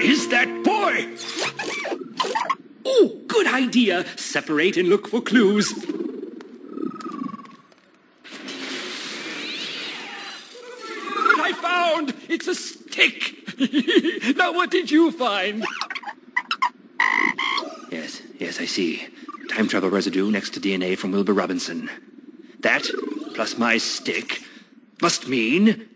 Is 0.00 0.28
that 0.28 0.48
boy? 0.62 1.16
Oh, 2.84 3.20
good 3.26 3.46
idea. 3.46 4.04
Separate 4.16 4.76
and 4.76 4.88
look 4.88 5.08
for 5.08 5.20
clues. 5.20 5.72
I 11.38 11.52
found! 11.60 12.14
It's 12.28 12.46
a 12.46 12.54
stick! 12.54 13.34
now, 14.36 14.52
what 14.52 14.70
did 14.70 14.90
you 14.90 15.10
find? 15.12 15.64
Yes, 17.90 18.20
yes, 18.38 18.60
I 18.60 18.66
see. 18.66 19.06
Time 19.48 19.68
travel 19.68 19.90
residue 19.90 20.30
next 20.30 20.50
to 20.54 20.60
DNA 20.60 20.98
from 20.98 21.12
Wilbur 21.12 21.32
Robinson. 21.32 21.88
That, 22.60 22.86
plus 23.34 23.56
my 23.56 23.78
stick, 23.78 24.42
must 25.00 25.28
mean. 25.28 25.88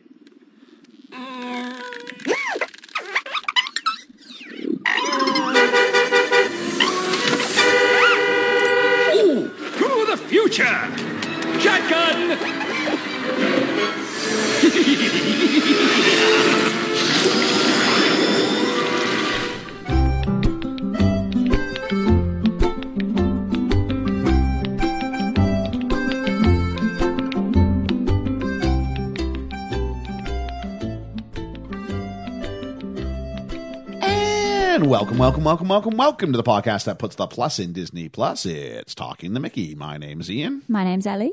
Welcome, 35.45 35.69
welcome, 35.69 35.97
welcome, 35.97 35.97
welcome, 35.97 36.33
to 36.33 36.37
the 36.37 36.43
podcast 36.43 36.85
that 36.85 36.99
puts 36.99 37.17
the 37.17 37.27
plus 37.27 37.59
in 37.59 37.73
Disney 37.73 38.11
Plus. 38.11 38.45
It's 38.45 38.95
Talking 38.95 39.33
the 39.33 39.41
Mickey. 39.41 39.75
My 39.75 39.97
name's 39.97 40.31
Ian. 40.31 40.63
My 40.69 40.85
name's 40.85 41.07
Ellie. 41.07 41.33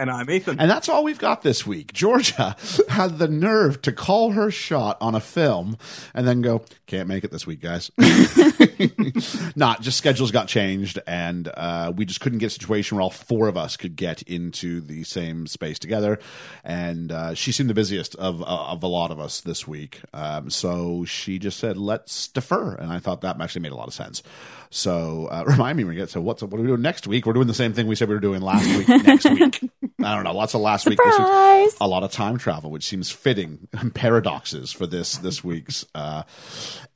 And 0.00 0.12
I'm 0.12 0.30
Ethan. 0.30 0.60
And 0.60 0.70
that's 0.70 0.88
all 0.88 1.02
we've 1.02 1.18
got 1.18 1.42
this 1.42 1.66
week. 1.66 1.92
Georgia 1.92 2.54
had 2.88 3.18
the 3.18 3.26
nerve 3.26 3.82
to 3.82 3.90
call 3.90 4.30
her 4.30 4.48
shot 4.48 4.96
on 5.00 5.16
a 5.16 5.20
film 5.20 5.76
and 6.14 6.26
then 6.26 6.40
go, 6.40 6.62
can't 6.86 7.08
make 7.08 7.24
it 7.24 7.32
this 7.32 7.48
week, 7.48 7.60
guys. 7.60 7.90
Not 9.56 9.82
just 9.82 9.98
schedules 9.98 10.30
got 10.30 10.46
changed 10.46 11.00
and 11.04 11.48
uh, 11.48 11.92
we 11.96 12.04
just 12.04 12.20
couldn't 12.20 12.38
get 12.38 12.46
a 12.46 12.50
situation 12.50 12.96
where 12.96 13.02
all 13.02 13.10
four 13.10 13.48
of 13.48 13.56
us 13.56 13.76
could 13.76 13.96
get 13.96 14.22
into 14.22 14.80
the 14.80 15.02
same 15.02 15.48
space 15.48 15.80
together. 15.80 16.20
And 16.62 17.10
uh, 17.10 17.34
she 17.34 17.50
seemed 17.50 17.68
the 17.68 17.74
busiest 17.74 18.14
of, 18.14 18.40
uh, 18.40 18.44
of 18.44 18.84
a 18.84 18.88
lot 18.88 19.10
of 19.10 19.18
us 19.18 19.40
this 19.40 19.66
week. 19.66 20.00
Um, 20.14 20.48
so 20.48 21.04
she 21.06 21.40
just 21.40 21.58
said, 21.58 21.76
let's 21.76 22.28
defer. 22.28 22.74
And 22.76 22.92
I 22.92 23.00
thought 23.00 23.22
that 23.22 23.40
actually 23.40 23.62
made 23.62 23.72
a 23.72 23.76
lot 23.76 23.88
of 23.88 23.94
sense. 23.94 24.22
So 24.70 25.26
uh, 25.26 25.44
remind 25.46 25.76
me 25.76 25.84
when 25.84 25.94
we 25.94 25.96
get 25.96 26.10
to 26.10 26.20
what's 26.20 26.42
what 26.42 26.54
are 26.54 26.62
we 26.62 26.68
doing 26.68 26.82
next 26.82 27.06
week? 27.06 27.26
We're 27.26 27.32
doing 27.32 27.46
the 27.46 27.54
same 27.54 27.72
thing 27.72 27.86
we 27.86 27.94
said 27.94 28.08
we 28.08 28.14
were 28.14 28.20
doing 28.20 28.42
last 28.42 28.66
week. 28.76 28.88
Next 28.88 29.30
week, 29.30 29.60
I 30.00 30.14
don't 30.14 30.22
know. 30.22 30.32
Lots 30.32 30.54
of 30.54 30.60
last 30.60 30.86
week. 30.88 30.96
This 30.96 31.18
week. 31.18 31.72
A 31.80 31.88
lot 31.88 32.04
of 32.04 32.12
time 32.12 32.38
travel, 32.38 32.70
which 32.70 32.84
seems 32.84 33.10
fitting. 33.10 33.66
Paradoxes 33.94 34.70
for 34.72 34.86
this 34.86 35.18
this 35.18 35.42
week's 35.42 35.84
uh, 35.94 36.22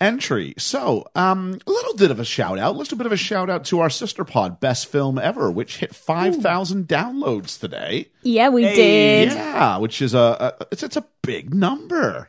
entry. 0.01 0.55
So, 0.57 1.07
um, 1.17 1.59
a 1.67 1.71
little 1.71 1.95
bit 1.97 2.11
of 2.13 2.21
a 2.21 2.25
shout 2.25 2.59
out. 2.61 2.77
Let's 2.77 2.91
do 2.91 2.95
a 2.95 2.99
bit 2.99 3.07
of 3.07 3.13
a 3.13 3.17
shout 3.17 3.51
out 3.51 3.65
to 3.67 3.81
our 3.81 3.91
sister 3.91 4.25
pod, 4.25 4.61
Best 4.61 4.87
Film 4.87 5.19
Ever, 5.19 5.51
which 5.51 5.79
hit 5.79 5.95
five 5.95 6.37
thousand 6.37 6.87
downloads 6.87 7.59
today. 7.59 8.09
Yeah, 8.23 8.51
we 8.51 8.63
Hey. 8.65 8.75
did. 9.27 9.33
Yeah, 9.35 9.79
which 9.79 10.01
is 10.01 10.15
a, 10.15 10.55
a 10.61 10.67
it's 10.71 10.85
it's 10.85 10.97
a 10.97 11.05
big 11.23 11.53
number. 11.53 12.29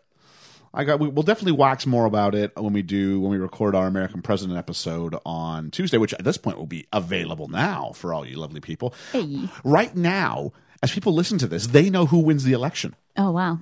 I 0.75 0.85
got. 0.85 0.99
We, 0.99 1.08
we'll 1.08 1.21
definitely 1.21 1.52
wax 1.52 1.85
more 1.85 2.05
about 2.05 2.33
it 2.33 2.52
when 2.59 2.73
we 2.73 2.81
do 2.81 3.21
when 3.21 3.30
we 3.30 3.37
record 3.37 3.75
our 3.75 3.85
American 3.85 4.23
President 4.23 4.58
episode 4.58 5.15
on 5.23 5.69
Tuesday, 5.69 5.99
which 5.99 6.15
at 6.15 6.23
this 6.23 6.37
point 6.37 6.58
will 6.58 6.65
be 6.65 6.87
available 6.91 7.47
now 7.47 7.91
for 7.93 8.11
all 8.11 8.25
you 8.25 8.37
lovely 8.37 8.59
people. 8.59 8.95
Hey. 9.11 9.48
Right 9.64 9.95
now, 9.95 10.52
as 10.83 10.92
people 10.92 11.14
listen 11.14 11.38
to 11.38 11.48
this, 11.48 11.67
they 11.67 11.89
know 11.89 12.05
who 12.05 12.20
wins 12.20 12.44
the 12.44 12.52
election. 12.52 12.94
Oh 13.16 13.32
wow. 13.32 13.58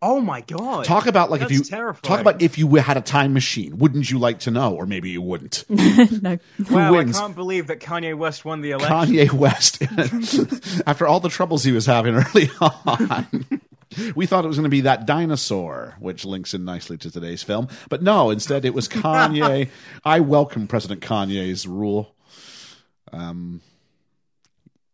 oh 0.00 0.22
my 0.22 0.40
god. 0.40 0.86
Talk 0.86 1.06
about 1.06 1.30
like 1.30 1.42
if 1.42 1.52
you 1.52 1.62
terrifying. 1.62 2.00
talk 2.02 2.18
about 2.18 2.40
if 2.40 2.56
you 2.56 2.74
had 2.76 2.96
a 2.96 3.02
time 3.02 3.34
machine. 3.34 3.76
Wouldn't 3.76 4.10
you 4.10 4.18
like 4.18 4.40
to 4.40 4.50
know, 4.50 4.74
or 4.74 4.86
maybe 4.86 5.10
you 5.10 5.20
wouldn't? 5.20 5.66
no. 5.68 6.38
wow, 6.70 6.92
wins? 6.92 7.18
I 7.18 7.20
can't 7.20 7.34
believe 7.34 7.66
that 7.66 7.80
Kanye 7.80 8.16
West 8.16 8.46
won 8.46 8.62
the 8.62 8.70
election. 8.70 9.14
Kanye 9.14 9.32
West, 9.32 9.82
after 10.86 11.06
all 11.06 11.20
the 11.20 11.28
troubles 11.28 11.62
he 11.62 11.72
was 11.72 11.84
having 11.84 12.14
early 12.34 12.50
on, 12.58 13.44
we 14.14 14.24
thought 14.24 14.46
it 14.46 14.48
was 14.48 14.56
going 14.56 14.64
to 14.64 14.70
be 14.70 14.80
that 14.80 15.04
dinosaur, 15.04 15.94
which 16.00 16.24
links 16.24 16.54
in 16.54 16.64
nicely 16.64 16.96
to 16.96 17.10
today's 17.10 17.42
film. 17.42 17.68
But 17.90 18.02
no, 18.02 18.30
instead 18.30 18.64
it 18.64 18.72
was 18.72 18.88
Kanye. 18.88 19.68
I 20.06 20.20
welcome 20.20 20.66
President 20.66 21.02
Kanye's 21.02 21.68
rule. 21.68 22.14
Um, 23.12 23.60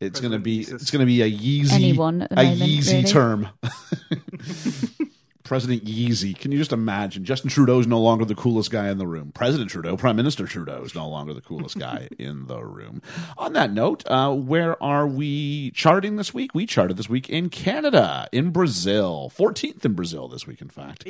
it's 0.01 0.21
going 0.21 0.33
to 0.33 0.39
be 0.39 0.59
Jesus. 0.59 0.83
it's 0.83 0.91
going 0.91 1.01
to 1.01 1.07
be 1.07 1.23
a 1.23 1.31
Yeezy 1.31 1.73
Anyone 1.73 2.27
a 2.31 2.35
moment, 2.35 2.61
Yeezy 2.61 2.93
really. 2.93 3.05
term. 3.05 3.49
President 5.49 5.87
Yeezy. 5.87 6.39
Can 6.39 6.53
you 6.53 6.59
just 6.59 6.75
imagine? 6.75 7.25
Justin 7.25 7.49
Trudeau's 7.49 7.87
no 7.87 7.99
longer 7.99 8.27
the 8.27 8.35
coolest 8.35 8.71
guy 8.71 8.91
in 8.91 8.99
the 8.99 9.07
room. 9.07 9.33
President 9.33 9.71
Trudeau, 9.71 9.97
Prime 9.97 10.15
Minister 10.15 10.47
Trudeau 10.47 10.83
is 10.83 10.95
no 10.95 11.09
longer 11.09 11.33
the 11.33 11.41
coolest 11.41 11.79
guy 11.79 12.07
in 12.19 12.49
the 12.49 12.63
room. 12.63 13.01
On 13.39 13.55
that 13.55 13.73
note, 13.73 14.05
uh, 14.09 14.35
where 14.35 14.81
are 14.83 15.07
we 15.07 15.71
charting 15.71 16.17
this 16.17 16.35
week? 16.35 16.55
We 16.55 16.67
charted 16.67 16.99
this 16.99 17.09
week 17.09 17.31
in 17.31 17.49
Canada, 17.49 18.29
in 18.31 18.51
Brazil, 18.51 19.33
14th 19.35 19.83
in 19.87 19.95
Brazil 19.95 20.29
this 20.29 20.47
week, 20.47 20.61
in 20.61 20.69
fact, 20.69 21.09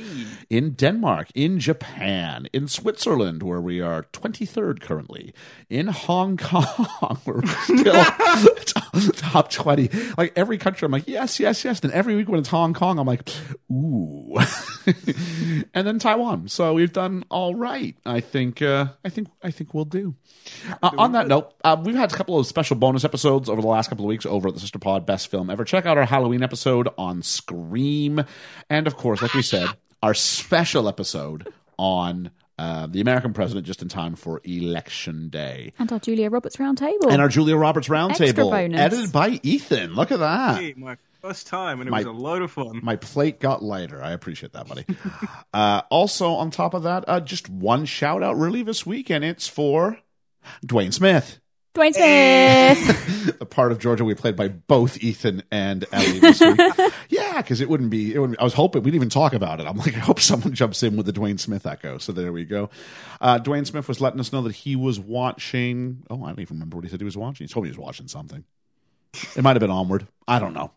in 0.49 0.71
Denmark, 0.71 1.31
in 1.35 1.59
Japan, 1.59 2.47
in 2.53 2.69
Switzerland, 2.69 3.43
where 3.43 3.61
we 3.61 3.81
are 3.81 4.05
23rd 4.13 4.81
currently, 4.81 5.35
in 5.69 5.89
Hong 5.89 6.37
Kong, 6.37 6.63
where 7.25 7.39
we're 7.39 7.47
still 7.65 9.13
top 9.15 9.51
20. 9.51 9.91
Like 10.17 10.33
every 10.37 10.59
country, 10.59 10.87
I'm 10.87 10.93
like, 10.93 11.09
yes, 11.09 11.41
yes, 11.41 11.65
yes. 11.65 11.81
Then 11.81 11.91
every 11.91 12.15
week 12.15 12.29
when 12.29 12.39
it's 12.39 12.51
Hong 12.51 12.73
Kong, 12.73 13.01
I'm 13.01 13.07
like, 13.09 13.29
ooh. 13.69 14.28
and 15.75 15.87
then 15.87 15.99
Taiwan. 15.99 16.49
So 16.49 16.75
we've 16.75 16.93
done 16.93 17.25
all 17.31 17.55
right. 17.55 17.97
I 18.05 18.21
think, 18.21 18.63
uh, 18.63 18.87
I 19.05 19.09
think, 19.09 19.29
I 19.43 19.51
think 19.51 19.75
we'll 19.75 19.85
do. 19.85 20.15
Uh, 20.83 20.91
on 20.99 21.13
that 21.13 21.29
note, 21.29 21.55
uh, 21.65 21.77
we've 21.83 21.95
had 21.95 22.13
a 22.13 22.17
couple 22.17 22.39
of 22.39 22.47
special 22.47 22.77
bonus 22.77 23.05
episodes 23.05 23.49
over 23.49 23.61
the 23.61 23.69
last 23.69 23.89
couple 23.89 24.05
of 24.05 24.09
weeks 24.09 24.27
over 24.27 24.49
at 24.49 24.55
the 24.55 24.61
Sister 24.61 24.79
Pod 24.79 25.07
Best 25.07 25.31
Film 25.31 25.51
Ever. 25.51 25.65
Check 25.65 25.87
out 25.87 25.99
our 25.99 26.05
Halloween 26.05 26.43
episode 26.43 26.89
on 26.99 27.23
Scream. 27.23 28.25
And 28.69 28.87
of 28.87 28.97
course, 28.97 29.23
like 29.23 29.35
we 29.35 29.43
said, 29.43 29.69
our 30.03 30.15
special 30.15 30.89
episode 30.89 31.53
on 31.79 32.31
uh, 32.59 32.87
the 32.89 33.01
American 33.01 33.33
president 33.33 33.67
just 33.67 33.83
in 33.83 33.89
time 33.89 34.17
for 34.17 34.41
Election 34.45 35.29
Day. 35.29 35.73
And 35.79 35.91
our 35.93 36.01
Julia 36.01 36.29
Roberts 36.29 36.57
roundtable. 36.57 37.11
And 37.11 37.23
our 37.23 37.29
Julia 37.29 37.57
Roberts 37.57 37.89
Roundtable, 37.89 38.77
edited 38.77 39.13
by 39.13 39.41
Ethan. 39.43 39.95
Look 39.95 40.11
at 40.11 40.19
that. 40.19 40.61
Hey, 40.61 40.75
my 40.77 40.97
first 41.21 41.47
time, 41.47 41.81
and 41.81 41.89
it 41.89 41.91
My- 41.91 41.99
was 41.99 42.07
a 42.07 42.13
load 42.13 42.43
of 42.43 42.51
fun. 42.51 42.81
My 42.83 42.97
plate 42.97 43.41
got 43.41 43.63
lighter. 43.63 44.03
I 44.03 44.13
appreciate 44.13 44.53
that, 44.53 44.69
buddy. 44.69 44.85
uh, 45.55 45.83
also, 45.91 46.33
on 46.33 46.51
top 46.51 46.75
of 46.75 46.85
that, 46.85 47.05
uh, 47.09 47.21
just 47.21 47.49
one 47.49 47.85
shout 47.85 48.23
out 48.23 48.37
really 48.37 48.63
this 48.63 48.85
week, 48.87 49.11
and 49.11 49.25
it's 49.25 49.49
for 49.49 49.99
Dwayne 50.67 50.93
Smith. 50.93 51.41
Dwayne 51.75 51.95
Smith. 51.95 53.37
a 53.41 53.45
part 53.45 53.71
of 53.71 53.79
Georgia 53.79 54.05
we 54.05 54.15
played 54.15 54.35
by 54.35 54.49
both 54.49 55.01
Ethan 55.03 55.45
and 55.53 55.85
Ellie 55.93 56.19
this 56.19 56.41
week. 56.41 56.59
yeah, 57.09 57.37
because 57.41 57.61
it 57.61 57.69
wouldn't 57.69 57.91
be. 57.91 58.15
It 58.15 58.19
wouldn't, 58.19 58.41
I 58.41 58.45
was 58.45 58.55
hoping 58.55 58.83
we 58.83 58.91
didn't 58.91 59.03
even 59.03 59.11
talk 59.11 59.33
about 59.33 59.61
it. 59.61 59.67
I'm 59.67 59.77
like, 59.77 59.95
I 59.95 60.01
hope 60.01 60.19
someone 60.19 60.55
jumps 60.55 60.83
in 60.83 60.97
with 60.97 61.07
the 61.07 61.13
Dwayne 61.13 61.39
Smith 61.39 61.67
echo. 61.67 61.99
So 61.99 62.11
there 62.11 62.33
we 62.33 62.45
go. 62.45 62.71
Uh, 63.21 63.39
Dwayne 63.39 63.67
Smith 63.67 63.87
was 63.87 64.01
letting 64.01 64.19
us 64.19 64.33
know 64.33 64.43
that 64.43 64.55
he 64.57 64.75
was 64.75 64.99
watching. 64.99 66.05
Oh, 66.11 66.25
I 66.25 66.29
don't 66.29 66.41
even 66.41 66.57
remember 66.57 66.79
what 66.79 66.85
he 66.85 66.91
said 66.91 67.01
he 67.01 67.05
was 67.05 67.17
watching. 67.17 67.47
He 67.47 67.53
told 67.53 67.65
me 67.65 67.69
he 67.69 67.77
was 67.77 67.85
watching 67.85 68.09
something. 68.09 68.45
It 69.37 69.43
might 69.43 69.55
have 69.55 69.61
been 69.61 69.71
Onward. 69.71 70.07
I 70.27 70.39
don't 70.39 70.55
know. 70.55 70.73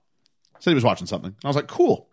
Said 0.61 0.72
he 0.72 0.75
was 0.75 0.83
watching 0.83 1.07
something. 1.07 1.35
I 1.44 1.47
was 1.47 1.55
like, 1.55 1.67
cool. 1.67 2.07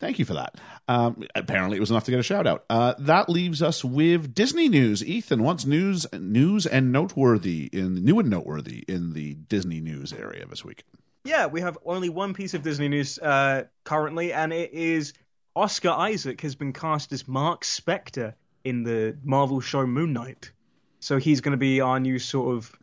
Thank 0.00 0.18
you 0.18 0.24
for 0.24 0.32
that. 0.32 0.58
Um, 0.88 1.22
apparently, 1.34 1.76
it 1.76 1.80
was 1.80 1.90
enough 1.90 2.04
to 2.04 2.10
get 2.10 2.18
a 2.18 2.22
shout 2.22 2.46
out. 2.46 2.64
Uh, 2.70 2.94
that 2.98 3.28
leaves 3.28 3.60
us 3.60 3.84
with 3.84 4.34
Disney 4.34 4.70
news. 4.70 5.04
Ethan, 5.04 5.42
what's 5.42 5.66
news, 5.66 6.06
news 6.12 6.64
and 6.64 6.92
noteworthy 6.92 7.68
in 7.72 8.02
new 8.02 8.18
and 8.18 8.30
noteworthy 8.30 8.84
in 8.88 9.12
the 9.12 9.34
Disney 9.34 9.82
news 9.82 10.14
area 10.14 10.46
this 10.46 10.64
week? 10.64 10.84
Yeah, 11.24 11.46
we 11.46 11.60
have 11.60 11.76
only 11.84 12.08
one 12.08 12.32
piece 12.32 12.54
of 12.54 12.62
Disney 12.62 12.88
news 12.88 13.18
uh, 13.18 13.64
currently, 13.84 14.32
and 14.32 14.50
it 14.50 14.72
is 14.72 15.12
Oscar 15.54 15.90
Isaac 15.90 16.40
has 16.40 16.54
been 16.54 16.72
cast 16.72 17.12
as 17.12 17.28
Mark 17.28 17.64
Spector 17.64 18.32
in 18.64 18.82
the 18.82 19.16
Marvel 19.22 19.60
show 19.60 19.86
Moon 19.86 20.14
Knight. 20.14 20.52
So 21.00 21.18
he's 21.18 21.42
going 21.42 21.52
to 21.52 21.58
be 21.58 21.82
our 21.82 22.00
new 22.00 22.18
sort 22.18 22.56
of 22.56 22.74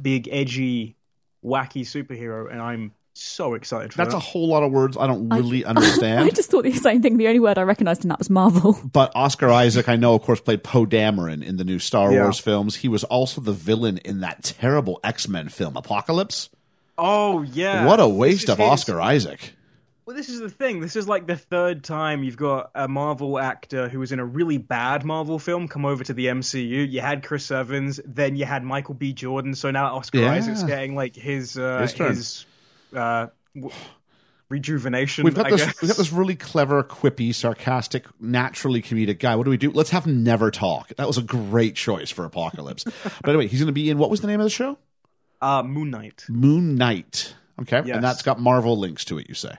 big, 0.00 0.28
edgy, 0.30 0.96
wacky 1.44 1.82
superhero, 1.82 2.50
and 2.50 2.60
I'm 2.60 2.92
so 3.14 3.54
excited 3.54 3.92
for 3.92 3.98
That's 3.98 4.10
that. 4.12 4.16
a 4.18 4.20
whole 4.20 4.48
lot 4.48 4.62
of 4.62 4.72
words 4.72 4.96
I 4.96 5.06
don't 5.06 5.28
really 5.28 5.64
understand. 5.64 6.24
I 6.24 6.30
just 6.30 6.50
thought 6.50 6.64
the 6.64 6.72
same 6.72 7.02
thing. 7.02 7.16
The 7.16 7.26
only 7.28 7.40
word 7.40 7.58
I 7.58 7.62
recognised 7.62 8.02
in 8.04 8.08
that 8.08 8.18
was 8.18 8.30
Marvel. 8.30 8.78
but 8.92 9.12
Oscar 9.14 9.50
Isaac, 9.50 9.88
I 9.88 9.96
know, 9.96 10.14
of 10.14 10.22
course, 10.22 10.40
played 10.40 10.62
Poe 10.64 10.86
Dameron 10.86 11.42
in 11.44 11.56
the 11.56 11.64
new 11.64 11.78
Star 11.78 12.12
Yeah. 12.12 12.22
Wars 12.22 12.38
films. 12.38 12.76
He 12.76 12.88
was 12.88 13.04
also 13.04 13.40
the 13.40 13.52
villain 13.52 13.98
in 13.98 14.20
that 14.20 14.42
terrible 14.44 15.00
X 15.04 15.28
Men 15.28 15.48
film, 15.48 15.76
Apocalypse. 15.76 16.50
Oh 16.98 17.42
yeah. 17.42 17.86
what 17.86 18.00
a 18.00 18.08
waste 18.08 18.48
of 18.50 18.58
his- 18.58 18.66
Oscar 18.66 19.00
Isaac. 19.00 19.54
Well, 20.06 20.16
this 20.16 20.28
is 20.28 20.40
the 20.40 20.50
thing. 20.50 20.80
This 20.80 20.96
is 20.96 21.06
like 21.06 21.28
the 21.28 21.36
third 21.36 21.84
time 21.84 22.24
you've 22.24 22.36
got 22.36 22.72
a 22.74 22.88
Marvel 22.88 23.38
actor 23.38 23.88
who 23.88 24.00
was 24.00 24.10
in 24.10 24.18
a 24.18 24.24
really 24.24 24.58
bad 24.58 25.04
Marvel 25.04 25.38
film 25.38 25.68
come 25.68 25.84
over 25.84 26.02
to 26.02 26.12
the 26.12 26.26
MCU. 26.26 26.90
You 26.90 27.00
had 27.00 27.22
Chris 27.22 27.48
Evans, 27.52 28.00
then 28.04 28.34
you 28.34 28.44
had 28.44 28.64
Michael 28.64 28.94
B. 28.94 29.12
Jordan. 29.12 29.54
So 29.54 29.70
now 29.70 29.94
Oscar 29.94 30.18
Yeah. 30.18 30.32
Isaac's 30.32 30.64
getting 30.64 30.96
like 30.96 31.14
his 31.14 31.56
uh, 31.56 31.82
His 31.82 31.94
turn. 31.94 32.08
his 32.08 32.44
uh, 32.94 33.28
w- 33.54 33.74
rejuvenation. 34.48 35.24
We've 35.24 35.34
got 35.34 35.46
I 35.46 35.50
this. 35.50 35.80
We've 35.80 35.88
got 35.88 35.96
this 35.96 36.12
really 36.12 36.36
clever, 36.36 36.82
quippy, 36.82 37.34
sarcastic, 37.34 38.04
naturally 38.20 38.82
comedic 38.82 39.18
guy. 39.18 39.36
What 39.36 39.44
do 39.44 39.50
we 39.50 39.56
do? 39.56 39.70
Let's 39.70 39.90
have 39.90 40.04
him 40.06 40.22
never 40.24 40.50
talk. 40.50 40.88
That 40.96 41.06
was 41.06 41.18
a 41.18 41.22
great 41.22 41.74
choice 41.76 42.10
for 42.10 42.24
Apocalypse. 42.24 42.84
but 43.22 43.28
anyway, 43.28 43.46
he's 43.46 43.60
going 43.60 43.66
to 43.68 43.72
be 43.72 43.90
in 43.90 43.98
what 43.98 44.10
was 44.10 44.20
the 44.20 44.26
name 44.26 44.40
of 44.40 44.44
the 44.44 44.50
show? 44.50 44.78
uh, 45.42 45.62
Moon 45.62 45.90
Knight. 45.90 46.24
Moon 46.28 46.74
Knight. 46.74 47.34
Okay, 47.60 47.82
Yes. 47.84 47.94
and 47.96 48.04
that's 48.04 48.22
got 48.22 48.38
Marvel 48.40 48.78
links 48.78 49.04
to 49.06 49.18
it. 49.18 49.28
You 49.28 49.34
say? 49.34 49.54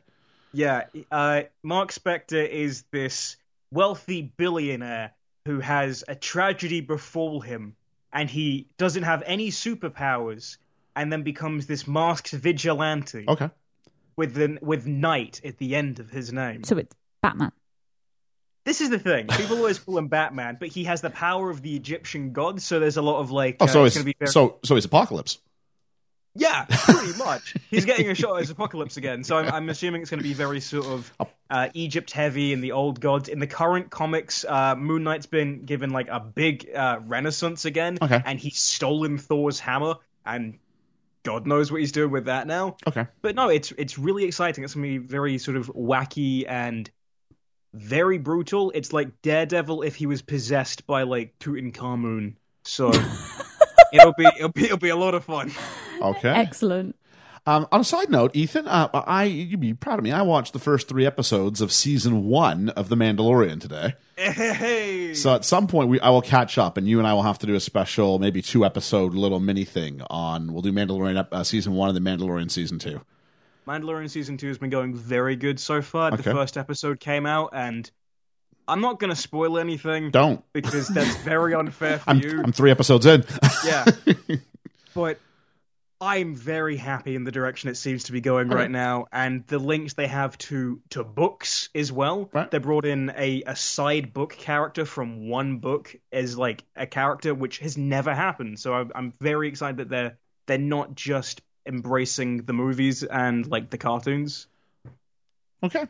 Yeah, 0.54 0.84
uh, 1.12 1.44
Mark 1.64 1.92
Spector 1.92 2.48
is 2.48 2.84
this 2.92 3.38
wealthy 3.72 4.22
billionaire 4.38 5.12
who 5.46 5.60
has 5.60 6.04
a 6.08 6.14
tragedy 6.16 6.82
befall 6.82 7.42
him, 7.42 7.76
and 8.12 8.30
he 8.30 8.68
doesn't 8.78 9.04
have 9.04 9.24
any 9.26 9.50
superpowers, 9.50 10.58
and 10.96 11.12
then 11.12 11.24
becomes 11.24 11.66
this 11.68 11.88
masked 11.88 12.32
vigilante 12.32 13.26
Okay. 13.28 13.50
with 14.16 14.34
the, 14.34 14.58
with 14.62 14.86
Knight 14.88 15.42
at 15.46 15.58
the 15.58 15.76
end 15.76 16.00
of 16.00 16.10
his 16.10 16.32
name. 16.34 16.64
So 16.64 16.78
it's 16.78 16.96
Batman. 17.22 17.52
This 18.64 18.80
is 18.82 18.90
the 18.92 19.00
thing: 19.00 19.26
people 19.28 19.58
always 19.58 19.80
call 19.80 19.98
him 19.98 20.08
Batman, 20.08 20.58
but 20.60 20.68
he 20.70 20.84
has 20.84 21.02
the 21.02 21.10
power 21.10 21.50
of 21.50 21.62
the 21.64 21.76
Egyptian 21.76 22.32
gods. 22.32 22.64
So 22.64 22.80
there's 22.80 22.98
a 22.98 23.02
lot 23.02 23.20
of 23.20 23.32
like, 23.32 23.58
Oh, 23.60 23.66
uh, 23.66 23.68
so 23.68 23.84
it's 23.86 23.96
it's 23.96 24.06
be 24.06 24.16
very... 24.20 24.30
so 24.32 24.60
so 24.64 24.76
it's 24.76 24.86
Apocalypse. 24.86 25.40
Yeah, 26.36 26.66
pretty 26.70 27.18
much. 27.18 27.56
He's 27.72 27.86
getting 27.86 28.10
a 28.10 28.16
shot 28.16 28.40
as 28.40 28.50
Apocalypse 28.52 28.96
again, 28.98 29.24
so 29.24 29.36
I'm, 29.38 29.52
I'm 29.52 29.70
assuming 29.70 30.02
it's 30.02 30.10
going 30.12 30.20
to 30.20 30.24
be 30.24 30.34
very 30.34 30.62
sort 30.62 30.86
of 30.86 31.12
uh, 31.50 31.68
Egypt 31.74 32.12
heavy 32.12 32.54
and 32.54 32.64
the 32.64 32.72
old 32.74 33.02
gods. 33.02 33.28
In 33.28 33.40
the 33.40 33.48
current 33.48 33.90
comics, 33.90 34.46
uh, 34.48 34.76
Moon 34.78 35.04
Knight's 35.04 35.26
been 35.26 35.66
given 35.66 35.90
like 35.90 36.08
a 36.08 36.20
big 36.22 36.70
uh, 36.74 37.00
renaissance 37.06 37.66
again, 37.66 37.98
Okay. 38.02 38.22
and 38.26 38.40
he's 38.40 38.60
stolen 38.62 39.18
Thor's 39.18 39.60
hammer, 39.60 39.96
and 40.26 40.58
God 41.24 41.46
knows 41.46 41.72
what 41.72 41.82
he's 41.82 41.92
doing 41.92 42.12
with 42.12 42.26
that 42.26 42.48
now. 42.48 42.78
Okay. 42.88 43.08
But 43.22 43.36
no, 43.36 43.50
it's 43.50 43.72
it's 43.78 43.98
really 43.98 44.24
exciting. 44.24 44.64
It's 44.64 44.74
going 44.74 44.84
to 44.84 45.00
be 45.00 45.06
very 45.06 45.38
sort 45.38 45.58
of 45.58 45.68
wacky 45.68 46.46
and 46.48 46.90
very 47.74 48.18
brutal. 48.18 48.72
It's 48.74 48.92
like 48.92 49.22
Daredevil 49.22 49.84
if 49.84 49.96
he 49.96 50.06
was 50.06 50.22
possessed 50.22 50.88
by 50.88 51.04
like 51.04 51.38
Tutankhamun. 51.40 52.36
So 52.64 52.92
it'll 53.94 54.14
be 54.18 54.26
it'll 54.26 54.50
be 54.50 54.66
it'll 54.66 54.78
be 54.78 54.90
a 54.90 54.96
lot 54.96 55.16
of 55.16 55.24
fun. 55.24 55.52
Okay. 56.02 56.30
Excellent. 56.30 56.96
Um, 57.48 57.68
on 57.72 57.82
a 57.82 57.84
side 57.84 58.12
note, 58.12 58.36
Ethan, 58.36 58.68
uh, 58.68 58.90
I 58.94 59.24
you'd 59.24 59.60
be 59.60 59.74
proud 59.74 59.98
of 59.98 60.04
me. 60.04 60.12
I 60.12 60.22
watched 60.22 60.54
the 60.54 60.60
first 60.60 60.88
three 60.88 61.08
episodes 61.08 61.60
of 61.60 61.72
season 61.72 62.26
one 62.26 62.70
of 62.70 62.88
The 62.88 62.96
Mandalorian 62.96 63.60
today. 63.60 63.96
Hey. 64.16 65.16
So 65.16 65.34
at 65.34 65.44
some 65.44 65.66
point, 65.66 65.90
we 65.90 66.00
I 66.02 66.10
will 66.12 66.22
catch 66.22 66.60
up, 66.60 66.78
and 66.78 66.88
you 66.88 67.00
and 67.00 67.08
I 67.08 67.14
will 67.14 67.24
have 67.24 67.40
to 67.40 67.48
do 67.48 67.56
a 67.56 67.60
special, 67.60 68.20
maybe 68.20 68.44
two 68.44 68.64
episode 68.64 69.16
little 69.16 69.40
mini 69.40 69.66
thing 69.66 70.04
on. 70.10 70.54
We'll 70.54 70.62
do 70.62 70.72
Mandalorian 70.72 71.28
uh, 71.32 71.44
season 71.44 71.74
one 71.74 71.96
and 71.96 71.98
The 71.98 72.10
Mandalorian 72.10 72.52
season 72.52 72.78
two. 72.78 73.02
Mandalorian 73.68 74.10
season 74.10 74.38
two 74.38 74.48
has 74.48 74.60
been 74.60 74.70
going 74.70 74.94
very 74.94 75.36
good 75.36 75.60
so 75.60 75.82
far. 75.82 76.14
Okay. 76.14 76.22
The 76.22 76.32
first 76.32 76.58
episode 76.58 77.00
came 77.00 77.26
out, 77.26 77.52
and 77.54 77.90
I'm 78.68 78.82
not 78.82 79.00
going 79.00 79.10
to 79.10 79.16
spoil 79.16 79.58
anything 79.58 80.12
Don't. 80.12 80.44
because 80.54 80.88
that's 80.90 81.16
very 81.18 81.56
unfair 81.56 81.98
for 81.98 82.08
I'm, 82.10 82.20
you. 82.20 82.42
I'm 82.44 82.52
three 82.52 82.70
episodes 82.70 83.08
in. 83.08 83.24
Yeah, 83.66 83.86
but 84.94 85.20
I'm 86.02 86.34
very 86.34 86.78
happy 86.78 87.16
in 87.16 87.26
the 87.26 87.32
direction 87.32 87.70
it 87.70 87.78
seems 87.78 88.06
to 88.06 88.12
be 88.12 88.22
going 88.22 88.50
right 88.50 88.72
now, 88.72 89.06
and 89.12 89.46
the 89.46 89.60
links 89.60 89.94
they 89.94 90.08
have 90.08 90.36
to 90.40 90.82
to 90.90 91.04
books 91.04 91.70
as 91.76 91.92
well. 91.92 92.28
Right. 92.34 92.50
They 92.50 92.58
brought 92.58 92.86
in 92.86 93.12
a 93.16 93.44
a 93.46 93.56
side 93.56 94.12
book 94.12 94.32
character 94.32 94.84
from 94.84 95.30
one 95.30 95.60
book 95.60 95.96
as 96.12 96.36
like 96.36 96.64
a 96.76 96.88
character 96.88 97.36
which 97.36 97.60
has 97.60 97.78
never 97.78 98.16
happened. 98.16 98.60
So 98.60 98.74
I'm, 98.74 98.92
I'm 98.96 99.14
very 99.22 99.48
excited 99.48 99.78
that 99.78 99.90
they're 99.90 100.18
they're 100.48 100.58
not 100.58 100.96
just 100.96 101.42
embracing 101.68 102.46
the 102.46 102.54
movies 102.54 103.04
and 103.04 103.46
like 103.46 103.70
the 103.70 103.78
cartoons. 103.78 104.48
Okay. 105.64 105.86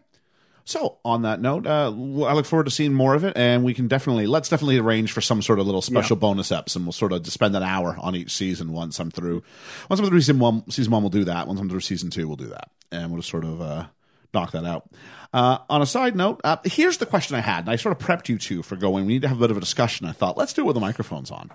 So 0.63 0.97
on 1.03 1.23
that 1.23 1.41
note, 1.41 1.65
uh, 1.65 1.87
I 1.87 2.33
look 2.33 2.45
forward 2.45 2.65
to 2.65 2.71
seeing 2.71 2.93
more 2.93 3.15
of 3.15 3.23
it, 3.23 3.35
and 3.35 3.63
we 3.63 3.73
can 3.73 3.87
definitely 3.87 4.27
let's 4.27 4.49
definitely 4.49 4.77
arrange 4.77 5.11
for 5.11 5.21
some 5.21 5.41
sort 5.41 5.59
of 5.59 5.65
little 5.65 5.81
special 5.81 6.15
bonus 6.15 6.49
eps, 6.49 6.75
and 6.75 6.85
we'll 6.85 6.91
sort 6.91 7.11
of 7.13 7.25
spend 7.27 7.55
an 7.55 7.63
hour 7.63 7.95
on 7.99 8.15
each 8.15 8.31
season 8.31 8.71
once 8.71 8.99
I'm 8.99 9.11
through. 9.11 9.43
Once 9.89 9.99
I'm 9.99 10.07
through 10.07 10.21
season 10.21 10.39
one, 10.39 10.69
season 10.69 10.91
one, 10.91 11.01
we'll 11.01 11.09
do 11.09 11.25
that. 11.25 11.47
Once 11.47 11.59
I'm 11.59 11.69
through 11.69 11.79
season 11.81 12.09
two, 12.09 12.27
we'll 12.27 12.37
do 12.37 12.47
that, 12.47 12.69
and 12.91 13.09
we'll 13.11 13.19
just 13.19 13.29
sort 13.29 13.43
of 13.43 13.61
uh, 13.61 13.85
knock 14.33 14.51
that 14.51 14.65
out. 14.65 14.89
Uh, 15.33 15.59
on 15.69 15.81
a 15.81 15.85
side 15.85 16.15
note, 16.15 16.41
uh, 16.43 16.57
here's 16.65 16.97
the 16.97 17.05
question 17.05 17.35
I 17.35 17.41
had, 17.41 17.59
and 17.61 17.69
I 17.69 17.75
sort 17.77 17.99
of 17.99 18.05
prepped 18.05 18.29
you 18.29 18.37
two 18.37 18.61
for 18.61 18.75
going. 18.75 19.05
We 19.05 19.13
need 19.13 19.21
to 19.23 19.29
have 19.29 19.37
a 19.37 19.39
bit 19.41 19.51
of 19.51 19.57
a 19.57 19.61
discussion. 19.61 20.05
I 20.05 20.11
thought 20.11 20.37
let's 20.37 20.53
do 20.53 20.61
it 20.61 20.65
with 20.65 20.75
the 20.75 20.81
microphones 20.81 21.31
on, 21.31 21.51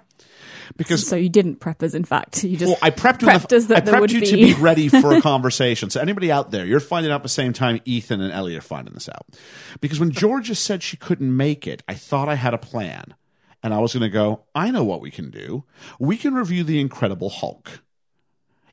because 0.77 1.07
So 1.07 1.17
you 1.17 1.29
didn't 1.29 1.57
prep 1.57 1.83
us, 1.83 1.95
in 1.95 2.05
fact. 2.05 2.43
You 2.45 2.57
just 2.57 2.71
well, 2.71 2.79
I 2.83 2.91
prepped 2.91 3.23
you, 3.23 3.29
prepped 3.29 3.49
the, 3.49 3.57
us 3.57 3.67
that 3.67 3.89
I 3.89 3.93
prepped 3.93 4.01
would 4.01 4.13
you 4.13 4.21
be. 4.21 4.27
to 4.27 4.37
be 4.37 4.55
ready 4.55 4.89
for 5.01 5.15
a 5.15 5.21
conversation. 5.21 5.91
So 5.91 6.01
anybody 6.01 6.31
out 6.31 6.51
there, 6.51 6.67
you're 6.67 6.81
finding 6.81 7.13
out 7.13 7.23
the 7.23 7.29
same 7.29 7.53
time 7.53 7.81
Ethan 7.85 8.21
and 8.21 8.33
Ellie 8.33 8.57
are 8.57 8.61
finding 8.61 8.95
this 8.95 9.09
out. 9.09 9.27
Because 9.81 10.01
when 10.01 10.11
Georgia 10.11 10.55
said 10.55 10.83
she 10.83 10.97
couldn't 10.97 11.37
make 11.37 11.67
it, 11.67 11.83
I 11.89 11.95
thought 11.95 12.29
I 12.29 12.35
had 12.35 12.55
a 12.55 12.59
plan. 12.59 13.15
And 13.63 13.75
I 13.75 13.79
was 13.79 13.95
going 13.95 14.03
to 14.03 14.09
go, 14.11 14.45
I 14.55 14.71
know 14.71 14.85
what 14.85 15.01
we 15.01 15.11
can 15.11 15.31
do. 15.31 15.65
We 15.99 16.17
can 16.17 16.35
review 16.35 16.63
The 16.63 16.81
Incredible 16.81 17.31
Hulk. 17.31 17.81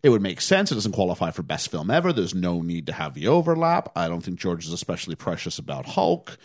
It 0.03 0.09
would 0.09 0.21
make 0.21 0.41
sense. 0.41 0.71
It 0.71 0.75
doesn't 0.75 0.91
qualify 0.91 1.31
for 1.31 1.43
best 1.43 1.71
film 1.71 1.89
ever. 1.89 2.11
There's 2.11 2.35
no 2.35 2.61
need 2.61 2.85
to 2.87 2.93
have 2.93 3.13
the 3.13 3.27
overlap. 3.27 3.89
I 3.95 4.09
don't 4.09 4.21
think 4.21 4.37
George 4.37 4.65
is 4.65 4.73
especially 4.73 5.15
precious 5.15 5.57
about 5.57 5.85
Hulk. 5.85 6.37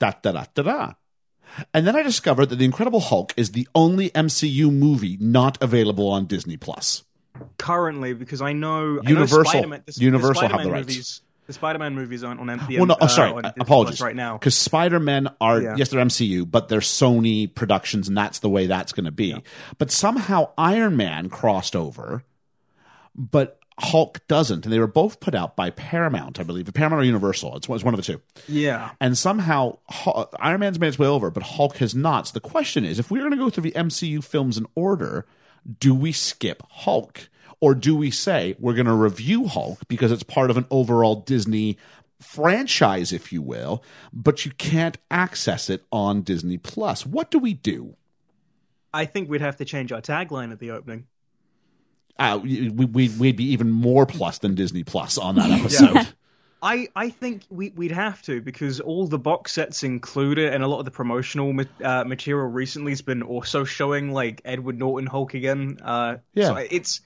Da 0.00 0.12
da 0.20 0.32
da 0.32 0.44
da 0.54 0.62
da. 0.62 0.92
And 1.74 1.86
then 1.86 1.96
I 1.96 2.02
discovered 2.02 2.46
that 2.46 2.56
The 2.56 2.64
Incredible 2.64 3.00
Hulk 3.00 3.32
is 3.36 3.52
the 3.52 3.66
only 3.74 4.10
MCU 4.10 4.70
movie 4.72 5.16
not 5.20 5.60
available 5.62 6.08
on 6.08 6.26
Disney 6.26 6.56
Plus. 6.56 7.02
currently 7.58 8.14
because 8.14 8.40
I 8.40 8.52
know 8.52 9.00
I 9.04 9.08
Universal- 9.08 9.38
know 9.38 9.44
Spider-Man, 9.50 9.82
the, 9.86 9.92
Universal 10.04 10.34
the 10.34 10.40
have 10.40 10.50
the 10.50 10.54
Spider-Man 10.56 10.72
rights. 10.72 10.86
movies. 10.88 11.22
The 11.46 11.52
Spider-Man 11.52 11.94
movies 11.94 12.24
aren't 12.24 12.40
on 12.40 12.46
MPM. 12.48 12.78
Well, 12.78 12.86
no, 12.86 12.96
oh, 13.00 13.06
sorry, 13.06 13.44
uh, 13.44 13.52
apologies. 13.60 14.00
Right 14.00 14.16
now. 14.16 14.36
because 14.36 14.56
Spider 14.56 14.98
Men 14.98 15.28
are 15.40 15.60
Yeah. 15.62 15.74
yes, 15.76 15.90
they're 15.90 16.00
MCU, 16.00 16.44
but 16.50 16.68
they're 16.68 16.80
Sony 16.80 17.54
productions, 17.54 18.08
and 18.08 18.16
that's 18.16 18.40
the 18.40 18.48
way 18.48 18.66
that's 18.66 18.92
going 18.92 19.04
to 19.04 19.12
be. 19.12 19.40
But 19.78 19.92
somehow 19.92 20.48
Iron 20.58 20.96
Man 20.96 21.28
crossed 21.28 21.76
over, 21.76 22.24
but 23.14 23.55
Hulk 23.78 24.26
doesn't, 24.26 24.64
and 24.64 24.72
they 24.72 24.78
were 24.78 24.86
both 24.86 25.20
put 25.20 25.34
out 25.34 25.54
by 25.54 25.68
Paramount, 25.70 26.40
I 26.40 26.44
believe, 26.44 26.72
Paramount 26.72 27.02
or 27.02 27.04
Universal. 27.04 27.56
It's, 27.56 27.68
it's 27.68 27.84
one 27.84 27.92
of 27.92 27.98
the 27.98 28.12
two. 28.14 28.20
Yeah, 28.48 28.92
And 29.00 29.18
somehow 29.18 29.78
Hu- 30.04 30.24
Iron 30.40 30.60
Man's 30.60 30.80
made 30.80 30.88
its 30.88 30.98
way 30.98 31.06
over, 31.06 31.30
but 31.30 31.42
Hulk 31.42 31.76
has 31.78 31.94
not. 31.94 32.28
So 32.28 32.32
the 32.32 32.40
question 32.40 32.84
is, 32.86 32.98
if 32.98 33.10
we're 33.10 33.20
going 33.20 33.32
to 33.32 33.36
go 33.36 33.50
through 33.50 33.64
the 33.64 33.72
MCU 33.72 34.24
films 34.24 34.56
in 34.56 34.66
order, 34.74 35.26
do 35.78 35.94
we 35.94 36.12
skip 36.12 36.62
Hulk? 36.70 37.28
Or 37.60 37.74
do 37.74 37.96
we 37.96 38.10
say 38.10 38.56
we're 38.58 38.74
going 38.74 38.86
to 38.86 38.94
review 38.94 39.46
Hulk 39.46 39.80
because 39.88 40.10
it's 40.12 40.22
part 40.22 40.50
of 40.50 40.56
an 40.56 40.66
overall 40.70 41.16
Disney 41.16 41.76
franchise, 42.20 43.12
if 43.12 43.32
you 43.32 43.42
will, 43.42 43.82
but 44.12 44.44
you 44.44 44.52
can't 44.52 44.96
access 45.10 45.68
it 45.68 45.84
on 45.92 46.22
Disney 46.22 46.58
Plus? 46.58 47.04
What 47.04 47.30
do 47.30 47.38
we 47.38 47.52
do? 47.54 47.96
I 48.92 49.04
think 49.04 49.28
we'd 49.28 49.40
have 49.42 49.56
to 49.56 49.64
change 49.66 49.92
our 49.92 50.00
tagline 50.00 50.52
at 50.52 50.58
the 50.60 50.70
opening. 50.70 51.06
Uh, 52.18 52.38
we, 52.42 52.70
we, 52.70 53.08
we'd 53.10 53.36
be 53.36 53.52
even 53.52 53.70
more 53.70 54.06
plus 54.06 54.38
than 54.38 54.54
Disney 54.54 54.84
Plus 54.84 55.18
on 55.18 55.34
that 55.36 55.50
episode. 55.50 56.08
I, 56.62 56.88
I 56.96 57.10
think 57.10 57.42
we, 57.50 57.68
we'd 57.70 57.92
have 57.92 58.22
to 58.22 58.40
because 58.40 58.80
all 58.80 59.06
the 59.06 59.18
box 59.18 59.52
sets 59.52 59.82
include 59.82 60.38
it, 60.38 60.54
and 60.54 60.64
a 60.64 60.66
lot 60.66 60.78
of 60.78 60.84
the 60.86 60.90
promotional 60.90 61.52
ma- 61.52 61.64
uh, 61.84 62.04
material 62.04 62.46
recently 62.48 62.92
has 62.92 63.02
been 63.02 63.22
also 63.22 63.64
showing 63.64 64.10
like 64.12 64.40
Edward 64.44 64.78
Norton 64.78 65.06
Hulk 65.06 65.34
again. 65.34 65.78
Uh, 65.84 66.16
Yeah. 66.32 66.46
so 66.46 66.56
it's 66.56 67.02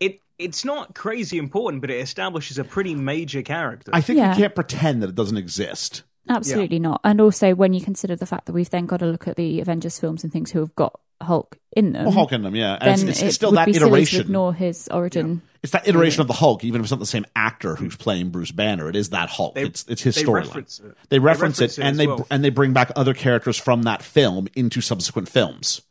it 0.00 0.18
it's 0.38 0.64
not 0.64 0.94
crazy 0.94 1.38
important, 1.38 1.80
but 1.80 1.90
it 1.90 2.00
establishes 2.00 2.58
a 2.58 2.64
pretty 2.64 2.96
major 2.96 3.42
character. 3.42 3.92
I 3.94 4.00
think 4.00 4.18
Yeah. 4.18 4.32
we 4.34 4.42
can't 4.42 4.54
pretend 4.54 5.02
that 5.04 5.10
it 5.10 5.14
doesn't 5.14 5.36
exist. 5.38 6.02
Absolutely 6.28 6.78
not. 6.78 7.00
And 7.04 7.20
also, 7.20 7.54
when 7.54 7.72
you 7.74 7.80
consider 7.80 8.14
the 8.16 8.26
fact 8.26 8.46
that 8.46 8.52
we've 8.52 8.70
then 8.70 8.86
got 8.86 8.98
to 8.98 9.06
look 9.06 9.26
at 9.28 9.36
the 9.36 9.60
Avengers 9.60 9.98
films 9.98 10.22
and 10.24 10.32
things 10.32 10.50
who 10.50 10.60
have 10.60 10.74
got 10.76 10.98
Hulk 11.20 11.58
in 11.76 11.92
them, 11.92 12.04
Well, 12.04 12.12
Hulk 12.14 12.32
in 12.32 12.42
them, 12.42 12.54
yeah. 12.56 12.78
And 12.80 12.98
then 12.98 13.08
it's, 13.08 13.18
it's, 13.18 13.22
it 13.22 13.26
it's 13.26 13.34
still 13.36 13.50
would 13.50 13.58
that 13.58 13.66
be 13.66 13.72
silly 13.74 13.82
to 13.82 13.86
iteration. 13.88 14.20
ignore 14.22 14.54
his 14.54 14.88
origin. 14.88 15.42
It's 15.62 15.72
that 15.72 15.86
iteration 15.86 16.20
of 16.20 16.26
the 16.26 16.32
Hulk, 16.32 16.64
even 16.64 16.80
if 16.80 16.84
it's 16.86 16.90
not 16.90 17.00
the 17.00 17.06
same 17.06 17.24
actor 17.36 17.76
who's 17.76 17.96
playing 17.96 18.30
Bruce 18.30 18.50
Banner. 18.50 18.88
It 18.88 18.96
is 18.96 19.10
that 19.10 19.28
Hulk. 19.30 19.54
They- 19.54 19.62
it's 19.64 19.84
it's 19.88 20.02
his 20.02 20.14
they 20.16 20.22
storyline. 20.24 20.34
reference 20.46 20.80
it. 20.80 20.84
They 20.84 21.16
They 21.16 21.18
reference 21.20 21.58
reference 21.60 21.78
it, 21.78 21.82
it 21.82 21.84
and 21.86 21.98
they 21.98 22.06
well. 22.08 22.26
and 22.30 22.44
they 22.44 22.50
bring 22.50 22.72
back 22.72 22.90
other 22.96 23.14
characters 23.14 23.56
from 23.56 23.82
that 23.84 24.02
film 24.02 24.48
into 24.54 24.80
subsequent 24.80 25.28
films. 25.28 25.82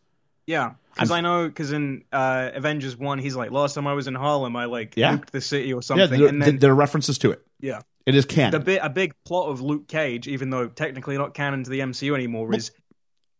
Yeah, 0.47 0.71
because 0.93 1.11
I'm- 1.11 1.23
know 1.23 1.47
because 1.47 1.71
in 1.71 2.03
uh, 2.11 2.49
Avengers 2.53 2.97
One, 2.97 3.19
he's 3.19 3.35
like, 3.35 3.51
"Last 3.51 3.75
time 3.75 3.87
I 3.87 3.93
was 3.93 4.07
in 4.07 4.15
Harlem, 4.15 4.55
I 4.57 4.65
like 4.65 4.95
Yeah. 4.97 5.15
nuked 5.15 5.29
the 5.29 5.39
city 5.39 5.71
or 5.71 5.77
Yeah, 5.77 5.81
something." 5.81 6.19
there, 6.19 6.27
and 6.29 6.41
then 6.41 6.57
there 6.59 6.71
are 6.71 6.75
references 6.75 7.17
to 7.19 7.31
it. 7.31 7.41
yeah, 7.61 7.79
It 8.05 8.15
is 8.15 8.25
the 8.25 8.33
canon. 8.33 8.63
bit 8.63 8.79
a 8.81 8.89
big 8.89 9.13
plot 9.25 9.49
of 9.49 9.61
Luke 9.61 9.87
Cage, 9.87 10.27
even 10.27 10.49
though 10.49 10.67
technically 10.67 11.17
not 11.17 11.33
canon 11.33 11.63
to 11.63 11.69
the 11.69 11.79
MCU 11.79 12.15
anymore, 12.15 12.53
is 12.55 12.71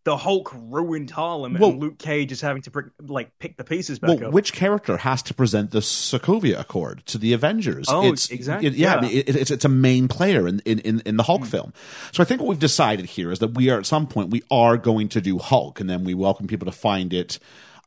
the 0.04 0.18
Hulk 0.18 0.52
ruined 0.54 1.12
Harlem, 1.12 1.54
Well- 1.60 1.72
and 1.72 1.80
Luke 1.80 2.00
Cage 2.00 2.32
is 2.32 2.42
having 2.42 2.64
to 2.64 2.72
pick, 2.72 2.86
like 3.00 3.38
pick 3.38 3.58
the 3.58 3.64
pieces 3.64 4.00
back 4.00 4.10
Well, 4.10 4.28
up. 4.28 4.34
which 4.34 4.54
character 4.54 4.98
has 4.98 5.22
to 5.24 5.34
present 5.34 5.72
the 5.72 5.80
Sokovia 5.80 6.60
Accord 6.60 7.06
to 7.08 7.18
the 7.18 7.34
Avengers? 7.34 7.88
Oh, 7.90 8.12
it's, 8.12 8.30
exactly, 8.32 8.68
it- 8.68 8.74
yeah, 8.74 8.94
yeah. 8.94 8.98
I 8.98 9.02
mean, 9.02 9.12
it, 9.12 9.36
it's 9.36 9.52
it's 9.52 9.66
a 9.66 9.70
main 9.70 10.08
player 10.08 10.48
in 10.48 10.60
in, 10.66 10.80
in, 10.80 11.02
in 11.06 11.18
the 11.18 11.24
Hulk 11.24 11.42
hmm. 11.42 11.48
film. 11.48 11.74
So 12.12 12.24
I 12.24 12.26
think 12.26 12.42
what 12.42 12.48
we've 12.48 12.60
decided 12.60 13.06
here 13.06 13.32
is 13.32 13.40
that 13.40 13.54
we 13.54 13.70
are 13.70 13.78
at 13.78 13.86
some 13.86 14.08
point 14.08 14.32
we 14.32 14.44
are 14.50 14.78
going 14.78 15.10
to 15.10 15.22
do 15.22 15.38
Hulk, 15.38 15.80
and 15.80 15.90
then 15.90 16.04
we 16.04 16.14
welcome 16.14 16.48
people 16.48 16.66
to 16.66 16.72
find 16.72 17.14
it. 17.14 17.38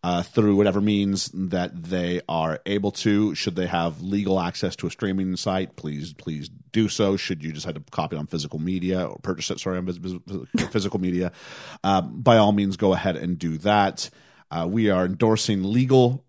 Uh, 0.04 0.23
through 0.23 0.54
whatever 0.54 0.82
means 0.82 1.30
that 1.32 1.82
they 1.82 2.20
are 2.28 2.61
able 2.66 2.90
to, 2.90 3.34
should 3.34 3.56
they 3.56 3.66
have 3.66 4.02
legal 4.02 4.38
access 4.38 4.76
to 4.76 4.87
a 4.87 4.90
streaming 4.90 5.34
site, 5.34 5.76
please 5.76 6.12
please 6.12 6.50
do 6.73 6.90
so. 6.90 7.16
Should 7.16 7.42
you 7.42 7.52
decide 7.52 7.76
to 7.76 7.80
copy 7.90 8.14
it 8.14 8.18
on 8.18 8.26
physical 8.26 8.58
media 8.58 9.06
or 9.06 9.16
purchase 9.23 9.50
it, 9.50 9.61
sorry, 9.61 9.78
on 9.78 9.87
physical 10.70 11.00
media, 11.00 11.32
uh, 11.82 12.02
by 12.02 12.37
all 12.37 12.52
means 12.52 12.76
go 12.76 12.92
ahead 12.92 13.16
and 13.16 13.38
do 13.38 13.56
that. 13.58 14.11
Uh, 14.50 14.68
we 14.70 14.90
are 14.90 15.06
endorsing 15.06 15.62
legal 15.73 16.23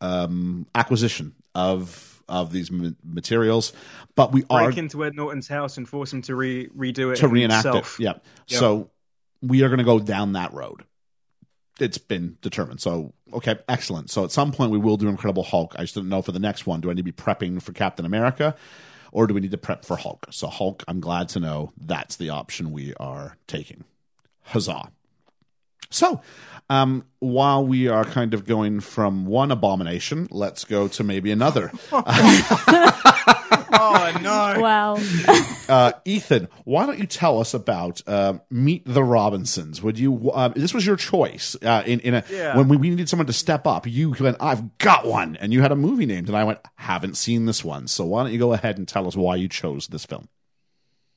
um, 0.00 0.66
acquisition 0.74 1.36
of 1.54 2.20
of 2.28 2.50
these 2.50 2.72
ma- 2.72 2.90
materials, 3.04 3.72
but 4.16 4.32
we 4.32 4.42
are 4.50 4.64
break 4.64 4.78
into 4.78 5.04
Ed 5.04 5.14
Norton's 5.14 5.46
house 5.46 5.76
and 5.76 5.88
force 5.88 6.12
him 6.12 6.22
to 6.22 6.34
re- 6.34 6.66
redo 6.68 7.12
it 7.12 7.18
to 7.18 7.28
reenact 7.28 7.64
himself. 7.64 8.00
it. 8.00 8.02
Yeah. 8.02 8.12
Yep. 8.48 8.58
So 8.60 8.90
we 9.40 9.62
are 9.62 9.68
going 9.68 9.78
to 9.78 9.84
go 9.84 10.00
down 10.00 10.32
that 10.32 10.52
road. 10.52 10.84
It's 11.78 11.96
been 11.96 12.36
determined. 12.42 12.80
So 12.82 13.14
okay, 13.34 13.58
excellent. 13.68 14.10
So 14.10 14.24
at 14.24 14.30
some 14.30 14.52
point 14.52 14.70
we 14.70 14.78
will 14.78 14.96
do 14.96 15.08
Incredible 15.08 15.42
Hulk. 15.42 15.74
I 15.76 15.82
just 15.82 15.94
don't 15.94 16.08
know 16.08 16.22
for 16.22 16.32
the 16.32 16.38
next 16.38 16.66
one. 16.66 16.80
Do 16.80 16.90
I 16.90 16.94
need 16.94 16.98
to 16.98 17.02
be 17.02 17.12
prepping 17.12 17.62
for 17.62 17.72
Captain 17.72 18.06
America, 18.06 18.54
or 19.12 19.26
do 19.26 19.34
we 19.34 19.40
need 19.40 19.50
to 19.50 19.58
prep 19.58 19.84
for 19.84 19.96
Hulk? 19.96 20.26
So 20.30 20.48
Hulk, 20.48 20.84
I'm 20.88 21.00
glad 21.00 21.28
to 21.30 21.40
know 21.40 21.72
that's 21.80 22.16
the 22.16 22.30
option 22.30 22.72
we 22.72 22.94
are 22.94 23.36
taking. 23.46 23.84
Huzzah! 24.42 24.90
So, 25.88 26.20
um, 26.68 27.04
while 27.20 27.66
we 27.66 27.88
are 27.88 28.04
kind 28.04 28.34
of 28.34 28.46
going 28.46 28.80
from 28.80 29.26
one 29.26 29.50
abomination, 29.50 30.28
let's 30.30 30.64
go 30.64 30.88
to 30.88 31.02
maybe 31.04 31.30
another. 31.30 31.72
Oh 33.82 34.12
no! 34.22 34.60
Well, 34.60 35.00
uh, 35.68 35.92
Ethan, 36.04 36.48
why 36.64 36.86
don't 36.86 36.98
you 36.98 37.06
tell 37.06 37.40
us 37.40 37.54
about 37.54 38.02
uh, 38.06 38.34
Meet 38.50 38.82
the 38.84 39.02
Robinsons? 39.02 39.80
Would 39.82 39.98
you? 39.98 40.30
Uh, 40.30 40.48
this 40.48 40.74
was 40.74 40.84
your 40.86 40.96
choice 40.96 41.56
uh, 41.62 41.82
in 41.86 42.00
in 42.00 42.14
a 42.14 42.24
Yeah. 42.30 42.56
when 42.56 42.68
we, 42.68 42.76
we 42.76 42.90
needed 42.90 43.08
someone 43.08 43.26
to 43.26 43.32
step 43.32 43.66
up. 43.66 43.86
You 43.86 44.14
went, 44.20 44.36
I've 44.40 44.76
got 44.78 45.06
one, 45.06 45.36
and 45.36 45.52
you 45.52 45.62
had 45.62 45.72
a 45.72 45.76
movie 45.76 46.06
named, 46.06 46.28
and 46.28 46.36
I 46.36 46.44
went, 46.44 46.58
haven't 46.76 47.16
seen 47.16 47.46
this 47.46 47.64
one. 47.64 47.86
So 47.88 48.04
why 48.04 48.22
don't 48.22 48.32
you 48.32 48.38
go 48.38 48.52
ahead 48.52 48.76
and 48.78 48.86
tell 48.86 49.06
us 49.06 49.16
why 49.16 49.36
you 49.36 49.48
chose 49.48 49.86
this 49.88 50.04
film? 50.04 50.28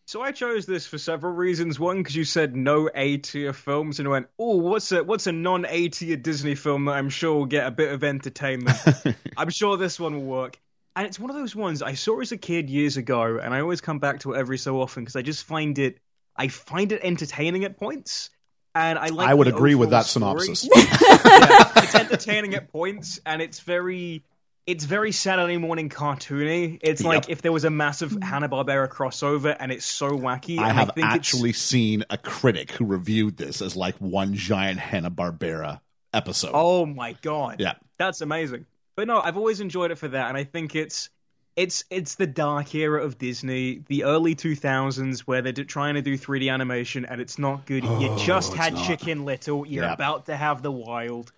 So 0.05 0.21
I 0.21 0.31
chose 0.31 0.65
this 0.65 0.85
for 0.85 0.97
several 0.97 1.33
reasons. 1.33 1.79
One, 1.79 1.97
because 1.97 2.15
you 2.15 2.25
said 2.25 2.55
no 2.55 2.89
A 2.93 3.17
tier 3.17 3.53
films, 3.53 3.99
and 3.99 4.07
I 4.07 4.11
went, 4.11 4.27
"Oh, 4.37 4.57
what's 4.57 4.91
a 4.91 5.03
what's 5.03 5.27
a 5.27 5.31
non 5.31 5.65
A 5.65 5.87
tier 5.89 6.17
Disney 6.17 6.55
film 6.55 6.85
that 6.85 6.93
I'm 6.93 7.09
sure 7.09 7.33
will 7.33 7.45
get 7.45 7.65
a 7.67 7.71
bit 7.71 7.93
of 7.93 8.03
entertainment? 8.03 8.77
I'm 9.37 9.49
sure 9.49 9.77
this 9.77 9.99
one 9.99 10.15
will 10.15 10.25
work." 10.25 10.59
And 10.95 11.07
it's 11.07 11.19
one 11.19 11.29
of 11.29 11.35
those 11.35 11.55
ones 11.55 11.81
I 11.81 11.93
saw 11.93 12.19
as 12.19 12.31
a 12.31 12.37
kid 12.37 12.69
years 12.69 12.97
ago, 12.97 13.39
and 13.41 13.53
I 13.53 13.61
always 13.61 13.81
come 13.81 13.99
back 13.99 14.19
to 14.21 14.33
it 14.33 14.37
every 14.37 14.57
so 14.57 14.81
often 14.81 15.03
because 15.03 15.15
I 15.15 15.21
just 15.21 15.45
find 15.45 15.79
it, 15.79 15.97
I 16.35 16.49
find 16.49 16.91
it 16.91 16.99
entertaining 17.01 17.63
at 17.63 17.77
points, 17.77 18.29
and 18.75 18.99
I 18.99 19.07
like. 19.07 19.29
I 19.29 19.33
would 19.33 19.47
agree 19.47 19.75
with 19.75 19.91
that 19.91 20.05
story. 20.05 20.41
synopsis. 20.41 20.69
Yeah, 21.23 21.71
it's 21.77 21.95
entertaining 21.95 22.55
at 22.55 22.71
points, 22.71 23.19
and 23.25 23.41
it's 23.41 23.61
very. 23.61 24.23
It's 24.65 24.85
very 24.85 25.11
Saturday 25.11 25.57
morning 25.57 25.89
cartoony. 25.89 26.79
It's 26.81 27.01
Yep. 27.01 27.07
like 27.07 27.29
if 27.29 27.41
there 27.41 27.51
was 27.51 27.65
a 27.65 27.69
massive 27.69 28.17
Hanna 28.21 28.47
Barbera 28.47 28.87
crossover, 28.87 29.55
and 29.59 29.71
it's 29.73 29.85
so 29.85 30.11
wacky. 30.11 30.57
I 30.57 30.69
have 30.71 30.87
think 30.95 30.99
it's- 30.99 31.13
actually 31.15 31.51
seen 31.53 32.05
a 32.09 32.17
critic 32.17 32.71
who 32.71 32.85
reviewed 32.85 33.35
this 33.35 33.61
as 33.61 33.75
like 33.75 33.95
one 33.97 34.33
giant 34.35 34.79
Hanna 34.79 35.11
Barbera 35.11 35.81
episode. 36.13 36.51
Oh 36.53 36.85
my 36.85 37.13
god. 37.21 37.59
Yeah. 37.59 37.73
That's 37.97 38.21
amazing. 38.21 38.65
But 38.95 39.07
no, 39.07 39.19
I've 39.19 39.35
always 39.37 39.59
enjoyed 39.59 39.91
it 39.91 39.97
for 39.97 40.07
that, 40.07 40.29
and 40.29 40.37
I 40.37 40.43
think 40.45 40.75
it's 40.75 41.09
it's 41.57 41.83
it's 41.91 42.15
the 42.15 42.25
dark 42.25 42.73
era 42.73 43.03
of 43.03 43.17
Disney, 43.17 43.83
the 43.87 44.05
early 44.05 44.33
2000s, 44.33 45.21
where 45.21 45.41
they're 45.41 45.51
trying 45.65 45.95
to 45.95 46.01
do 46.01 46.17
3D 46.17 46.49
animation 46.49 47.05
and 47.05 47.19
it's 47.19 47.37
not 47.37 47.65
good. 47.65 47.83
you 47.83 47.89
oh, 47.91 48.17
just 48.17 48.53
Oh, 48.53 48.55
had 48.55 48.73
not. 48.75 48.87
Chicken 48.87 49.25
Little. 49.25 49.65
You're 49.67 49.83
Yeah. 49.83 49.93
about 49.93 50.27
to 50.27 50.37
have 50.37 50.61
the 50.63 50.71
Wild. 50.71 51.31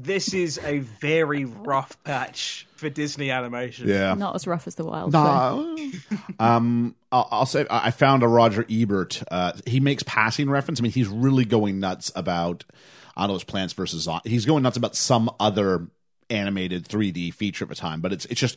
This 0.00 0.32
is 0.32 0.60
a 0.62 0.78
very 0.78 1.44
rough 1.44 2.02
patch 2.04 2.68
for 2.76 2.88
Disney 2.88 3.32
animation. 3.32 3.88
yeah. 3.88 4.14
not 4.14 4.36
as 4.36 4.46
rough 4.46 4.68
as 4.68 4.76
the 4.76 4.84
wild. 4.84 5.10
though. 5.10 5.18
Nah. 5.18 6.18
um, 6.38 6.94
I'll, 7.10 7.28
I'll 7.32 7.46
say 7.46 7.66
I 7.68 7.88
I 7.88 7.90
found 7.90 8.22
a 8.22 8.28
Roger 8.28 8.64
Ebert. 8.70 9.22
Uh, 9.28 9.52
he 9.66 9.80
makes 9.80 10.04
passing 10.04 10.48
reference. 10.48 10.80
I 10.80 10.82
mean, 10.82 10.92
he's 10.92 11.08
really 11.08 11.44
going 11.44 11.80
nuts 11.80 12.12
about 12.14 12.64
I 13.16 13.26
don't 13.26 13.36
know, 13.36 13.44
Plants 13.44 13.74
versus 13.74 14.04
Zombies. 14.04 14.30
He's 14.30 14.46
going 14.46 14.62
nuts 14.62 14.76
about 14.76 14.94
some 14.94 15.28
other 15.40 15.88
animated 16.30 16.86
3D 16.86 17.34
feature 17.34 17.64
of 17.64 17.70
a 17.72 17.74
time, 17.74 18.00
but 18.00 18.12
it's 18.12 18.24
it's 18.26 18.40
just 18.40 18.56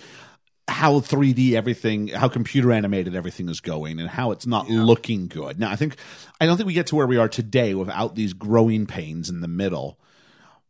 how 0.68 1.00
3D 1.00 1.54
everything, 1.54 2.10
how 2.10 2.28
computer 2.28 2.72
animated 2.72 3.16
everything 3.16 3.50
is 3.50 3.60
going, 3.60 4.00
and 4.00 4.08
how 4.08 4.30
it's 4.32 4.46
not 4.46 4.70
looking 4.70 5.28
good. 5.28 5.60
Now, 5.60 5.72
I 5.72 5.76
think 5.76 5.96
I 6.40 6.46
don't 6.46 6.56
think 6.58 6.68
we 6.68 6.74
get 6.74 6.88
to 6.88 6.96
where 6.96 7.08
we 7.08 7.18
are 7.18 7.28
today 7.28 7.74
without 7.74 8.14
these 8.14 8.34
growing 8.34 8.86
pains 8.86 9.28
in 9.28 9.42
the 9.42 9.48
middle. 9.48 9.98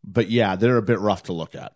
But 0.03 0.29
yeah, 0.29 0.55
they're 0.55 0.77
a 0.77 0.81
bit 0.81 0.99
rough 0.99 1.23
to 1.23 1.33
look 1.33 1.55
at. 1.55 1.73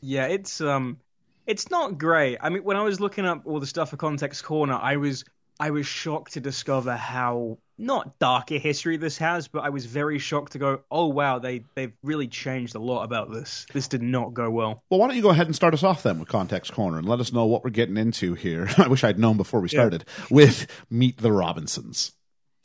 Yeah, 0.00 0.26
it's 0.26 0.60
um, 0.60 0.98
it's 1.46 1.70
not 1.70 1.98
great. 1.98 2.38
I 2.40 2.50
mean, 2.50 2.62
when 2.62 2.76
I 2.76 2.82
was 2.82 3.00
looking 3.00 3.24
up 3.24 3.42
all 3.46 3.60
the 3.60 3.66
stuff 3.66 3.90
for 3.90 3.96
Context 3.96 4.44
Corner, 4.44 4.78
I 4.80 4.96
was 4.96 5.24
I 5.60 5.70
was 5.70 5.86
shocked 5.86 6.34
to 6.34 6.40
discover 6.40 6.94
how 6.94 7.58
not 7.78 8.18
dark 8.18 8.50
a 8.50 8.58
history 8.58 8.96
this 8.96 9.18
has, 9.18 9.48
but 9.48 9.60
I 9.60 9.70
was 9.70 9.86
very 9.86 10.18
shocked 10.18 10.52
to 10.52 10.58
go, 10.58 10.80
oh 10.90 11.06
wow, 11.06 11.38
they 11.38 11.64
they've 11.74 11.92
really 12.02 12.28
changed 12.28 12.74
a 12.74 12.80
lot 12.80 13.02
about 13.02 13.32
this. 13.32 13.66
This 13.72 13.88
did 13.88 14.02
not 14.02 14.34
go 14.34 14.50
well. 14.50 14.82
Well, 14.90 15.00
why 15.00 15.08
don't 15.08 15.16
you 15.16 15.22
go 15.22 15.30
ahead 15.30 15.46
and 15.46 15.56
start 15.56 15.74
us 15.74 15.82
off 15.82 16.02
then 16.02 16.18
with 16.18 16.28
Context 16.28 16.72
Corner 16.72 16.98
and 16.98 17.08
let 17.08 17.20
us 17.20 17.32
know 17.32 17.46
what 17.46 17.64
we're 17.64 17.70
getting 17.70 17.96
into 17.96 18.34
here. 18.34 18.68
I 18.78 18.88
wish 18.88 19.02
I'd 19.02 19.18
known 19.18 19.36
before 19.36 19.60
we 19.60 19.68
started 19.68 20.04
with 20.30 20.66
Meet 20.90 21.18
the 21.18 21.32
Robinsons. 21.32 22.12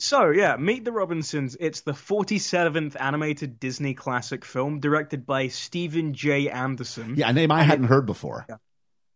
So 0.04 0.30
yeah, 0.30 0.56
Meet 0.56 0.84
the 0.84 0.92
Robinsons. 0.92 1.56
It's 1.58 1.80
the 1.80 1.92
47th 1.92 2.94
animated 3.00 3.58
Disney 3.58 3.94
classic 3.94 4.44
film 4.44 4.78
directed 4.80 5.24
by 5.26 5.48
Stephen 5.48 6.12
J. 6.12 6.50
Anderson. 6.50 7.14
Yeah, 7.16 7.30
a 7.30 7.32
name 7.32 7.50
I 7.50 7.62
hadn't 7.62 7.86
heard 7.86 8.04
before. 8.04 8.46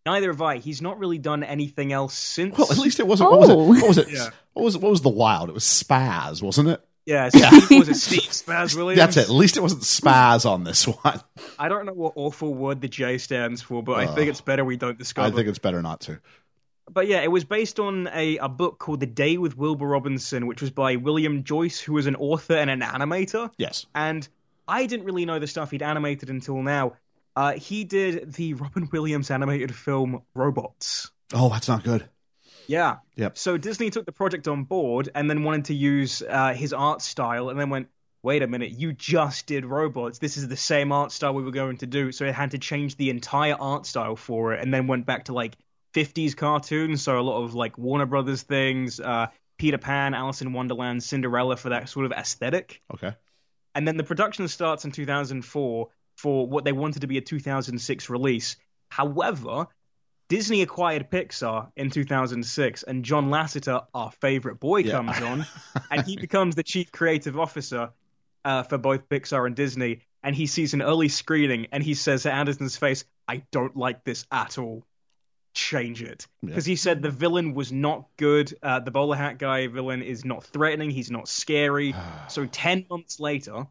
Neither 0.07 0.31
have 0.31 0.41
I. 0.41 0.57
He's 0.57 0.81
not 0.81 0.99
really 0.99 1.19
done 1.19 1.43
anything 1.45 1.93
else 1.93 2.15
since. 2.15 2.57
Well, 2.57 2.73
at 2.73 2.79
least 2.79 2.99
it 3.01 3.07
wasn't. 3.07 3.31
What 3.31 3.41
was 3.41 3.49
it? 3.51 3.53
Oh. 3.53 3.65
What 3.69 3.89
was 3.89 3.99
it? 3.99 4.09
Yeah. 4.11 4.31
What 4.55 4.63
was 4.65 4.79
what 4.79 4.91
was 4.91 5.03
the 5.03 5.11
wild? 5.11 5.51
It 5.51 5.53
was 5.53 5.65
Spaz, 5.65 6.41
wasn't 6.43 6.69
it? 6.71 6.81
yeah, 7.05 7.29
Steve, 7.35 7.79
was 7.79 7.89
it 7.91 7.97
Steve 7.97 8.21
Spaz 8.23 8.75
Williams? 8.75 8.99
That's 8.99 9.17
it. 9.19 9.25
At 9.25 9.31
least 9.31 9.57
it 9.59 9.61
wasn't 9.61 9.83
Spaz 9.83 10.49
on 10.49 10.65
this 10.65 10.87
one. 10.87 11.21
I 11.59 11.69
don't 11.69 11.85
know 11.85 11.93
what 11.93 12.15
awful 12.17 12.55
word 12.55 12.81
the 12.81 12.89
J 12.89 13.19
stands 13.19 13.61
for, 13.61 13.83
but 13.83 13.93
I 13.99 14.07
Uh, 14.07 14.15
think 14.15 14.31
it's 14.31 14.41
better 14.41 14.65
we 14.65 14.77
don't 14.79 14.99
discover. 14.99 15.29
It. 15.29 15.33
I 15.33 15.35
think 15.35 15.49
it's 15.49 15.59
better 15.59 15.83
not 15.83 16.01
to. 16.03 16.19
But 16.91 17.07
yeah, 17.09 17.21
it 17.21 17.31
was 17.31 17.45
based 17.45 17.79
on 17.79 18.09
a, 18.13 18.39
a 18.39 18.49
book 18.49 18.79
called 18.79 19.01
The 19.01 19.07
Day 19.07 19.39
with 19.39 19.57
Wilbur 19.57 19.87
Robinson, 19.87 20.47
which 20.47 20.61
was 20.61 20.71
by 20.71 20.97
William 20.97 21.45
Joyce, 21.45 21.81
who 21.81 21.95
was 21.95 22.07
an 22.07 22.17
author 22.17 22.55
and 22.55 22.71
an 22.71 22.81
animator. 22.81 23.51
Yes. 23.57 23.87
And 23.95 24.27
I 24.67 24.87
didn't 24.87 25.07
really 25.07 25.25
know 25.25 25.39
the 25.39 25.47
stuff 25.47 25.71
he'd 25.71 25.83
animated 25.83 26.31
until 26.31 26.63
now. 26.63 26.95
Uh, 27.37 27.53
he 27.53 27.85
did 27.85 28.33
the 28.33 28.55
Robin 28.55 28.89
Williams 28.93 29.31
animated 29.31 29.75
film 29.75 30.23
Robots. 30.35 31.11
Oh, 31.33 31.49
that's 31.49 31.69
not 31.69 31.85
good. 31.85 32.09
Yeah. 32.67 32.97
Yep. 33.17 33.39
So 33.39 33.57
Disney 33.57 33.91
took 33.91 34.07
the 34.07 34.13
project 34.13 34.47
on 34.49 34.65
board 34.65 35.09
and 35.15 35.29
then 35.29 35.43
wanted 35.43 35.67
to 35.67 35.75
use 35.75 36.23
uh, 36.23 36.53
his 36.53 36.73
art 36.73 37.01
style 37.01 37.49
and 37.49 37.59
then 37.59 37.71
went, 37.71 37.89
wait 38.23 38.43
a 38.43 38.47
minute, 38.47 38.73
you 38.73 38.93
just 38.93 39.47
did 39.47 39.65
robots. 39.65 40.19
This 40.19 40.37
is 40.37 40.49
the 40.49 40.57
same 40.57 40.93
art 40.93 41.13
style 41.13 41.33
we 41.33 41.43
were 41.43 41.51
going 41.51 41.79
to 41.79 41.87
do. 41.87 42.13
So 42.13 42.27
it 42.27 42.35
had 42.35 42.51
to 42.51 42.59
change 42.59 42.97
the 42.97 43.11
entire 43.11 43.57
art 43.59 43.87
style 43.87 44.17
for 44.17 44.53
it 44.53 44.61
and 44.61 44.75
then 44.75 44.87
went 44.87 45.07
back 45.07 45.27
to 45.27 45.33
like 45.33 45.57
50s 45.99 46.37
cartoons. 46.37 47.03
So 47.03 47.19
a 47.19 47.23
lot 47.23 47.43
of 47.43 47.55
like 47.55 47.77
Warner 47.79 48.07
Brothers 48.07 48.43
things, 48.43 49.01
uh, 49.01 49.27
Peter 49.59 49.79
Pan, 49.79 50.15
Alice 50.15 50.43
in 50.43 50.53
Wonderland, 50.53 51.03
Cinderella 51.03 51.57
for 51.57 51.71
that 51.71 51.89
sort 51.89 52.07
of 52.07 52.13
aesthetic. 52.13 52.81
Okay. 52.95 53.15
And 53.75 53.87
then 53.87 53.97
the 53.97 54.05
production 54.05 54.47
starts 54.49 54.85
in 54.85 54.93
2004 54.93 55.89
for 56.17 56.47
what 56.47 56.65
they 56.65 56.73
wanted 56.73 57.01
to 57.01 57.07
be 57.07 57.19
a 57.19 57.21
2006 57.21 58.11
release. 58.11 58.57
However, 58.91 59.67
Disney 60.29 60.63
acquired 60.63 61.11
Pixar 61.11 61.71
in 61.77 61.91
2006, 61.91 62.83
and 62.83 63.05
John 63.05 63.31
Lasseter, 63.31 63.87
our 63.95 64.11
favorite 64.21 64.61
boy, 64.61 64.79
Yeah. 64.79 64.93
comes 64.93 65.21
on, 65.23 65.47
and 65.91 66.05
he 66.05 66.17
becomes 66.17 66.55
the 66.55 66.63
chief 66.63 66.93
creative 66.93 67.39
officer 67.39 67.91
uh, 68.45 68.63
for 68.65 68.79
both 68.79 69.09
Pixar 69.09 69.47
and 69.47 69.57
Disney. 69.57 70.01
And 70.23 70.35
he 70.35 70.47
sees 70.47 70.75
an 70.75 70.83
early 70.83 71.09
screening, 71.09 71.69
and 71.73 71.83
he 71.83 71.95
says 71.95 72.25
to 72.25 72.33
Anderson's 72.33 72.77
face, 72.77 73.05
"I 73.29 73.45
don't 73.53 73.77
like 73.77 74.03
this 74.05 74.27
at 74.33 74.59
all. 74.59 74.85
Change 75.59 76.03
it." 76.05 76.27
Yeah. 76.43 76.51
Because 76.51 76.65
he 76.67 76.77
said 76.77 77.03
the 77.03 77.11
villain 77.11 77.53
was 77.53 77.73
not 77.73 78.07
good. 78.17 78.55
Uh, 78.63 78.79
the 78.79 78.93
bowler 78.93 79.17
hat 79.17 79.39
guy 79.39 79.67
villain 79.67 80.03
is 80.03 80.25
not 80.25 80.45
threatening. 80.45 80.91
He's 80.91 81.11
not 81.11 81.29
scary. 81.29 81.95
So 82.29 82.47
ten 82.47 82.87
months 82.89 83.19
later, 83.19 83.67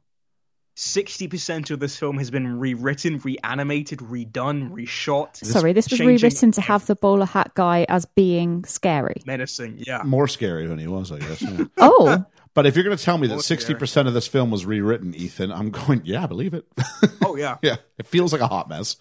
sixty 0.75 1.27
percent 1.27 1.71
of 1.71 1.79
this 1.79 1.97
film 1.97 2.17
has 2.17 2.29
been 2.29 2.59
rewritten, 2.59 3.19
reanimated, 3.19 3.99
redone, 3.99 4.71
reshot. 4.71 5.37
Sorry, 5.37 5.71
this 5.73 5.85
was 5.89 5.99
changing 5.99 6.07
rewritten 6.17 6.51
to 6.53 6.61
have 6.61 6.85
the 6.87 6.95
bowler 6.95 7.25
hat 7.25 7.53
guy 7.55 7.85
as 7.87 8.05
being 8.05 8.65
scary. 8.65 9.21
menacing. 9.25 9.83
Yeah, 9.87 10.01
More 10.03 10.27
scary 10.27 10.67
than 10.67 10.79
he 10.79 10.87
was, 10.87 11.11
I 11.11 11.19
guess. 11.19 11.41
yeah. 11.41 11.65
Oh, 11.77 12.25
But 12.53 12.65
if 12.65 12.75
you're 12.75 12.83
going 12.83 12.97
to 12.97 13.03
tell 13.03 13.19
me 13.19 13.27
that 13.27 13.37
60% 13.37 14.07
of 14.07 14.15
this 14.15 14.27
film 14.27 14.49
was 14.49 14.65
rewritten, 14.65 15.13
Ethan, 15.13 15.51
I'm 15.51 15.69
going, 15.69 16.01
yeah, 16.05 16.23
I 16.23 16.25
believe 16.25 16.55
it. 16.55 16.65
Oh 17.23 17.35
yeah. 17.35 17.57
yeah, 17.61 17.75
it 17.99 18.07
feels 18.07 18.31
like 18.33 18.41
a 18.41 18.47
hot 18.47 18.67
mess. 18.67 18.95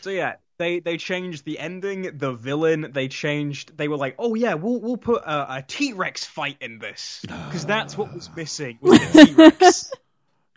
So 0.00 0.08
yeah, 0.08 0.36
they 0.60 0.78
they 0.78 0.98
changed 0.98 1.44
the 1.44 1.58
ending, 1.58 2.18
the 2.18 2.32
villain. 2.32 2.90
They 2.92 3.08
changed. 3.08 3.76
They 3.76 3.88
were 3.88 3.96
like, 3.96 4.14
oh 4.18 4.34
yeah, 4.34 4.54
we'll 4.54 4.78
we'll 4.78 4.98
put 4.98 5.22
a, 5.24 5.56
a 5.56 5.64
T 5.66 5.94
Rex 5.94 6.24
fight 6.24 6.58
in 6.60 6.78
this 6.78 7.20
because 7.22 7.64
that's 7.64 7.96
what 7.98 8.14
was 8.14 8.28
missing 8.36 8.78
was 8.80 9.00
the 9.12 9.24
T 9.24 9.34
Rex. 9.34 9.90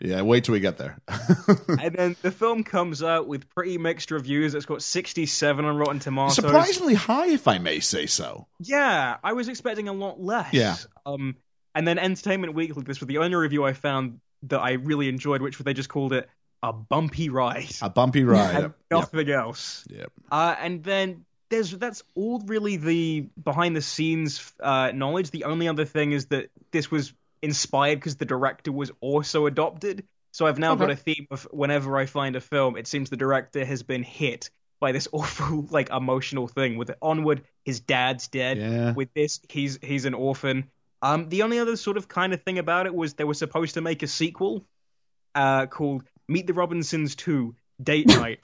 Yeah, 0.00 0.20
wait 0.20 0.44
till 0.44 0.52
we 0.52 0.60
get 0.60 0.76
there. 0.76 0.98
and 1.80 1.94
then 1.94 2.16
the 2.20 2.32
film 2.32 2.64
comes 2.64 3.02
out 3.02 3.26
with 3.26 3.48
pretty 3.48 3.78
mixed 3.78 4.10
reviews. 4.10 4.54
It's 4.54 4.66
got 4.66 4.82
67 4.82 5.64
on 5.64 5.76
Rotten 5.78 5.98
Tomatoes. 6.00 6.34
Surprisingly 6.34 6.92
high, 6.92 7.28
if 7.28 7.48
I 7.48 7.56
may 7.56 7.80
say 7.80 8.04
so. 8.04 8.46
Yeah, 8.58 9.16
I 9.22 9.32
was 9.32 9.48
expecting 9.48 9.88
a 9.88 9.94
lot 9.94 10.20
less. 10.20 10.52
Yeah. 10.52 10.76
Um, 11.06 11.36
and 11.74 11.88
then 11.88 11.98
Entertainment 11.98 12.54
Weekly, 12.54 12.82
this 12.82 13.00
was 13.00 13.06
the 13.06 13.18
only 13.18 13.36
review 13.36 13.64
I 13.64 13.72
found 13.72 14.20
that 14.42 14.60
I 14.60 14.72
really 14.72 15.08
enjoyed, 15.08 15.40
which 15.40 15.56
they 15.58 15.72
just 15.72 15.88
called 15.88 16.12
it 16.12 16.28
a 16.68 16.72
bumpy 16.72 17.28
ride. 17.28 17.70
A 17.82 17.90
bumpy 17.90 18.24
ride. 18.24 18.54
and 18.54 18.62
Yep. 18.64 18.74
nothing 18.90 19.30
else. 19.30 19.84
Yep. 19.90 20.12
Uh, 20.30 20.54
and 20.58 20.82
then 20.82 21.24
there's 21.50 21.70
that's 21.72 22.02
all 22.14 22.40
really 22.46 22.76
the 22.76 23.28
behind 23.42 23.76
the 23.76 23.82
scenes 23.82 24.52
uh, 24.60 24.90
knowledge. 24.94 25.30
The 25.30 25.44
only 25.44 25.68
other 25.68 25.84
thing 25.84 26.12
is 26.12 26.26
that 26.26 26.50
this 26.70 26.90
was 26.90 27.12
inspired 27.42 27.96
because 27.96 28.16
the 28.16 28.24
director 28.24 28.72
was 28.72 28.90
also 29.00 29.46
adopted. 29.46 30.04
So 30.32 30.46
I've 30.46 30.58
now 30.58 30.74
got 30.74 30.90
a 30.90 30.96
theme 30.96 31.26
of 31.30 31.46
whenever 31.52 31.96
I 31.96 32.06
find 32.06 32.34
a 32.34 32.40
film, 32.40 32.76
it 32.76 32.86
seems 32.88 33.08
the 33.10 33.16
director 33.16 33.64
has 33.64 33.82
been 33.84 34.02
hit 34.02 34.50
by 34.80 34.90
this 34.92 35.06
awful 35.12 35.66
like 35.70 35.90
emotional 35.90 36.48
thing. 36.48 36.76
With 36.76 36.90
Onward, 37.02 37.42
his 37.64 37.80
dad's 37.80 38.28
dead. 38.28 38.58
Yeah. 38.58 38.92
With 38.94 39.12
this, 39.14 39.40
he's 39.48 39.78
he's 39.82 40.06
an 40.06 40.14
orphan. 40.14 40.70
Um, 41.02 41.28
the 41.28 41.42
only 41.42 41.58
other 41.58 41.76
sort 41.76 41.98
of 41.98 42.08
kind 42.08 42.32
of 42.32 42.42
thing 42.42 42.58
about 42.58 42.86
it 42.86 42.94
was 42.94 43.12
they 43.14 43.24
were 43.24 43.34
supposed 43.34 43.74
to 43.74 43.82
make 43.82 44.02
a 44.02 44.06
sequel 44.06 44.64
uh, 45.34 45.66
called 45.66 46.04
Meet 46.28 46.46
the 46.46 46.54
Robinsons 46.54 47.14
2 47.16 47.54
Date 47.82 48.06
Night. 48.06 48.40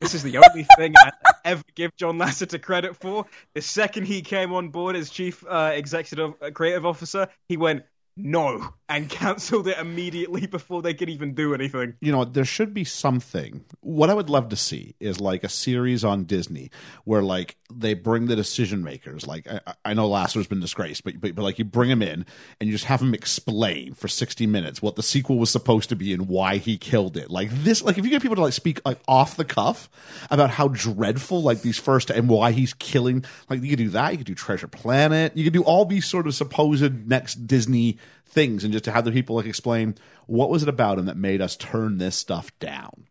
this 0.00 0.14
is 0.14 0.22
the 0.22 0.36
only 0.36 0.66
thing 0.76 0.94
I 0.98 1.10
ever 1.44 1.62
give 1.74 1.96
John 1.96 2.18
Lasseter 2.18 2.60
credit 2.60 2.96
for. 2.96 3.24
The 3.54 3.62
second 3.62 4.06
he 4.06 4.20
came 4.20 4.52
on 4.52 4.68
board 4.68 4.96
as 4.96 5.08
chief 5.08 5.42
uh, 5.48 5.72
executive 5.74 6.34
uh, 6.42 6.50
creative 6.50 6.84
officer, 6.84 7.28
he 7.48 7.56
went 7.56 7.84
no 8.16 8.72
and 8.88 9.08
cancelled 9.08 9.66
it 9.68 9.78
immediately 9.78 10.46
before 10.50 10.82
they 10.82 10.92
could 10.92 11.08
even 11.08 11.34
do 11.34 11.54
anything. 11.54 11.94
you 12.00 12.12
know, 12.12 12.24
there 12.24 12.44
should 12.44 12.74
be 12.74 12.84
something. 12.84 13.64
What 13.80 14.10
I 14.10 14.14
would 14.14 14.28
love 14.28 14.50
to 14.50 14.56
see 14.56 14.94
is 15.00 15.18
like 15.18 15.44
a 15.44 15.48
series 15.48 16.04
on 16.04 16.24
Disney 16.24 16.70
where 17.04 17.22
like 17.22 17.56
they 17.72 17.94
bring 17.94 18.26
the 18.26 18.36
decision 18.36 18.84
makers. 18.84 19.26
Like 19.26 19.48
I, 19.48 19.60
I 19.84 19.94
know 19.94 20.08
Lasser's 20.08 20.46
been 20.46 20.60
disgraced, 20.60 21.04
but, 21.04 21.20
but 21.20 21.34
but 21.34 21.42
like 21.42 21.58
you 21.58 21.64
bring 21.64 21.90
him 21.90 22.02
in 22.02 22.26
and 22.60 22.68
you 22.68 22.72
just 22.72 22.84
have 22.84 23.00
him 23.00 23.14
explain 23.14 23.94
for 23.94 24.08
sixty 24.08 24.46
minutes 24.46 24.82
what 24.82 24.96
the 24.96 25.02
sequel 25.02 25.38
was 25.38 25.50
supposed 25.50 25.88
to 25.88 25.96
be 25.96 26.12
and 26.12 26.28
why 26.28 26.58
he 26.58 26.76
killed 26.76 27.16
it. 27.16 27.30
Like 27.30 27.50
this, 27.50 27.82
like 27.82 27.96
if 27.96 28.04
you 28.04 28.10
get 28.10 28.20
people 28.20 28.36
to 28.36 28.42
like 28.42 28.52
speak 28.52 28.80
like 28.84 29.00
off 29.08 29.36
the 29.36 29.44
cuff 29.44 29.88
about 30.30 30.50
how 30.50 30.68
dreadful 30.68 31.42
like 31.42 31.62
these 31.62 31.78
first 31.78 32.10
and 32.10 32.28
why 32.28 32.52
he's 32.52 32.74
killing. 32.74 33.24
Like 33.48 33.62
you 33.62 33.70
could 33.70 33.78
do 33.78 33.88
that. 33.90 34.12
You 34.12 34.18
could 34.18 34.26
do 34.26 34.34
Treasure 34.34 34.68
Planet. 34.68 35.34
You 35.34 35.44
could 35.44 35.52
do 35.54 35.62
all 35.62 35.86
these 35.86 36.06
sort 36.06 36.26
of 36.26 36.34
supposed 36.34 37.08
next 37.08 37.46
Disney 37.46 37.98
things 38.32 38.64
and 38.64 38.72
just 38.72 38.84
to 38.86 38.90
have 38.90 39.04
the 39.04 39.12
people 39.12 39.36
like 39.36 39.46
explain 39.46 39.94
what 40.26 40.50
was 40.50 40.62
it 40.62 40.68
about 40.68 40.98
him 40.98 41.06
that 41.06 41.16
made 41.16 41.40
us 41.40 41.54
turn 41.54 41.98
this 41.98 42.16
stuff 42.16 42.50
down. 42.58 43.06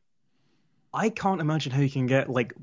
I 0.93 1.09
can't 1.09 1.39
imagine 1.39 1.71
how 1.71 1.81
you 1.81 1.89
can 1.89 2.07
get 2.07 2.29
like 2.29 2.53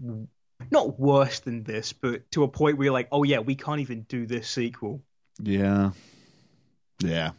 not 0.70 0.98
worse 0.98 1.40
than 1.40 1.62
this, 1.62 1.92
but 1.92 2.30
to 2.32 2.42
a 2.42 2.48
point 2.48 2.76
where 2.76 2.86
you're 2.86 2.92
like, 2.92 3.08
oh 3.12 3.22
yeah, 3.22 3.38
we 3.38 3.54
can't 3.54 3.80
even 3.80 4.02
do 4.02 4.26
this 4.26 4.48
sequel. 4.48 5.02
Yeah. 5.40 5.92
Yeah. 7.00 7.30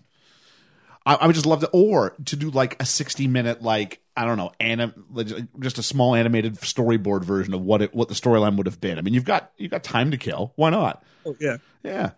I, 1.05 1.15
I 1.15 1.27
would 1.27 1.33
just 1.33 1.45
love 1.45 1.59
to, 1.61 1.69
or 1.71 2.15
to 2.25 2.35
do 2.35 2.49
like 2.49 2.81
a 2.81 2.85
60 2.85 3.27
minute, 3.27 3.61
like, 3.61 4.01
I 4.15 4.25
don't 4.25 4.37
know, 4.37 4.51
anim, 4.59 5.05
just 5.59 5.77
a 5.77 5.83
small 5.83 6.15
animated 6.15 6.55
storyboard 6.55 7.23
version 7.23 7.53
of 7.53 7.61
what 7.61 7.81
it, 7.81 7.93
what 7.93 8.07
the 8.07 8.15
storyline 8.15 8.55
would 8.57 8.65
have 8.65 8.81
been. 8.81 8.97
I 8.97 9.01
mean, 9.01 9.13
you've 9.13 9.25
got, 9.25 9.51
you've 9.57 9.71
got 9.71 9.83
time 9.83 10.11
to 10.11 10.17
kill. 10.17 10.53
Why 10.55 10.69
not? 10.69 11.03
Oh 11.25 11.35
yeah. 11.39 11.57
Yeah. 11.83 12.11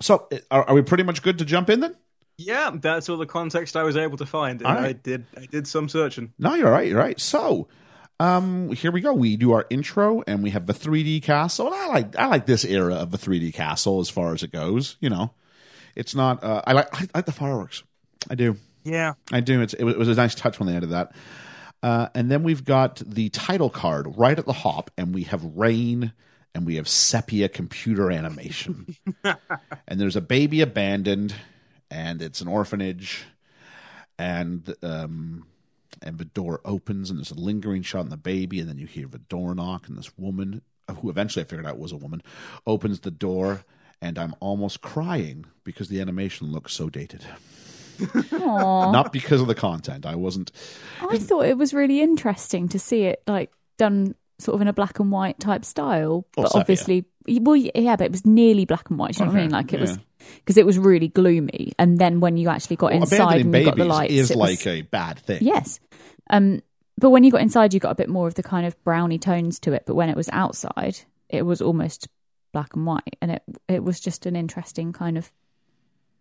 So 0.00 0.28
are, 0.50 0.64
are 0.64 0.74
we 0.74 0.82
pretty 0.82 1.02
much 1.02 1.22
good 1.22 1.38
to 1.38 1.44
jump 1.44 1.70
in 1.70 1.80
then? 1.80 1.96
Yeah, 2.38 2.70
that's 2.74 3.08
all 3.08 3.18
the 3.18 3.26
context 3.26 3.76
I 3.76 3.82
was 3.82 3.96
able 3.96 4.16
to 4.16 4.26
find. 4.26 4.62
Right. 4.62 4.78
I 4.78 4.92
did 4.92 5.26
I 5.36 5.46
did 5.46 5.68
some 5.68 5.88
searching. 5.88 6.32
No, 6.38 6.54
you're 6.54 6.70
right. 6.70 6.88
You're 6.88 6.98
right. 6.98 7.20
So, 7.20 7.68
um, 8.18 8.72
here 8.72 8.90
we 8.90 9.02
go. 9.02 9.12
We 9.12 9.36
do 9.36 9.52
our 9.52 9.66
intro, 9.68 10.22
and 10.26 10.42
we 10.42 10.50
have 10.50 10.66
the 10.66 10.72
3D 10.72 11.22
castle. 11.22 11.66
And 11.66 11.74
I 11.74 11.86
like 11.88 12.16
I 12.16 12.26
like 12.28 12.46
this 12.46 12.64
era 12.64 12.94
of 12.94 13.10
the 13.10 13.18
3D 13.18 13.52
castle 13.52 14.00
as 14.00 14.08
far 14.08 14.32
as 14.32 14.42
it 14.42 14.52
goes. 14.52 14.96
You 15.00 15.10
know, 15.10 15.32
it's 15.94 16.14
not. 16.14 16.42
Uh, 16.42 16.62
I 16.66 16.72
like 16.72 16.88
I 16.94 17.08
like 17.14 17.26
the 17.26 17.32
fireworks. 17.32 17.82
I 18.30 18.34
do. 18.34 18.56
Yeah. 18.84 19.14
I 19.30 19.40
do. 19.40 19.60
It's, 19.60 19.74
it, 19.74 19.84
was, 19.84 19.94
it 19.94 19.98
was 19.98 20.08
a 20.08 20.14
nice 20.14 20.34
touch 20.34 20.58
when 20.58 20.66
they 20.66 20.76
added 20.76 20.90
that. 20.90 21.12
Uh, 21.82 22.08
and 22.14 22.30
then 22.30 22.42
we've 22.42 22.64
got 22.64 22.96
the 23.04 23.28
title 23.30 23.70
card 23.70 24.18
right 24.18 24.38
at 24.38 24.46
the 24.46 24.52
hop, 24.52 24.90
and 24.98 25.14
we 25.14 25.22
have 25.24 25.42
rain, 25.56 26.12
and 26.54 26.66
we 26.66 26.76
have 26.76 26.86
sepia 26.88 27.48
computer 27.48 28.10
animation, 28.10 28.96
and 29.90 30.00
there's 30.00 30.16
a 30.16 30.22
baby 30.22 30.60
abandoned, 30.60 31.34
and 31.90 32.22
it's 32.22 32.40
an 32.40 32.48
orphanage, 32.48 33.24
and 34.18 34.74
um, 34.82 35.44
and 36.00 36.16
the 36.16 36.24
door 36.24 36.60
opens, 36.64 37.10
and 37.10 37.18
there's 37.18 37.32
a 37.32 37.34
lingering 37.34 37.82
shot 37.82 38.00
on 38.00 38.08
the 38.08 38.16
baby, 38.16 38.60
and 38.60 38.68
then 38.68 38.78
you 38.78 38.86
hear 38.86 39.08
the 39.08 39.18
door 39.18 39.54
knock, 39.54 39.88
and 39.88 39.98
this 39.98 40.16
woman, 40.16 40.62
who 41.00 41.10
eventually 41.10 41.44
I 41.44 41.48
figured 41.48 41.66
out 41.66 41.78
was 41.78 41.92
a 41.92 41.96
woman, 41.96 42.22
opens 42.66 43.00
the 43.00 43.10
door, 43.10 43.64
and 44.00 44.16
I'm 44.16 44.34
almost 44.38 44.80
crying 44.80 45.44
because 45.64 45.88
the 45.88 46.00
animation 46.00 46.52
looks 46.52 46.72
so 46.72 46.88
dated. 46.88 47.24
Not 48.32 49.12
because 49.12 49.42
of 49.42 49.46
the 49.46 49.54
content. 49.54 50.06
I 50.06 50.14
wasn't. 50.14 50.52
I 51.02 51.18
thought 51.18 51.44
it 51.44 51.58
was 51.58 51.74
really 51.74 52.00
interesting 52.00 52.68
to 52.68 52.78
see 52.78 53.02
it 53.02 53.22
like 53.26 53.52
done 53.76 54.14
sort 54.40 54.54
of 54.56 54.60
in 54.62 54.68
a 54.68 54.72
black 54.72 54.98
and 54.98 55.10
white 55.12 55.38
type 55.38 55.64
style, 55.64 56.26
but 56.36 56.50
obviously, 56.54 57.04
well, 57.28 57.56
yeah, 57.56 57.96
but 57.96 58.04
it 58.04 58.10
was 58.10 58.24
nearly 58.26 58.64
black 58.64 58.90
and 58.90 58.98
white. 58.98 59.14
Do 59.14 59.20
you 59.20 59.26
know 59.26 59.32
what 59.32 59.38
I 59.38 59.42
mean? 59.42 59.50
Like 59.50 59.72
it 59.72 59.80
was 59.80 59.98
because 60.36 60.56
it 60.56 60.66
was 60.66 60.78
really 60.78 61.08
gloomy, 61.08 61.72
and 61.78 61.98
then 61.98 62.20
when 62.20 62.36
you 62.36 62.48
actually 62.48 62.76
got 62.76 62.92
Well, 62.92 63.02
inside 63.02 63.40
and 63.42 63.54
you 63.54 63.64
got 63.64 63.76
the 63.76 63.84
lights, 63.84 64.12
is 64.12 64.30
it 64.30 64.36
was- 64.36 64.64
like 64.64 64.66
a 64.66 64.82
bad 64.82 65.18
thing. 65.18 65.38
yes. 65.42 65.80
Um, 66.30 66.60
but 66.98 67.10
when 67.10 67.24
you 67.24 67.30
got 67.30 67.40
inside, 67.40 67.72
you 67.74 67.80
got 67.80 67.92
a 67.92 67.94
bit 67.94 68.08
more 68.10 68.28
of 68.28 68.34
the 68.34 68.42
kind 68.42 68.66
of 68.66 68.76
browny 68.84 69.18
tones 69.18 69.58
to 69.60 69.72
it. 69.72 69.84
But 69.86 69.94
when 69.94 70.10
it 70.10 70.16
was 70.16 70.28
outside, 70.32 70.98
it 71.28 71.46
was 71.46 71.62
almost 71.62 72.08
black 72.52 72.74
and 72.74 72.84
white, 72.86 73.16
and 73.22 73.30
it 73.32 73.42
it 73.68 73.82
was 73.84 74.00
just 74.00 74.26
an 74.26 74.36
interesting 74.36 74.92
kind 74.92 75.16
of 75.18 75.32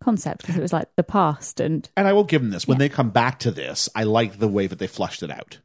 concept 0.01 0.41
because 0.41 0.55
it 0.55 0.61
was 0.61 0.71
like 0.71 0.87
the 0.95 1.03
past 1.03 1.59
and 1.59 1.89
And 1.97 2.07
I 2.07 2.13
will 2.13 2.23
give 2.23 2.41
them 2.41 2.51
this. 2.51 2.65
When 2.67 2.77
they 2.77 2.87
come 2.89 3.09
back 3.09 3.39
to 3.39 3.51
this, 3.51 3.89
I 3.95 4.03
like 4.03 4.39
the 4.39 4.47
way 4.47 4.65
that 4.67 4.79
they 4.79 4.87
flushed 4.87 5.21
it 5.23 5.29
out. 5.31 5.59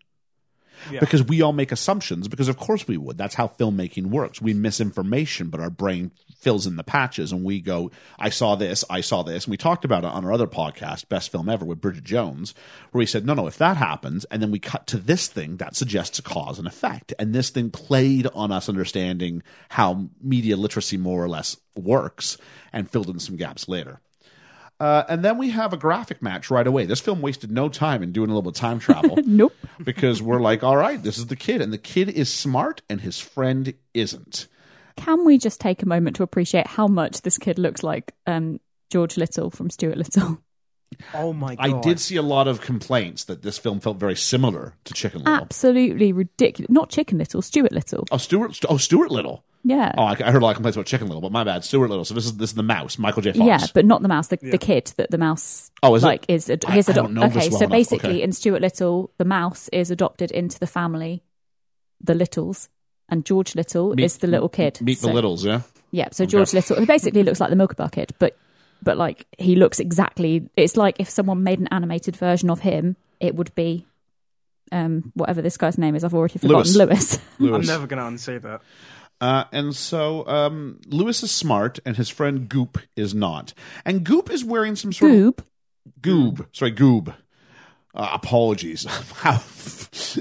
Because 1.00 1.22
we 1.22 1.42
all 1.42 1.52
make 1.52 1.72
assumptions, 1.72 2.28
because 2.28 2.48
of 2.48 2.56
course 2.56 2.86
we 2.86 2.96
would. 2.96 3.18
That's 3.18 3.34
how 3.34 3.48
filmmaking 3.48 4.06
works. 4.06 4.40
We 4.40 4.54
miss 4.54 4.80
information, 4.80 5.48
but 5.48 5.60
our 5.60 5.70
brain 5.70 6.12
fills 6.38 6.66
in 6.66 6.76
the 6.76 6.84
patches 6.84 7.32
and 7.32 7.42
we 7.42 7.60
go, 7.60 7.90
I 8.18 8.28
saw 8.28 8.54
this, 8.54 8.84
I 8.90 9.00
saw 9.00 9.22
this. 9.22 9.44
And 9.44 9.50
we 9.50 9.56
talked 9.56 9.84
about 9.84 10.04
it 10.04 10.10
on 10.10 10.24
our 10.24 10.32
other 10.32 10.46
podcast, 10.46 11.08
Best 11.08 11.32
Film 11.32 11.48
Ever, 11.48 11.64
with 11.64 11.80
Bridget 11.80 12.04
Jones, 12.04 12.54
where 12.90 12.98
we 13.00 13.06
said, 13.06 13.24
no, 13.24 13.34
no, 13.34 13.46
if 13.46 13.56
that 13.58 13.76
happens, 13.76 14.24
and 14.26 14.42
then 14.42 14.50
we 14.50 14.58
cut 14.58 14.86
to 14.88 14.98
this 14.98 15.26
thing, 15.26 15.56
that 15.56 15.74
suggests 15.74 16.18
a 16.18 16.22
cause 16.22 16.58
and 16.58 16.68
effect. 16.68 17.14
And 17.18 17.34
this 17.34 17.50
thing 17.50 17.70
played 17.70 18.26
on 18.34 18.52
us 18.52 18.68
understanding 18.68 19.42
how 19.70 20.10
media 20.22 20.56
literacy 20.56 20.98
more 20.98 21.24
or 21.24 21.28
less 21.28 21.56
works 21.74 22.36
and 22.72 22.90
filled 22.90 23.08
in 23.08 23.18
some 23.18 23.36
gaps 23.36 23.68
later. 23.68 24.00
Uh, 24.80 25.04
and 25.08 25.24
then 25.24 25.38
we 25.38 25.50
have 25.50 25.72
a 25.72 25.76
graphic 25.76 26.20
match 26.20 26.50
right 26.50 26.66
away. 26.66 26.84
This 26.84 27.00
film 27.00 27.20
wasted 27.20 27.50
no 27.50 27.68
time 27.68 28.02
in 28.02 28.12
doing 28.12 28.28
a 28.28 28.34
little 28.34 28.50
bit 28.50 28.56
of 28.56 28.60
time 28.60 28.78
travel. 28.78 29.16
nope. 29.24 29.54
because 29.82 30.20
we're 30.20 30.40
like, 30.40 30.62
all 30.62 30.76
right, 30.76 31.02
this 31.02 31.16
is 31.16 31.26
the 31.26 31.36
kid, 31.36 31.60
and 31.60 31.72
the 31.72 31.78
kid 31.78 32.08
is 32.08 32.32
smart, 32.32 32.82
and 32.90 33.00
his 33.00 33.18
friend 33.18 33.74
isn't. 33.94 34.48
Can 34.96 35.24
we 35.24 35.38
just 35.38 35.60
take 35.60 35.82
a 35.82 35.86
moment 35.86 36.16
to 36.16 36.22
appreciate 36.22 36.66
how 36.66 36.86
much 36.86 37.22
this 37.22 37.38
kid 37.38 37.58
looks 37.58 37.82
like 37.82 38.12
um, 38.26 38.60
George 38.90 39.16
Little 39.16 39.50
from 39.50 39.70
Stuart 39.70 39.96
Little? 39.96 40.38
Oh 41.14 41.32
my 41.32 41.54
god. 41.54 41.70
I 41.74 41.80
did 41.80 42.00
see 42.00 42.16
a 42.16 42.22
lot 42.22 42.48
of 42.48 42.60
complaints 42.60 43.24
that 43.24 43.42
this 43.42 43.58
film 43.58 43.80
felt 43.80 43.98
very 43.98 44.16
similar 44.16 44.74
to 44.84 44.94
Chicken 44.94 45.20
Little. 45.20 45.34
Absolutely 45.34 46.12
ridiculous. 46.12 46.70
Not 46.70 46.90
Chicken 46.90 47.18
Little, 47.18 47.42
Stuart 47.42 47.72
Little. 47.72 48.04
Oh, 48.10 48.16
Stuart! 48.16 48.58
Oh, 48.68 48.76
Stuart 48.76 49.10
Little. 49.10 49.44
Yeah. 49.66 49.92
Oh, 49.96 50.02
I, 50.04 50.10
I 50.22 50.30
heard 50.30 50.42
a 50.42 50.44
lot 50.44 50.50
of 50.50 50.56
complaints 50.56 50.76
about 50.76 50.86
Chicken 50.86 51.06
Little, 51.08 51.22
but 51.22 51.32
my 51.32 51.42
bad, 51.42 51.64
Stuart 51.64 51.88
Little. 51.88 52.04
So 52.04 52.14
this 52.14 52.26
is 52.26 52.36
this 52.36 52.50
is 52.50 52.54
the 52.56 52.62
mouse, 52.62 52.98
Michael 52.98 53.22
J. 53.22 53.32
Fox. 53.32 53.46
Yeah, 53.46 53.66
but 53.72 53.86
not 53.86 54.02
the 54.02 54.08
mouse. 54.08 54.28
The, 54.28 54.36
the 54.36 54.58
kid 54.58 54.92
that 54.98 55.10
the 55.10 55.18
mouse. 55.18 55.70
Oh, 55.82 55.94
is 55.94 56.02
like 56.02 56.24
is 56.28 56.50
ad- 56.50 56.64
his 56.64 56.88
I 56.88 56.92
adop- 56.92 57.14
this 57.14 57.24
Okay, 57.36 57.48
well 57.50 57.58
so 57.58 57.64
enough. 57.64 57.70
basically, 57.70 58.10
Okay. 58.10 58.22
in 58.22 58.32
Stuart 58.32 58.60
Little, 58.60 59.10
the 59.18 59.24
mouse 59.24 59.68
is 59.68 59.90
adopted 59.90 60.30
into 60.30 60.58
the 60.58 60.66
family, 60.66 61.22
the 62.00 62.14
Littles, 62.14 62.68
and 63.08 63.24
George 63.24 63.54
Little 63.54 63.94
Meet- 63.94 64.04
is 64.04 64.18
the 64.18 64.26
little 64.26 64.48
kid. 64.50 64.80
Meet 64.82 64.98
so, 64.98 65.06
the 65.08 65.14
Littles, 65.14 65.44
yeah. 65.44 65.62
Yeah, 65.92 66.08
so 66.12 66.26
George 66.26 66.52
Little 66.52 66.78
he 66.80 66.86
basically 66.86 67.22
looks 67.22 67.40
like 67.40 67.50
the 67.50 67.56
Milk 67.56 67.76
Bucket, 67.76 68.12
but 68.18 68.36
but 68.84 68.96
like 68.96 69.26
he 69.38 69.56
looks 69.56 69.80
exactly. 69.80 70.48
It's 70.56 70.76
like 70.76 71.00
if 71.00 71.08
someone 71.10 71.42
made 71.42 71.58
an 71.58 71.68
animated 71.68 72.16
version 72.16 72.50
of 72.50 72.60
him, 72.60 72.96
it 73.20 73.34
would 73.34 73.54
be. 73.54 73.86
Um, 74.72 75.12
whatever 75.14 75.42
this 75.42 75.56
guy's 75.56 75.78
name 75.78 75.94
is, 75.94 76.02
I've 76.04 76.14
already 76.14 76.38
forgotten. 76.38 76.72
Lewis. 76.72 77.18
Lewis. 77.38 77.54
I'm 77.54 77.66
never 77.66 77.86
gonna 77.86 78.06
unsay 78.06 78.38
that. 78.38 78.62
Uh, 79.20 79.44
and 79.52 79.74
so 79.74 80.26
um, 80.26 80.80
Lewis 80.86 81.22
is 81.22 81.30
smart, 81.30 81.78
and 81.84 81.96
his 81.96 82.08
friend 82.08 82.48
Goop 82.48 82.78
is 82.96 83.14
not. 83.14 83.54
And 83.84 84.04
Goop 84.04 84.30
is 84.30 84.44
wearing 84.44 84.74
some 84.76 84.92
sort 84.92 85.12
of 85.12 85.18
Goob. 85.18 85.38
Goob. 86.00 86.46
Sorry, 86.52 86.72
Goob. 86.72 87.14
Uh, 87.94 88.10
apologies. 88.12 88.86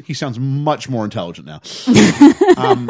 He 0.05 0.13
sounds 0.13 0.37
much 0.39 0.87
more 0.87 1.03
intelligent 1.03 1.47
now. 1.47 1.61
um, 2.57 2.89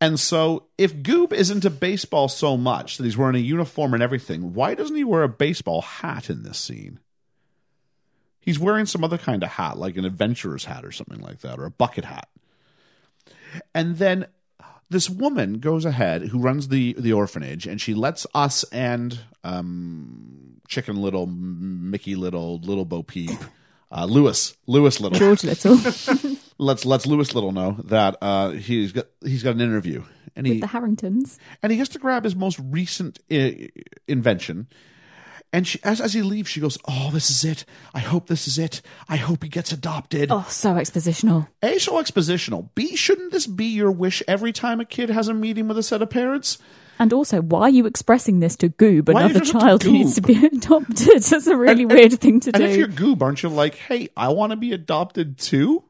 and 0.00 0.18
so, 0.18 0.66
if 0.76 0.94
Goob 0.96 1.32
is 1.32 1.50
into 1.50 1.70
baseball 1.70 2.28
so 2.28 2.56
much 2.56 2.96
that 2.96 3.04
he's 3.04 3.16
wearing 3.16 3.34
a 3.34 3.40
uniform 3.40 3.94
and 3.94 4.02
everything, 4.02 4.54
why 4.54 4.74
doesn't 4.74 4.94
he 4.94 5.04
wear 5.04 5.24
a 5.24 5.28
baseball 5.28 5.82
hat 5.82 6.30
in 6.30 6.44
this 6.44 6.58
scene? 6.58 7.00
He's 8.38 8.60
wearing 8.60 8.86
some 8.86 9.02
other 9.02 9.18
kind 9.18 9.42
of 9.42 9.50
hat, 9.50 9.76
like 9.76 9.96
an 9.96 10.04
adventurer's 10.04 10.66
hat 10.66 10.84
or 10.84 10.92
something 10.92 11.20
like 11.20 11.40
that, 11.40 11.58
or 11.58 11.64
a 11.64 11.70
bucket 11.70 12.04
hat. 12.04 12.28
And 13.74 13.98
then 13.98 14.26
this 14.88 15.10
woman 15.10 15.54
goes 15.54 15.84
ahead 15.84 16.28
who 16.28 16.38
runs 16.38 16.68
the 16.68 16.94
the 16.96 17.12
orphanage, 17.12 17.66
and 17.66 17.80
she 17.80 17.94
lets 17.94 18.24
us 18.34 18.62
and 18.64 19.18
um, 19.42 20.60
Chicken 20.68 20.96
Little, 20.96 21.26
Mickey 21.26 22.14
Little, 22.14 22.60
Little 22.60 22.84
Bo 22.84 23.02
Peep, 23.02 23.38
uh, 23.90 24.04
Lewis, 24.04 24.56
Lewis 24.66 25.00
Little. 25.00 25.18
George 25.18 25.42
Little 25.42 25.76
let's 26.58 26.84
let's 26.84 27.06
Lewis 27.06 27.34
Little 27.34 27.52
know 27.52 27.76
that 27.84 28.16
uh, 28.20 28.50
he's 28.50 28.92
got 28.92 29.06
he's 29.24 29.42
got 29.42 29.54
an 29.54 29.60
interview, 29.60 30.04
and 30.36 30.46
he 30.46 30.54
with 30.54 30.60
the 30.62 30.66
Harringtons. 30.68 31.38
and 31.62 31.72
he 31.72 31.78
has 31.78 31.88
to 31.90 31.98
grab 31.98 32.24
his 32.24 32.34
most 32.36 32.58
recent 32.62 33.18
I- 33.30 33.70
invention. 34.06 34.68
And 35.50 35.66
she, 35.66 35.80
as 35.82 35.98
as 36.02 36.12
he 36.12 36.20
leaves, 36.20 36.50
she 36.50 36.60
goes, 36.60 36.76
"Oh, 36.86 37.10
this 37.10 37.30
is 37.30 37.42
it. 37.42 37.64
I 37.94 38.00
hope 38.00 38.26
this 38.26 38.46
is 38.46 38.58
it. 38.58 38.82
I 39.08 39.16
hope 39.16 39.42
he 39.42 39.48
gets 39.48 39.72
adopted." 39.72 40.30
Oh, 40.30 40.44
so 40.50 40.74
expositional. 40.74 41.48
A, 41.62 41.78
so 41.78 41.94
expositional. 41.94 42.68
B, 42.74 42.94
shouldn't 42.96 43.32
this 43.32 43.46
be 43.46 43.64
your 43.64 43.90
wish 43.90 44.22
every 44.28 44.52
time 44.52 44.78
a 44.78 44.84
kid 44.84 45.08
has 45.08 45.26
a 45.28 45.32
meeting 45.34 45.66
with 45.66 45.78
a 45.78 45.82
set 45.82 46.02
of 46.02 46.10
parents? 46.10 46.58
And 46.98 47.14
also, 47.14 47.40
why 47.40 47.60
are 47.62 47.70
you 47.70 47.86
expressing 47.86 48.40
this 48.40 48.56
to 48.56 48.68
Goob, 48.68 49.08
Why 49.10 49.22
another 49.22 49.40
to 49.40 49.52
child 49.52 49.84
who 49.84 49.92
needs 49.92 50.16
to 50.16 50.20
be 50.20 50.44
adopted? 50.52 51.22
That's 51.22 51.46
a 51.46 51.56
really 51.56 51.84
And- 51.84 51.92
weird 51.92 52.20
thing 52.20 52.40
to 52.40 52.52
do. 52.52 52.60
And 52.62 52.70
if 52.70 52.76
you're 52.76 52.88
Goob, 52.88 53.22
aren't 53.22 53.42
you 53.42 53.48
like, 53.48 53.76
hey, 53.76 54.08
I 54.18 54.28
want 54.28 54.50
to 54.50 54.56
be 54.56 54.72
adopted 54.72 55.38
too? 55.38 55.82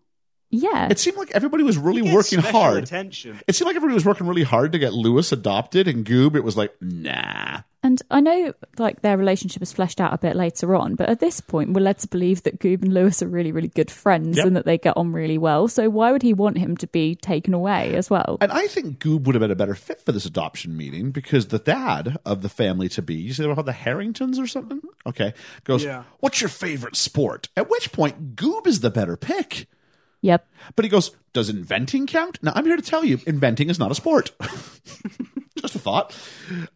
Yeah. 0.51 0.89
It 0.91 0.99
seemed 0.99 1.17
like 1.19 1.31
everybody 1.33 1.63
was 1.63 1.77
really 1.77 2.03
working 2.03 2.39
hard. 2.39 2.83
Attention. 2.85 3.39
It 3.47 3.55
seemed 3.55 3.67
like 3.67 3.77
everybody 3.77 3.95
was 3.95 4.05
working 4.07 4.27
really 4.27 4.45
hard 4.45 4.73
to 4.73 4.79
get 4.79 4.93
Lewis 4.95 5.31
adopted, 5.33 5.87
and 5.89 6.05
Goob, 6.07 6.35
it 6.37 6.45
was 6.45 6.57
like, 6.57 6.73
nah. 6.81 7.61
And 7.83 8.03
I 8.11 8.21
know 8.21 8.55
like 8.79 9.03
their 9.03 9.17
relationship 9.17 9.63
is 9.63 9.73
fleshed 9.73 10.01
out 10.01 10.13
a 10.13 10.19
bit 10.19 10.35
later 10.35 10.75
on, 10.75 10.97
but 10.97 11.09
at 11.09 11.21
this 11.21 11.41
point 11.41 11.73
we're 11.75 11.81
led 11.81 11.99
to 12.01 12.09
believe 12.09 12.43
that 12.43 12.59
Goob 12.59 12.83
and 12.83 12.93
Lewis 12.93 13.23
are 13.23 13.29
really, 13.29 13.53
really 13.53 13.69
good 13.69 13.89
friends 13.91 14.37
Yep. 14.37 14.47
and 14.47 14.57
that 14.57 14.65
they 14.65 14.79
get 14.79 14.97
on 14.97 15.13
really 15.13 15.39
well. 15.39 15.69
So 15.69 15.89
why 15.89 16.11
would 16.11 16.23
he 16.23 16.35
want 16.35 16.59
him 16.59 16.77
to 16.79 16.89
be 16.89 17.15
taken 17.15 17.55
away 17.55 17.95
as 17.95 18.11
well? 18.11 18.37
And 18.41 18.51
I 18.51 18.67
think 18.67 18.99
Goob 18.99 19.25
would 19.25 19.37
have 19.37 19.41
been 19.41 19.53
a 19.53 19.57
better 19.57 19.77
fit 19.77 20.01
for 20.01 20.11
this 20.11 20.27
adoption 20.27 20.77
meeting 20.77 21.13
because 21.13 21.49
the 21.49 21.61
dad 21.61 22.17
of 22.27 22.43
the 22.43 22.49
family 22.49 22.89
to 22.91 23.01
be, 23.03 23.15
you 23.15 23.33
say 23.33 23.45
they 23.45 23.49
were 23.49 23.55
called 23.55 23.67
the 23.69 23.73
Harringtons 23.73 24.41
or 24.41 24.49
something? 24.49 24.81
Okay. 25.07 25.33
Goes, 25.63 25.85
Yeah. 25.85 26.03
what's 26.19 26.41
your 26.41 26.51
favorite 26.51 26.97
sport? 26.97 27.49
At 27.57 27.71
which 27.71 27.93
point, 27.93 28.35
Goob 28.35 28.67
is 28.67 28.81
the 28.81 28.91
better 28.91 29.17
pick. 29.17 29.69
Yep. 30.21 30.49
But 30.75 30.85
he 30.85 30.89
goes, 30.89 31.13
Does 31.33 31.49
inventing 31.49 32.07
count? 32.07 32.39
Now, 32.43 32.53
I'm 32.55 32.65
here 32.65 32.77
to 32.77 32.83
tell 32.83 33.05
you, 33.05 33.21
inventing 33.27 33.71
is 33.71 33.79
not 33.79 33.91
a 33.91 33.95
sport. 33.95 34.33
Just 35.61 35.75
a 35.75 35.79
thought. 35.79 36.17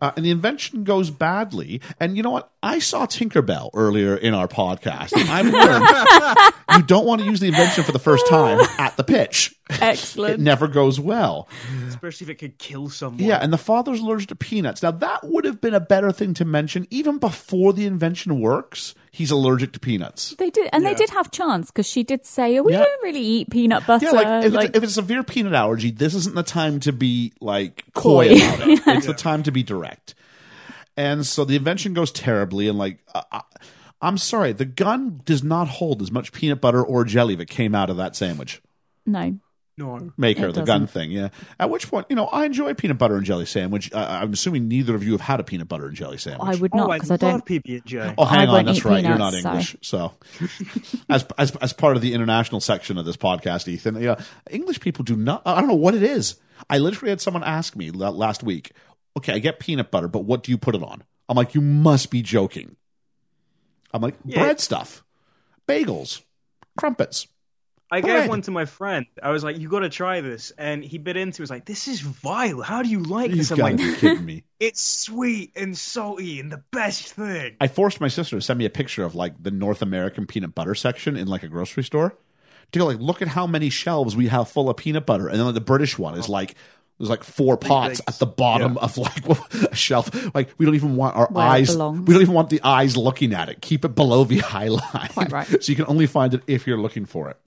Uh, 0.00 0.11
and 0.16 0.24
the 0.24 0.31
invention 0.31 0.83
goes 0.83 1.11
badly. 1.11 1.81
And 2.00 2.16
you 2.16 2.22
know 2.22 2.31
what? 2.31 2.50
I 2.62 2.81
saw 2.81 3.07
Tinkerbell 3.07 3.70
earlier 3.74 4.16
in 4.16 4.35
our 4.35 4.48
podcast. 4.48 5.12
And 5.12 5.31
I've 5.31 5.46
learned 5.46 6.55
you 6.76 6.83
don't 6.83 7.07
want 7.07 7.20
to 7.20 7.26
use 7.26 7.38
the 7.38 7.46
invention 7.46 7.85
for 7.85 7.92
the 7.92 8.00
first 8.00 8.26
time 8.26 8.61
at 8.78 8.96
the 8.96 9.05
pitch. 9.05 9.55
Excellent. 9.70 10.35
it 10.40 10.40
never 10.40 10.66
goes 10.66 10.98
well. 10.98 11.48
Especially 11.87 12.24
if 12.24 12.31
it 12.31 12.35
could 12.37 12.59
kill 12.59 12.88
someone. 12.88 13.22
Yeah, 13.22 13.38
and 13.38 13.52
the 13.52 13.59
father's 13.59 14.00
allergic 14.00 14.31
to 14.31 14.37
peanuts. 14.37 14.83
Now, 14.83 14.90
that 14.90 15.20
would 15.22 15.44
have 15.44 15.61
been 15.61 15.74
a 15.74 15.81
better 15.81 16.11
thing 16.11 16.35
to 16.35 16.44
mention 16.44 16.87
even 16.90 17.18
before 17.18 17.72
the 17.72 17.87
invention 17.87 18.40
works. 18.40 18.96
He's 19.14 19.31
allergic 19.31 19.72
to 19.75 19.79
peanuts. 19.81 20.35
They 20.38 20.48
did, 20.48 20.70
and 20.72 20.83
Yeah. 20.83 20.88
they 20.90 20.94
did 20.94 21.11
have 21.11 21.31
chance 21.31 21.66
because 21.70 21.87
she 21.87 22.03
did 22.03 22.25
say, 22.25 22.59
"Oh, 22.59 22.62
we 22.62 22.72
Yeah. 22.72 22.79
don't 22.79 23.03
really 23.03 23.20
eat 23.20 23.51
peanut 23.51 23.87
butter." 23.87 24.07
Yeah, 24.07 24.12
like 24.12 24.44
if, 24.46 24.53
like, 24.55 24.68
it's, 24.70 24.77
if 24.79 24.83
it's 24.85 24.92
a 24.92 24.94
severe 24.94 25.22
peanut 25.22 25.53
allergy, 25.53 25.90
this 25.90 26.14
isn't 26.14 26.35
the 26.35 26.42
time 26.42 26.81
to 26.81 26.92
be 26.92 27.33
like 27.40 27.85
coy, 27.94 28.29
Coy. 28.31 28.35
about 28.37 28.68
it. 28.68 28.81
It's 28.87 29.07
the 29.07 29.12
time 29.14 29.42
to 29.42 29.53
be 29.53 29.62
direct. 29.62 30.14
And 30.96 31.27
so 31.27 31.44
the 31.44 31.57
invention 31.57 31.92
goes 31.94 32.11
terribly, 32.11 32.68
and 32.68 32.79
like, 32.79 33.01
uh, 33.14 33.22
uh, 33.31 33.40
I'm 34.01 34.16
sorry, 34.18 34.53
the 34.53 34.64
gun 34.64 35.20
does 35.27 35.42
not 35.44 35.68
hold 35.68 36.01
as 36.03 36.11
much 36.11 36.33
peanut 36.33 36.61
butter 36.62 36.83
or 36.83 37.05
jelly 37.05 37.35
that 37.37 37.46
came 37.51 37.75
out 37.75 37.90
of 37.90 37.96
that 37.98 38.16
sandwich 38.16 38.61
no, 39.05 39.38
No. 39.78 40.12
maker, 40.18 40.48
It 40.48 40.54
the 40.54 40.62
gun 40.62 40.82
doesn't. 40.82 40.88
thing. 40.88 41.11
Yeah. 41.11 41.28
At 41.58 41.70
which 41.70 41.88
point, 41.90 42.06
you 42.11 42.14
know, 42.16 42.26
I 42.26 42.44
enjoy 42.44 42.74
peanut 42.74 42.98
butter 42.98 43.16
and 43.16 43.24
jelly 43.24 43.46
sandwich. 43.46 43.90
Uh, 43.92 44.06
I'm 44.22 44.32
assuming 44.35 44.68
neither 44.68 44.94
of 44.94 45.02
you 45.02 45.12
have 45.12 45.22
had 45.22 45.40
a 45.40 45.44
peanut 45.44 45.66
butter 45.68 45.87
and 45.87 45.96
jelly 45.96 46.18
sandwich. 46.18 46.56
I 46.58 46.61
would 46.61 46.70
Oh, 46.74 46.78
not 46.78 46.90
I 46.90 46.96
because 46.98 47.11
I, 47.11 47.14
love 47.14 47.20
don't. 47.20 47.46
PB 47.46 47.62
and 47.78 47.87
J. 47.87 48.14
Oh, 48.18 48.24
hang 48.26 48.40
I 48.40 48.46
on, 48.46 48.52
won't 48.52 48.66
that's 48.66 48.78
eat 48.78 48.85
right. 48.85 49.02
You're 49.04 49.16
not 49.18 49.32
peanuts, 49.32 49.78
so- 49.82 50.12
English, 50.40 50.56
so 50.61 51.00
as, 51.08 51.26
as 51.38 51.56
as 51.56 51.72
part 51.72 51.96
of 51.96 52.02
the 52.02 52.12
international 52.14 52.61
section 52.61 52.98
of 52.98 53.04
this 53.06 53.16
podcast, 53.16 53.66
Ethan, 53.66 54.00
yeah, 54.02 54.16
English 54.50 54.80
people 54.80 55.04
do 55.04 55.16
not. 55.16 55.42
I 55.46 55.58
don't 55.61 55.68
know 55.68 55.74
what 55.74 55.94
it 55.94 56.02
is. 56.02 56.37
I 56.68 56.78
literally 56.78 57.11
had 57.11 57.20
someone 57.20 57.42
ask 57.42 57.74
me 57.74 57.90
la- 57.90 58.11
last 58.11 58.42
week. 58.42 58.72
Okay, 59.16 59.32
I 59.35 59.38
get 59.38 59.58
peanut 59.58 59.90
butter, 59.90 60.08
but 60.08 60.24
what 60.24 60.42
do 60.42 60.52
you 60.52 60.58
put 60.58 60.74
it 60.74 60.82
on? 60.82 61.02
I'm 61.28 61.37
like, 61.37 61.54
you 61.54 61.61
must 61.62 62.11
be 62.11 62.20
joking. 62.22 62.76
I'm 63.94 64.00
like, 64.02 64.14
Yeah. 64.24 64.40
bread 64.40 64.61
stuff, 64.61 65.02
bagels, 65.66 66.22
crumpets. 66.78 67.26
I 67.92 68.00
bread. 68.00 68.22
gave 68.22 68.31
one 68.31 68.40
to 68.42 68.50
my 68.50 68.64
friend. 68.64 69.05
I 69.22 69.31
was 69.31 69.44
like, 69.44 69.59
"You 69.59 69.68
got 69.68 69.81
to 69.81 69.90
try 69.90 70.22
this," 70.22 70.50
and 70.57 70.83
he 70.83 70.96
bit 70.96 71.18
into. 71.18 71.35
it. 71.35 71.37
He 71.37 71.42
was 71.42 71.50
like, 71.50 71.66
"This 71.66 71.88
is 71.88 72.00
vile. 72.00 72.62
How 72.62 72.83
do 72.83 72.88
you 72.88 73.00
like 73.00 73.28
You've 73.28 73.38
this?" 73.38 73.50
I'm 73.50 73.59
got 73.59 73.64
like, 73.64 73.76
to 73.76 73.92
be 73.92 73.98
kidding 73.98 74.24
me. 74.24 74.44
"It's 74.61 74.81
sweet 74.81 75.52
and 75.57 75.76
salty 75.76 76.40
and 76.40 76.50
the 76.50 76.62
best 76.70 77.12
thing." 77.12 77.57
I 77.61 77.68
forced 77.68 78.00
my 78.00 78.09
sister 78.09 78.37
to 78.37 78.42
send 78.42 78.59
me 78.59 78.64
a 78.64 78.70
picture 78.70 79.05
of 79.05 79.14
like 79.14 79.42
the 79.42 79.50
North 79.50 79.83
American 79.83 80.26
peanut 80.26 80.55
butter 80.55 80.74
section 80.74 81.16
in 81.16 81.28
like 81.28 81.42
a 81.42 81.48
grocery 81.48 81.85
store. 81.85 82.16
To 82.72 82.78
go 82.78 82.87
like, 82.87 82.98
look 82.98 83.20
at 83.20 83.28
how 83.28 83.46
many 83.46 83.68
shelves 83.68 84.16
we 84.16 84.28
have 84.28 84.48
full 84.48 84.70
of 84.70 84.78
peanut 84.78 85.05
butter, 85.05 85.28
and 85.28 85.38
then 85.38 85.44
like, 85.44 85.55
the 85.55 85.61
British 85.61 85.98
one 85.98 86.14
is 86.14 86.31
like 86.31 86.55
there's 86.98 87.11
like 87.11 87.24
four 87.24 87.57
pots 87.57 88.00
at 88.07 88.14
the 88.20 88.26
bottom 88.26 88.78
of 88.78 88.96
like 88.96 89.26
a 89.70 89.74
shelf. 89.74 90.35
Like 90.35 90.50
we 90.57 90.64
don't 90.64 90.76
even 90.76 90.96
want 90.96 91.16
our 91.16 91.26
Where 91.26 91.44
eyes. 91.44 91.76
We 91.76 91.76
don't 91.76 92.22
even 92.22 92.33
want 92.33 92.48
the 92.48 92.62
eyes 92.62 92.96
looking 92.96 93.35
at 93.35 93.48
it. 93.48 93.61
Keep 93.61 93.85
it 93.85 93.94
below 93.94 94.24
the 94.24 94.40
eye 94.52 94.68
line. 94.68 95.09
Quite 95.09 95.33
right. 95.33 95.46
So 95.46 95.70
you 95.70 95.76
can 95.76 95.87
only 95.87 96.07
find 96.07 96.33
it 96.33 96.42
if 96.46 96.66
you're 96.66 96.78
looking 96.78 97.05
for 97.05 97.28
it. 97.28 97.38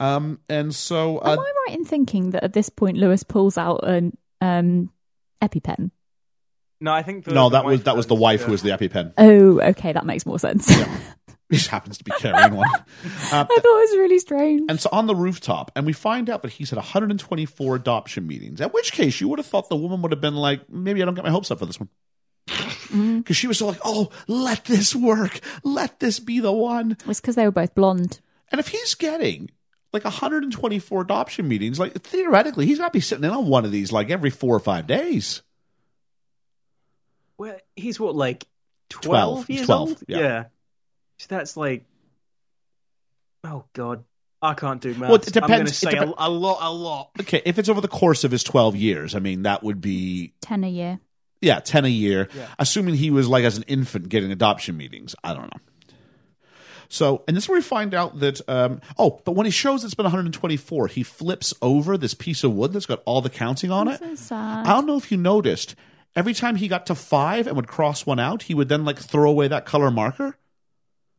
Um, 0.00 0.40
and 0.48 0.74
so 0.74 1.18
uh, 1.18 1.32
Am 1.32 1.38
I 1.38 1.52
right 1.66 1.76
in 1.78 1.84
thinking 1.84 2.30
that 2.30 2.44
at 2.44 2.52
this 2.52 2.68
point 2.68 2.96
Lewis 2.96 3.22
pulls 3.22 3.56
out 3.56 3.86
an 3.88 4.16
um, 4.40 4.90
EpiPen? 5.42 5.90
No, 6.80 6.92
I 6.92 7.02
think 7.02 7.24
the, 7.24 7.32
no, 7.32 7.48
the 7.48 7.58
that 7.58 7.64
was 7.64 7.82
that 7.84 7.96
was 7.96 8.06
the 8.06 8.14
wife 8.14 8.40
yeah. 8.40 8.46
who 8.46 8.52
was 8.52 8.62
the 8.62 8.70
EpiPen. 8.70 9.14
Oh, 9.16 9.60
okay, 9.60 9.92
that 9.92 10.04
makes 10.04 10.26
more 10.26 10.38
sense. 10.38 10.68
He 11.52 11.58
just 11.58 11.68
happens 11.68 11.98
to 11.98 12.04
be 12.04 12.12
carrying 12.18 12.54
one. 12.54 12.66
Uh, 12.74 12.80
I 13.04 13.44
thought 13.44 13.50
it 13.50 13.62
was 13.62 13.98
really 13.98 14.18
strange. 14.18 14.62
And 14.70 14.80
so 14.80 14.88
on 14.90 15.06
the 15.06 15.14
rooftop, 15.14 15.70
and 15.76 15.84
we 15.84 15.92
find 15.92 16.30
out 16.30 16.40
that 16.42 16.52
he's 16.52 16.70
had 16.70 16.78
124 16.78 17.76
adoption 17.76 18.26
meetings. 18.26 18.62
At 18.62 18.72
which 18.72 18.92
case, 18.92 19.20
you 19.20 19.28
would 19.28 19.38
have 19.38 19.44
thought 19.44 19.68
the 19.68 19.76
woman 19.76 20.00
would 20.00 20.12
have 20.12 20.20
been 20.22 20.34
like, 20.34 20.70
maybe 20.70 21.02
I 21.02 21.04
don't 21.04 21.14
get 21.14 21.24
my 21.24 21.30
hopes 21.30 21.50
up 21.50 21.58
for 21.58 21.66
this 21.66 21.78
one. 21.78 21.90
Because 23.18 23.36
she 23.36 23.46
was 23.46 23.58
so 23.58 23.66
like, 23.66 23.80
oh, 23.84 24.08
let 24.28 24.64
this 24.64 24.96
work. 24.96 25.40
Let 25.62 26.00
this 26.00 26.18
be 26.20 26.40
the 26.40 26.52
one. 26.52 26.96
It's 27.06 27.20
because 27.20 27.36
they 27.36 27.44
were 27.44 27.50
both 27.50 27.74
blonde. 27.74 28.20
And 28.52 28.58
if 28.60 28.68
he's 28.68 28.94
getting 28.94 29.50
like 29.92 30.04
124 30.04 31.00
adoption 31.02 31.48
meetings, 31.48 31.78
like 31.80 31.94
theoretically, 32.02 32.66
he's 32.66 32.78
got 32.78 32.86
to 32.86 32.92
be 32.92 33.00
sitting 33.00 33.24
in 33.24 33.30
on 33.30 33.46
one 33.46 33.64
of 33.64 33.72
these 33.72 33.90
like 33.92 34.10
every 34.10 34.30
four 34.30 34.54
or 34.54 34.60
five 34.60 34.86
days. 34.86 35.42
Well, 37.38 37.58
he's 37.74 37.98
what 37.98 38.14
like 38.14 38.44
12. 38.90 39.02
twelve 39.04 39.46
He's 39.46 39.56
years 39.58 39.66
12, 39.66 39.88
old. 39.88 40.02
yeah. 40.06 40.44
So 41.18 41.26
that's 41.30 41.56
like, 41.56 41.84
oh 43.44 43.64
god, 43.72 44.04
I 44.40 44.54
can't 44.54 44.80
do 44.80 44.90
maths. 44.94 45.00
Well, 45.00 45.14
it 45.14 45.36
I'm 45.36 45.48
going 45.48 45.64
to 45.64 45.64
depends- 45.64 45.70
it 45.72 45.74
say 45.74 45.90
depen- 45.92 46.14
a, 46.18 46.26
a 46.26 46.30
lot, 46.30 46.58
a 46.60 46.72
lot. 46.72 47.10
Okay, 47.20 47.42
if 47.44 47.58
it's 47.58 47.68
over 47.68 47.80
the 47.80 47.88
course 47.88 48.24
of 48.24 48.30
his 48.30 48.42
12 48.44 48.76
years, 48.76 49.14
I 49.14 49.18
mean, 49.18 49.42
that 49.42 49.62
would 49.62 49.80
be, 49.80 50.34
Ten 50.40 50.64
a 50.64 50.68
year. 50.68 51.00
yeah, 51.40 51.60
10 51.60 51.84
a 51.84 51.88
year. 51.88 52.28
Yeah. 52.36 52.48
Assuming 52.58 52.94
he 52.96 53.10
was 53.10 53.28
like 53.28 53.44
as 53.44 53.56
an 53.56 53.64
infant 53.64 54.08
getting 54.08 54.30
adoption 54.32 54.76
meetings. 54.76 55.14
I 55.24 55.34
don't 55.34 55.44
know. 55.52 55.60
So, 56.92 57.24
and 57.26 57.34
this 57.34 57.44
is 57.44 57.48
where 57.48 57.56
we 57.56 57.62
find 57.62 57.94
out 57.94 58.20
that, 58.20 58.46
um, 58.50 58.82
oh, 58.98 59.22
but 59.24 59.32
when 59.32 59.46
he 59.46 59.50
shows 59.50 59.82
it's 59.82 59.94
been 59.94 60.04
124, 60.04 60.88
he 60.88 61.02
flips 61.02 61.54
over 61.62 61.96
this 61.96 62.12
piece 62.12 62.44
of 62.44 62.52
wood 62.52 62.74
that's 62.74 62.84
got 62.84 63.02
all 63.06 63.22
the 63.22 63.30
counting 63.30 63.70
on 63.70 63.88
it. 63.88 63.98
So 63.98 64.14
sad. 64.14 64.66
I 64.66 64.74
don't 64.74 64.84
know 64.86 64.98
if 64.98 65.10
you 65.10 65.16
noticed, 65.16 65.74
every 66.14 66.34
time 66.34 66.56
he 66.56 66.68
got 66.68 66.84
to 66.86 66.94
five 66.94 67.46
and 67.46 67.56
would 67.56 67.66
cross 67.66 68.04
one 68.04 68.20
out, 68.20 68.42
he 68.42 68.52
would 68.54 68.68
then 68.68 68.84
like 68.84 68.98
throw 68.98 69.30
away 69.30 69.48
that 69.48 69.64
color 69.64 69.90
marker. 69.90 70.36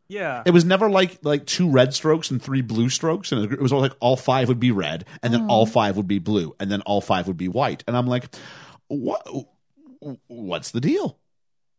Yeah, 0.08 0.44
It 0.46 0.52
was 0.52 0.64
never 0.64 0.92
like 0.92 1.20
like 1.24 1.48
two 1.48 1.68
red 1.72 1.96
strokes 1.96 2.30
and 2.30 2.40
three 2.40 2.62
blue 2.62 2.90
strokes, 2.90 3.32
and 3.32 3.52
it 3.52 3.60
was 3.60 3.72
always 3.74 3.90
like 3.90 3.98
all 4.00 4.16
five 4.16 4.50
would 4.50 4.60
be 4.60 4.70
red, 4.70 5.06
and 5.24 5.34
then 5.34 5.48
all 5.50 5.66
five 5.66 5.98
would 5.98 6.08
be 6.08 6.20
blue, 6.20 6.56
and 6.60 6.70
then 6.70 6.82
all 6.82 7.02
five 7.02 7.26
would 7.26 7.38
be 7.38 7.48
white. 7.48 7.84
And 7.88 7.98
I'm 7.98 8.06
like, 8.06 8.26
what? 8.90 9.26
What's 10.28 10.70
the 10.70 10.82
deal? 10.82 11.18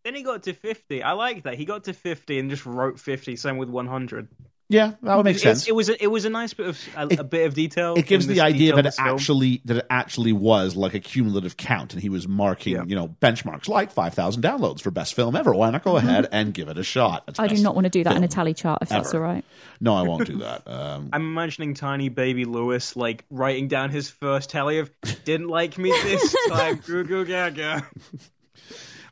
Then 0.05 0.15
he 0.15 0.23
got 0.23 0.45
to 0.45 0.53
fifty. 0.53 1.03
I 1.03 1.13
like 1.13 1.43
that. 1.45 1.55
He 1.55 1.65
got 1.65 1.85
to 1.85 1.93
fifty 1.93 2.39
and 2.39 2.51
just 2.51 2.65
wrote 2.67 3.01
fifty. 3.01 3.37
Same 3.37 3.57
with 3.57 3.69
one 3.69 3.87
hundred. 3.87 4.29
Yeah, 4.71 4.93
that 5.03 5.17
would 5.17 5.25
make 5.25 5.37
It- 5.37 5.41
sense. 5.41 5.69
It, 5.69 5.75
was 5.75 5.91
a, 5.91 6.03
it 6.03 6.07
was 6.07 6.25
a 6.25 6.31
nice 6.31 6.55
bit 6.55 6.69
of 6.69 6.81
a, 6.97 7.07
It- 7.13 7.21
a 7.21 7.25
bit 7.25 7.47
of 7.47 7.53
detail. 7.53 7.95
it 7.97 8.07
gives 8.07 8.27
the 8.27 8.41
idea 8.41 8.75
that 8.75 8.87
it 8.87 8.95
film. 8.95 9.09
actually 9.09 9.61
that 9.67 9.77
it 9.77 9.87
actually 9.91 10.33
was 10.33 10.75
like 10.75 10.95
a 10.95 11.01
cumulative 11.01 11.59
count, 11.59 11.93
and 11.93 12.01
he 12.01 12.09
was 12.09 12.27
marking, 12.27 12.73
Yeah. 12.77 12.85
you 12.87 12.97
know, 12.97 13.09
benchmarks 13.09 13.69
like 13.69 13.93
five 13.93 14.15
thousand 14.15 14.43
downloads 14.43 14.81
for 14.81 14.91
best 14.91 15.13
film 15.15 15.37
ever. 15.37 15.55
Why 15.55 15.71
not 15.71 15.85
go 15.85 15.99
ahead 15.99 16.29
and 16.33 16.55
give 16.55 16.69
it 16.71 16.79
a 16.79 16.83
shot? 16.83 17.25
It's 17.29 17.39
I 17.39 17.47
do 17.47 17.63
not 17.63 17.75
want 17.75 17.85
to 17.85 17.91
do 17.91 18.05
that 18.05 18.17
in 18.17 18.25
a 18.25 18.29
tally 18.29 18.55
chart 18.55 18.79
if 18.81 18.89
that's 18.89 19.13
all 19.13 19.21
right. 19.21 19.45
No, 19.81 19.95
I 19.95 20.03
won't 20.03 20.27
do 20.27 20.39
that. 20.39 20.63
Um, 20.75 21.11
I'm 21.13 21.23
imagining 21.23 21.75
tiny 21.75 22.09
baby 22.09 22.47
Lewis 22.47 22.97
like 22.97 23.25
writing 23.31 23.69
down 23.69 23.91
his 23.91 24.09
first 24.09 24.49
tally 24.49 24.79
of 24.79 24.91
didn't 25.25 25.49
like 25.49 25.77
me 25.77 25.91
this 25.91 26.35
time. 26.49 26.77
Goo 26.77 27.05
goo 27.05 27.25
gaga. 27.27 27.87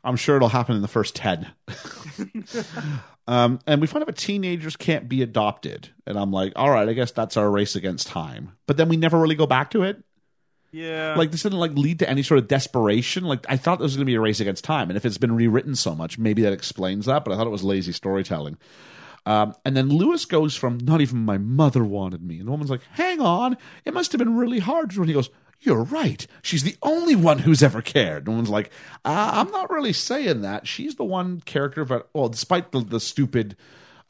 I'm 0.03 0.15
sure 0.15 0.35
it'll 0.35 0.49
happen 0.49 0.75
in 0.75 0.81
the 0.81 0.87
first 0.87 1.15
10. 1.15 1.51
um, 3.27 3.59
and 3.65 3.79
we 3.79 3.87
find 3.87 4.03
out 4.03 4.07
that 4.07 4.17
teenagers 4.17 4.75
can't 4.75 5.07
be 5.07 5.21
adopted. 5.21 5.89
And 6.05 6.17
I'm 6.17 6.31
like, 6.31 6.53
all 6.55 6.69
right, 6.69 6.87
I 6.87 6.93
guess 6.93 7.11
that's 7.11 7.37
our 7.37 7.49
race 7.49 7.75
against 7.75 8.07
time. 8.07 8.51
But 8.67 8.77
then 8.77 8.89
we 8.89 8.97
never 8.97 9.17
really 9.17 9.35
go 9.35 9.47
back 9.47 9.71
to 9.71 9.83
it. 9.83 10.03
Yeah. 10.71 11.15
Like, 11.15 11.31
this 11.31 11.43
didn't 11.43 11.59
like 11.59 11.73
lead 11.73 11.99
to 11.99 12.09
any 12.09 12.23
sort 12.23 12.39
of 12.39 12.47
desperation. 12.47 13.23
Like, 13.23 13.45
I 13.47 13.57
thought 13.57 13.77
there 13.77 13.83
was 13.83 13.95
going 13.95 14.05
to 14.05 14.09
be 14.09 14.15
a 14.15 14.21
race 14.21 14.39
against 14.39 14.63
time. 14.63 14.89
And 14.89 14.97
if 14.97 15.05
it's 15.05 15.19
been 15.19 15.35
rewritten 15.35 15.75
so 15.75 15.95
much, 15.95 16.17
maybe 16.17 16.41
that 16.41 16.51
explains 16.51 17.05
that. 17.05 17.23
But 17.23 17.33
I 17.33 17.37
thought 17.37 17.47
it 17.47 17.51
was 17.51 17.63
lazy 17.63 17.91
storytelling. 17.91 18.57
Um, 19.25 19.53
and 19.63 19.77
then 19.77 19.87
Lewis 19.87 20.25
goes 20.25 20.55
from 20.55 20.79
not 20.79 20.99
even 20.99 21.19
my 21.19 21.37
mother 21.37 21.83
wanted 21.83 22.23
me. 22.23 22.39
And 22.39 22.47
the 22.47 22.51
woman's 22.51 22.71
like, 22.71 22.83
hang 22.91 23.21
on, 23.21 23.57
it 23.85 23.93
must 23.93 24.11
have 24.11 24.19
been 24.19 24.35
really 24.35 24.59
hard. 24.59 24.93
And 24.95 25.07
he 25.07 25.13
goes, 25.13 25.29
you're 25.63 25.83
right. 25.83 26.25
She's 26.41 26.63
the 26.63 26.77
only 26.81 27.15
one 27.15 27.39
who's 27.39 27.63
ever 27.63 27.81
cared. 27.81 28.27
And 28.27 28.35
one's 28.35 28.49
like, 28.49 28.69
uh, 29.05 29.31
I'm 29.33 29.51
not 29.51 29.69
really 29.69 29.93
saying 29.93 30.41
that. 30.41 30.67
She's 30.67 30.95
the 30.95 31.05
one 31.05 31.41
character, 31.41 31.85
but 31.85 32.09
well, 32.13 32.29
despite 32.29 32.71
the, 32.71 32.81
the 32.81 32.99
stupid 32.99 33.55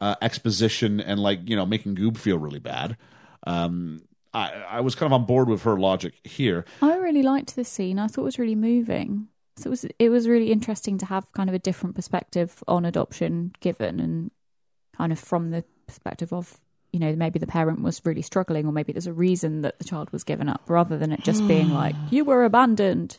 uh, 0.01 0.15
exposition 0.21 0.99
and 0.99 1.19
like 1.19 1.47
you 1.47 1.55
know 1.55 1.65
making 1.65 1.95
Goob 1.95 2.17
feel 2.17 2.37
really 2.37 2.59
bad, 2.59 2.97
um, 3.45 4.01
I, 4.33 4.51
I 4.69 4.81
was 4.81 4.95
kind 4.95 5.13
of 5.13 5.19
on 5.19 5.25
board 5.25 5.47
with 5.47 5.63
her 5.63 5.77
logic 5.77 6.15
here. 6.23 6.65
I 6.81 6.95
really 6.97 7.23
liked 7.23 7.55
this 7.55 7.69
scene. 7.69 7.99
I 7.99 8.07
thought 8.07 8.21
it 8.21 8.25
was 8.25 8.39
really 8.39 8.55
moving. 8.55 9.27
So 9.55 9.67
it 9.67 9.69
was 9.69 9.85
it 9.99 10.09
was 10.09 10.27
really 10.27 10.51
interesting 10.51 10.97
to 10.99 11.05
have 11.05 11.31
kind 11.33 11.49
of 11.49 11.53
a 11.53 11.59
different 11.59 11.95
perspective 11.95 12.63
on 12.67 12.85
adoption 12.85 13.53
given 13.59 13.99
and 13.99 14.31
kind 14.97 15.11
of 15.11 15.19
from 15.19 15.51
the 15.51 15.63
perspective 15.85 16.33
of 16.33 16.59
you 16.93 16.99
know 16.99 17.13
maybe 17.15 17.39
the 17.39 17.47
parent 17.47 17.81
was 17.81 17.99
really 18.05 18.21
struggling 18.21 18.65
or 18.65 18.71
maybe 18.71 18.93
there's 18.93 19.07
a 19.07 19.13
reason 19.13 19.61
that 19.63 19.77
the 19.79 19.83
child 19.83 20.09
was 20.11 20.23
given 20.23 20.47
up 20.47 20.61
rather 20.69 20.97
than 20.97 21.11
it 21.11 21.21
just 21.21 21.45
being 21.47 21.69
like 21.73 21.95
you 22.11 22.23
were 22.23 22.45
abandoned. 22.45 23.17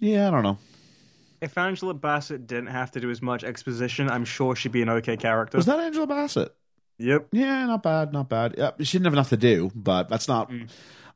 Yeah, 0.00 0.28
I 0.28 0.30
don't 0.30 0.42
know. 0.42 0.58
if 1.40 1.56
Angela 1.58 1.94
Bassett 1.94 2.46
didn't 2.46 2.66
have 2.68 2.90
to 2.92 3.00
do 3.00 3.10
as 3.10 3.22
much 3.22 3.44
exposition, 3.44 4.10
I'm 4.10 4.24
sure 4.24 4.54
she'd 4.56 4.72
be 4.72 4.82
an 4.82 4.88
okay 4.88 5.16
character. 5.16 5.56
Was 5.56 5.66
that 5.66 5.78
Angela 5.80 6.06
Bassett? 6.06 6.54
Yep. 6.98 7.28
Yeah, 7.32 7.66
not 7.66 7.82
bad, 7.82 8.12
not 8.12 8.28
bad. 8.28 8.54
Yeah, 8.56 8.70
she 8.80 8.98
didn't 8.98 9.06
have 9.06 9.12
enough 9.14 9.30
to 9.30 9.36
do, 9.36 9.70
but 9.74 10.08
that's 10.08 10.28
not. 10.28 10.50
Mm. 10.50 10.68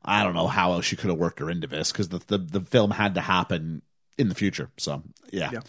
I 0.03 0.23
don't 0.23 0.33
know 0.33 0.47
how 0.47 0.73
else 0.73 0.85
she 0.85 0.95
could 0.95 1.09
have 1.09 1.19
worked 1.19 1.39
her 1.39 1.49
into 1.49 1.67
this 1.67 1.91
because 1.91 2.09
the, 2.09 2.19
the 2.27 2.37
the 2.37 2.61
film 2.61 2.89
had 2.91 3.15
to 3.15 3.21
happen 3.21 3.81
in 4.19 4.29
the 4.29 4.35
future. 4.35 4.69
So 4.77 5.01
yeah. 5.31 5.49
Yeah. 5.53 5.61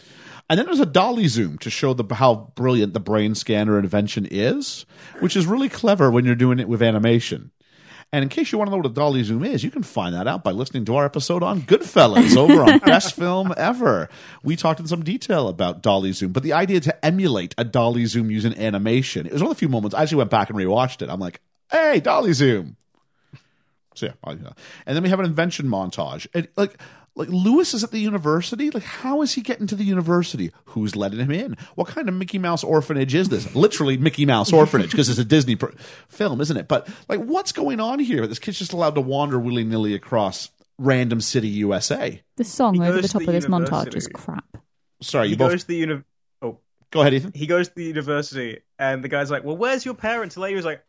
And 0.49 0.59
then 0.59 0.67
there's 0.67 0.81
a 0.81 0.87
dolly 0.87 1.29
zoom 1.29 1.59
to 1.59 1.71
show 1.71 1.95
the 1.95 2.15
how 2.15 2.53
brilliant 2.57 2.93
the 2.93 3.01
brain 3.01 3.35
scanner 3.37 3.79
invention 3.79 4.27
is, 4.29 4.85
which 5.21 5.37
is 5.37 5.47
really 5.47 5.69
clever 5.69 6.11
when 6.11 6.25
you're 6.25 6.35
doing 6.35 6.59
it 6.59 6.69
with 6.69 6.83
animation. 6.83 7.53
And 8.13 8.25
in 8.25 8.29
case 8.29 8.51
you 8.51 8.59
want 8.59 8.67
to 8.67 8.73
know 8.73 8.79
what 8.79 8.87
a 8.87 8.89
dolly 8.89 9.23
zoom 9.23 9.45
is, 9.45 9.63
you 9.63 9.71
can 9.71 9.85
find 9.85 10.17
that 10.17 10.27
out 10.27 10.43
by 10.43 10.51
listening 10.51 10.85
to 10.87 10.97
our 10.97 11.05
episode 11.05 11.45
on 11.45 11.63
Goodfellas 11.63 12.37
over 12.37 12.65
on 12.65 12.79
Best 12.81 13.15
Film 13.15 13.55
Ever. 13.57 14.09
We 14.43 14.57
talked 14.57 14.81
in 14.81 14.89
some 14.89 15.05
detail 15.05 15.47
about 15.47 15.83
dolly 15.83 16.11
zoom, 16.11 16.33
but 16.33 16.43
the 16.43 16.53
idea 16.53 16.81
to 16.81 17.05
emulate 17.05 17.55
a 17.57 17.63
dolly 17.63 18.07
zoom 18.07 18.33
using 18.33 18.59
animation, 18.59 19.27
it 19.27 19.33
was 19.33 19.43
one 19.43 19.53
of 19.53 19.57
the 19.57 19.61
few 19.61 19.69
moments 19.69 19.95
I 19.95 20.03
actually 20.03 20.19
went 20.19 20.31
back 20.31 20.51
and 20.51 20.59
rewatched 20.59 21.03
it. 21.03 21.09
I'm 21.09 21.21
like, 21.21 21.41
hey, 21.71 22.01
dolly 22.01 22.33
zoom. 22.33 22.77
So 23.95 24.07
yeah, 24.07 24.35
and 24.87 24.97
then 24.97 25.03
we 25.03 25.09
have 25.11 25.21
an 25.21 25.27
invention 25.27 25.67
montage. 25.67 26.27
And 26.33 26.49
like 26.57 26.81
like 27.21 27.29
Lewis 27.29 27.73
is 27.75 27.85
at 27.85 27.91
the 27.93 28.01
university. 28.01 28.71
Like, 28.71 28.83
how 28.83 29.23
is 29.23 29.35
he 29.35 29.41
getting 29.43 29.67
to 29.69 29.77
the 29.77 29.85
university? 29.85 30.51
Who's 30.67 30.97
letting 30.97 31.21
him 31.21 31.31
in? 31.31 31.57
What 31.77 31.87
kind 31.89 32.09
of 32.09 32.15
Mickey 32.15 32.39
Mouse 32.39 32.65
orphanage 32.65 33.15
is 33.15 33.29
this? 33.29 33.55
Literally 33.55 33.97
Mickey 33.97 34.27
Mouse 34.27 34.53
orphanage 34.53 34.91
because 34.91 35.09
it's 35.09 35.19
a 35.19 35.25
Disney 35.25 35.57
pr- 35.57 35.77
film, 36.09 36.41
isn't 36.41 36.57
it? 36.57 36.67
But 36.67 36.89
like, 37.09 37.21
what's 37.21 37.53
going 37.53 37.79
on 37.81 37.99
here? 38.01 38.27
This 38.27 38.39
kid's 38.39 38.59
just 38.59 38.73
allowed 38.73 38.97
to 38.97 39.01
wander 39.01 39.39
willy 39.39 39.63
nilly 39.65 39.95
across 39.95 40.51
random 40.79 41.21
city 41.21 41.49
USA. 41.49 42.23
The 42.37 42.45
song 42.45 42.75
He 42.75 42.81
over 42.81 42.93
goes 42.95 43.03
the 43.03 43.09
to 43.09 43.13
top 43.13 43.23
the 43.23 43.29
of 43.29 43.35
this 43.35 43.47
montage 43.47 43.95
is 43.97 44.09
crap. 44.09 44.45
Sorry, 45.03 45.27
He 45.29 45.33
you 45.33 45.37
both 45.39 45.51
goes 45.53 45.63
to 45.63 45.69
the 45.69 45.77
uni- 45.77 46.03
Oh, 46.43 46.59
go 46.91 47.01
ahead, 47.03 47.15
Ethan. 47.15 47.33
he 47.35 47.47
goes 47.47 47.69
to 47.69 47.75
the 47.75 47.85
university, 47.85 48.61
and 48.79 49.05
the 49.05 49.09
guy's 49.09 49.31
like, 49.31 49.45
"Well, 49.45 49.57
where's 49.57 49.85
your 49.85 49.95
parents?" 49.95 50.37
And 50.37 50.43
Lady's 50.43 50.65
like, 50.65 50.83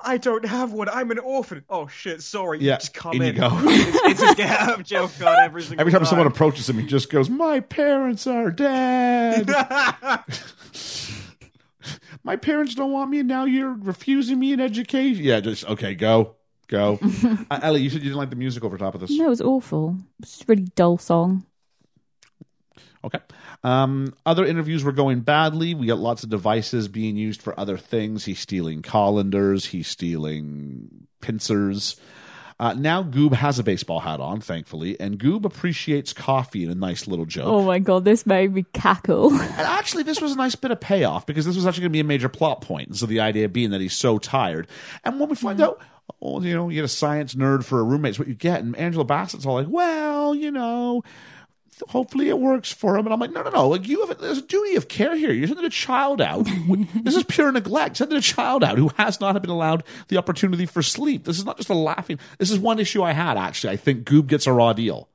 "I 0.00 0.16
don't 0.18 0.44
have 0.44 0.72
one. 0.72 0.88
I'm 0.88 1.10
an 1.10 1.18
orphan." 1.18 1.64
Oh 1.68 1.86
shit! 1.88 2.22
Sorry. 2.22 2.60
Yeah, 2.60 2.76
just 2.76 2.94
come 2.94 3.14
in 3.14 3.22
in. 3.22 3.34
you 3.34 3.40
go. 3.40 3.50
it's, 3.62 4.20
it's 4.22 4.32
a 4.32 4.34
get 4.34 4.84
joke 4.84 5.10
of 5.10 5.18
jail 5.18 5.28
every 5.40 5.62
single 5.62 5.80
Every 5.80 5.92
time 5.92 6.04
someone 6.04 6.26
approaches 6.26 6.68
him, 6.68 6.78
he 6.78 6.86
just 6.86 7.10
goes, 7.10 7.28
"My 7.30 7.60
parents 7.60 8.26
are 8.26 8.50
dead. 8.50 9.48
My 12.24 12.36
parents 12.36 12.74
don't 12.74 12.92
want 12.92 13.10
me, 13.10 13.20
and 13.20 13.28
now 13.28 13.44
you're 13.44 13.72
refusing 13.72 14.38
me 14.38 14.52
an 14.52 14.60
education." 14.60 15.24
Yeah, 15.24 15.40
just 15.40 15.64
okay, 15.66 15.94
go, 15.94 16.36
go. 16.66 16.98
uh, 17.50 17.60
Ellie, 17.62 17.80
you 17.82 17.90
said 17.90 18.00
you 18.02 18.08
didn't 18.10 18.18
like 18.18 18.30
the 18.30 18.36
music 18.36 18.64
over 18.64 18.76
top 18.76 18.94
of 18.94 19.00
this. 19.00 19.10
No, 19.10 19.26
it 19.26 19.30
was 19.30 19.40
awful. 19.40 19.96
It's 20.20 20.42
a 20.42 20.44
really 20.46 20.66
dull 20.74 20.98
song. 20.98 21.46
Okay. 23.04 23.18
Um, 23.62 24.14
other 24.26 24.44
interviews 24.44 24.82
were 24.84 24.92
going 24.92 25.20
badly. 25.20 25.74
We 25.74 25.86
got 25.86 25.98
lots 25.98 26.24
of 26.24 26.30
devices 26.30 26.88
being 26.88 27.16
used 27.16 27.42
for 27.42 27.58
other 27.58 27.76
things. 27.76 28.24
He's 28.24 28.40
stealing 28.40 28.82
colanders. 28.82 29.66
He's 29.66 29.88
stealing 29.88 31.06
pincers. 31.20 31.96
Uh, 32.60 32.72
now 32.72 33.04
Goob 33.04 33.34
has 33.34 33.60
a 33.60 33.62
baseball 33.62 34.00
hat 34.00 34.18
on, 34.18 34.40
thankfully, 34.40 34.98
and 34.98 35.16
Goob 35.16 35.44
appreciates 35.44 36.12
coffee 36.12 36.64
in 36.64 36.70
a 36.70 36.74
nice 36.74 37.06
little 37.06 37.24
joke. 37.24 37.46
Oh 37.46 37.62
my 37.62 37.78
god, 37.78 38.04
this 38.04 38.26
made 38.26 38.52
me 38.52 38.64
cackle. 38.72 39.30
And 39.38 39.60
actually, 39.60 40.02
this 40.02 40.20
was 40.20 40.32
a 40.32 40.36
nice 40.36 40.56
bit 40.56 40.72
of 40.72 40.80
payoff 40.80 41.24
because 41.24 41.46
this 41.46 41.54
was 41.54 41.66
actually 41.66 41.82
going 41.82 41.92
to 41.92 41.96
be 41.96 42.00
a 42.00 42.04
major 42.04 42.28
plot 42.28 42.60
point. 42.62 42.96
So 42.96 43.06
the 43.06 43.20
idea 43.20 43.48
being 43.48 43.70
that 43.70 43.80
he's 43.80 43.96
so 43.96 44.18
tired, 44.18 44.66
and 45.04 45.20
when 45.20 45.28
we 45.28 45.36
find 45.36 45.60
out, 45.60 45.80
oh, 46.20 46.40
you 46.40 46.52
know, 46.52 46.68
you 46.68 46.74
get 46.76 46.84
a 46.84 46.88
science 46.88 47.34
nerd 47.36 47.64
for 47.64 47.78
a 47.78 47.84
roommate, 47.84 48.10
It's 48.10 48.18
what 48.18 48.28
you 48.28 48.34
get. 48.34 48.60
And 48.60 48.74
Angela 48.76 49.04
Bassett's 49.04 49.46
all 49.46 49.54
like, 49.54 49.68
well, 49.68 50.34
you 50.34 50.50
know. 50.50 51.04
Hopefully 51.88 52.28
it 52.28 52.38
works 52.38 52.72
for 52.72 52.96
him, 52.96 53.06
and 53.06 53.12
I'm 53.12 53.20
like, 53.20 53.32
no, 53.32 53.42
no, 53.42 53.50
no. 53.50 53.68
Like 53.68 53.86
you 53.86 54.06
have, 54.06 54.18
a, 54.18 54.20
there's 54.20 54.38
a 54.38 54.42
duty 54.42 54.76
of 54.76 54.88
care 54.88 55.16
here. 55.16 55.32
You're 55.32 55.46
sending 55.48 55.64
a 55.64 55.70
child 55.70 56.20
out. 56.20 56.46
this 57.02 57.16
is 57.16 57.24
pure 57.24 57.52
neglect. 57.52 57.98
Sending 57.98 58.18
a 58.18 58.22
child 58.22 58.64
out 58.64 58.78
who 58.78 58.90
has 58.96 59.20
not 59.20 59.40
been 59.40 59.50
allowed 59.50 59.84
the 60.08 60.16
opportunity 60.16 60.66
for 60.66 60.82
sleep. 60.82 61.24
This 61.24 61.38
is 61.38 61.44
not 61.44 61.56
just 61.56 61.68
a 61.68 61.74
laughing. 61.74 62.18
This 62.38 62.50
is 62.50 62.58
one 62.58 62.78
issue 62.78 63.02
I 63.02 63.12
had 63.12 63.36
actually. 63.36 63.72
I 63.72 63.76
think 63.76 64.04
Goob 64.04 64.26
gets 64.26 64.46
a 64.46 64.52
raw 64.52 64.72
deal 64.72 65.08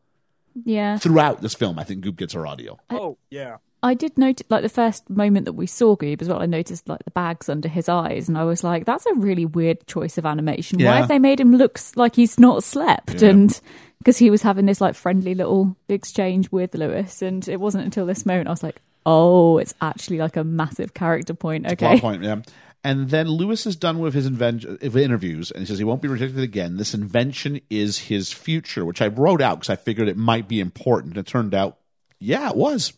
yeah. 0.64 0.98
throughout 0.98 1.42
this 1.42 1.54
film. 1.54 1.80
I 1.80 1.84
think 1.84 2.04
Goob 2.04 2.16
gets 2.16 2.34
a 2.34 2.40
raw 2.40 2.56
deal. 2.56 2.80
oh 2.90 3.18
yeah. 3.30 3.58
I 3.84 3.96
did 3.96 4.18
notice, 4.18 4.48
like 4.50 4.62
the 4.62 4.70
first 4.70 5.10
moment 5.10 5.44
that 5.44 5.54
we 5.54 5.68
saw 5.68 5.98
Goob 5.98 6.22
as 6.22 6.30
well, 6.30 6.42
I 6.42 6.46
noticed 6.46 6.88
like 6.88 7.04
the 7.04 7.12
bags 7.12 7.50
under 7.50 7.68
his 7.68 7.90
eyes, 7.90 8.30
and 8.30 8.38
I 8.38 8.46
was 8.46 8.64
like, 8.64 8.86
"That's 8.86 9.06
a 9.06 9.14
really 9.14 9.46
weird 9.46 9.86
choice 9.88 10.18
of 10.18 10.26
animation. 10.26 10.82
Why 10.82 10.96
have 10.96 11.10
they 11.10 11.20
made 11.20 11.42
him 11.42 11.54
look 11.58 11.78
like 11.98 12.16
he's 12.16 12.40
not 12.40 12.64
slept?" 12.64 13.22
Yeah. 13.22 13.32
And 13.32 13.62
because 14.04 14.18
he 14.18 14.30
was 14.30 14.42
having 14.42 14.66
this 14.66 14.82
like 14.82 14.96
friendly 14.96 15.34
little 15.34 15.78
exchange 15.88 16.52
with 16.52 16.76
Lewis, 16.76 17.22
and 17.22 17.48
it 17.48 17.60
wasn't 17.60 17.86
until 17.86 18.06
this 18.06 18.26
moment 18.26 18.50
I 18.50 18.52
was 18.52 18.64
like, 18.64 18.82
"Oh, 19.06 19.58
it's 19.58 19.74
actually 19.82 20.18
like 20.18 20.36
a 20.36 20.44
massive 20.44 20.94
character 20.94 21.34
point." 21.34 21.66
Okay, 21.72 22.02
point, 22.02 22.22
yeah. 22.22 22.42
And 22.84 23.10
then 23.10 23.30
Lewis 23.30 23.66
is 23.66 23.78
done 23.78 24.00
with 24.00 24.14
his 24.14 24.30
inven- 24.30 24.84
interviews, 24.84 25.52
and 25.52 25.62
he 25.62 25.66
says 25.66 25.78
he 25.78 25.86
won't 25.86 26.02
be 26.02 26.10
rejected 26.10 26.44
again. 26.44 26.76
This 26.76 26.94
invention 26.94 27.62
is 27.70 27.98
his 27.98 28.34
future, 28.34 28.84
which 28.84 29.02
I 29.02 29.08
wrote 29.08 29.42
out 29.42 29.62
because 29.62 29.70
I 29.70 29.78
figured 29.78 30.10
it 30.10 30.18
might 30.18 30.50
be 30.50 30.60
important. 30.60 31.18
It 31.18 31.26
turned 31.26 31.56
out, 31.56 31.78
yeah, 32.20 32.50
it 32.50 32.58
was. 32.58 32.92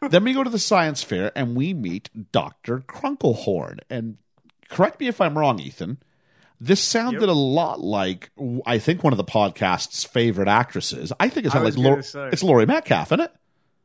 then 0.10 0.24
we 0.24 0.34
go 0.34 0.44
to 0.44 0.50
the 0.50 0.58
science 0.58 1.02
fair, 1.02 1.32
and 1.34 1.56
we 1.56 1.72
meet 1.72 2.10
Doctor 2.30 2.80
Krunklehorn. 2.80 3.78
And 3.88 4.18
correct 4.68 5.00
me 5.00 5.08
if 5.08 5.18
I'm 5.18 5.38
wrong, 5.38 5.60
Ethan. 5.60 5.96
This 6.66 6.80
sounded 6.82 7.28
a 7.28 7.32
lot 7.32 7.80
like 7.80 8.30
I 8.66 8.78
think 8.78 9.04
one 9.04 9.12
of 9.12 9.16
the 9.16 9.24
podcast's 9.24 10.04
favorite 10.04 10.48
actresses. 10.48 11.12
I 11.20 11.28
think 11.28 11.46
it's 11.46 11.54
I 11.54 11.58
like 11.60 11.76
was 11.76 12.08
say. 12.10 12.28
it's 12.32 12.42
Laurie 12.42 12.66
Metcalf, 12.66 13.08
isn't 13.08 13.20
it? 13.20 13.32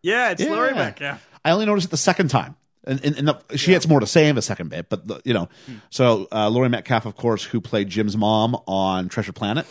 Yeah, 0.02 0.32
it's 0.32 0.42
Laurie 0.44 0.74
Metcalf. 0.74 1.26
I 1.44 1.52
only 1.52 1.65
noticed 1.65 1.88
it 1.88 1.92
the 1.92 1.98
second 1.98 2.30
time. 2.30 2.56
And, 2.86 3.04
and, 3.04 3.18
and 3.18 3.28
the, 3.28 3.58
she 3.58 3.74
has 3.74 3.88
more 3.88 4.00
to 4.00 4.08
say 4.08 4.30
in 4.30 4.36
the 4.36 4.42
second 4.42 4.70
bit, 4.70 4.88
but 4.89 5.06
the, 5.06 5.22
you 5.26 5.34
know, 5.34 5.50
so 5.89 6.28
uh, 6.32 6.50
Laurie 6.50 6.70
Metcalf, 6.70 7.06
of 7.06 7.15
course, 7.18 7.44
who 7.44 7.60
played 7.60 7.89
Jim's 7.89 8.15
mom 8.15 8.56
on 8.68 9.10
Treasure 9.10 9.34
Planet, 9.34 9.68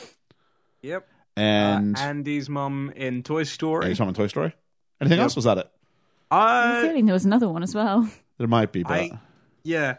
Yep. 0.82 1.08
and 1.34 1.96
uh, 1.96 2.00
Andy's 2.00 2.48
mom 2.50 2.92
in 2.94 3.22
Toy 3.22 3.38
and 3.38 3.48
Story. 3.48 3.88
he's 3.88 4.00
on 4.00 4.12
Toy 4.12 4.26
Story. 4.26 4.52
Anything 5.00 5.16
Yep. 5.18 5.22
else? 5.24 5.36
Was 5.36 5.46
that 5.46 5.56
it? 5.58 5.70
I 6.30 6.66
have 6.66 6.74
a 6.74 6.78
Uh, 6.78 6.82
feeling 6.82 7.06
there 7.06 7.14
was 7.14 7.24
another 7.24 7.48
one 7.48 7.62
as 7.62 7.74
well. 7.74 8.08
There 8.36 8.46
might 8.46 8.70
be, 8.72 8.82
but 8.82 8.92
I 8.92 9.18
yeah. 9.64 9.96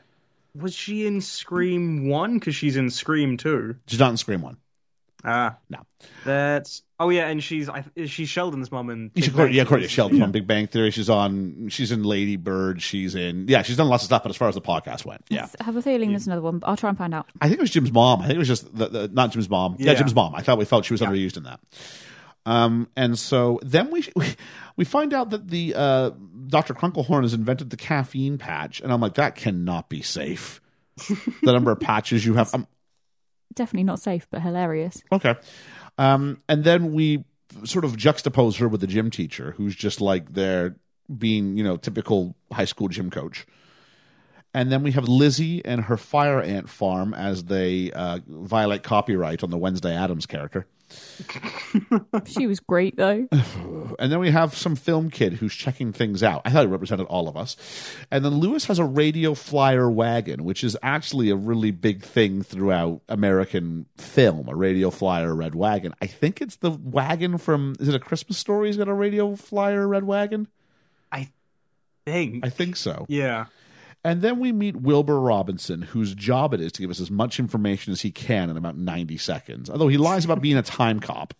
Was 0.61 0.73
she 0.73 1.05
in 1.05 1.21
Scream 1.21 2.07
One? 2.09 2.35
Because 2.39 2.55
she's 2.55 2.75
in 2.77 2.89
Scream 2.89 3.37
Two. 3.37 3.75
she's 3.87 3.99
not 3.99 4.11
in 4.11 4.17
Scream 4.17 4.41
One. 4.41 4.57
Ah, 5.23 5.57
No. 5.69 5.79
that's. 6.23 6.81
Oh 7.01 7.09
yeah, 7.09 7.27
and 7.27 7.41
she's 7.43 7.67
I, 7.69 7.83
she's 8.05 8.29
Sheldon's 8.29 8.71
mum 8.71 8.89
and. 8.89 9.11
She's 9.15 9.29
Courtney, 9.29 9.55
yeah, 9.57 9.65
Courtney 9.65 9.87
Sheldon 9.87 10.21
on 10.21 10.31
Big 10.31 10.47
Bang 10.47 10.67
Theory. 10.67 10.91
She's 10.91 11.09
on. 11.09 11.67
She's 11.69 11.91
in 11.91 12.03
Lady 12.03 12.35
Bird. 12.37 12.81
She's 12.81 13.15
in. 13.15 13.47
Yeah, 13.47 13.61
she's 13.61 13.75
done 13.77 13.87
lots 13.89 14.03
of 14.03 14.07
stuff. 14.07 14.23
But 14.23 14.29
as 14.29 14.37
far 14.37 14.47
as 14.49 14.55
the 14.55 14.61
podcast 14.61 15.05
went, 15.05 15.23
yeah, 15.29 15.47
I 15.59 15.63
have 15.65 15.75
a 15.75 15.81
feeling 15.81 16.11
there's 16.11 16.27
another 16.27 16.41
one, 16.41 16.59
but 16.59 16.67
I'll 16.67 16.77
try 16.77 16.89
and 16.89 16.97
find 16.97 17.13
out. 17.13 17.27
I 17.41 17.47
think 17.47 17.59
it 17.59 17.61
was 17.61 17.71
Jim's 17.71 17.91
mom. 17.91 18.21
I 18.21 18.27
think 18.27 18.35
it 18.35 18.39
was 18.39 18.47
just 18.47 18.73
the, 18.75 18.87
the, 18.87 19.07
not 19.09 19.31
Jim's 19.31 19.49
mom. 19.49 19.75
Yeah. 19.77 19.91
Yeah. 19.91 19.97
Jim's 19.99 20.15
mom. 20.15 20.35
I 20.35 20.41
thought 20.41 20.57
we 20.57 20.65
felt 20.65 20.85
she 20.85 20.93
was 20.93 21.01
underused 21.01 21.35
in 21.37 21.43
that. 21.43 21.59
Um, 22.45 22.87
and 22.95 23.17
so 23.17 23.59
then 23.63 23.91
we 23.91 24.07
we, 24.15 24.35
we 24.75 24.85
find 24.85 25.13
out 25.13 25.31
that 25.31 25.47
the 25.49 25.73
uh, 25.75 26.11
Dr. 26.47 26.73
Krunklehorn 26.73 27.23
has 27.23 27.33
invented 27.33 27.69
the 27.69 27.77
caffeine 27.77 28.37
patch, 28.37 28.81
and 28.81 28.91
I'm 28.91 29.01
like, 29.01 29.15
that 29.15 29.35
cannot 29.35 29.89
be 29.89 30.01
safe. 30.01 30.61
the 31.43 31.53
number 31.53 31.71
of 31.71 31.79
patches 31.79 32.25
you 32.25 32.33
have. 32.35 32.53
Um, 32.53 32.67
Definitely 33.55 33.85
not 33.85 33.99
safe, 33.99 34.27
but 34.29 34.41
hilarious. 34.41 35.01
Okay. 35.11 35.35
Um, 35.97 36.41
and 36.47 36.63
then 36.63 36.93
we 36.93 37.25
sort 37.63 37.83
of 37.83 37.97
juxtapose 37.97 38.57
her 38.57 38.67
with 38.67 38.81
the 38.81 38.87
gym 38.87 39.09
teacher, 39.09 39.53
who's 39.57 39.75
just 39.75 40.01
like 40.01 40.33
there 40.33 40.75
being, 41.17 41.57
you 41.57 41.63
know, 41.63 41.77
typical 41.77 42.35
high 42.51 42.65
school 42.65 42.87
gym 42.87 43.09
coach. 43.09 43.45
And 44.53 44.71
then 44.71 44.83
we 44.83 44.91
have 44.91 45.07
Lizzie 45.07 45.63
and 45.63 45.81
her 45.81 45.97
fire 45.97 46.41
ant 46.41 46.69
farm 46.69 47.13
as 47.13 47.43
they 47.45 47.91
uh, 47.91 48.19
violate 48.27 48.83
copyright 48.83 49.43
on 49.43 49.49
the 49.49 49.57
Wednesday 49.57 49.95
Addams 49.95 50.25
character. 50.25 50.65
She 52.25 52.47
was 52.47 52.59
great 52.59 52.97
though. 52.97 53.27
And 53.99 54.11
then 54.11 54.19
we 54.19 54.31
have 54.31 54.55
some 54.55 54.77
film 54.77 55.09
kid 55.09 55.33
who's 55.33 55.53
checking 55.53 55.91
things 55.91 56.23
out. 56.23 56.43
I 56.45 56.51
thought 56.51 56.63
it 56.63 56.69
represented 56.69 57.05
all 57.07 57.27
of 57.27 57.35
us. 57.35 57.57
And 58.11 58.23
then 58.23 58.35
Lewis 58.35 58.65
has 58.65 58.79
a 58.79 58.85
radio 58.85 59.33
flyer 59.33 59.91
wagon, 59.91 60.45
which 60.45 60.63
is 60.63 60.77
actually 60.81 61.29
a 61.29 61.35
really 61.35 61.71
big 61.71 62.01
thing 62.01 62.41
throughout 62.41 63.01
American 63.09 63.87
film, 63.97 64.47
a 64.47 64.55
radio 64.55 64.89
flyer 64.89 65.35
red 65.35 65.53
wagon. 65.53 65.93
I 66.01 66.05
think 66.07 66.39
it's 66.39 66.55
the 66.57 66.71
wagon 66.71 67.37
from 67.37 67.75
is 67.79 67.89
it 67.89 67.95
a 67.95 67.99
Christmas 67.99 68.37
story? 68.37 68.67
He's 68.67 68.77
got 68.77 68.87
a 68.87 68.93
radio 68.93 69.35
flyer 69.35 69.85
red 69.85 70.05
wagon? 70.05 70.47
I 71.11 71.29
think. 72.05 72.45
I 72.45 72.49
think 72.49 72.77
so. 72.77 73.05
Yeah. 73.09 73.45
And 74.03 74.21
then 74.21 74.39
we 74.39 74.51
meet 74.53 74.77
Wilbur 74.77 75.19
Robinson, 75.19 75.81
whose 75.81 76.15
job 76.15 76.53
it 76.53 76.61
is 76.61 76.71
to 76.73 76.81
give 76.81 76.89
us 76.89 77.01
as 77.01 77.11
much 77.11 77.37
information 77.39 77.91
as 77.91 77.99
he 78.01 78.11
can 78.11 78.49
in 78.49 78.55
about 78.57 78.77
90 78.77 79.17
seconds. 79.17 79.69
Although 79.69 79.89
he 79.89 79.97
lies 79.97 80.23
about 80.25 80.41
being 80.41 80.57
a 80.57 80.61
time 80.61 80.99
cop. 80.99 81.33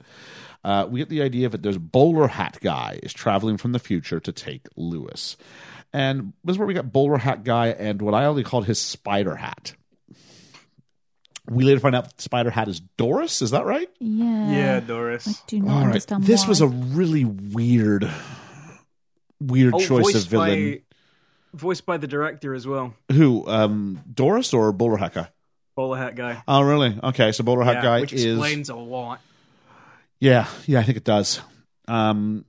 Uh, 0.62 0.86
we 0.89 1.00
get 1.00 1.08
the 1.08 1.22
idea 1.22 1.48
that 1.48 1.63
there's 1.63 1.78
bowler 1.78 2.28
hat 2.28 2.58
guy 2.62 3.00
is 3.02 3.13
traveling 3.13 3.56
from 3.56 3.72
the 3.72 3.80
future 3.80 4.19
to 4.19 4.34
take 4.34 4.67
Lewis. 4.76 5.38
And 5.93 6.34
this 6.43 6.56
is 6.56 6.58
where 6.58 6.67
we 6.67 6.74
got 6.74 6.91
bowler 6.91 7.17
hat 7.17 7.45
guy 7.45 7.67
and 7.67 8.02
what 8.02 8.13
I 8.13 8.26
only 8.26 8.43
called 8.43 8.65
his 8.65 8.78
spider 8.78 9.38
hat. 9.38 9.74
We 11.50 11.63
later 11.63 11.80
find 11.80 11.95
out 11.95 12.04
that 12.10 12.19
spider 12.22 12.52
hat 12.52 12.67
is 12.67 12.82
Doris. 12.98 13.41
Is 13.41 13.52
that 13.52 13.65
right? 13.65 13.89
Yeah. 14.00 14.52
Yeah, 14.52 14.78
I 14.78 14.80
Doris. 14.82 15.41
do 15.48 15.62
not 15.62 15.72
All 15.72 15.78
right. 15.80 15.86
understand 15.88 16.26
This 16.26 16.43
why. 16.43 16.50
was 16.50 16.62
a 16.62 16.67
really 16.67 17.24
weird, 17.26 18.08
weird 19.39 19.74
Oh, 19.76 19.80
choice 19.80 20.08
of 20.10 20.13
voiced 20.13 20.28
villain. 20.28 20.82
Voiced 21.53 21.85
by 21.85 21.97
the 21.97 22.07
director 22.07 22.53
as 22.53 22.67
well. 22.67 22.93
Who? 23.12 23.47
Um, 23.47 24.01
Doris 24.13 24.53
or 24.53 24.71
bowler 24.71 24.97
hat 24.97 25.13
guy? 25.13 25.29
Bowler 25.75 25.97
hat 25.97 26.15
guy. 26.15 26.43
Oh, 26.47 26.62
really? 26.62 26.97
Okay, 27.03 27.31
so 27.31 27.43
bowler 27.43 27.63
hat 27.63 27.75
Yeah, 27.75 27.81
guy 27.81 28.01
which 28.01 28.13
is 28.13 28.25
explains 28.25 28.69
a 28.69 28.75
lot. 28.75 29.21
Yeah, 30.19 30.47
yeah, 30.65 30.79
I 30.79 30.83
think 30.83 30.97
it 30.97 31.05
does. 31.05 31.39
Um, 31.88 32.45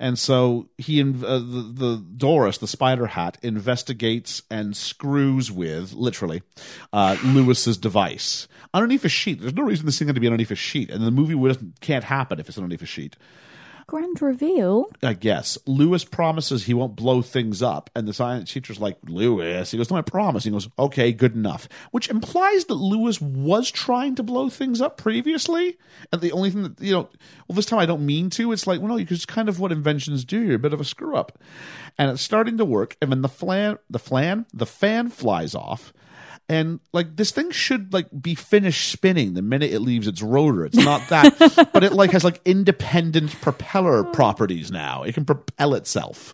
and 0.00 0.18
so 0.18 0.68
he, 0.78 1.00
uh, 1.00 1.04
the, 1.04 1.72
the 1.74 2.04
Doris, 2.16 2.58
the 2.58 2.68
spider 2.68 3.06
hat, 3.06 3.36
investigates 3.42 4.42
and 4.50 4.76
screws 4.76 5.50
with 5.50 5.92
literally 5.92 6.42
uh, 6.92 7.16
Lewis's 7.24 7.76
device 7.76 8.46
underneath 8.72 9.04
a 9.04 9.08
sheet. 9.08 9.40
There's 9.40 9.54
no 9.54 9.64
reason 9.64 9.86
this 9.86 9.98
thing 9.98 10.06
had 10.08 10.14
to 10.14 10.20
be 10.20 10.28
underneath 10.28 10.52
a 10.52 10.56
sheet, 10.56 10.90
and 10.90 11.04
the 11.04 11.10
movie 11.10 11.34
can't 11.80 12.04
happen 12.04 12.38
if 12.38 12.48
it's 12.48 12.58
underneath 12.58 12.82
a 12.82 12.86
sheet. 12.86 13.16
Grand 13.88 14.22
reveal. 14.22 14.86
I 15.02 15.14
guess 15.14 15.58
Lewis 15.66 16.04
promises 16.04 16.64
he 16.64 16.74
won't 16.74 16.94
blow 16.94 17.22
things 17.22 17.62
up, 17.62 17.90
and 17.96 18.06
the 18.06 18.12
science 18.12 18.52
teacher's 18.52 18.78
like, 18.78 18.98
"Lewis," 19.08 19.72
he 19.72 19.78
goes, 19.78 19.90
"No, 19.90 19.96
I 19.96 20.02
promise." 20.02 20.44
He 20.44 20.50
goes, 20.50 20.68
"Okay, 20.78 21.10
good 21.12 21.34
enough," 21.34 21.68
which 21.90 22.08
implies 22.08 22.66
that 22.66 22.74
Lewis 22.74 23.20
was 23.20 23.70
trying 23.70 24.14
to 24.14 24.22
blow 24.22 24.48
things 24.48 24.80
up 24.80 24.98
previously, 24.98 25.76
and 26.12 26.20
the 26.20 26.32
only 26.32 26.50
thing 26.50 26.62
that 26.62 26.80
you 26.80 26.92
know, 26.92 27.08
well, 27.48 27.56
this 27.56 27.66
time 27.66 27.80
I 27.80 27.86
don't 27.86 28.06
mean 28.06 28.30
to. 28.30 28.52
It's 28.52 28.66
like, 28.66 28.80
well, 28.80 28.96
no, 28.96 28.98
it's 28.98 29.26
kind 29.26 29.48
of 29.48 29.58
what 29.58 29.72
inventions 29.72 30.24
do. 30.24 30.40
You're 30.40 30.56
a 30.56 30.60
bit 30.60 30.74
of 30.74 30.80
a 30.80 30.84
screw 30.84 31.16
up, 31.16 31.38
and 31.96 32.10
it's 32.10 32.22
starting 32.22 32.58
to 32.58 32.64
work, 32.64 32.96
and 33.00 33.10
then 33.10 33.22
the 33.22 33.28
flan, 33.28 33.78
the 33.88 33.98
flan, 33.98 34.46
the 34.52 34.66
fan 34.66 35.08
flies 35.08 35.54
off. 35.54 35.92
And 36.48 36.80
like 36.94 37.14
this 37.16 37.30
thing 37.30 37.50
should 37.50 37.92
like 37.92 38.06
be 38.22 38.34
finished 38.34 38.90
spinning 38.90 39.34
the 39.34 39.42
minute 39.42 39.70
it 39.70 39.80
leaves 39.80 40.06
its 40.08 40.22
rotor. 40.22 40.64
It's 40.64 40.76
not 40.76 41.06
that, 41.10 41.70
but 41.74 41.84
it 41.84 41.92
like 41.92 42.12
has 42.12 42.24
like 42.24 42.40
independent 42.44 43.38
propeller 43.42 44.02
properties 44.04 44.70
now. 44.70 45.02
It 45.02 45.14
can 45.14 45.24
propel 45.26 45.74
itself. 45.74 46.32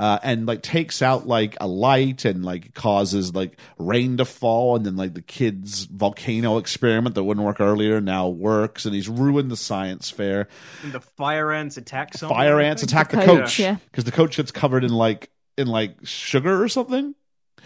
Uh, 0.00 0.16
and 0.22 0.46
like 0.46 0.62
takes 0.62 1.02
out 1.02 1.26
like 1.26 1.56
a 1.60 1.66
light 1.66 2.24
and 2.24 2.44
like 2.44 2.72
causes 2.72 3.34
like 3.34 3.58
rain 3.78 4.16
to 4.18 4.24
fall 4.24 4.76
and 4.76 4.86
then 4.86 4.94
like 4.94 5.12
the 5.12 5.20
kid's 5.22 5.86
volcano 5.86 6.58
experiment 6.58 7.16
that 7.16 7.24
wouldn't 7.24 7.44
work 7.44 7.60
earlier 7.60 8.00
now 8.00 8.28
works 8.28 8.86
and 8.86 8.94
he's 8.94 9.08
ruined 9.08 9.50
the 9.50 9.56
science 9.56 10.08
fair 10.08 10.46
And 10.84 10.92
the 10.92 11.00
fire 11.00 11.50
ants 11.50 11.78
attack 11.78 12.14
someone. 12.16 12.38
fire 12.38 12.60
ants 12.60 12.84
attack 12.84 13.10
the, 13.10 13.16
The 13.16 13.24
coach 13.24 13.38
coach, 13.40 13.58
yeah. 13.58 13.78
because 13.90 14.04
the 14.04 14.12
coach 14.12 14.36
gets 14.36 14.52
covered 14.52 14.84
in 14.84 14.92
like 14.92 15.30
in 15.56 15.66
like 15.66 15.96
sugar 16.04 16.62
or 16.62 16.68
something 16.68 17.16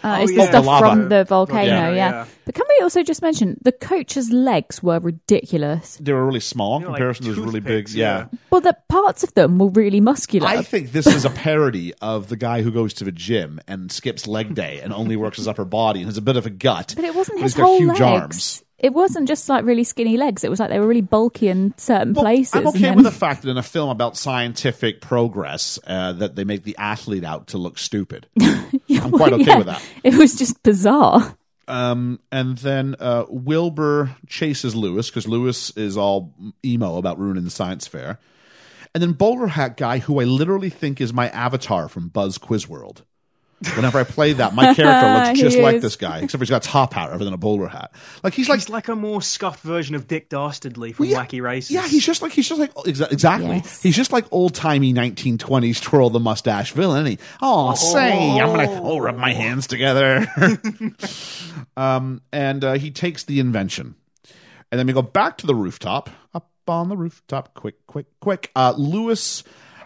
Uh, 0.03 0.17
Oh, 0.19 0.23
it's 0.23 0.31
yeah. 0.31 0.41
the 0.43 0.47
stuff 0.47 0.65
Lava. 0.65 0.89
from 0.89 1.09
the 1.09 1.23
volcano, 1.23 1.63
Yeah. 1.65 1.89
yeah. 1.89 1.95
Yeah. 1.95 2.25
But 2.45 2.55
can 2.55 2.65
we 2.67 2.83
also 2.83 3.03
just 3.03 3.21
mention 3.21 3.57
the 3.63 3.71
coach's 3.71 4.29
legs 4.31 4.83
were 4.83 4.99
ridiculous? 4.99 5.97
they 6.01 6.11
were 6.13 6.25
really 6.25 6.39
small 6.39 6.75
in 6.77 6.81
You 6.81 6.85
know, 6.87 6.91
like 6.91 6.97
comparison 6.99 7.25
to 7.25 7.29
his 7.31 7.39
really 7.39 7.59
big 7.59 7.89
yeah. 7.89 8.27
yeah. 8.31 8.39
Well, 8.49 8.61
the 8.61 8.75
parts 8.89 9.23
of 9.23 9.33
them 9.33 9.57
were 9.59 9.69
really 9.69 10.01
muscular. 10.01 10.47
I 10.47 10.61
think 10.61 10.91
this 10.91 11.07
is 11.07 11.25
a 11.25 11.29
parody 11.29 11.93
of 12.01 12.29
the 12.29 12.35
guy 12.35 12.61
who 12.61 12.71
goes 12.71 12.93
to 12.95 13.03
the 13.03 13.11
gym 13.11 13.59
and 13.67 13.91
skips 13.91 14.27
leg 14.27 14.55
day 14.55 14.81
and 14.81 14.91
only 14.93 15.15
works 15.15 15.37
his 15.37 15.47
upper 15.47 15.65
body 15.65 15.99
and 16.01 16.07
has 16.07 16.17
a 16.17 16.21
bit 16.21 16.35
of 16.37 16.45
a 16.45 16.49
gut. 16.49 16.93
but 16.95 17.05
it 17.05 17.15
wasn't 17.15 17.37
but 17.39 17.43
his 17.43 17.53
he's 17.53 17.57
got 17.57 17.65
whole 17.65 17.77
huge 17.79 17.99
legs. 17.99 18.01
arms. 18.01 18.63
It 18.83 18.93
wasn't 18.93 19.27
just 19.29 19.47
like 19.49 19.63
really 19.65 19.85
skinny 19.85 20.17
legs. 20.17 20.43
It 20.43 20.49
was 20.49 20.59
like 20.59 20.69
they 20.69 20.79
were 20.79 20.85
really 20.87 21.01
bulky 21.01 21.47
in 21.47 21.73
certain 21.77 22.13
Well, 22.13 22.25
places. 22.25 22.53
I'm 22.53 22.67
okay 22.67 22.79
then- 22.79 22.97
with 22.97 23.05
the 23.05 23.11
fact 23.11 23.41
that 23.43 23.49
in 23.49 23.57
a 23.57 23.63
film 23.63 23.89
about 23.89 24.17
scientific 24.17 24.99
progress, 25.01 25.79
uh, 25.87 26.11
that 26.13 26.35
they 26.35 26.43
make 26.43 26.63
the 26.63 26.75
athlete 26.77 27.23
out 27.23 27.47
to 27.47 27.57
look 27.57 27.77
stupid. 27.79 28.27
I'm 28.41 29.11
quite 29.11 29.33
okay 29.33 29.43
Yeah, 29.45 29.57
with 29.57 29.67
that. 29.67 29.81
It 30.03 30.15
was 30.15 30.35
just 30.35 30.61
bizarre. 30.63 31.35
Um, 31.65 32.19
and 32.29 32.57
then 32.57 32.95
uh, 32.99 33.23
Wilbur 33.29 34.13
chases 34.27 34.75
Lewis 34.75 35.09
because 35.09 35.29
Lewis 35.29 35.69
is 35.77 35.95
all 35.95 36.33
emo 36.65 36.97
about 36.97 37.17
ruining 37.19 37.45
the 37.45 37.49
science 37.51 37.87
fair. 37.87 38.19
And 38.93 39.01
then 39.01 39.13
Bowler 39.13 39.47
Hat 39.47 39.77
Guy, 39.77 39.99
who 39.99 40.19
I 40.19 40.25
literally 40.25 40.69
think 40.69 40.99
is 40.99 41.13
my 41.13 41.29
avatar 41.29 41.87
from 41.87 42.09
Buzz 42.09 42.37
Quiz 42.37 42.67
World. 42.67 43.03
Whenever 43.75 43.99
I 43.99 44.03
play 44.03 44.33
that, 44.33 44.53
my 44.53 44.73
character 44.73 45.27
looks 45.27 45.39
just 45.39 45.57
like 45.57 45.75
is. 45.77 45.81
this 45.81 45.95
guy, 45.95 46.17
except 46.17 46.33
for 46.33 46.39
he's 46.39 46.49
got 46.49 46.65
a 46.65 46.69
top 46.69 46.93
hat 46.93 47.09
rather 47.11 47.23
than 47.23 47.33
a 47.33 47.37
bowler 47.37 47.67
hat. 47.67 47.91
Like 48.23 48.33
he's 48.33 48.49
like, 48.49 48.59
He's 48.59 48.69
like 48.69 48.87
a 48.87 48.95
more 48.95 49.21
scuffed 49.21 49.61
version 49.61 49.95
of 49.95 50.07
Dick 50.07 50.29
Dastardly 50.29 50.93
from 50.93 51.05
yeah, 51.05 51.25
Wacky 51.25 51.41
Races. 51.41 51.71
Yeah, 51.71 51.87
he's 51.87 52.05
just 52.05 52.21
like 52.21 52.31
he's 52.31 52.47
just 52.47 52.59
like 52.59 52.73
exa- 52.75 53.11
exactly. 53.11 53.55
Yes. 53.57 53.81
He's 53.81 53.95
just 53.95 54.11
like 54.11 54.25
old 54.31 54.53
timey 54.53 54.93
1920s 54.93 55.81
twirl 55.81 56.09
the 56.09 56.19
mustache 56.19 56.71
villain. 56.71 57.05
Isn't 57.05 57.19
he? 57.19 57.25
Oh, 57.41 57.73
say 57.75 58.39
I'm 58.39 58.55
gonna 58.55 58.81
oh 58.81 58.99
rub 58.99 59.17
my 59.17 59.33
hands 59.33 59.67
together. 59.67 60.25
um, 61.77 62.21
and 62.31 62.63
uh, 62.63 62.73
he 62.73 62.91
takes 62.91 63.23
the 63.23 63.39
invention, 63.39 63.95
and 64.71 64.79
then 64.79 64.87
we 64.87 64.93
go 64.93 65.01
back 65.01 65.37
to 65.39 65.47
the 65.47 65.55
rooftop. 65.55 66.09
Up 66.33 66.49
on 66.67 66.89
the 66.89 66.97
rooftop, 66.97 67.53
quick, 67.53 67.85
quick, 67.87 68.05
quick. 68.19 68.51
Uh, 68.55 68.73
Lewis 68.77 69.43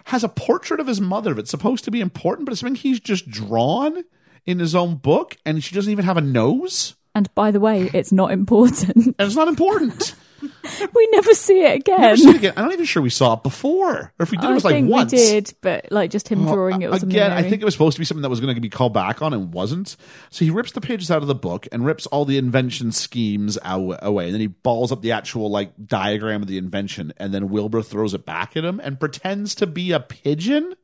has 0.08 0.24
a 0.24 0.30
portrait 0.30 0.80
of 0.80 0.88
his 0.88 1.02
mother 1.02 1.34
that's 1.34 1.52
supposed 1.52 1.84
to 1.86 1.92
be 1.92 2.00
important, 2.02 2.46
but 2.46 2.52
it's 2.54 2.62
something 2.62 2.76
he's 2.76 3.00
just 3.00 3.30
drawn 3.30 4.04
in 4.46 4.60
his 4.60 4.74
own 4.74 4.96
book, 4.96 5.38
and 5.46 5.62
she 5.64 5.76
doesn't 5.76 5.92
even 5.92 6.06
have 6.06 6.16
a 6.18 6.22
nose, 6.22 6.96
And 7.14 7.34
by 7.36 7.52
the 7.52 7.60
way, 7.60 7.90
it's 7.94 8.12
not 8.14 8.32
important. 8.32 8.96
and 9.08 9.16
it's 9.20 9.36
not 9.36 9.48
important. 9.50 10.16
we 10.94 11.08
never 11.12 11.34
see 11.34 11.64
it 11.64 11.76
again. 11.78 12.00
Never 12.02 12.18
seen 12.18 12.30
it 12.30 12.36
again. 12.36 12.54
I'm 12.56 12.66
not 12.66 12.74
even 12.74 12.86
sure 12.86 13.02
we 13.02 13.10
saw 13.10 13.34
it 13.34 13.44
before, 13.44 13.96
or 13.98 14.14
if 14.20 14.32
we 14.32 14.38
did, 14.38 14.46
it 14.46 14.50
I 14.50 14.54
was 14.54 14.64
like 14.64 14.76
think 14.76 14.90
once. 14.90 15.12
we 15.12 15.18
did, 15.18 15.54
but 15.62 15.92
like 15.92 16.12
just 16.12 16.28
him 16.28 16.46
drawing 16.46 16.82
it 16.82 16.90
was 16.90 17.04
Again, 17.04 17.32
I 17.32 17.42
think 17.42 17.62
it 17.62 17.66
was 17.66 17.74
supposed 17.74 17.96
to 17.96 18.00
be 18.02 18.06
something 18.06 18.22
that 18.22 18.30
was 18.30 18.40
going 18.40 18.54
to 18.54 18.62
be 18.62 18.70
called 18.70 18.94
back 18.94 19.22
on 19.22 19.34
and 19.34 19.54
wasn't. 19.54 19.96
So 20.30 20.46
he 20.46 20.52
rips 20.52 20.72
the 20.74 20.82
pages 20.82 21.10
out 21.10 21.22
of 21.22 21.28
the 21.28 21.36
book 21.36 21.68
and 21.72 21.86
rips 21.86 22.06
all 22.08 22.26
the 22.26 22.38
invention 22.38 22.92
schemes 22.92 23.58
out, 23.64 23.98
away, 24.02 24.26
and 24.26 24.34
then 24.34 24.42
he 24.42 24.48
balls 24.48 24.92
up 24.92 25.02
the 25.02 25.12
actual 25.14 25.50
like 25.50 25.72
diagram 25.88 26.42
of 26.42 26.48
the 26.48 26.58
invention, 26.58 27.14
and 27.18 27.34
then 27.34 27.50
Wilbur 27.50 27.82
throws 27.82 28.14
it 28.14 28.26
back 28.26 28.56
at 28.56 28.64
him 28.64 28.80
and 28.84 29.00
pretends 29.00 29.56
to 29.56 29.68
be 29.68 29.92
a 29.92 30.00
pigeon. 30.00 30.76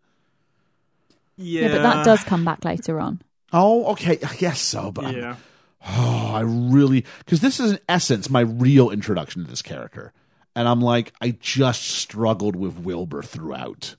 yeah, 1.38 1.62
yeah, 1.68 1.68
but 1.70 1.84
that 1.84 2.06
does 2.06 2.24
come 2.24 2.46
back 2.46 2.64
later 2.66 3.00
on. 3.00 3.22
Oh, 3.52 3.92
okay, 3.92 4.18
I 4.28 4.36
guess 4.36 4.60
so, 4.60 4.92
but 4.92 5.06
I'm- 5.06 5.16
Yeah, 5.16 5.36
oh, 5.88 6.32
I 6.34 6.42
really 6.42 7.06
because 7.20 7.42
this 7.42 7.60
is 7.60 7.74
in 7.74 7.80
essence 7.88 8.30
my 8.30 8.42
real 8.42 8.90
introduction 8.90 9.44
to 9.44 9.50
this 9.50 9.62
character, 9.62 10.14
and 10.56 10.68
I'm 10.68 10.82
like, 10.82 11.14
I 11.22 11.32
just 11.40 11.84
struggled 11.84 12.56
with 12.56 12.80
Wilbur 12.80 13.22
throughout. 13.22 13.96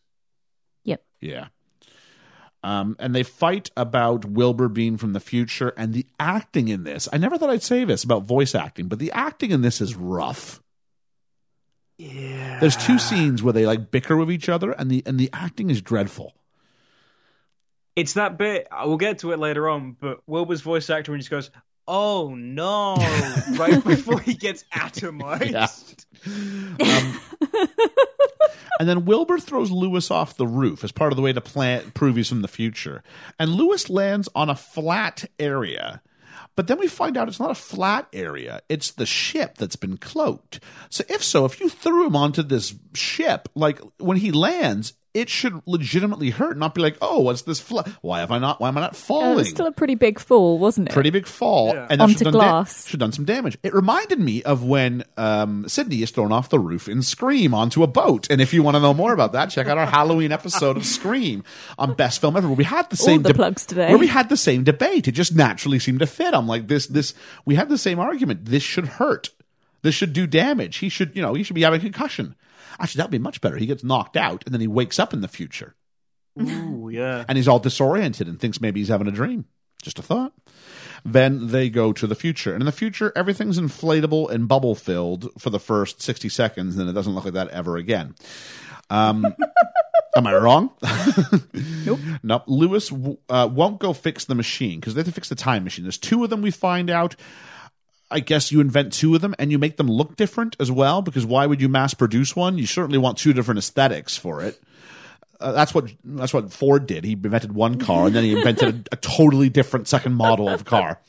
Yep. 0.84 1.02
Yeah. 1.20 1.46
Um, 2.62 2.96
and 2.98 3.14
they 3.14 3.24
fight 3.24 3.70
about 3.76 4.24
Wilbur 4.24 4.70
being 4.70 4.96
from 4.96 5.12
the 5.12 5.20
future 5.20 5.74
and 5.76 5.92
the 5.92 6.06
acting 6.18 6.68
in 6.68 6.84
this. 6.84 7.06
I 7.12 7.18
never 7.18 7.36
thought 7.36 7.50
I'd 7.50 7.62
say 7.62 7.84
this 7.84 8.04
about 8.04 8.22
voice 8.22 8.54
acting, 8.54 8.88
but 8.88 8.98
the 8.98 9.12
acting 9.12 9.50
in 9.50 9.60
this 9.60 9.82
is 9.82 9.94
rough. 9.94 10.62
Yeah. 11.98 12.58
There's 12.60 12.76
two 12.76 12.98
scenes 12.98 13.42
where 13.42 13.52
they 13.52 13.66
like 13.66 13.90
bicker 13.90 14.16
with 14.16 14.30
each 14.30 14.48
other, 14.48 14.72
and 14.72 14.90
the 14.90 15.02
and 15.04 15.18
the 15.18 15.30
acting 15.32 15.70
is 15.70 15.82
dreadful. 15.82 16.32
It's 17.94 18.14
that 18.14 18.38
bit. 18.38 18.66
We'll 18.84 18.96
get 18.96 19.20
to 19.20 19.32
it 19.32 19.38
later 19.38 19.68
on. 19.68 19.96
But 20.00 20.20
Wilbur's 20.26 20.62
voice 20.62 20.88
actor 20.90 21.12
when 21.12 21.20
he 21.20 21.22
just 21.22 21.30
goes, 21.30 21.50
"Oh 21.86 22.34
no!" 22.34 22.96
right 23.58 23.82
before 23.84 24.20
he 24.20 24.34
gets 24.34 24.64
atomized. 24.72 26.06
Um, 26.26 27.20
and 28.80 28.88
then 28.88 29.04
Wilbur 29.04 29.38
throws 29.38 29.70
Lewis 29.70 30.10
off 30.10 30.36
the 30.36 30.46
roof 30.46 30.84
as 30.84 30.92
part 30.92 31.12
of 31.12 31.16
the 31.16 31.22
way 31.22 31.32
to 31.32 31.40
plant, 31.40 31.94
prove 31.94 32.16
he's 32.16 32.28
from 32.28 32.42
the 32.42 32.48
future. 32.48 33.02
And 33.38 33.50
Lewis 33.52 33.90
lands 33.90 34.28
on 34.34 34.50
a 34.50 34.56
flat 34.56 35.24
area. 35.38 36.02
But 36.56 36.68
then 36.68 36.78
we 36.78 36.86
find 36.86 37.16
out 37.16 37.28
it's 37.28 37.40
not 37.40 37.50
a 37.50 37.56
flat 37.56 38.06
area. 38.12 38.60
It's 38.68 38.92
the 38.92 39.06
ship 39.06 39.56
that's 39.56 39.76
been 39.76 39.96
cloaked. 39.96 40.60
So 40.88 41.04
if 41.08 41.22
so, 41.22 41.44
if 41.44 41.60
you 41.60 41.68
threw 41.68 42.06
him 42.06 42.16
onto 42.16 42.42
this 42.42 42.74
ship, 42.94 43.48
like 43.54 43.80
when 43.98 44.18
he 44.18 44.30
lands, 44.30 44.92
it 45.14 45.28
should 45.30 45.62
legitimately 45.64 46.30
hurt, 46.30 46.58
not 46.58 46.74
be 46.74 46.82
like, 46.82 46.96
oh, 47.00 47.20
what's 47.20 47.42
this? 47.42 47.60
Fl- 47.60 47.80
why 48.02 48.18
have 48.20 48.30
I 48.32 48.38
not? 48.38 48.60
Why 48.60 48.68
am 48.68 48.76
I 48.76 48.80
not 48.80 48.90
Uh, 48.90 48.94
it 48.94 48.96
falling? 48.96 49.34
was 49.36 49.48
still 49.48 49.66
a 49.66 49.72
pretty 49.72 49.94
big 49.94 50.18
fall, 50.18 50.58
wasn't 50.58 50.88
it? 50.88 50.92
pretty 50.92 51.10
big 51.10 51.26
fall 51.26 51.68
Yeah. 51.68 51.86
and 51.88 52.02
Onto 52.02 52.14
should 52.18 52.24
done 52.24 52.32
da- 52.32 52.38
glass. 52.40 52.86
should 52.88 52.98
done 53.00 53.12
some 53.12 53.24
damage. 53.24 53.56
It 53.62 53.72
reminded 53.72 54.18
me 54.20 54.42
of 54.42 54.64
when 54.64 55.04
um, 55.16 55.68
Sydney 55.68 56.02
is 56.02 56.10
thrown 56.10 56.32
off 56.32 56.48
the 56.50 56.58
roof 56.58 56.88
in 56.88 57.00
Scream 57.02 57.54
onto 57.54 57.82
a 57.82 57.86
boat. 57.86 58.26
And 58.28 58.40
if 58.40 58.52
you 58.52 58.62
want 58.62 58.74
to 58.74 58.80
know 58.80 58.92
more 58.92 59.12
about 59.12 59.32
that, 59.32 59.50
check 59.50 59.68
out 59.68 59.78
our 59.78 59.86
Halloween 59.86 60.32
episode 60.32 60.76
of 60.76 60.84
Scream 60.84 61.44
on 61.78 61.94
Best 61.94 62.20
Film 62.20 62.36
Ever, 62.36 62.48
where 62.48 62.56
we 62.56 62.64
had 62.64 62.90
the 62.90 62.96
same 62.96 63.22
the 63.22 63.32
plugs 63.34 63.64
today. 63.64 63.88
Where 63.90 63.98
we 63.98 64.08
had 64.08 64.28
the 64.28 64.36
same 64.36 64.64
debate. 64.64 65.06
It 65.06 65.12
just 65.12 65.34
naturally 65.34 65.78
seemed 65.78 66.00
to 66.00 66.06
fit. 66.06 66.34
I'm 66.34 66.48
like 66.48 66.66
this. 66.66 66.86
This 66.88 67.14
we 67.44 67.54
had 67.54 67.68
the 67.68 67.78
same 67.78 68.00
argument. 68.00 68.46
This 68.46 68.62
should 68.64 68.86
hurt. 68.86 69.30
This 69.84 69.94
should 69.94 70.14
do 70.14 70.26
damage. 70.26 70.78
He 70.78 70.88
should, 70.88 71.14
you 71.14 71.20
know, 71.20 71.34
he 71.34 71.42
should 71.42 71.52
be 71.52 71.60
having 71.60 71.78
a 71.78 71.82
concussion. 71.82 72.34
Actually, 72.80 73.00
that'd 73.00 73.10
be 73.10 73.18
much 73.18 73.42
better. 73.42 73.58
He 73.58 73.66
gets 73.66 73.84
knocked 73.84 74.16
out 74.16 74.42
and 74.46 74.54
then 74.54 74.62
he 74.62 74.66
wakes 74.66 74.98
up 74.98 75.12
in 75.12 75.20
the 75.20 75.28
future 75.28 75.76
Ooh, 76.40 76.88
yeah. 76.92 77.26
and 77.28 77.36
he's 77.36 77.46
all 77.46 77.58
disoriented 77.58 78.26
and 78.26 78.40
thinks 78.40 78.62
maybe 78.62 78.80
he's 78.80 78.88
having 78.88 79.06
a 79.08 79.12
dream. 79.12 79.44
Just 79.82 79.98
a 79.98 80.02
thought. 80.02 80.32
Then 81.04 81.48
they 81.48 81.68
go 81.68 81.92
to 81.92 82.06
the 82.06 82.14
future. 82.14 82.54
And 82.54 82.62
in 82.62 82.66
the 82.66 82.72
future, 82.72 83.12
everything's 83.14 83.60
inflatable 83.60 84.30
and 84.30 84.48
bubble 84.48 84.74
filled 84.74 85.28
for 85.38 85.50
the 85.50 85.60
first 85.60 86.00
60 86.00 86.30
seconds, 86.30 86.74
and 86.74 86.80
then 86.80 86.88
it 86.88 86.94
doesn't 86.94 87.14
look 87.14 87.26
like 87.26 87.34
that 87.34 87.48
ever 87.48 87.76
again. 87.76 88.14
Um, 88.88 89.26
am 90.16 90.26
I 90.26 90.34
wrong? 90.34 90.70
Nope. 91.84 92.00
Nope. 92.22 92.44
Lewis 92.46 92.90
uh, 93.28 93.46
won't 93.52 93.78
go 93.78 93.92
fix 93.92 94.24
the 94.24 94.34
machine 94.34 94.80
because 94.80 94.94
they 94.94 95.00
have 95.00 95.06
to 95.06 95.12
fix 95.12 95.28
the 95.28 95.34
time 95.34 95.64
machine. 95.64 95.84
There's 95.84 95.98
two 95.98 96.24
of 96.24 96.30
them 96.30 96.40
we 96.40 96.50
find 96.50 96.88
out. 96.88 97.14
I 98.10 98.20
guess 98.20 98.52
you 98.52 98.60
invent 98.60 98.92
two 98.92 99.14
of 99.14 99.20
them 99.20 99.34
and 99.38 99.50
you 99.50 99.58
make 99.58 99.76
them 99.76 99.88
look 99.88 100.16
different 100.16 100.56
as 100.60 100.70
well 100.70 101.02
because 101.02 101.26
why 101.26 101.46
would 101.46 101.60
you 101.60 101.68
mass 101.68 101.94
produce 101.94 102.36
one? 102.36 102.58
You 102.58 102.66
certainly 102.66 102.98
want 102.98 103.18
two 103.18 103.32
different 103.32 103.58
aesthetics 103.58 104.16
for 104.16 104.42
it. 104.42 104.60
Uh, 105.40 105.52
that's 105.52 105.74
what 105.74 105.92
that's 106.04 106.32
what 106.32 106.52
Ford 106.52 106.86
did. 106.86 107.04
He 107.04 107.12
invented 107.12 107.52
one 107.52 107.78
car 107.78 108.06
and 108.06 108.14
then 108.14 108.24
he 108.24 108.36
invented 108.36 108.88
a, 108.90 108.94
a 108.94 108.96
totally 108.96 109.48
different 109.48 109.88
second 109.88 110.14
model 110.14 110.48
of 110.48 110.64
car. 110.64 111.00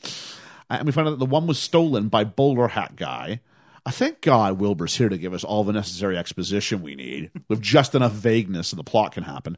And 0.68 0.84
we 0.84 0.92
found 0.92 1.08
out 1.08 1.12
that 1.12 1.18
the 1.18 1.26
one 1.26 1.46
was 1.46 1.58
stolen 1.58 2.08
by 2.08 2.24
bowler 2.24 2.68
hat 2.68 2.96
guy. 2.96 3.40
I 3.84 3.92
thank 3.92 4.20
God 4.20 4.58
Wilbur's 4.58 4.96
here 4.96 5.08
to 5.08 5.16
give 5.16 5.32
us 5.32 5.44
all 5.44 5.62
the 5.62 5.72
necessary 5.72 6.18
exposition 6.18 6.82
we 6.82 6.96
need 6.96 7.30
with 7.48 7.62
just 7.62 7.94
enough 7.94 8.12
vagueness 8.12 8.68
so 8.68 8.76
the 8.76 8.82
plot 8.82 9.12
can 9.12 9.22
happen. 9.22 9.56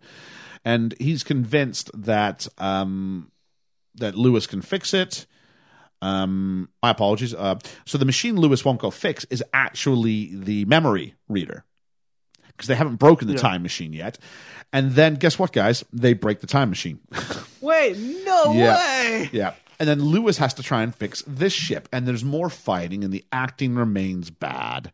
And 0.66 0.94
he's 1.00 1.24
convinced 1.24 1.90
that 1.94 2.46
um, 2.58 3.32
that 3.94 4.16
Lewis 4.16 4.46
can 4.46 4.60
fix 4.60 4.92
it. 4.92 5.24
Um, 6.00 6.68
my 6.82 6.90
apologies. 6.90 7.34
Uh, 7.34 7.56
so 7.84 7.98
the 7.98 8.04
machine 8.04 8.36
Lewis 8.36 8.64
won't 8.64 8.80
go 8.80 8.90
fix 8.90 9.24
is 9.30 9.42
actually 9.52 10.30
the 10.34 10.64
memory 10.66 11.14
reader 11.28 11.64
because 12.48 12.68
they 12.68 12.74
haven't 12.74 12.96
broken 12.96 13.26
the 13.28 13.34
Yeah. 13.34 13.40
time 13.40 13.62
machine 13.62 13.92
yet. 13.92 14.18
And 14.72 14.92
then 14.92 15.14
guess 15.14 15.38
what, 15.38 15.52
guys? 15.52 15.84
They 15.92 16.12
break 16.12 16.40
the 16.40 16.46
time 16.46 16.68
machine. 16.68 17.00
Wait, 17.60 17.96
no 17.98 18.52
Yeah. 18.54 18.76
way. 18.76 19.30
yeah. 19.32 19.54
And 19.80 19.88
then 19.88 20.02
Lewis 20.02 20.38
has 20.38 20.54
to 20.54 20.62
try 20.62 20.82
and 20.82 20.92
fix 20.94 21.22
this 21.26 21.52
ship, 21.52 21.88
and 21.92 22.06
there's 22.06 22.24
more 22.24 22.50
fighting, 22.50 23.04
and 23.04 23.12
the 23.12 23.24
acting 23.30 23.76
remains 23.76 24.28
bad. 24.28 24.90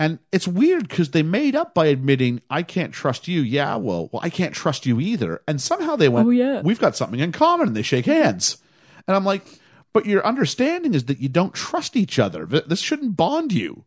And 0.00 0.18
it's 0.32 0.48
weird 0.48 0.88
because 0.88 1.10
they 1.12 1.22
made 1.22 1.54
up 1.54 1.72
by 1.74 1.86
admitting, 1.86 2.40
I 2.50 2.64
can't 2.64 2.92
trust 2.92 3.28
you. 3.28 3.40
Yeah, 3.42 3.76
well, 3.76 4.10
well, 4.12 4.20
I 4.24 4.30
can't 4.30 4.52
trust 4.52 4.84
you 4.86 4.98
either. 5.00 5.40
And 5.46 5.60
somehow 5.62 5.94
they 5.94 6.08
went, 6.08 6.26
Oh, 6.26 6.30
yeah. 6.30 6.60
We've 6.62 6.80
got 6.80 6.96
something 6.96 7.20
in 7.20 7.30
common, 7.30 7.68
and 7.68 7.76
they 7.76 7.82
shake 7.82 8.06
hands. 8.06 8.58
And 9.06 9.16
I'm 9.16 9.24
like, 9.24 9.46
But 9.94 10.06
your 10.06 10.26
understanding 10.26 10.92
is 10.92 11.04
that 11.04 11.20
you 11.20 11.30
don't 11.30 11.54
trust 11.54 11.96
each 11.96 12.18
other. 12.18 12.44
This 12.44 12.80
shouldn't 12.80 13.16
bond 13.16 13.52
you. 13.52 13.84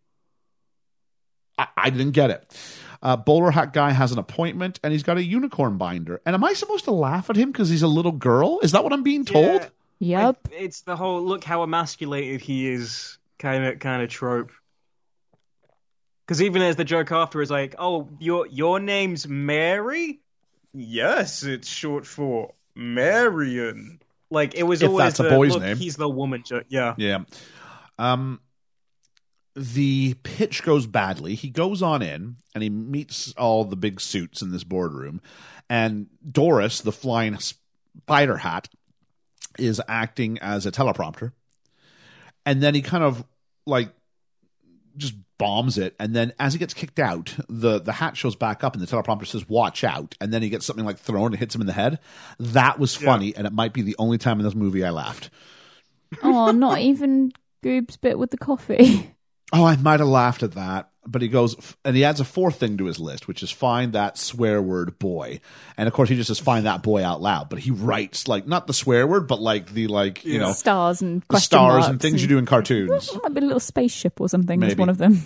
I, 1.57 1.67
I 1.75 1.89
didn't 1.89 2.11
get 2.11 2.31
it. 2.31 2.57
Uh, 3.03 3.17
Bowler 3.17 3.51
Hat 3.51 3.73
Guy 3.73 3.91
has 3.91 4.11
an 4.11 4.17
appointment, 4.17 4.79
and 4.83 4.91
he's 4.91 5.03
got 5.03 5.17
a 5.17 5.23
unicorn 5.23 5.77
binder. 5.77 6.21
And 6.25 6.33
am 6.33 6.43
I 6.43 6.53
supposed 6.53 6.85
to 6.85 6.91
laugh 6.91 7.29
at 7.29 7.35
him 7.35 7.51
because 7.51 7.69
he's 7.69 7.83
a 7.83 7.87
little 7.87 8.13
girl? 8.13 8.59
Is 8.63 8.71
that 8.71 8.83
what 8.83 8.93
I'm 8.93 9.03
being 9.03 9.25
told? 9.25 9.61
Yeah. 9.61 9.69
Yep. 9.99 10.47
Like, 10.49 10.61
it's 10.61 10.81
the 10.81 10.95
whole 10.95 11.21
look 11.23 11.43
how 11.43 11.63
emasculated 11.63 12.41
he 12.41 12.71
is 12.71 13.17
kind 13.37 13.65
of 13.65 13.79
kind 13.79 14.01
of 14.01 14.09
trope. 14.09 14.51
Because 16.25 16.41
even 16.41 16.61
as 16.61 16.75
the 16.75 16.85
joke 16.85 17.11
after 17.11 17.41
is 17.41 17.49
like, 17.49 17.75
"Oh, 17.79 18.07
your 18.19 18.47
your 18.47 18.79
name's 18.79 19.27
Mary?" 19.27 20.19
Yes, 20.73 21.43
it's 21.43 21.67
short 21.67 22.05
for 22.05 22.53
Marion. 22.75 23.99
Like 24.29 24.55
it 24.55 24.63
was 24.63 24.81
If 24.81 24.89
always 24.89 25.05
that's 25.05 25.19
a 25.19 25.23
the, 25.23 25.29
boy's 25.29 25.53
look, 25.53 25.63
name. 25.63 25.77
He's 25.77 25.95
the 25.95 26.09
woman. 26.09 26.43
Yeah. 26.69 26.95
Yeah. 26.97 27.19
Um, 27.97 28.41
the 29.55 30.15
pitch 30.23 30.63
goes 30.63 30.85
badly. 30.85 31.33
He 31.35 31.49
goes 31.49 31.81
on 31.81 32.01
in 32.01 32.35
and 32.53 32.63
he 32.63 32.69
meets 32.69 33.33
all 33.33 33.63
the 33.65 33.75
big 33.75 33.99
suits 33.99 34.41
in 34.41 34.51
this 34.51 34.63
boardroom. 34.63 35.21
And 35.69 36.07
Doris, 36.29 36.81
the 36.81 36.91
flying 36.91 37.37
spider 37.39 38.37
hat, 38.37 38.69
is 39.57 39.81
acting 39.87 40.37
as 40.39 40.65
a 40.65 40.71
teleprompter. 40.71 41.31
And 42.45 42.61
then 42.61 42.75
he 42.75 42.81
kind 42.81 43.03
of 43.03 43.23
like 43.65 43.89
just 44.95 45.15
bombs 45.37 45.77
it. 45.77 45.95
And 45.99 46.15
then 46.15 46.33
as 46.39 46.53
he 46.53 46.59
gets 46.59 46.73
kicked 46.73 46.99
out, 46.99 47.35
the, 47.47 47.79
the 47.79 47.93
hat 47.93 48.17
shows 48.17 48.35
back 48.35 48.63
up 48.63 48.75
and 48.75 48.85
the 48.85 48.87
teleprompter 48.87 49.27
says, 49.27 49.47
watch 49.47 49.83
out. 49.83 50.15
And 50.19 50.33
then 50.33 50.41
he 50.41 50.49
gets 50.49 50.65
something 50.65 50.85
like 50.85 50.97
thrown 50.97 51.27
and 51.27 51.35
hits 51.35 51.55
him 51.55 51.61
in 51.61 51.67
the 51.67 51.73
head. 51.73 51.99
That 52.39 52.79
was 52.79 52.95
funny. 52.95 53.35
And 53.35 53.47
it 53.47 53.53
might 53.53 53.73
be 53.73 53.81
the 53.81 53.95
only 53.99 54.17
time 54.17 54.39
in 54.39 54.45
this 54.45 54.55
movie 54.55 54.83
I 54.83 54.89
laughed. 54.89 55.29
Oh, 56.23 56.51
not 56.51 56.79
even 56.79 57.31
Goob's 57.61 57.97
bit 57.97 58.17
with 58.17 58.31
the 58.31 58.37
coffee. 58.37 59.13
Oh, 59.53 59.63
I 59.65 59.75
might 59.77 59.99
have 59.99 60.09
laughed 60.09 60.43
at 60.43 60.53
that. 60.53 60.89
But 61.09 61.21
he 61.21 61.29
goes, 61.29 61.55
and 61.85 61.95
he 61.95 62.03
adds 62.03 62.19
a 62.19 62.25
fourth 62.25 62.57
thing 62.59 62.75
to 62.79 62.85
his 62.85 62.99
list, 62.99 63.29
which 63.29 63.41
is 63.41 63.49
find 63.49 63.93
that 63.93 64.17
swear 64.17 64.61
word 64.61 64.99
boy. 64.99 65.39
And 65.77 65.87
of 65.87 65.93
course, 65.93 66.09
he 66.09 66.17
just 66.17 66.27
says 66.27 66.37
find 66.39 66.65
that 66.65 66.83
boy 66.83 67.01
out 67.01 67.21
loud. 67.21 67.47
But 67.49 67.59
he 67.59 67.71
writes 67.71 68.27
like 68.27 68.45
not 68.45 68.67
the 68.67 68.73
swear 68.73 69.07
word, 69.07 69.25
but 69.25 69.39
like 69.39 69.69
the 69.71 69.87
like 69.87 70.25
you 70.25 70.37
know 70.37 70.51
Stars 70.51 71.01
and 71.01 71.23
the 71.29 71.39
stars 71.39 71.87
and 71.87 72.01
things 72.01 72.21
you 72.21 72.27
do 72.27 72.37
in 72.37 72.45
cartoons. 72.45 73.09
Might 73.23 73.33
be 73.33 73.39
a 73.39 73.43
little 73.45 73.61
spaceship 73.61 74.19
or 74.19 74.27
something. 74.27 74.61
Is 74.63 74.75
one 74.75 74.89
of 74.89 74.97
them. 74.97 75.21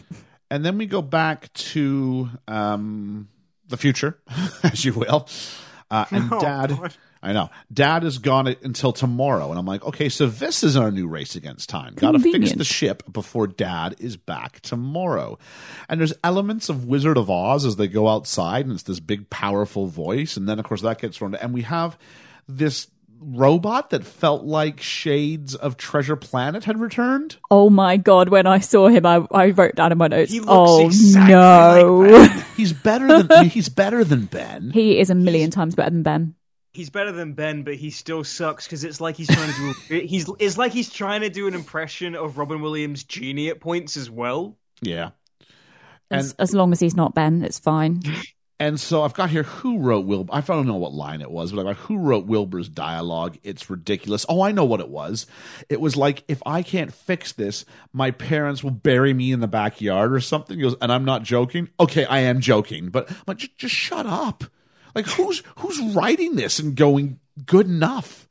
and 0.51 0.63
then 0.63 0.77
we 0.77 0.85
go 0.85 1.01
back 1.01 1.51
to 1.53 2.29
um, 2.47 3.27
the 3.69 3.77
future, 3.77 4.19
as 4.63 4.85
you 4.85 4.93
will. 4.93 5.27
Uh, 5.89 6.05
and 6.11 6.31
Oh, 6.31 6.39
Dad, 6.39 6.69
God. 6.69 6.93
I 7.23 7.33
know, 7.33 7.49
Dad 7.71 8.03
is 8.03 8.17
gone 8.17 8.47
until 8.63 8.91
tomorrow, 8.93 9.51
and 9.51 9.59
I'm 9.59 9.65
like, 9.65 9.85
okay, 9.85 10.09
so 10.09 10.25
this 10.25 10.63
is 10.63 10.75
our 10.75 10.89
new 10.89 11.07
race 11.07 11.35
against 11.35 11.69
time. 11.69 11.93
Got 11.93 12.13
to 12.13 12.19
fix 12.19 12.53
the 12.53 12.63
ship 12.63 13.03
before 13.11 13.45
Dad 13.45 13.95
is 13.99 14.17
back 14.17 14.59
tomorrow. 14.61 15.37
And 15.87 15.99
there's 15.99 16.13
elements 16.23 16.67
of 16.69 16.85
Wizard 16.85 17.17
of 17.17 17.29
Oz 17.29 17.63
as 17.63 17.75
they 17.75 17.87
go 17.87 18.07
outside, 18.07 18.65
and 18.65 18.73
it's 18.73 18.83
this 18.83 18.99
big, 18.99 19.29
powerful 19.29 19.85
voice, 19.85 20.35
and 20.35 20.49
then 20.49 20.57
of 20.57 20.65
course 20.65 20.81
that 20.81 20.99
gets 20.99 21.17
thrown. 21.17 21.35
And 21.35 21.53
we 21.53 21.61
have 21.61 21.95
this 22.47 22.87
robot 23.23 23.91
that 23.91 24.03
felt 24.03 24.43
like 24.43 24.81
shades 24.81 25.53
of 25.53 25.77
Treasure 25.77 26.15
Planet 26.15 26.63
had 26.63 26.79
returned. 26.79 27.37
Oh 27.51 27.69
my 27.69 27.97
god! 27.97 28.29
When 28.29 28.47
I 28.47 28.59
saw 28.59 28.87
him, 28.87 29.05
I, 29.05 29.25
I 29.31 29.51
wrote 29.51 29.75
down 29.75 29.91
in 29.91 29.99
my 29.99 30.07
notes. 30.07 30.31
He 30.31 30.39
looks 30.39 30.51
oh 30.51 30.85
exactly 30.87 31.33
no! 31.33 31.99
like 31.99 32.45
He's 32.57 32.73
better 32.73 33.07
than 33.07 33.31
I 33.31 33.41
mean, 33.41 33.49
he's 33.51 33.69
better 33.69 34.03
than 34.03 34.25
Ben. 34.25 34.71
he 34.71 34.99
is 34.99 35.11
a 35.11 35.15
million 35.15 35.51
times 35.51 35.75
better 35.75 35.91
than 35.91 36.03
Ben. 36.03 36.35
He's 36.73 36.89
better 36.89 37.11
than 37.11 37.33
Ben, 37.33 37.63
but 37.63 37.75
he 37.75 37.89
still 37.89 38.23
sucks 38.23 38.65
because 38.65 38.83
it's 38.83 39.01
like 39.01 39.17
he's 39.17 39.27
trying 39.27 39.51
to 39.51 39.73
do. 39.89 39.99
he's 40.07 40.29
it's 40.39 40.57
like 40.57 40.71
he's 40.71 40.89
trying 40.89 41.21
to 41.21 41.29
do 41.29 41.47
an 41.47 41.53
impression 41.53 42.15
of 42.15 42.37
Robin 42.37 42.61
Williams' 42.61 43.03
genie 43.03 43.49
at 43.49 43.59
points 43.59 43.97
as 43.97 44.09
well. 44.09 44.57
Yeah. 44.81 45.11
As, 46.09 46.33
as 46.39 46.53
long 46.53 46.73
as 46.73 46.79
he's 46.79 46.95
not 46.95 47.13
Ben, 47.13 47.41
it's 47.43 47.59
fine. 47.59 48.01
And 48.61 48.79
so 48.79 49.01
I've 49.01 49.15
got 49.15 49.31
here 49.31 49.41
who 49.41 49.79
wrote 49.79 50.05
Wilbur. 50.05 50.31
I 50.31 50.41
don't 50.41 50.67
know 50.67 50.75
what 50.75 50.93
line 50.93 51.21
it 51.21 51.31
was, 51.31 51.51
but 51.51 51.61
I 51.61 51.73
got 51.73 51.77
who 51.77 51.97
wrote 51.97 52.27
Wilbur's 52.27 52.69
dialogue. 52.69 53.39
It's 53.41 53.71
ridiculous. 53.71 54.23
Oh, 54.29 54.43
I 54.43 54.51
know 54.51 54.65
what 54.65 54.79
it 54.79 54.89
was. 54.89 55.25
It 55.67 55.81
was 55.81 55.97
like 55.97 56.23
if 56.27 56.43
I 56.45 56.61
can't 56.61 56.93
fix 56.93 57.31
this, 57.31 57.65
my 57.91 58.11
parents 58.11 58.63
will 58.63 58.69
bury 58.69 59.15
me 59.15 59.31
in 59.31 59.39
the 59.39 59.47
backyard 59.47 60.13
or 60.13 60.19
something. 60.19 60.57
He 60.57 60.61
goes, 60.61 60.75
and 60.79 60.91
I'm 60.91 61.05
not 61.05 61.23
joking. 61.23 61.69
Okay, 61.79 62.05
I 62.05 62.19
am 62.19 62.39
joking, 62.39 62.89
but 62.89 63.09
I'm 63.09 63.17
like, 63.25 63.37
just, 63.37 63.57
just 63.57 63.73
shut 63.73 64.05
up. 64.05 64.43
Like 64.95 65.05
who's 65.07 65.43
who's 65.57 65.79
writing 65.95 66.35
this 66.35 66.59
and 66.59 66.75
going 66.75 67.19
good 67.45 67.67
enough? 67.67 68.27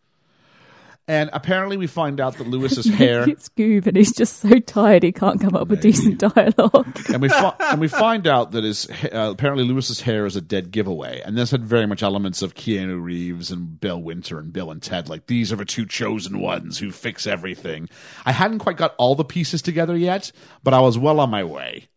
And 1.09 1.29
apparently, 1.33 1.77
we 1.77 1.89
find 1.89 2.21
out 2.21 2.37
that 2.37 2.47
Lewis's 2.47 2.87
hair. 2.95 3.29
It's 3.29 3.49
Goob, 3.49 3.89
and 3.89 3.97
he's 3.97 4.13
just 4.15 4.37
so 4.37 4.61
tired 4.61 5.03
he 5.03 5.11
can't 5.11 5.41
come 5.41 5.57
up 5.57 5.67
with 5.67 5.81
decent 5.81 6.19
dialogue. 6.19 7.01
and 7.09 7.21
we 7.21 7.29
fi- 7.29 7.57
and 7.59 7.81
we 7.81 7.89
find 7.89 8.29
out 8.29 8.53
that 8.53 8.63
his 8.63 8.89
uh, 9.13 9.31
apparently 9.33 9.65
Lewis's 9.65 10.03
hair 10.03 10.25
is 10.25 10.37
a 10.37 10.41
dead 10.41 10.71
giveaway, 10.71 11.21
and 11.25 11.37
this 11.37 11.51
had 11.51 11.65
very 11.65 11.87
much 11.87 12.05
elements 12.05 12.43
of 12.43 12.55
Keanu 12.55 13.03
Reeves 13.03 13.51
and 13.51 13.81
Bill 13.81 14.01
Winter 14.01 14.39
and 14.39 14.53
Bill 14.53 14.71
and 14.71 14.81
Ted. 14.81 15.09
Like 15.09 15.27
these 15.27 15.53
are 15.53 15.57
the 15.57 15.65
two 15.65 15.85
chosen 15.85 16.39
ones 16.39 16.79
who 16.79 16.93
fix 16.93 17.27
everything. 17.27 17.89
I 18.25 18.31
hadn't 18.31 18.61
quite 18.61 18.77
got 18.77 18.95
all 18.97 19.17
the 19.17 19.25
pieces 19.25 19.63
together 19.63 19.97
yet, 19.97 20.31
but 20.63 20.75
I 20.75 20.81
was 20.81 20.97
well 20.97 21.19
on 21.19 21.31
my 21.31 21.43
way. 21.43 21.89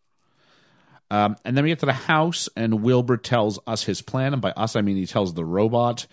Um, 1.10 1.36
and 1.44 1.56
then 1.56 1.64
we 1.64 1.70
get 1.70 1.80
to 1.80 1.86
the 1.86 1.92
house, 1.92 2.48
and 2.56 2.82
Wilbur 2.82 3.18
tells 3.18 3.58
us 3.66 3.84
his 3.84 4.02
plan, 4.02 4.32
and 4.32 4.42
by 4.42 4.50
us 4.52 4.74
I 4.74 4.80
mean 4.80 4.96
he 4.96 5.06
tells 5.06 5.34
the 5.34 5.44
robot. 5.44 6.06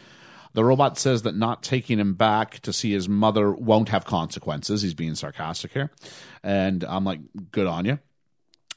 The 0.53 0.65
robot 0.65 0.97
says 0.97 1.21
that 1.21 1.35
not 1.35 1.63
taking 1.63 1.97
him 1.97 2.13
back 2.13 2.59
to 2.61 2.73
see 2.73 2.91
his 2.91 3.07
mother 3.07 3.51
won't 3.51 3.89
have 3.89 4.03
consequences. 4.03 4.81
He's 4.81 4.93
being 4.93 5.15
sarcastic 5.15 5.71
here. 5.71 5.91
And 6.43 6.83
I'm 6.83 7.05
like, 7.05 7.21
good 7.51 7.67
on 7.67 7.85
you. 7.85 7.99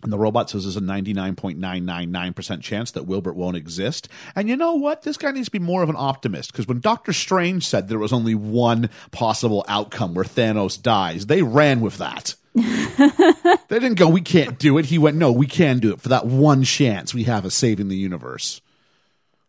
And 0.04 0.12
the 0.12 0.18
robot 0.18 0.50
says 0.50 0.64
there's 0.64 0.76
a 0.76 0.80
99.999% 0.80 2.60
chance 2.60 2.90
that 2.92 3.06
Wilbur 3.06 3.32
won't 3.32 3.56
exist. 3.56 4.08
And 4.36 4.48
you 4.48 4.56
know 4.56 4.74
what? 4.74 5.02
This 5.02 5.16
guy 5.16 5.30
needs 5.30 5.46
to 5.46 5.50
be 5.50 5.58
more 5.58 5.82
of 5.82 5.88
an 5.88 5.96
optimist 5.98 6.52
because 6.52 6.68
when 6.68 6.80
Doctor 6.80 7.14
Strange 7.14 7.66
said 7.66 7.88
there 7.88 7.98
was 7.98 8.12
only 8.12 8.34
one 8.34 8.90
possible 9.12 9.64
outcome 9.66 10.14
where 10.14 10.24
Thanos 10.24 10.80
dies, 10.80 11.26
they 11.26 11.42
ran 11.42 11.80
with 11.80 11.96
that. 11.98 12.34
they 12.54 13.78
didn't 13.80 13.94
go, 13.94 14.08
we 14.08 14.20
can't 14.20 14.58
do 14.58 14.78
it. 14.78 14.86
He 14.86 14.98
went, 14.98 15.16
no, 15.16 15.32
we 15.32 15.46
can 15.46 15.80
do 15.80 15.92
it 15.92 16.00
for 16.00 16.10
that 16.10 16.26
one 16.26 16.62
chance 16.62 17.12
we 17.12 17.24
have 17.24 17.44
of 17.44 17.52
saving 17.52 17.88
the 17.88 17.96
universe. 17.96 18.60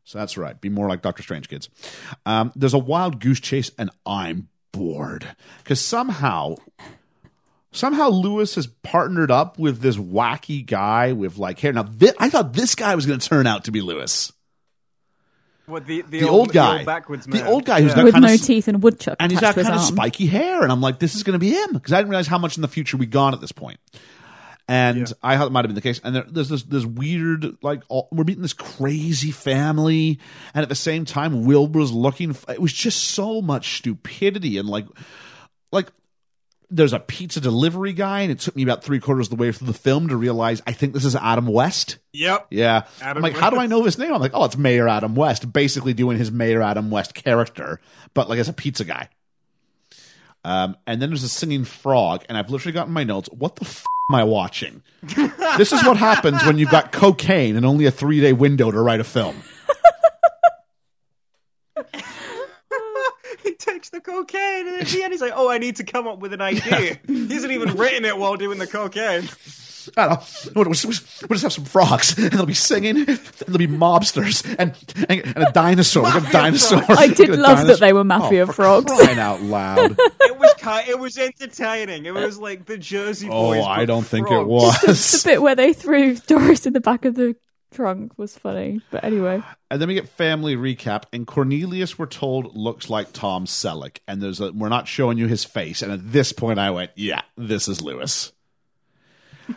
So 0.06 0.18
that's 0.18 0.38
right. 0.38 0.60
Be 0.60 0.70
more 0.70 0.88
like 0.88 1.02
Doctor 1.02 1.24
Strange, 1.24 1.50
kids. 1.50 1.70
Um, 2.26 2.52
there's 2.56 2.74
a 2.74 2.80
wild 2.80 3.20
goose 3.20 3.40
chase, 3.40 3.72
and 3.78 3.90
I'm 4.06 4.50
bored 4.72 5.28
because 5.64 5.80
somehow, 5.80 6.56
somehow 7.72 8.10
Lewis 8.10 8.56
has 8.56 8.68
partnered 8.68 9.32
up 9.32 9.60
with 9.60 9.82
this 9.82 9.98
wacky 9.98 10.66
guy 10.66 11.14
with 11.14 11.38
like 11.38 11.60
hair. 11.60 11.74
Now, 11.74 11.88
I 12.20 12.30
thought 12.30 12.54
this 12.54 12.76
guy 12.76 12.96
was 12.96 13.06
going 13.06 13.20
to 13.20 13.30
turn 13.30 13.48
out 13.48 13.66
to 13.66 13.72
be 13.72 13.82
Lewis, 13.82 14.32
What 15.68 15.88
the 15.88 16.02
the, 16.04 16.20
the 16.22 16.30
old 16.30 16.52
guy, 16.54 16.72
the 16.74 16.78
old 16.80 16.86
backwards 16.86 17.26
the 17.26 17.46
old 17.46 17.66
guy 17.66 17.82
who's 17.82 17.92
Yeah. 17.92 17.96
got 17.98 18.04
With 18.06 18.14
kind 18.14 18.26
no 18.26 18.34
of 18.34 18.42
teeth 18.42 18.68
and 18.68 18.84
woodchuck 18.84 19.16
and 19.20 19.32
he's 19.32 19.40
attached 19.40 19.56
got 19.56 19.62
to 19.62 19.68
kind 19.68 19.76
of 19.76 19.82
arm. 19.86 19.96
spiky 19.96 20.28
hair, 20.28 20.62
and 20.64 20.72
I'm 20.72 20.82
like, 20.82 21.00
this 21.00 21.16
is 21.16 21.24
going 21.24 21.34
to 21.34 21.40
be 21.40 21.52
him 21.52 21.74
because 21.74 21.92
I 21.94 21.98
didn't 21.98 22.10
realize 22.12 22.28
how 22.28 22.38
much 22.38 22.56
in 22.58 22.62
the 22.62 22.68
future 22.68 22.98
we'd 22.98 23.10
gone 23.12 23.34
at 23.34 23.42
this 23.42 23.52
point. 23.52 23.80
And 24.68 25.12
I 25.22 25.38
thought 25.38 25.48
it 25.48 25.52
might 25.52 25.60
have 25.66 25.70
been 25.70 25.76
the 25.76 25.82
case. 25.82 26.02
And 26.04 26.16
there, 26.16 26.26
there's 26.28 26.50
this 26.50 26.64
this 26.64 26.86
weird 26.86 27.58
like 27.62 27.84
all, 27.88 28.08
we're 28.12 28.24
meeting 28.24 28.42
this 28.42 28.54
crazy 28.54 29.30
family, 29.32 30.20
and 30.56 30.64
at 30.64 30.70
the 30.70 30.76
same 30.76 31.06
time, 31.06 31.46
Wilbur's 31.46 31.92
looking. 31.92 32.32
f- 32.32 32.46
It 32.50 32.60
was 32.62 32.74
just 32.74 33.04
so 33.04 33.42
much 33.42 33.78
stupidity 33.78 34.58
and 34.58 34.68
like 34.68 34.88
like. 35.72 35.92
There's 36.76 36.94
a 36.94 37.00
pizza 37.00 37.40
delivery 37.40 37.94
guy, 37.94 38.22
and 38.22 38.32
it 38.32 38.40
took 38.40 38.56
me 38.56 38.64
about 38.64 38.84
three 38.84 39.00
quarters 39.00 39.28
of 39.28 39.38
the 39.38 39.42
way 39.42 39.52
through 39.52 39.68
the 39.68 39.74
film 39.74 40.10
to 40.10 40.18
realize 40.18 40.62
I 40.68 40.74
think 40.74 40.94
this 40.94 41.06
is 41.06 41.16
Adam 41.16 41.48
West. 41.48 42.00
Yep. 42.12 42.48
Yeah. 42.50 42.84
Adam 43.02 43.24
I'm 43.24 43.32
like, 43.32 43.42
how 43.42 43.50
do 43.50 43.58
I 43.58 43.68
know 43.68 43.84
his 43.84 43.98
name? 43.98 44.14
I'm 44.14 44.20
like, 44.20 44.32
oh, 44.34 44.44
it's 44.44 44.58
Mayor 44.58 44.90
Adam 44.90 45.16
West, 45.16 45.52
basically 45.54 45.94
doing 45.94 46.18
his 46.18 46.32
Mayor 46.32 46.62
Adam 46.62 46.92
West 46.92 47.14
character, 47.14 47.80
but 48.14 48.28
like 48.28 48.40
as 48.40 48.50
a 48.50 48.54
pizza 48.54 48.84
guy. 48.84 49.10
Um, 50.44 50.76
and 50.86 51.02
then 51.02 51.10
there's 51.10 51.24
a 51.24 51.30
singing 51.30 51.64
frog, 51.64 52.24
and 52.30 52.38
I've 52.38 52.50
literally 52.50 52.74
gotten 52.74 52.94
my 52.94 53.04
notes, 53.04 53.30
what 53.32 53.56
the 53.56 53.66
f- 53.66 53.86
am 54.12 54.16
I 54.16 54.26
watching? 54.26 54.84
this 55.58 55.72
is 55.72 55.84
what 55.86 55.98
happens 55.98 56.46
when 56.46 56.58
you've 56.58 56.70
got 56.70 56.92
cocaine 56.92 57.56
and 57.56 57.66
only 57.66 57.86
a 57.86 57.92
three 57.92 58.20
day 58.20 58.34
window 58.34 58.70
to 58.70 58.80
write 58.80 59.00
a 59.00 59.06
film. 59.06 59.36
he 63.60 63.72
takes 63.72 63.90
the 63.90 64.02
cocaine, 64.02 64.68
and 64.68 64.82
at 64.82 64.88
the 64.88 65.04
end 65.04 65.14
he's 65.14 65.22
like, 65.22 65.34
"Oh, 65.36 65.50
I 65.50 65.58
need 65.58 65.78
to 65.78 65.84
come 65.84 66.08
up 66.08 66.20
with 66.20 66.34
an 66.34 66.42
idea." 66.42 67.00
he 67.08 67.28
hasn't 67.34 67.52
even 67.52 67.76
written 67.78 68.06
it 68.06 68.18
while 68.18 68.36
doing 68.36 68.58
the 68.60 68.68
cocaine. 68.68 69.28
I 69.98 70.08
don't 70.08 70.20
know. 70.20 70.52
We'll 70.56 70.74
just, 70.74 70.86
we'll 70.86 71.38
just 71.38 71.44
have 71.44 71.54
some 71.54 71.66
frogs, 71.66 72.18
and 72.18 72.32
they'll 72.32 72.46
be 72.46 72.54
singing, 72.54 72.98
and 72.98 73.08
there'll 73.08 73.58
be 73.60 73.68
mobsters, 73.68 74.44
and, 74.58 74.76
and, 75.10 75.38
and 75.38 75.48
a 75.48 75.52
dinosaur. 75.52 76.04
We've 76.04 76.28
a 76.28 76.32
dinosaur. 76.32 76.82
I 76.90 77.08
did 77.08 77.30
We've 77.30 77.40
love 77.40 77.68
that 77.68 77.80
they 77.80 77.94
were 77.94 78.04
mafia 78.04 78.44
Oh, 78.44 78.46
for 78.48 78.54
frogs. 78.54 78.92
Crying 78.92 79.20
out 79.20 79.42
loud. 79.42 79.96
It 80.00 80.40
was 80.40 80.54
ki- 80.56 80.92
it 80.92 81.00
was 81.00 81.18
entertaining. 81.18 82.06
It 82.06 82.14
was 82.14 82.40
like 82.40 82.66
the 82.66 82.78
Jersey 82.78 83.28
oh, 83.30 83.52
Boys. 83.52 83.60
Oh, 83.64 83.66
I 83.66 83.86
don't 83.86 84.06
think 84.06 84.28
it 84.28 84.32
frogs. 84.32 84.48
was. 84.84 85.24
the 85.24 85.30
bit 85.30 85.42
where 85.42 85.56
they 85.56 85.74
threw 85.74 86.16
Doris 86.16 86.66
in 86.66 86.74
the 86.74 86.82
back 86.82 87.06
of 87.06 87.16
the 87.16 87.36
trunk 87.76 88.14
was 88.18 88.38
funny. 88.38 88.82
But 88.90 89.04
anyway, 89.04 89.42
And 89.70 89.82
then 89.82 89.88
we 89.88 89.94
get 89.94 90.10
family 90.10 90.56
recap, 90.56 91.04
and 91.14 91.28
Cornelius, 91.28 92.00
we're 92.00 92.06
told, 92.06 92.56
looks 92.56 92.90
like 92.90 93.14
Tom 93.14 93.46
Selleck, 93.46 93.98
and 94.08 94.22
there's 94.22 94.40
a 94.40 94.52
we're 94.52 94.70
not 94.70 94.88
showing 94.88 95.18
you 95.18 95.28
his 95.28 95.44
face. 95.44 95.82
And 95.82 95.92
at 95.92 96.12
this 96.12 96.32
point, 96.32 96.60
I 96.60 96.72
went, 96.72 96.92
"Yeah, 96.96 97.22
this 97.38 97.68
is 97.68 97.82
Lewis." 97.82 98.32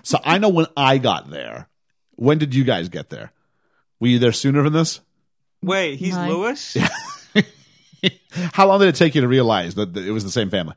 so 0.02 0.18
I 0.24 0.38
know 0.38 0.48
when 0.50 0.66
I 0.76 0.98
got 0.98 1.30
there. 1.30 1.68
When 2.16 2.38
did 2.38 2.54
you 2.54 2.64
guys 2.64 2.88
get 2.88 3.10
there? 3.10 3.32
Were 4.00 4.08
you 4.08 4.18
there 4.18 4.32
sooner 4.32 4.62
than 4.64 4.72
this? 4.72 5.00
Wait, 5.62 5.96
he's 5.96 6.14
No. 6.14 6.28
Lewis. 6.28 6.76
How 8.52 8.66
long 8.66 8.78
did 8.80 8.88
it 8.88 8.94
take 8.94 9.14
you 9.14 9.20
to 9.22 9.28
realize 9.28 9.74
that 9.76 9.94
that 9.94 10.06
it 10.06 10.10
was 10.12 10.24
the 10.24 10.30
same 10.30 10.50
family? 10.50 10.74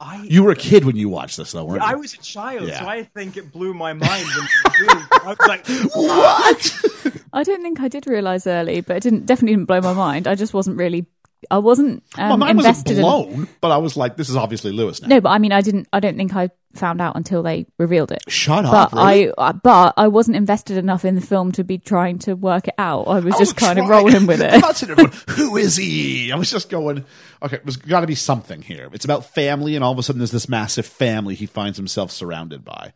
I 0.00 0.22
You 0.28 0.44
were 0.44 0.52
a 0.52 0.56
kid 0.56 0.84
when 0.84 0.96
you 0.96 1.08
watched 1.08 1.36
this, 1.36 1.52
though, 1.52 1.64
weren't 1.64 1.82
I 1.82 1.92
you? 1.92 1.98
was 1.98 2.14
a 2.14 2.18
child, 2.18 2.68
Yeah. 2.68 2.80
so 2.80 2.86
I 2.88 3.02
think 3.04 3.36
it 3.36 3.50
blew 3.52 3.74
my 3.74 3.92
mind. 3.92 4.26
When 4.26 4.88
I 4.90 5.26
was 5.26 5.38
like, 5.48 5.66
what? 5.94 6.84
I 7.32 7.42
don't 7.42 7.62
think 7.62 7.80
I 7.80 7.88
did 7.88 8.06
realize 8.06 8.46
early, 8.46 8.80
but 8.80 8.96
it 8.98 9.02
didn't 9.02 9.26
definitely 9.26 9.54
didn't 9.56 9.66
blow 9.66 9.80
my 9.80 9.92
mind. 9.92 10.26
I 10.28 10.34
just 10.34 10.54
wasn't 10.54 10.76
really. 10.78 11.06
I 11.50 11.58
wasn't 11.58 12.02
My 12.16 12.30
um, 12.30 12.40
mind 12.40 12.56
wasn't 12.56 12.76
invested 12.88 12.96
in. 12.98 13.02
blown, 13.02 13.48
but 13.60 13.70
I 13.70 13.76
was 13.76 13.96
like, 13.96 14.16
"This 14.16 14.28
is 14.28 14.34
obviously 14.36 14.72
Lewis 14.72 15.00
now." 15.00 15.08
No, 15.08 15.20
but 15.20 15.28
I 15.30 15.38
mean, 15.38 15.52
I 15.52 15.60
didn't. 15.60 15.86
I 15.92 16.00
don't 16.00 16.16
think 16.16 16.34
I 16.34 16.50
found 16.78 17.00
out 17.00 17.16
until 17.16 17.42
they 17.42 17.66
revealed 17.78 18.12
it. 18.12 18.22
Shut 18.28 18.64
But 18.64 18.74
up! 18.74 18.92
really? 18.92 19.28
I, 19.28 19.32
uh, 19.36 19.52
but 19.52 19.94
I 19.96 20.08
wasn't 20.08 20.36
invested 20.36 20.76
enough 20.76 21.04
in 21.04 21.14
the 21.14 21.20
film 21.20 21.52
to 21.52 21.64
be 21.64 21.78
trying 21.78 22.18
to 22.20 22.34
work 22.34 22.68
it 22.68 22.74
out. 22.78 23.02
I 23.08 23.20
was 23.20 23.34
I 23.34 23.38
just 23.38 23.54
was 23.54 23.64
kind 23.64 23.78
of 23.78 23.88
rolling 23.88 24.26
with 24.26 24.40
it. 24.40 24.60
not 24.60 24.76
sitting 24.76 24.96
there 24.96 25.06
going, 25.06 25.18
who 25.30 25.56
is 25.56 25.76
he? 25.76 26.32
I 26.32 26.36
was 26.36 26.50
just 26.50 26.70
going, 26.70 27.04
okay, 27.42 27.58
there's 27.64 27.76
got 27.76 28.00
to 28.00 28.06
be 28.06 28.14
something 28.14 28.62
here. 28.62 28.88
It's 28.92 29.04
about 29.04 29.26
family, 29.26 29.74
and 29.74 29.84
all 29.84 29.92
of 29.92 29.98
a 29.98 30.02
sudden 30.02 30.18
there's 30.20 30.30
this 30.30 30.48
massive 30.48 30.86
family 30.86 31.34
he 31.34 31.46
finds 31.46 31.76
himself 31.76 32.10
surrounded 32.10 32.64
by. 32.64 32.92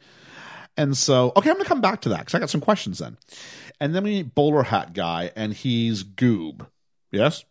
And 0.77 0.97
so, 0.97 1.33
okay, 1.37 1.51
I'm 1.51 1.57
going 1.57 1.65
to 1.65 1.69
come 1.69 1.81
back 1.83 2.01
to 2.03 2.09
that 2.11 2.21
because 2.21 2.35
I 2.35 2.39
got 2.39 2.51
some 2.51 2.61
questions 2.63 2.99
then. 2.99 3.19
And 3.81 3.95
then 3.95 4.05
we 4.05 4.11
meet 4.11 4.35
Bowler 4.35 4.63
Hat 4.63 4.95
Guy, 4.95 5.31
and 5.37 5.53
he's 5.53 6.03
Goob. 6.05 6.67
Yes? 7.11 7.45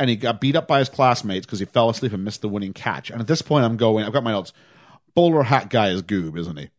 And 0.00 0.08
he 0.08 0.16
got 0.16 0.40
beat 0.40 0.56
up 0.56 0.68
by 0.68 0.78
his 0.78 0.88
classmates 0.88 1.44
because 1.44 1.58
he 1.58 1.64
fell 1.64 1.90
asleep 1.90 2.12
and 2.12 2.24
missed 2.24 2.40
the 2.40 2.48
winning 2.48 2.72
catch. 2.72 3.10
And 3.10 3.20
at 3.20 3.26
this 3.26 3.42
point, 3.42 3.64
I'm 3.64 3.76
going, 3.76 4.04
I've 4.04 4.12
got 4.12 4.22
my 4.22 4.30
notes. 4.30 4.52
Bowler 5.14 5.42
Hat 5.42 5.70
Guy 5.70 5.88
is 5.90 6.02
Goob, 6.02 6.38
isn't 6.38 6.56
he? 6.56 6.70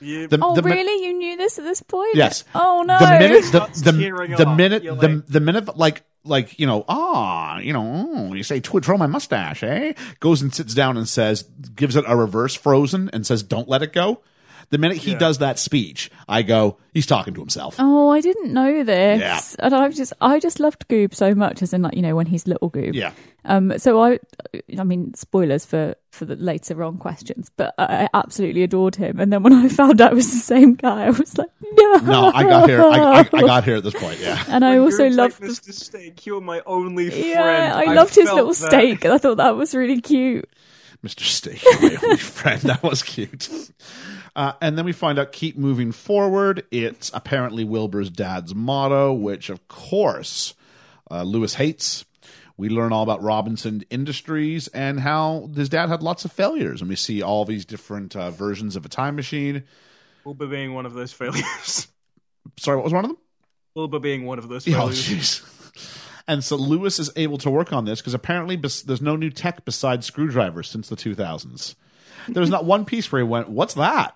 yeah, 0.00 0.26
The- 0.28 0.38
Oh, 0.40 0.54
the 0.54 0.62
mi- 0.62 0.72
really? 0.72 1.06
You 1.06 1.12
knew 1.14 1.36
this 1.36 1.58
at 1.58 1.64
this 1.64 1.82
point? 1.82 2.14
Yes. 2.14 2.44
Oh 2.54 2.82
no. 2.86 2.98
The 2.98 3.18
minute 3.18 3.42
the 3.42 3.48
Starts 3.48 3.80
the, 3.82 3.92
the 3.92 4.46
minute 4.56 4.82
You're 4.84 4.96
the 4.96 5.08
like- 5.08 5.26
the 5.26 5.40
minute 5.40 5.76
like 5.76 6.04
like 6.24 6.58
you 6.58 6.66
know 6.66 6.84
ah 6.88 7.58
you 7.58 7.72
know 7.72 8.08
oh, 8.14 8.34
you 8.34 8.42
say 8.42 8.60
"Tw- 8.60 8.82
twirl 8.82 8.98
my 8.98 9.06
mustache 9.06 9.62
eh 9.62 9.92
goes 10.20 10.42
and 10.42 10.52
sits 10.54 10.74
down 10.74 10.96
and 10.96 11.08
says 11.08 11.44
gives 11.74 11.96
it 11.96 12.04
a 12.06 12.16
reverse 12.16 12.54
frozen 12.54 13.08
and 13.12 13.26
says 13.26 13.42
don't 13.42 13.68
let 13.68 13.82
it 13.82 13.92
go. 13.92 14.20
The 14.70 14.78
minute 14.78 14.98
he 14.98 15.12
Yeah. 15.12 15.18
does 15.18 15.38
that 15.38 15.58
speech, 15.58 16.10
I 16.28 16.42
go 16.42 16.76
he's 16.92 17.06
talking 17.06 17.32
to 17.34 17.40
himself. 17.40 17.76
Oh, 17.78 18.10
I 18.10 18.20
didn't 18.20 18.52
know 18.52 18.84
this. 18.84 19.20
Yeah. 19.20 19.40
And 19.64 19.74
I 19.74 19.88
just, 19.88 20.12
I 20.20 20.38
just 20.40 20.60
loved 20.60 20.86
Goob 20.88 21.14
so 21.14 21.34
much, 21.34 21.62
as 21.62 21.72
in 21.72 21.80
like 21.82 21.94
you 21.94 22.02
know 22.02 22.14
when 22.14 22.26
he's 22.26 22.46
little 22.46 22.70
Goob. 22.70 22.94
Yeah. 22.94 23.12
Um. 23.46 23.78
So 23.78 24.02
I, 24.02 24.18
I 24.78 24.84
mean, 24.84 25.14
spoilers 25.14 25.64
for 25.64 25.94
for 26.10 26.26
the 26.26 26.36
later 26.36 26.82
on 26.84 26.98
questions, 26.98 27.50
but 27.56 27.74
I 27.78 28.04
I 28.04 28.08
absolutely 28.12 28.62
adored 28.62 28.96
him. 28.96 29.18
And 29.20 29.32
then 29.32 29.42
when 29.42 29.54
I 29.54 29.68
found 29.70 30.02
out 30.02 30.12
it 30.12 30.16
was 30.16 30.30
the 30.30 30.38
same 30.38 30.74
guy, 30.74 31.06
I 31.06 31.10
was 31.10 31.38
like, 31.38 31.48
no. 31.62 31.96
No, 32.00 32.32
I 32.34 32.42
got 32.42 32.68
here. 32.68 32.82
I, 32.82 32.98
I, 32.98 33.18
I 33.20 33.40
got 33.40 33.64
here 33.64 33.76
at 33.76 33.84
this 33.84 33.94
point. 33.94 34.18
Yeah. 34.20 34.42
And 34.48 34.64
I 34.66 34.72
When 34.72 34.80
also 34.80 34.98
Groot's 35.04 35.16
loved 35.16 35.40
like, 35.40 35.48
the 35.50 35.54
Mr. 35.54 35.72
Steak, 35.72 36.26
you're 36.26 36.40
my 36.42 36.60
only 36.66 37.08
friend. 37.08 37.24
yeah, 37.26 37.72
I 37.74 37.94
loved 37.94 38.14
his 38.14 38.24
felt 38.26 38.36
little 38.36 38.52
that. 38.52 38.70
steak. 38.70 39.06
I 39.06 39.16
thought 39.16 39.38
that 39.38 39.56
was 39.56 39.74
really 39.74 40.00
cute. 40.02 40.46
Mr. 41.02 41.20
Steak, 41.20 41.62
my 41.80 41.96
only 42.02 42.16
friend. 42.18 42.60
That 42.62 42.82
was 42.82 43.02
cute. 43.04 43.48
Uh, 44.38 44.52
and 44.60 44.78
then 44.78 44.84
we 44.84 44.92
find 44.92 45.18
out 45.18 45.32
keep 45.32 45.58
moving 45.58 45.90
forward. 45.90 46.64
It's 46.70 47.10
apparently 47.12 47.64
Wilbur's 47.64 48.08
dad's 48.08 48.54
motto, 48.54 49.12
which 49.12 49.50
of 49.50 49.66
course 49.66 50.54
uh, 51.10 51.24
Lewis 51.24 51.54
hates. 51.54 52.04
We 52.56 52.68
learn 52.68 52.92
all 52.92 53.02
about 53.02 53.20
Robinson 53.20 53.82
Industries 53.90 54.68
and 54.68 55.00
how 55.00 55.50
his 55.56 55.68
dad 55.68 55.88
had 55.88 56.04
lots 56.04 56.24
of 56.24 56.30
failures, 56.30 56.80
and 56.80 56.88
we 56.88 56.94
see 56.94 57.20
all 57.20 57.44
these 57.44 57.64
different 57.64 58.14
uh, 58.14 58.30
versions 58.30 58.76
of 58.76 58.84
a 58.84 58.88
time 58.88 59.16
machine. 59.16 59.64
Wilbur 60.24 60.46
being 60.46 60.72
one 60.74 60.86
of 60.86 60.94
those 60.94 61.12
failures. 61.12 61.88
Sorry, 62.58 62.76
what 62.76 62.84
was 62.84 62.92
one 62.92 63.04
of 63.06 63.10
them? 63.10 63.18
Wilbur 63.74 63.98
being 63.98 64.24
one 64.24 64.38
of 64.38 64.48
those 64.48 64.68
Oh, 64.68 64.72
failures. 64.72 65.08
jeez. 65.08 66.04
And 66.28 66.44
so 66.44 66.54
Lewis 66.56 66.98
is 66.98 67.10
able 67.16 67.38
to 67.38 67.50
work 67.50 67.72
on 67.72 67.86
this 67.86 68.00
because 68.00 68.14
apparently 68.14 68.54
bes- 68.56 68.82
there's 68.82 69.00
no 69.02 69.16
new 69.16 69.30
tech 69.30 69.64
besides 69.64 70.06
screwdrivers 70.06 70.68
since 70.68 70.88
the 70.88 70.96
2000s. 70.96 71.74
There's 72.28 72.50
not 72.50 72.64
one 72.66 72.84
piece 72.84 73.10
where 73.10 73.22
he 73.22 73.26
went, 73.28 73.48
"What's 73.48 73.74
that?" 73.74 74.14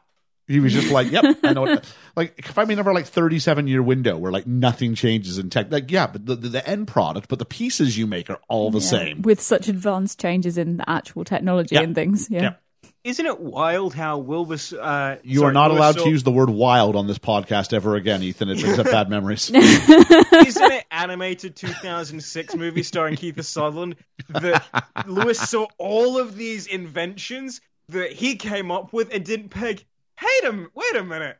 He 0.48 0.60
was 0.60 0.72
just 0.72 0.90
like, 0.90 1.10
"Yep, 1.10 1.38
I 1.44 1.52
know." 1.52 1.62
What, 1.62 1.94
like, 2.16 2.34
if 2.38 2.58
I 2.58 2.64
mean, 2.64 2.78
over 2.78 2.92
like 2.92 3.06
thirty-seven 3.06 3.66
year 3.68 3.82
window 3.82 4.18
where 4.18 4.32
like 4.32 4.46
nothing 4.46 4.94
changes 4.94 5.38
in 5.38 5.50
tech, 5.50 5.70
like 5.70 5.90
yeah, 5.90 6.06
but 6.08 6.26
the, 6.26 6.34
the, 6.34 6.48
the 6.48 6.68
end 6.68 6.88
product, 6.88 7.28
but 7.28 7.38
the 7.38 7.44
pieces 7.44 7.96
you 7.96 8.06
make 8.06 8.28
are 8.28 8.40
all 8.48 8.70
the 8.70 8.80
Yeah. 8.80 8.86
same. 8.88 9.22
with 9.22 9.40
such 9.40 9.68
advanced 9.68 10.20
changes 10.20 10.58
in 10.58 10.76
the 10.78 10.90
actual 10.90 11.24
technology 11.24 11.76
Yeah. 11.76 11.82
and 11.82 11.94
things. 11.94 12.28
Yeah. 12.30 12.42
Yeah. 12.42 12.52
Isn't 13.04 13.26
it 13.26 13.40
wild 13.40 13.94
how 13.94 14.18
Wilbur? 14.18 14.56
Uh, 14.80 15.16
You 15.24 15.40
sorry, 15.40 15.50
are 15.50 15.52
not 15.52 15.70
Lewis 15.70 15.78
allowed 15.78 15.94
saw- 15.96 16.04
to 16.04 16.10
use 16.10 16.22
the 16.22 16.30
word 16.30 16.50
"wild" 16.50 16.94
on 16.96 17.06
this 17.08 17.18
podcast 17.18 17.72
ever 17.72 17.96
again, 17.96 18.22
Ethan. 18.22 18.48
It 18.48 18.60
brings 18.60 18.78
up 18.78 18.86
bad 18.86 19.08
memories. 19.10 19.50
Isn't 19.54 20.72
it 20.72 20.84
animated 20.90 21.56
2006 21.56 22.54
movie 22.56 22.82
starring 22.82 23.16
Keith 23.16 23.42
Sutherland 23.44 23.96
that 24.28 24.64
Lewis 25.06 25.38
saw 25.40 25.66
all 25.78 26.18
of 26.18 26.36
these 26.36 26.66
inventions 26.66 27.60
that 27.88 28.12
he 28.12 28.36
came 28.36 28.70
up 28.70 28.92
with 28.92 29.12
and 29.12 29.24
didn't 29.24 29.48
peg? 29.48 29.84
Wait 30.22 30.50
a, 30.52 30.66
wait 30.74 30.96
a 30.96 31.04
minute. 31.04 31.38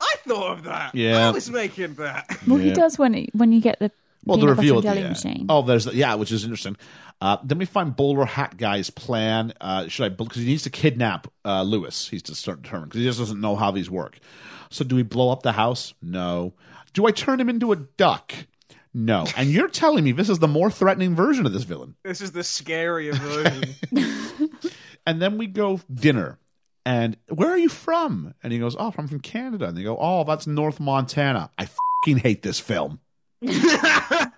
I 0.00 0.14
thought 0.26 0.58
of 0.58 0.64
that. 0.64 0.94
Yeah. 0.94 1.28
I 1.28 1.30
was 1.30 1.50
making 1.50 1.94
that. 1.94 2.26
Well, 2.46 2.58
Yeah. 2.58 2.64
he 2.66 2.72
does 2.72 2.98
when 2.98 3.14
it, 3.14 3.30
when 3.34 3.52
you 3.52 3.60
get 3.60 3.78
the 3.80 3.90
well, 4.24 4.36
the 4.38 4.42
peanut 4.46 4.56
butter 4.56 4.62
reveal 4.62 4.78
and 4.78 4.86
at 4.86 4.88
the 4.90 4.94
jelly 4.94 5.00
end. 5.06 5.10
machine. 5.10 5.46
Oh, 5.48 5.62
there's 5.62 5.84
the, 5.86 5.94
yeah, 5.94 6.14
which 6.14 6.32
is 6.32 6.44
interesting. 6.44 6.76
Uh, 7.20 7.36
then 7.44 7.58
we 7.58 7.64
find 7.66 7.94
Bowler 7.94 8.24
Hat 8.24 8.56
Guy's 8.56 8.88
plan. 8.90 9.52
Uh, 9.60 9.88
should 9.88 10.04
I 10.06 10.08
because 10.10 10.38
he 10.42 10.46
needs 10.46 10.62
to 10.64 10.70
kidnap 10.70 11.26
uh, 11.44 11.62
Lewis? 11.62 12.08
He's 12.08 12.22
to 12.24 12.34
start 12.34 12.62
determined 12.62 12.90
because 12.90 13.00
he 13.00 13.06
just 13.06 13.18
doesn't 13.18 13.40
know 13.40 13.56
how 13.56 13.70
these 13.70 13.90
work. 13.90 14.18
So, 14.70 14.84
do 14.84 14.94
we 14.96 15.02
blow 15.02 15.30
up 15.30 15.42
the 15.42 15.52
house? 15.52 15.92
No. 16.02 16.54
Do 16.94 17.06
I 17.06 17.10
turn 17.10 17.40
him 17.40 17.48
into 17.48 17.72
a 17.72 17.76
duck? 17.76 18.32
No. 18.94 19.26
And 19.36 19.50
you're 19.50 19.68
telling 19.68 20.02
me 20.04 20.12
this 20.12 20.28
is 20.28 20.38
the 20.38 20.48
more 20.48 20.70
threatening 20.70 21.14
version 21.14 21.44
of 21.46 21.52
this 21.52 21.62
villain. 21.64 21.94
This 22.04 22.20
is 22.20 22.32
the 22.32 22.40
scarier 22.40 23.14
version. 23.14 24.50
And 25.06 25.20
then 25.20 25.38
we 25.38 25.46
go 25.46 25.80
dinner. 25.92 26.38
And 26.84 27.16
where 27.28 27.50
are 27.50 27.58
you 27.58 27.68
from? 27.68 28.34
And 28.42 28.52
he 28.52 28.58
goes, 28.58 28.76
Oh, 28.78 28.92
I'm 28.96 29.08
from 29.08 29.20
Canada. 29.20 29.66
And 29.66 29.76
they 29.76 29.82
go, 29.82 29.96
Oh, 30.00 30.24
that's 30.24 30.46
North 30.46 30.80
Montana. 30.80 31.50
I 31.58 31.66
fucking 31.66 32.18
hate 32.18 32.42
this 32.42 32.60
film. 32.60 33.00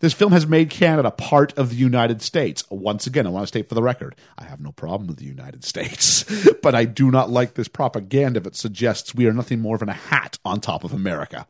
This 0.00 0.14
film 0.14 0.32
has 0.32 0.46
made 0.46 0.70
Canada 0.70 1.10
part 1.10 1.56
of 1.58 1.70
the 1.70 1.76
United 1.76 2.22
States. 2.22 2.64
Once 2.70 3.06
again, 3.06 3.26
I 3.26 3.30
want 3.30 3.42
to 3.44 3.48
state 3.48 3.68
for 3.68 3.74
the 3.74 3.82
record, 3.82 4.16
I 4.38 4.44
have 4.44 4.60
no 4.60 4.72
problem 4.72 5.06
with 5.06 5.18
the 5.18 5.26
United 5.26 5.62
States, 5.62 6.24
but 6.62 6.74
I 6.74 6.86
do 6.86 7.10
not 7.10 7.30
like 7.30 7.54
this 7.54 7.68
propaganda 7.68 8.40
that 8.40 8.56
suggests 8.56 9.14
we 9.14 9.26
are 9.26 9.32
nothing 9.32 9.60
more 9.60 9.76
than 9.76 9.90
a 9.90 9.94
hat 9.94 10.38
on 10.44 10.60
top 10.60 10.84
of 10.84 10.92
America. 10.94 11.46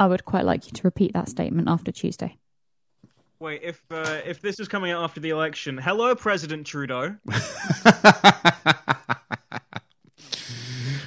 I 0.00 0.08
would 0.08 0.24
quite 0.24 0.44
like 0.44 0.66
you 0.66 0.72
to 0.72 0.82
repeat 0.82 1.12
that 1.12 1.28
statement 1.28 1.68
after 1.68 1.92
Tuesday. 1.92 2.36
Wait, 3.42 3.60
if 3.64 3.82
uh, 3.90 4.20
if 4.24 4.40
this 4.40 4.60
is 4.60 4.68
coming 4.68 4.92
out 4.92 5.02
after 5.02 5.18
the 5.18 5.30
election, 5.30 5.76
hello, 5.76 6.14
President 6.14 6.64
Trudeau. 6.64 7.16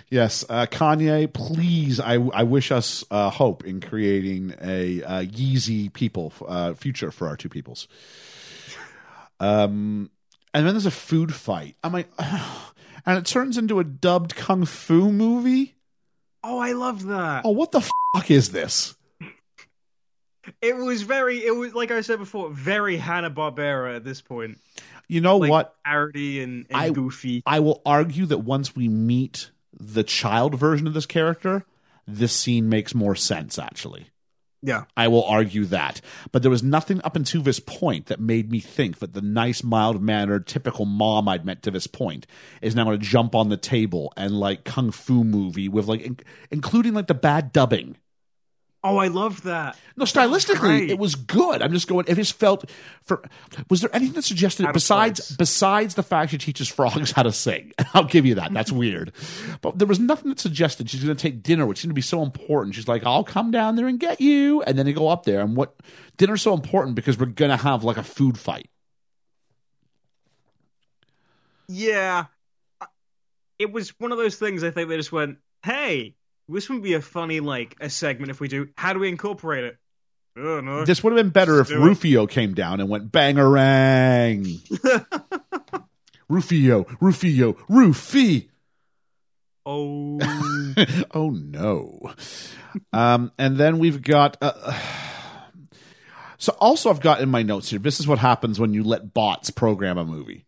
Yes, 0.08 0.46
uh, 0.48 0.66
Kanye, 0.68 1.34
please, 1.34 2.00
I, 2.00 2.14
I 2.14 2.44
wish 2.44 2.72
us 2.72 3.04
uh, 3.12 3.30
hope 3.32 3.66
in 3.66 3.82
creating 3.82 4.54
a 4.62 5.04
uh, 5.04 5.22
Yeezy 5.24 5.92
people 5.92 6.32
uh, 6.48 6.74
future 6.74 7.12
for 7.12 7.28
our 7.28 7.36
two 7.36 7.50
peoples. 7.50 7.90
Um, 9.42 10.10
and 10.54 10.66
then 10.66 10.74
there's 10.74 10.86
a 10.86 10.92
food 10.92 11.34
fight. 11.34 11.76
I'm 11.84 11.92
like, 11.92 12.08
and 12.20 13.18
it 13.18 13.26
turns 13.26 13.58
into 13.58 13.80
a 13.80 13.84
dubbed 13.84 14.36
kung 14.36 14.64
fu 14.64 15.12
movie. 15.12 15.76
Oh, 16.44 16.60
I 16.60 16.74
love 16.74 17.08
that. 17.08 17.44
Oh, 17.44 17.50
what 17.50 17.72
the 17.74 17.82
fuck 17.82 18.32
is 18.32 18.52
this? 18.52 18.95
It 20.62 20.76
was 20.78 21.02
very. 21.04 21.44
It 21.46 21.56
was 21.56 21.74
like 21.74 21.92
I 21.92 22.02
said 22.02 22.20
before, 22.20 22.50
very 22.52 22.98
Hanna 22.98 23.32
Barbera 23.32 23.96
at 23.96 24.04
this 24.04 24.22
point. 24.22 24.60
You 25.08 25.22
know 25.22 25.38
Like 25.38 25.50
what? 25.52 25.76
parody 25.86 26.42
and, 26.42 26.66
and 26.70 26.78
I- 26.78 26.90
goofy. 26.90 27.44
I 27.46 27.60
will 27.60 27.82
argue 27.86 28.26
that 28.28 28.40
once 28.40 28.76
we 28.76 28.88
meet 28.88 29.52
the 29.80 30.04
child 30.04 30.56
version 30.56 30.88
of 30.88 30.94
this 30.94 31.06
character, 31.06 31.64
this 32.08 32.34
scene 32.34 32.70
makes 32.70 32.96
more 32.96 33.16
sense, 33.16 33.60
actually. 33.60 34.08
Yeah. 34.64 34.86
I 34.98 35.10
will 35.10 35.24
argue 35.26 35.66
that. 35.66 36.02
But 36.32 36.42
there 36.42 36.50
was 36.50 36.64
nothing 36.64 37.00
up 37.04 37.16
until 37.16 37.44
this 37.44 37.60
point 37.60 38.08
that 38.08 38.20
made 38.20 38.50
me 38.50 38.60
think 38.60 38.98
that 38.98 39.14
the 39.14 39.22
nice, 39.22 39.64
mild 39.64 40.02
mannered, 40.02 40.48
typical 40.48 40.86
mom 40.86 41.28
I'd 41.28 41.46
met 41.46 41.62
to 41.64 41.72
this 41.72 41.86
point 41.86 42.26
is 42.64 42.74
now 42.74 42.86
going 42.86 43.00
to 43.00 43.06
jump 43.06 43.36
on 43.36 43.50
the 43.50 43.58
table 43.58 44.12
and 44.18 44.40
like 44.40 44.64
kung 44.64 44.90
fu 44.90 45.24
movie 45.24 45.70
with 45.70 45.86
like, 45.86 46.02
in- 46.02 46.18
including 46.50 46.96
like 46.96 47.06
the 47.06 47.14
bad 47.14 47.52
dubbing. 47.54 47.98
Oh, 48.88 48.98
I 48.98 49.08
love 49.08 49.42
that. 49.44 49.80
No, 49.98 50.06
stylistically, 50.06 50.90
it 50.90 51.00
was 51.00 51.16
good. 51.16 51.64
I'm 51.64 51.74
just 51.74 51.88
going. 51.88 52.06
It 52.08 52.14
just 52.14 52.38
felt 52.38 52.70
for. 53.02 53.24
Was 53.68 53.82
there 53.82 53.90
anything 53.96 54.14
that 54.14 54.22
suggested 54.22 54.68
of 54.68 54.74
besides 54.74 55.20
place. 55.22 55.38
besides 55.38 55.96
the 55.96 56.04
fact 56.04 56.30
she 56.30 56.38
teaches 56.38 56.70
frogs 56.70 57.12
how 57.12 57.24
to 57.24 57.32
sing? 57.32 57.72
I'll 57.96 58.04
give 58.04 58.28
you 58.28 58.36
that. 58.36 58.54
That's 58.54 58.72
weird, 58.72 59.12
but 59.62 59.80
there 59.80 59.88
was 59.88 60.00
nothing 60.00 60.30
that 60.30 60.40
suggested 60.40 60.88
she's 60.88 61.04
going 61.04 61.16
to 61.16 61.22
take 61.22 61.42
dinner, 61.42 61.66
which 61.66 61.80
seemed 61.80 61.90
to 61.90 61.96
be 61.96 62.02
so 62.02 62.22
important. 62.22 62.76
She's 62.76 62.88
like, 62.88 63.04
"I'll 63.04 63.24
come 63.24 63.50
down 63.50 63.76
there 63.76 63.88
and 63.88 64.00
get 64.00 64.22
you," 64.22 64.62
and 64.62 64.78
then 64.78 64.86
they 64.86 64.94
go 64.94 65.08
up 65.08 65.24
there. 65.24 65.42
And 65.42 65.56
what 65.56 65.74
dinner's 66.18 66.44
so 66.44 66.54
important 66.54 66.96
because 66.96 67.18
we're 67.18 67.26
going 67.26 67.52
to 67.52 67.58
have 67.58 67.84
like 67.84 67.98
a 67.98 68.04
food 68.04 68.38
fight. 68.38 68.70
Yeah. 71.68 72.26
It 73.58 73.72
was 73.72 73.98
one 74.00 74.12
of 74.12 74.20
those 74.20 74.36
things 74.36 74.64
I 74.64 74.70
think 74.70 74.90
they 74.90 74.98
just 74.98 75.12
went, 75.12 75.40
hey, 75.64 76.16
this 76.48 76.70
would 76.70 76.84
be 76.84 76.94
a 76.94 77.02
funny, 77.02 77.40
like, 77.40 77.76
a 77.80 77.90
segment 77.90 78.32
if 78.32 78.40
we 78.40 78.48
do. 78.48 78.70
How 78.78 78.94
do 78.94 79.00
we 79.00 79.10
incorporate 79.10 79.64
it? 79.64 79.78
Oh, 80.38 80.60
no. 80.62 80.86
This 80.86 81.04
would 81.04 81.14
have 81.14 81.24
been 81.24 81.32
better 81.32 81.62
if 81.62 81.70
Let's 81.70 81.82
it. 81.82 81.86
Rufio 81.86 82.28
came 82.28 82.54
down 82.54 82.80
and 82.80 82.90
went 82.90 83.12
bangarang. 83.12 84.60
Rufio, 86.30 86.86
Rufio, 87.00 87.56
Rufi. 87.70 88.50
oh. 89.66 90.20
oh 91.14 91.30
no. 91.30 92.14
Um, 92.92 93.32
and 93.38 93.58
then 93.58 93.80
we've 93.80 94.02
got. 94.02 94.38
Uh, 94.42 94.78
so 96.38 96.56
also, 96.60 96.90
I've 96.90 97.00
got 97.00 97.22
in 97.22 97.30
my 97.30 97.44
notes 97.44 97.70
here. 97.70 97.80
This 97.80 98.00
is 98.00 98.08
what 98.08 98.20
happens 98.20 98.60
when 98.60 98.74
you 98.74 98.84
let 98.84 99.14
bots 99.14 99.50
program 99.52 99.98
a 99.98 100.06
movie. 100.06 100.46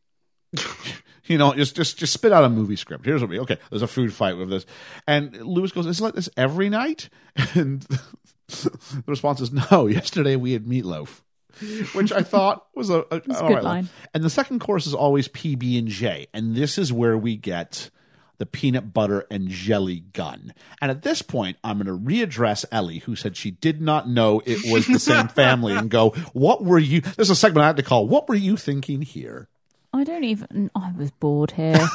you 1.27 1.37
know, 1.37 1.53
just 1.53 1.75
just 1.75 1.97
just 1.97 2.13
spit 2.13 2.31
out 2.31 2.43
a 2.43 2.49
movie 2.49 2.75
script. 2.75 3.05
Here's 3.05 3.21
what 3.21 3.29
we 3.29 3.39
okay. 3.39 3.57
There's 3.69 3.81
a 3.81 3.87
food 3.87 4.13
fight 4.13 4.37
with 4.37 4.49
this, 4.49 4.65
and 5.07 5.35
Lewis 5.45 5.71
goes, 5.71 5.85
"Is 5.85 5.99
it 5.99 6.03
like 6.03 6.15
this 6.15 6.29
every 6.37 6.69
night?" 6.69 7.09
And 7.53 7.81
the 8.47 9.03
response 9.05 9.41
is, 9.41 9.51
"No. 9.51 9.87
Yesterday 9.87 10.35
we 10.35 10.53
had 10.53 10.65
meatloaf." 10.65 11.21
Which 11.93 12.11
I 12.11 12.21
thought 12.21 12.67
was 12.75 12.89
a, 12.89 12.99
a, 13.11 13.15
a 13.15 13.19
good 13.19 13.41
right 13.41 13.63
line. 13.63 13.89
And 14.13 14.23
the 14.23 14.29
second 14.29 14.59
course 14.59 14.85
is 14.85 14.93
always 14.93 15.27
PB 15.27 15.79
and 15.79 15.87
J, 15.87 16.27
and 16.33 16.55
this 16.55 16.77
is 16.77 16.93
where 16.93 17.17
we 17.17 17.35
get 17.35 17.89
the 18.37 18.45
peanut 18.45 18.93
butter 18.93 19.25
and 19.31 19.49
jelly 19.49 20.01
gun. 20.13 20.53
And 20.81 20.91
at 20.91 21.01
this 21.01 21.23
point, 21.23 21.57
I'm 21.63 21.79
going 21.79 21.87
to 21.87 21.97
readdress 21.97 22.65
Ellie, 22.71 22.99
who 22.99 23.15
said 23.15 23.35
she 23.35 23.51
did 23.51 23.81
not 23.81 24.07
know 24.07 24.41
it 24.45 24.71
was 24.71 24.85
the 24.85 24.99
same 24.99 25.27
family, 25.27 25.73
and 25.75 25.89
go, 25.89 26.11
"What 26.33 26.63
were 26.63 26.79
you?" 26.79 27.01
This 27.01 27.17
is 27.27 27.29
a 27.31 27.35
segment 27.35 27.63
I 27.63 27.67
had 27.67 27.77
to 27.77 27.83
call. 27.83 28.07
What 28.07 28.29
were 28.29 28.35
you 28.35 28.55
thinking 28.57 29.01
here? 29.01 29.49
I 29.93 30.03
don't 30.03 30.23
even. 30.25 30.69
I 30.75 30.91
was 30.97 31.11
bored 31.11 31.51
here. 31.51 31.73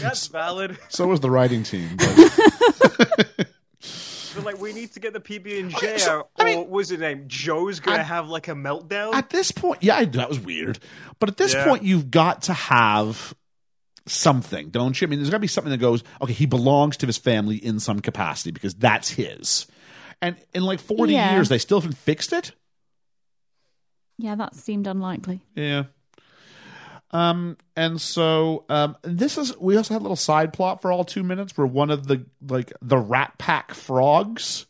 That's 0.00 0.26
valid. 0.28 0.78
So 0.88 1.06
was 1.06 1.20
the 1.20 1.30
writing 1.30 1.62
team. 1.62 1.96
But 1.96 3.48
But, 4.34 4.44
like, 4.44 4.60
we 4.60 4.72
need 4.72 4.90
to 4.94 5.00
get 5.00 5.12
the 5.12 5.20
PB 5.20 5.60
and 5.60 5.70
J 5.76 5.96
so, 5.98 6.18
out, 6.20 6.30
I 6.36 6.42
or 6.42 6.44
mean- 6.46 6.58
what 6.58 6.68
was 6.68 6.90
it 6.90 6.98
name? 6.98 7.24
Joe's 7.28 7.78
gonna 7.78 7.98
I- 7.98 8.02
have 8.02 8.28
like 8.28 8.48
a 8.48 8.52
meltdown. 8.54 9.14
at 9.14 9.30
this 9.30 9.52
point, 9.52 9.80
yeah, 9.84 9.96
I, 9.96 10.04
that 10.06 10.28
was 10.28 10.40
weird. 10.40 10.80
But 11.20 11.28
at 11.28 11.36
this 11.36 11.54
Yeah. 11.54 11.64
point, 11.64 11.84
you've 11.84 12.10
got 12.10 12.42
to 12.42 12.52
have 12.52 13.32
something, 14.06 14.70
don't 14.70 15.00
you? 15.00 15.06
I 15.06 15.08
mean, 15.10 15.20
there's 15.20 15.30
got 15.30 15.36
to 15.36 15.40
be 15.40 15.46
something 15.46 15.70
that 15.70 15.78
goes, 15.78 16.02
okay, 16.20 16.32
he 16.32 16.46
belongs 16.46 16.96
to 16.98 17.06
his 17.06 17.16
family 17.16 17.56
in 17.56 17.78
some 17.78 18.00
capacity 18.00 18.50
because 18.50 18.74
that's 18.74 19.08
his. 19.10 19.68
And 20.20 20.34
in 20.52 20.64
like 20.64 20.80
40 20.80 21.12
Yeah. 21.12 21.34
years, 21.34 21.48
they 21.48 21.58
still 21.58 21.80
haven't 21.80 21.96
fixed 21.98 22.32
it. 22.32 22.50
Yeah, 24.18 24.34
that 24.34 24.54
seemed 24.54 24.86
unlikely. 24.86 25.40
Yeah. 25.54 25.84
Um, 27.10 27.56
and 27.76 28.00
so 28.00 28.64
um, 28.68 28.96
this 29.02 29.38
is 29.38 29.56
we 29.58 29.76
also 29.76 29.94
had 29.94 30.00
a 30.00 30.02
little 30.02 30.16
side 30.16 30.52
plot 30.52 30.82
for 30.82 30.90
all 30.90 31.04
two 31.04 31.22
minutes 31.22 31.56
where 31.56 31.66
one 31.66 31.90
of 31.90 32.06
the 32.08 32.24
like 32.48 32.72
the 32.82 32.98
Rat 32.98 33.38
Pack 33.38 33.72
frogs 33.72 34.66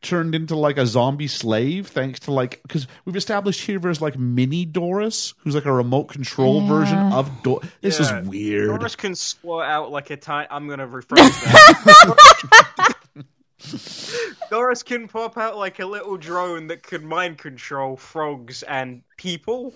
turned 0.00 0.34
into 0.34 0.56
like 0.56 0.78
a 0.78 0.86
zombie 0.86 1.28
slave 1.28 1.86
thanks 1.86 2.18
to 2.20 2.32
like 2.32 2.60
because 2.62 2.88
we've 3.04 3.14
established 3.14 3.60
here 3.60 3.78
there's 3.78 4.00
like 4.00 4.18
mini 4.18 4.64
Doris 4.64 5.34
who's 5.38 5.54
like 5.54 5.64
a 5.66 5.72
remote 5.72 6.04
control 6.08 6.60
Yeah. 6.62 6.68
version 6.68 6.98
of 6.98 7.42
Doris. 7.42 7.68
This 7.82 8.00
Yeah. 8.00 8.20
is 8.22 8.28
weird. 8.28 8.68
Doris 8.68 8.96
can 8.96 9.14
squirt 9.14 9.66
out 9.66 9.90
like 9.92 10.08
a 10.10 10.16
tiny. 10.16 10.48
I'm 10.50 10.68
gonna 10.68 10.88
rephrase 10.88 11.16
that. 11.16 12.94
Doris 14.50 14.82
can 14.82 15.08
pop 15.08 15.36
out 15.38 15.56
like 15.56 15.78
a 15.78 15.86
little 15.86 16.16
drone 16.16 16.66
that 16.68 16.82
can 16.82 17.06
mind 17.06 17.38
control 17.38 17.96
frogs 17.96 18.62
and 18.62 19.02
people. 19.16 19.72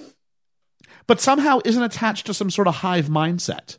but 1.07 1.21
somehow 1.21 1.61
isn't 1.65 1.83
attached 1.83 2.27
to 2.27 2.35
some 2.35 2.51
sort 2.51 2.69
of 2.69 2.77
hive 2.77 3.07
mindset. 3.07 3.79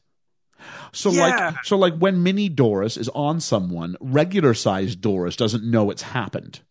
So 0.91 1.11
Yeah. 1.11 1.21
like 1.53 1.65
so 1.65 1.77
like 1.77 1.95
when 1.97 2.23
mini 2.23 2.49
Doris 2.49 2.97
is 2.97 3.09
on 3.09 3.39
someone, 3.39 3.95
regular 3.99 4.53
sized 4.53 5.01
Doris 5.01 5.35
doesn't 5.35 5.63
know 5.63 5.91
it's 5.91 6.01
happened, 6.01 6.61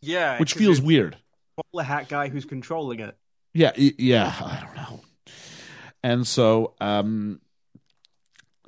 Yeah, 0.00 0.38
Which 0.38 0.54
feels 0.54 0.80
weird. 0.80 1.16
the 1.72 1.84
hat 1.84 2.08
guy 2.08 2.28
who's 2.28 2.44
controlling 2.44 3.00
it. 3.00 3.16
Yeah, 3.54 3.72
yeah, 3.76 4.34
I 4.40 4.60
don't 4.64 4.74
know. 4.76 5.00
And 6.02 6.26
so 6.26 6.74
um 6.80 7.40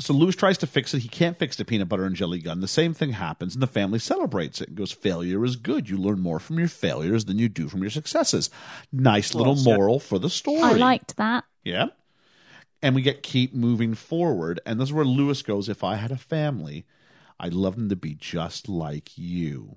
So 0.01 0.13
Lewis 0.13 0.35
tries 0.35 0.59
to 0.59 0.67
fix 0.67 0.93
it. 0.93 1.01
He 1.01 1.09
can't 1.09 1.39
fix 1.39 1.57
the 1.57 1.65
peanut 1.65 1.89
butter 1.89 2.05
and 2.05 2.17
jelly 2.17 2.41
gun. 2.41 2.61
The 2.61 2.67
same 2.67 2.95
thing 2.95 3.13
happens, 3.13 3.55
and 3.55 3.63
the 3.63 3.69
family 3.69 4.01
celebrates 4.01 4.61
it 4.61 4.69
and 4.69 4.77
goes, 4.77 4.91
Failure 4.91 5.45
is 5.45 5.55
good. 5.55 5.89
You 5.89 5.97
learn 5.97 6.21
more 6.21 6.41
from 6.41 6.59
your 6.59 6.67
failures 6.69 7.27
than 7.27 7.39
you 7.39 7.49
do 7.49 7.69
from 7.69 7.81
your 7.81 7.91
successes. 7.91 8.51
Nice 8.93 9.35
little 9.35 9.55
Well 9.55 9.63
said. 9.63 9.77
moral 9.77 10.01
for 10.01 10.19
the 10.19 10.29
story. 10.31 10.63
I 10.63 10.73
liked 10.73 11.17
that. 11.17 11.45
Yeah. 11.63 11.87
And 12.83 12.95
we 12.97 13.03
get 13.03 13.23
keep 13.23 13.55
moving 13.55 13.95
forward. 13.95 14.61
And 14.67 14.81
this 14.81 14.89
is 14.89 14.93
where 14.93 15.05
Lewis 15.05 15.43
goes, 15.43 15.69
If 15.69 15.85
I 15.85 15.95
had 15.95 16.11
a 16.11 16.17
family, 16.17 16.85
I'd 17.39 17.55
love 17.55 17.77
them 17.77 17.89
to 17.89 17.97
be 17.97 18.15
just 18.15 18.69
like 18.69 19.17
you. 19.17 19.77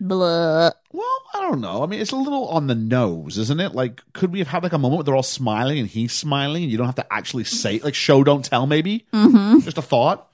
Blah. 0.00 0.70
Well, 0.92 1.22
I 1.34 1.40
don't 1.40 1.60
know. 1.60 1.82
I 1.82 1.86
mean, 1.86 2.00
it's 2.00 2.12
a 2.12 2.16
little 2.16 2.48
on 2.48 2.66
the 2.66 2.74
nose, 2.74 3.38
isn't 3.38 3.60
it? 3.60 3.74
Like, 3.74 4.02
could 4.12 4.32
we 4.32 4.40
have 4.40 4.48
had 4.48 4.62
like 4.62 4.72
a 4.72 4.78
moment 4.78 4.98
where 4.98 5.04
they're 5.04 5.16
all 5.16 5.22
smiling 5.22 5.78
and 5.78 5.88
he's 5.88 6.12
smiling 6.12 6.62
and 6.62 6.72
you 6.72 6.78
don't 6.78 6.86
have 6.86 6.94
to 6.96 7.12
actually 7.12 7.44
say 7.44 7.78
like 7.78 7.94
show 7.94 8.24
don't 8.24 8.44
tell 8.44 8.66
maybe? 8.66 9.06
Mm-hmm. 9.12 9.60
Just 9.60 9.78
a 9.78 9.82
thought. 9.82 10.30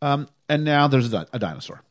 Um, 0.00 0.28
and 0.48 0.64
now 0.64 0.88
there's 0.88 1.06
a, 1.06 1.10
di- 1.10 1.26
a 1.32 1.38
dinosaur. 1.38 1.82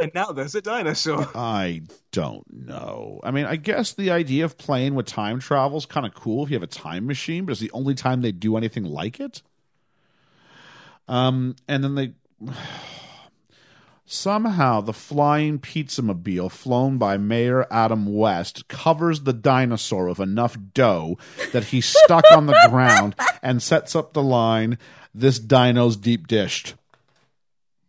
And 0.00 0.12
now 0.14 0.32
there's 0.32 0.56
a 0.56 0.60
dinosaur. 0.60 1.28
I 1.34 1.82
don't 2.10 2.44
know. 2.52 3.20
I 3.22 3.30
mean, 3.30 3.46
I 3.46 3.54
guess 3.54 3.92
the 3.92 4.10
idea 4.10 4.44
of 4.44 4.58
playing 4.58 4.96
with 4.96 5.06
time 5.06 5.38
travel 5.38 5.78
is 5.78 5.86
kind 5.86 6.04
of 6.04 6.12
cool 6.12 6.42
if 6.42 6.50
you 6.50 6.56
have 6.56 6.62
a 6.64 6.66
time 6.66 7.06
machine, 7.06 7.44
but 7.44 7.52
it's 7.52 7.60
the 7.60 7.70
only 7.70 7.94
time 7.94 8.20
they 8.20 8.32
do 8.32 8.56
anything 8.56 8.84
like 8.84 9.20
it. 9.20 9.42
Um, 11.06 11.54
and 11.68 11.84
then 11.84 11.94
they 11.94 12.14
somehow 14.12 14.80
the 14.80 14.92
flying 14.92 15.58
pizza 15.58 16.02
mobile 16.02 16.48
flown 16.48 16.98
by 16.98 17.16
Mayor 17.16 17.66
Adam 17.70 18.14
West 18.14 18.68
covers 18.68 19.22
the 19.22 19.32
dinosaur 19.32 20.06
with 20.06 20.20
enough 20.20 20.56
dough 20.74 21.16
that 21.52 21.64
he's 21.64 21.86
stuck 21.86 22.24
on 22.30 22.46
the 22.46 22.68
ground 22.70 23.16
and 23.42 23.62
sets 23.62 23.96
up 23.96 24.12
the 24.12 24.22
line. 24.22 24.78
This 25.14 25.38
dino's 25.38 25.96
deep 25.96 26.26
dished. 26.26 26.74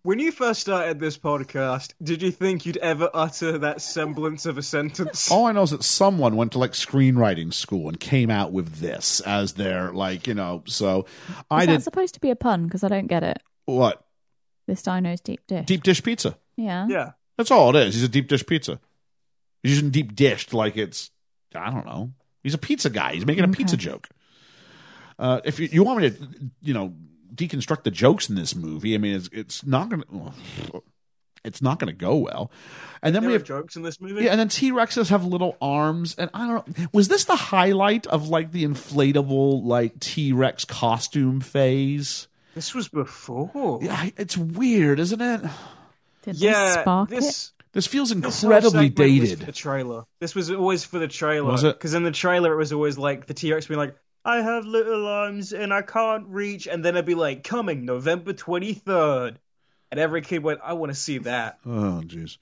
When 0.04 0.20
you 0.20 0.34
first 0.34 0.60
started 0.60 1.00
this 1.00 1.18
podcast, 1.18 1.94
did 2.02 2.22
you 2.22 2.32
think 2.32 2.66
you'd 2.66 2.76
ever 2.78 3.10
utter 3.14 3.60
that 3.60 3.82
semblance 3.82 4.46
of 4.46 4.58
a 4.58 4.62
sentence? 4.62 5.32
All 5.32 5.46
I 5.46 5.54
know 5.54 5.64
is 5.64 5.72
that 5.72 5.84
someone 5.84 6.36
went 6.36 6.52
to 6.54 6.60
like 6.60 6.72
screenwriting 6.72 7.54
school 7.54 7.88
and 7.88 7.98
came 7.98 8.30
out 8.30 8.52
with 8.52 8.80
this 8.80 9.22
as 9.22 9.54
their 9.54 9.94
like 9.94 10.28
you 10.28 10.34
know. 10.34 10.64
So 10.66 11.06
I 11.50 11.62
Is 11.62 11.68
that 11.68 11.74
did 11.74 11.84
supposed 11.84 12.14
to 12.16 12.20
be 12.20 12.32
a 12.32 12.36
pun? 12.36 12.66
Because 12.66 12.84
I 12.84 12.90
don't 12.90 13.08
get 13.08 13.24
it. 13.24 13.42
what 13.66 14.06
This 14.68 14.82
dino's 14.82 15.22
deep 15.22 15.46
dish. 15.48 15.66
deep 15.66 15.84
dish 15.84 16.02
pizza. 16.04 16.38
Yeah. 16.56 16.88
Yeah. 16.88 17.12
That's 17.38 17.52
all 17.52 17.76
it 17.76 17.88
is. 17.88 17.96
He's 17.96 18.04
a 18.04 18.08
deep 18.10 18.28
dish 18.28 18.46
pizza. 18.46 18.80
He's 19.62 19.74
using 19.74 19.90
deep 19.90 20.16
dished 20.16 20.54
like 20.54 20.78
it's 20.78 21.12
I 21.56 21.70
don't 21.70 21.86
know. 21.86 22.12
He's 22.44 22.54
a 22.54 22.60
pizza 22.60 22.90
guy. 22.90 23.14
He's 23.14 23.26
making 23.26 23.44
a 23.44 23.48
pizza 23.50 23.78
joke. 23.78 24.10
Uh, 25.18 25.40
if 25.46 25.60
you, 25.60 25.70
you 25.72 25.84
want 25.84 26.02
me 26.02 26.10
to, 26.10 26.52
you 26.62 26.74
know, 26.74 26.94
deconstruct 27.34 27.84
the 27.84 27.92
jokes 27.92 28.30
in 28.30 28.36
this 28.36 28.56
movie, 28.56 28.96
I 28.96 28.98
mean, 28.98 29.16
it's 29.16 29.30
it's 29.32 29.66
not 29.66 29.90
gonna. 29.90 30.04
It's 31.46 31.62
not 31.62 31.78
going 31.78 31.94
to 31.94 31.94
go 31.94 32.16
well, 32.16 32.52
and 33.02 33.14
then 33.14 33.24
There 33.24 33.32
we 33.32 33.34
have 33.34 33.44
jokes 33.44 33.76
in 33.76 33.82
this 33.82 34.00
movie. 34.00 34.24
Yeah, 34.24 34.32
and 34.32 34.40
then 34.40 34.48
T 34.48 34.72
Rexes 34.72 35.10
have 35.10 35.26
little 35.26 35.58
arms, 35.62 36.16
and 36.18 36.30
I 36.34 36.48
don't 36.48 36.80
know. 36.80 36.88
Was 36.94 37.10
this 37.10 37.26
the 37.26 37.36
highlight 37.36 38.08
of 38.08 38.30
like 38.30 38.54
the 38.54 38.64
inflatable 38.64 39.62
like 39.66 40.00
T 40.00 40.32
Rex 40.32 40.64
costume 40.64 41.42
phase? 41.42 42.30
This 42.56 42.74
was 42.76 42.88
before. 42.88 43.80
Yeah, 43.82 44.10
it's 44.18 44.38
weird, 44.38 45.00
isn't 45.00 45.22
it? 45.22 45.42
Did 46.24 46.36
Yeah, 46.38 46.52
this 46.66 46.74
spark 46.82 47.12
it? 47.12 47.16
this 47.16 47.52
This 47.74 47.88
feels 47.88 48.10
this 48.14 48.42
whole 48.42 48.52
incredibly 48.52 48.88
segment 48.90 49.20
was 49.20 49.30
dated. 49.30 49.40
for 49.40 49.46
the 49.46 49.52
trailer. 49.52 50.04
This 50.20 50.36
was 50.36 50.52
always 50.52 50.84
for 50.84 51.00
the 51.00 51.08
trailer. 51.08 51.50
Was 51.52 51.64
it? 51.64 51.76
Because 51.76 51.94
in 51.96 52.04
the 52.04 52.12
trailer, 52.12 52.54
it 52.54 52.58
was 52.58 52.72
always 52.72 52.98
like 52.98 53.26
the 53.26 53.34
T 53.34 53.52
Rex 53.52 53.66
being 53.68 53.80
like, 53.80 53.96
"I 54.24 54.38
have 54.42 54.66
little 54.66 55.08
arms 55.08 55.52
and 55.54 55.74
I 55.74 55.82
can't 55.82 56.28
reach," 56.28 56.68
and 56.68 56.86
then 56.86 56.96
it'd 56.96 57.06
be 57.06 57.16
like, 57.16 57.44
"Coming 57.44 57.86
November 57.86 58.34
twenty 58.34 58.74
third. 58.74 59.40
and 59.92 60.00
every 60.00 60.22
kid 60.24 60.42
went, 60.44 60.60
"I 60.64 60.74
want 60.74 60.92
to 60.92 60.96
see 60.98 61.20
that." 61.20 61.60
Oh, 61.66 62.02
jeez. 62.06 62.38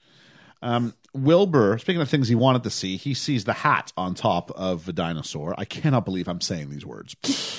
Um, 0.62 0.94
Wilbur, 1.14 1.76
speaking 1.78 2.00
of 2.00 2.08
things 2.08 2.28
he 2.28 2.34
wanted 2.34 2.62
to 2.62 2.70
see, 2.70 2.96
he 2.96 3.12
sees 3.14 3.44
the 3.44 3.52
hat 3.52 3.92
on 3.96 4.14
top 4.14 4.50
of 4.52 4.86
the 4.86 4.92
dinosaur. 4.92 5.54
I 5.58 5.64
cannot 5.66 6.04
believe 6.06 6.28
I'm 6.28 6.40
saying 6.40 6.70
these 6.70 6.86
words. 6.86 7.16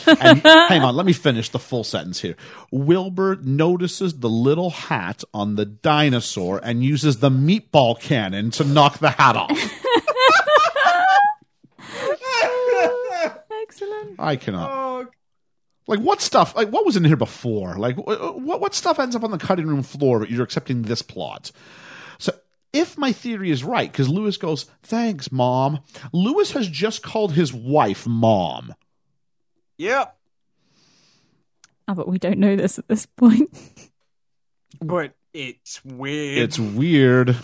and, 0.07 0.39
hang 0.43 0.81
on, 0.81 0.95
let 0.95 1.05
me 1.05 1.13
finish 1.13 1.49
the 1.49 1.59
full 1.59 1.83
sentence 1.83 2.21
here. 2.21 2.35
Wilbur 2.71 3.35
notices 3.43 4.19
the 4.19 4.29
little 4.29 4.69
hat 4.71 5.23
on 5.33 5.55
the 5.55 5.65
dinosaur 5.65 6.61
and 6.63 6.83
uses 6.83 7.17
the 7.19 7.29
meatball 7.29 7.99
cannon 7.99 8.49
to 8.51 8.63
knock 8.63 8.97
the 8.99 9.11
hat 9.11 9.35
off. 9.35 9.51
Excellent. 13.61 14.15
I 14.19 14.35
cannot. 14.35 14.69
Oh, 14.71 15.07
Like 15.87 15.99
what 15.99 16.21
stuff? 16.21 16.55
Like 16.55 16.69
what 16.69 16.85
was 16.85 16.95
in 16.97 17.03
here 17.03 17.15
before? 17.15 17.75
Like 17.77 17.97
what 17.97 18.59
what 18.59 18.73
stuff 18.73 18.99
ends 18.99 19.15
up 19.15 19.23
on 19.23 19.31
the 19.31 19.37
cutting 19.37 19.67
room 19.67 19.83
floor? 19.83 20.19
But 20.19 20.29
you're 20.29 20.43
accepting 20.43 20.83
this 20.83 21.01
plot. 21.01 21.51
So 22.73 22.81
if 22.81 22.97
my 22.97 23.11
theory 23.11 23.51
is 23.51 23.63
right, 23.63 23.91
because 23.91 24.09
Lewis 24.09 24.37
goes, 24.37 24.65
"Thanks, 24.81 25.31
mom." 25.31 25.79
Lewis 26.11 26.51
has 26.51 26.67
just 26.67 27.03
called 27.03 27.33
his 27.33 27.53
wife 27.53 28.05
mom. 28.07 28.73
yep. 29.77 30.17
Oh, 31.87 31.93
but 31.93 32.07
we 32.07 32.17
don't 32.17 32.39
know 32.39 32.55
this 32.55 32.79
at 32.79 32.87
this 32.87 33.05
point. 33.05 33.49
But 34.81 35.13
it's 35.33 35.83
weird. 35.85 36.39
It's 36.39 36.59
weird. 36.59 37.37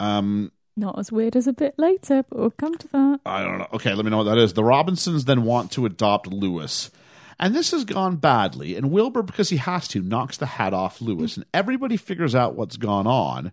Um, 0.00 0.50
Not 0.76 0.98
as 0.98 1.10
weird 1.12 1.36
as 1.36 1.46
a 1.46 1.52
bit 1.52 1.74
later, 1.78 2.24
but 2.28 2.38
we'll 2.38 2.50
come 2.50 2.76
to 2.76 2.88
that. 2.88 3.20
I 3.24 3.42
don't 3.42 3.58
know. 3.58 3.68
Okay, 3.74 3.94
let 3.94 4.04
me 4.04 4.10
know 4.10 4.18
what 4.18 4.24
that 4.24 4.36
is. 4.36 4.52
The 4.52 4.64
Robinsons 4.64 5.24
then 5.24 5.44
want 5.44 5.70
to 5.72 5.86
adopt 5.86 6.26
Lewis. 6.26 6.90
And 7.38 7.54
this 7.54 7.70
has 7.70 7.84
gone 7.84 8.16
badly. 8.16 8.74
And 8.76 8.90
Wilbur, 8.90 9.22
because 9.22 9.48
he 9.48 9.56
has 9.58 9.88
to, 9.88 10.02
knocks 10.02 10.36
the 10.36 10.46
hat 10.46 10.74
off 10.74 11.00
Lewis. 11.00 11.36
And 11.36 11.46
everybody 11.54 11.96
figures 11.96 12.34
out 12.34 12.56
what's 12.56 12.76
gone 12.76 13.06
on, 13.06 13.52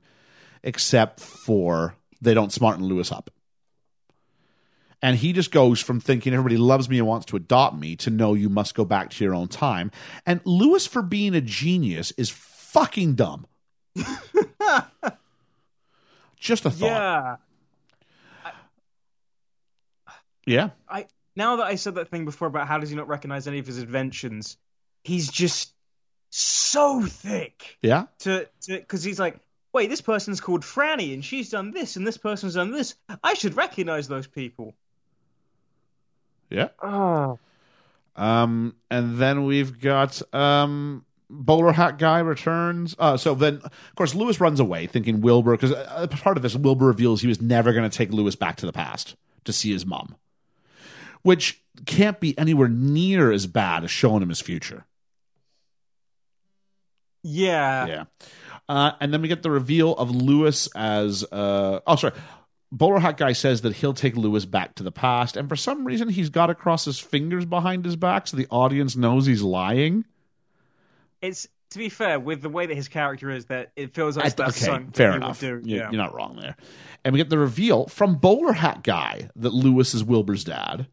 except 0.65 1.21
for 1.21 1.95
they 2.21 2.33
don't 2.33 2.51
smarten 2.51 2.83
Lewis 2.83 3.11
up. 3.11 3.29
And 5.01 5.15
he 5.17 5.31
just 5.33 5.51
goes 5.51 5.79
from 5.79 5.99
thinking 5.99 6.33
everybody 6.33 6.57
loves 6.57 6.89
me 6.89 6.97
and 6.97 7.07
wants 7.07 7.27
to 7.27 7.35
adopt 7.35 7.77
me 7.77 7.95
to 7.97 8.09
know 8.09 8.33
you 8.33 8.49
must 8.49 8.73
go 8.75 8.83
back 8.83 9.11
to 9.11 9.23
your 9.23 9.35
own 9.35 9.47
time. 9.47 9.91
And 10.25 10.41
Lewis, 10.45 10.87
for 10.87 11.01
being 11.03 11.35
a 11.35 11.41
genius, 11.41 12.11
is 12.17 12.29
fucking 12.31 13.13
dumb. 13.15 13.45
just 16.39 16.65
a 16.65 16.71
thought. 16.71 16.87
yeah. 16.87 17.35
Yeah. 20.47 20.69
I 20.87 21.07
now 21.35 21.57
that 21.57 21.65
I 21.65 21.75
said 21.75 21.95
that 21.95 22.09
thing 22.09 22.25
before 22.25 22.47
about 22.47 22.67
how 22.67 22.77
does 22.79 22.89
he 22.89 22.95
not 22.95 23.07
recognize 23.07 23.47
any 23.47 23.59
of 23.59 23.67
his 23.67 23.77
inventions, 23.79 24.57
he's 25.03 25.29
just 25.29 25.73
so 26.29 27.01
thick 27.03 27.77
Yeah. 27.81 28.05
to 28.19 28.47
because 28.67 29.03
he's 29.03 29.19
like, 29.19 29.39
wait, 29.75 29.89
this 29.89 29.99
person's 30.01 30.39
called 30.39 30.61
Franny 30.61 31.13
and 31.13 31.23
she's 31.23 31.49
done 31.49 31.71
this 31.71 31.97
and 31.97 32.07
this 32.07 32.17
person's 32.17 32.55
done 32.55 32.71
this. 32.71 32.95
I 33.21 33.33
should 33.33 33.57
recognize 33.57 34.07
those 34.07 34.25
people. 34.25 34.73
Yeah. 36.49 36.69
Oh, 36.81 37.37
Um, 38.15 38.75
and 38.89 39.17
then 39.17 39.43
we've 39.43 39.81
got 39.81 40.21
um, 40.33 41.03
bowler 41.29 41.73
hat 41.73 41.97
guy 41.97 42.19
returns. 42.19 42.95
Uh, 42.97 43.17
so 43.17 43.35
then, 43.35 43.55
of 43.63 43.95
course, 43.95 44.15
Lewis 44.15 44.39
runs 44.39 44.61
away, 44.61 44.87
thinking 44.87 45.19
Wilbur, 45.19 45.51
because 45.51 45.73
uh, 45.73 46.07
part 46.09 46.37
of 46.37 46.43
this, 46.43 46.55
Wilbur 46.55 46.85
reveals 46.85 47.19
he 47.19 47.27
was 47.27 47.41
never 47.41 47.73
going 47.73 47.87
to 47.87 47.95
take 47.95 48.11
Lewis 48.11 48.37
back 48.37 48.55
to 48.57 48.65
the 48.65 48.71
past 48.71 49.17
to 49.43 49.51
see 49.51 49.73
his 49.73 49.85
mom, 49.85 50.15
which 51.21 51.61
can't 51.85 52.21
be 52.21 52.37
anywhere 52.37 52.69
near 52.69 53.29
as 53.29 53.45
bad 53.45 53.83
as 53.83 53.91
showing 53.91 54.23
him 54.23 54.29
his 54.29 54.39
future. 54.39 54.85
yeah. 57.23 57.87
Yeah. 57.87 58.03
Uh, 58.67 58.91
and 58.99 59.13
then 59.13 59.21
we 59.21 59.27
get 59.27 59.43
the 59.43 59.51
reveal 59.51 59.93
of 59.95 60.09
Lewis 60.11 60.67
as 60.75 61.23
uh, 61.31 61.79
oh 61.85 61.95
sorry. 61.95 62.13
Bowler 62.71 62.99
hat 62.99 63.15
guy 63.17 63.31
says 63.33 63.61
that 63.61 63.75
he'll 63.75 63.93
take 63.93 64.17
Lewis 64.17 64.43
back 64.45 64.75
to 64.75 64.83
the 64.83 64.91
past, 64.91 65.37
and 65.37 65.47
for 65.47 65.55
some 65.55 65.85
reason 65.85 66.09
he's 66.09 66.29
got 66.29 66.47
to 66.47 66.55
cross 66.55 66.83
his 66.85 66.99
fingers 66.99 67.45
behind 67.45 67.85
his 67.85 67.95
back 67.95 68.27
so 68.27 68.35
the 68.35 68.47
audience 68.49 68.95
knows 68.95 69.25
he's 69.25 69.43
lying. 69.43 70.03
It's 71.21 71.47
to 71.71 71.77
be 71.79 71.89
fair 71.89 72.19
with 72.19 72.41
the 72.41 72.49
way 72.49 72.65
that 72.65 72.75
his 72.75 72.87
character 72.87 73.29
is, 73.29 73.45
that 73.45 73.71
it 73.75 73.93
feels 73.93 74.17
like 74.17 74.25
I- 74.25 74.29
that's 74.29 74.67
okay, 74.67 74.85
fair 74.93 75.15
enough. 75.15 75.39
do. 75.39 75.61
You- 75.63 75.77
yeah. 75.77 75.91
You're 75.91 76.01
not 76.01 76.13
wrong 76.13 76.37
there. 76.41 76.55
And 77.03 77.13
we 77.13 77.17
get 77.19 77.29
the 77.29 77.37
reveal 77.37 77.85
from 77.87 78.15
Bowler 78.15 78.53
Hat 78.53 78.83
Guy 78.83 79.29
that 79.35 79.53
Lewis 79.53 79.93
is 79.93 80.03
Wilbur's 80.03 80.43
dad, 80.43 80.87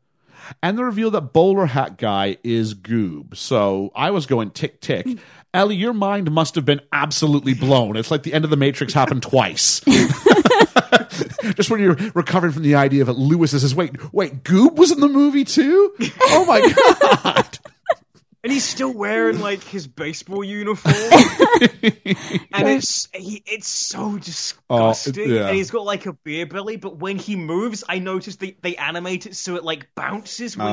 and 0.62 0.76
the 0.76 0.84
reveal 0.84 1.10
that 1.12 1.32
Bowler 1.32 1.66
Hat 1.66 1.98
Guy 1.98 2.36
is 2.42 2.74
Goob. 2.74 3.36
So 3.36 3.90
I 3.94 4.10
was 4.10 4.26
going 4.26 4.50
tick 4.50 4.80
tick. 4.80 5.06
Ellie, 5.54 5.76
your 5.76 5.92
mind 5.92 6.30
must 6.30 6.54
have 6.54 6.64
been 6.64 6.80
absolutely 6.92 7.52
blown. 7.52 7.96
It's 7.96 8.10
like 8.10 8.22
the 8.22 8.32
end 8.32 8.44
of 8.44 8.50
the 8.50 8.56
Matrix 8.56 8.94
happened 8.94 9.22
twice. 9.22 9.82
Just 11.56 11.70
when 11.70 11.80
you're 11.80 11.96
recovering 12.14 12.52
from 12.52 12.62
the 12.62 12.74
idea 12.74 13.04
that 13.04 13.18
Lewis 13.18 13.52
is 13.52 13.62
his 13.62 13.74
wait, 13.74 14.12
wait, 14.14 14.44
Goob 14.44 14.76
was 14.76 14.90
in 14.90 15.00
the 15.00 15.08
movie 15.08 15.44
too? 15.44 15.94
Oh 16.22 16.44
my 16.46 16.60
god. 16.60 17.58
And 18.44 18.52
he's 18.52 18.64
still 18.64 18.92
wearing 18.92 19.40
like 19.48 19.62
his 19.62 19.86
baseball 19.86 20.42
uniform, 20.44 20.94
and 22.52 22.68
it's 22.68 23.08
he, 23.14 23.42
it's 23.46 23.68
so 23.68 24.12
oh, 24.14 24.18
disgusting. 24.18 25.30
yeah. 25.30 25.48
And 25.48 25.56
he's 25.56 25.70
got 25.70 25.84
like 25.84 26.06
a 26.06 26.12
beer 26.12 26.46
belly, 26.46 26.76
but 26.76 26.96
when 26.96 27.18
he 27.18 27.36
moves, 27.36 27.84
I 27.88 27.98
noticed 27.98 28.40
they, 28.40 28.56
they 28.62 28.76
animate 28.76 29.26
it 29.26 29.36
so 29.36 29.56
it 29.56 29.64
like 29.64 29.88
bounces. 29.94 30.56
When 30.56 30.66
Oh. 30.66 30.70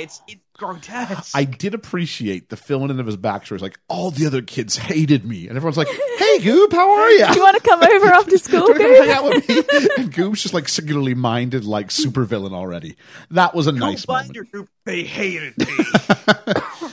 oh, 0.00 0.02
it's 0.02 0.22
it, 0.28 0.38
grotesque. 0.60 1.32
I 1.34 1.44
did 1.44 1.74
appreciate 1.74 2.50
the 2.50 2.56
filling 2.56 2.90
in 2.90 3.00
of 3.00 3.06
his 3.06 3.16
backstory. 3.16 3.52
It's 3.54 3.62
like 3.62 3.80
all 3.88 4.10
the 4.10 4.26
other 4.26 4.42
kids 4.42 4.76
hated 4.76 5.24
me, 5.24 5.48
and 5.48 5.56
everyone's 5.56 5.76
like, 5.76 5.88
"Hey, 5.88 6.38
Goob, 6.40 6.70
how 6.72 6.90
are 6.92 7.10
you?" 7.10 7.26
Do 7.26 7.34
you 7.34 7.42
want 7.42 7.56
to 7.62 7.68
come 7.68 7.82
over 7.82 8.06
after 8.06 8.38
school, 8.46 8.66
Do 8.66 8.72
you 8.74 8.78
come 8.78 8.94
hang 8.94 9.10
out 9.10 9.24
with 9.24 9.48
me? 9.48 9.56
And 9.98 10.12
Goob's 10.12 10.42
just 10.42 10.54
like 10.54 10.68
singularly 10.68 11.14
minded, 11.14 11.64
like 11.64 11.88
supervillain 11.88 12.52
already. 12.52 12.96
That 13.30 13.54
was 13.54 13.66
a 13.66 13.72
Go 13.72 13.78
nice 13.78 14.04
find 14.04 14.28
moment. 14.28 14.36
your 14.36 14.44
group. 14.44 14.68
They 14.84 15.02
hated 15.02 15.58
me. 15.58 15.66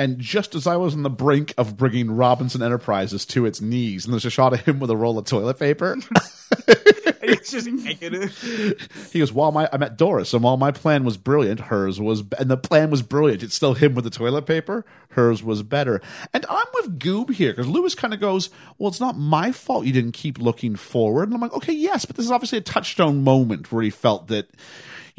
And 0.00 0.18
just 0.18 0.54
as 0.54 0.66
I 0.66 0.76
was 0.76 0.94
on 0.94 1.02
the 1.02 1.10
brink 1.10 1.52
of 1.58 1.76
bringing 1.76 2.10
Robinson 2.10 2.62
Enterprises 2.62 3.26
to 3.26 3.44
its 3.44 3.60
knees, 3.60 4.06
and 4.06 4.14
there's 4.14 4.24
a 4.24 4.30
shot 4.30 4.54
of 4.54 4.62
him 4.62 4.80
with 4.80 4.88
a 4.88 4.96
roll 4.96 5.18
of 5.18 5.26
toilet 5.26 5.58
paper. 5.58 5.94
he's 7.20 7.50
just. 7.50 7.68
He 9.12 9.18
goes, 9.18 9.30
"While 9.30 9.52
my 9.52 9.68
I 9.70 9.76
met 9.76 9.98
Doris, 9.98 10.32
and 10.32 10.42
while 10.42 10.56
my 10.56 10.70
plan 10.70 11.04
was 11.04 11.18
brilliant, 11.18 11.60
hers 11.60 12.00
was, 12.00 12.22
and 12.38 12.50
the 12.50 12.56
plan 12.56 12.90
was 12.90 13.02
brilliant. 13.02 13.42
It's 13.42 13.54
still 13.54 13.74
him 13.74 13.94
with 13.94 14.04
the 14.04 14.10
toilet 14.10 14.46
paper. 14.46 14.86
Hers 15.10 15.42
was 15.42 15.62
better." 15.62 16.00
And 16.32 16.46
I'm 16.48 16.66
with 16.72 16.98
Goob 16.98 17.34
here 17.34 17.52
because 17.52 17.68
Lewis 17.68 17.94
kind 17.94 18.14
of 18.14 18.20
goes, 18.20 18.48
"Well, 18.78 18.88
it's 18.88 19.00
not 19.00 19.18
my 19.18 19.52
fault 19.52 19.84
you 19.84 19.92
didn't 19.92 20.12
keep 20.12 20.38
looking 20.38 20.76
forward." 20.76 21.24
And 21.24 21.34
I'm 21.34 21.42
like, 21.42 21.52
"Okay, 21.52 21.74
yes, 21.74 22.06
but 22.06 22.16
this 22.16 22.24
is 22.24 22.32
obviously 22.32 22.56
a 22.56 22.62
touchstone 22.62 23.22
moment 23.22 23.70
where 23.70 23.82
he 23.82 23.90
felt 23.90 24.28
that." 24.28 24.48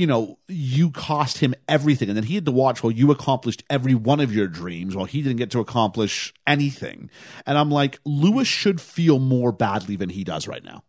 You 0.01 0.07
know, 0.07 0.39
you 0.47 0.89
cost 0.89 1.37
him 1.37 1.53
everything, 1.67 2.09
and 2.09 2.17
then 2.17 2.23
he 2.23 2.33
had 2.33 2.45
to 2.45 2.51
watch 2.51 2.81
while 2.81 2.89
you 2.89 3.11
accomplished 3.11 3.63
every 3.69 3.93
one 3.93 4.19
of 4.19 4.33
your 4.33 4.47
dreams 4.47 4.95
while 4.95 5.05
he 5.05 5.21
didn't 5.21 5.37
get 5.37 5.51
to 5.51 5.59
accomplish 5.59 6.33
anything. 6.47 7.11
And 7.45 7.55
I'm 7.55 7.69
like, 7.69 7.99
Lewis 8.03 8.47
should 8.47 8.81
feel 8.81 9.19
more 9.19 9.51
badly 9.51 9.95
than 9.97 10.09
he 10.09 10.23
does 10.23 10.47
right 10.47 10.63
now. 10.63 10.81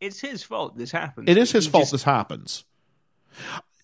It's 0.00 0.18
his 0.18 0.42
fault 0.42 0.76
this 0.76 0.90
happens. 0.90 1.28
It 1.28 1.38
is 1.38 1.52
his 1.52 1.66
He 1.66 1.70
fault 1.70 1.82
just- 1.82 1.92
this 1.92 2.02
happens. 2.02 2.64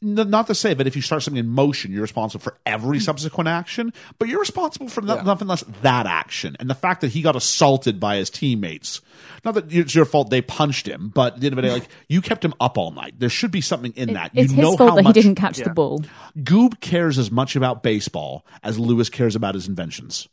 N- 0.03 0.15
Not 0.31 0.47
to 0.49 0.55
say 0.55 0.75
that 0.75 0.87
if 0.87 0.95
you 0.95 1.01
start 1.03 1.23
something 1.23 1.39
in 1.39 1.49
motion, 1.49 1.91
you're 1.91 2.03
responsible 2.03 2.43
for 2.43 2.59
every 2.67 3.01
subsequent 3.01 3.49
action, 3.49 3.93
but 4.19 4.29
you're 4.29 4.41
responsible 4.41 4.89
for 4.89 5.01
no- 5.01 5.17
Yeah. 5.17 5.23
nothing 5.23 5.49
less 5.49 5.65
that 5.83 6.07
action. 6.07 6.55
And 6.61 6.69
the 6.69 6.75
fact 6.75 7.01
that 7.01 7.09
he 7.13 7.23
got 7.23 7.35
assaulted 7.35 7.99
by 7.99 8.17
his 8.17 8.29
teammates, 8.29 9.01
not 9.45 9.55
that 9.55 9.73
it's 9.73 9.95
your 9.95 10.05
fault 10.05 10.29
they 10.29 10.43
punched 10.43 10.87
him, 10.87 11.11
but 11.15 11.35
at 11.35 11.41
the 11.41 11.47
end 11.47 11.55
of 11.55 11.57
the 11.57 11.63
day, 11.69 11.73
like 11.73 11.89
you 12.09 12.21
kept 12.21 12.45
him 12.45 12.53
up 12.61 12.77
all 12.77 12.91
night. 12.91 13.15
There 13.19 13.31
should 13.31 13.51
be 13.51 13.63
something 13.63 13.93
in 13.97 14.13
that. 14.13 14.33
It's 14.35 14.53
you 14.53 14.61
know 14.63 14.71
his 14.73 14.77
fault 14.79 14.91
how 14.91 14.97
that 14.97 15.03
much 15.05 15.17
he 15.17 15.23
didn't 15.23 15.37
catch 15.37 15.59
Yeah. 15.59 15.65
the 15.65 15.71
ball. 15.75 16.05
Goob 16.39 16.81
cares 16.81 17.19
as 17.19 17.31
much 17.31 17.57
about 17.57 17.83
baseball 17.83 18.45
as 18.63 18.79
Lewis 18.79 19.09
cares 19.09 19.35
about 19.35 19.55
his 19.55 19.67
inventions. 19.67 20.29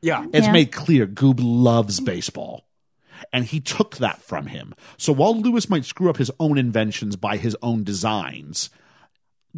Yeah. 0.00 0.24
It's 0.32 0.46
Yeah. 0.46 0.52
made 0.52 0.72
clear 0.72 1.06
Goob 1.06 1.40
loves 1.42 2.00
baseball. 2.00 2.64
And 3.32 3.44
he 3.44 3.60
took 3.60 3.96
that 3.98 4.22
from 4.22 4.46
him. 4.46 4.74
So 4.96 5.12
while 5.12 5.38
Lewis 5.38 5.68
might 5.68 5.84
screw 5.84 6.10
up 6.10 6.16
his 6.16 6.30
own 6.38 6.58
inventions 6.58 7.16
by 7.16 7.36
his 7.36 7.56
own 7.62 7.84
designs, 7.84 8.70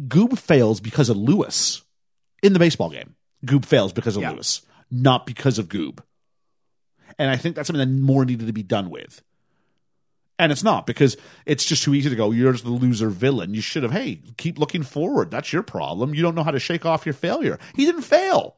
Goob 0.07 0.37
fails 0.37 0.79
because 0.79 1.09
of 1.09 1.17
Lewis 1.17 1.83
in 2.41 2.53
the 2.53 2.59
baseball 2.59 2.89
game. 2.89 3.15
Goob 3.45 3.65
fails 3.65 3.93
because 3.93 4.15
of 4.15 4.23
Yeah. 4.23 4.31
Lewis, 4.31 4.61
not 4.89 5.25
because 5.25 5.59
of 5.59 5.67
Goob. 5.67 5.99
And 7.17 7.29
I 7.29 7.37
think 7.37 7.55
that's 7.55 7.67
something 7.67 7.79
that 7.87 8.01
more 8.01 8.25
needed 8.25 8.47
to 8.47 8.53
be 8.53 8.63
done 8.63 8.89
with. 8.89 9.21
And 10.39 10.51
it's 10.51 10.63
not 10.63 10.87
because 10.87 11.17
it's 11.45 11.65
just 11.65 11.83
too 11.83 11.93
easy 11.93 12.09
to 12.09 12.15
go, 12.15 12.31
you're 12.31 12.51
just 12.51 12.63
the 12.63 12.71
loser 12.71 13.09
villain. 13.09 13.53
You 13.53 13.61
should 13.61 13.83
have, 13.83 13.91
hey, 13.91 14.21
keep 14.37 14.57
looking 14.57 14.81
forward. 14.81 15.29
That's 15.29 15.53
your 15.53 15.61
problem. 15.61 16.15
You 16.15 16.23
don't 16.23 16.33
know 16.33 16.43
how 16.43 16.49
to 16.51 16.57
shake 16.59 16.83
off 16.83 17.05
your 17.05 17.13
failure. 17.13 17.59
He 17.75 17.85
didn't 17.85 18.01
fail. 18.01 18.55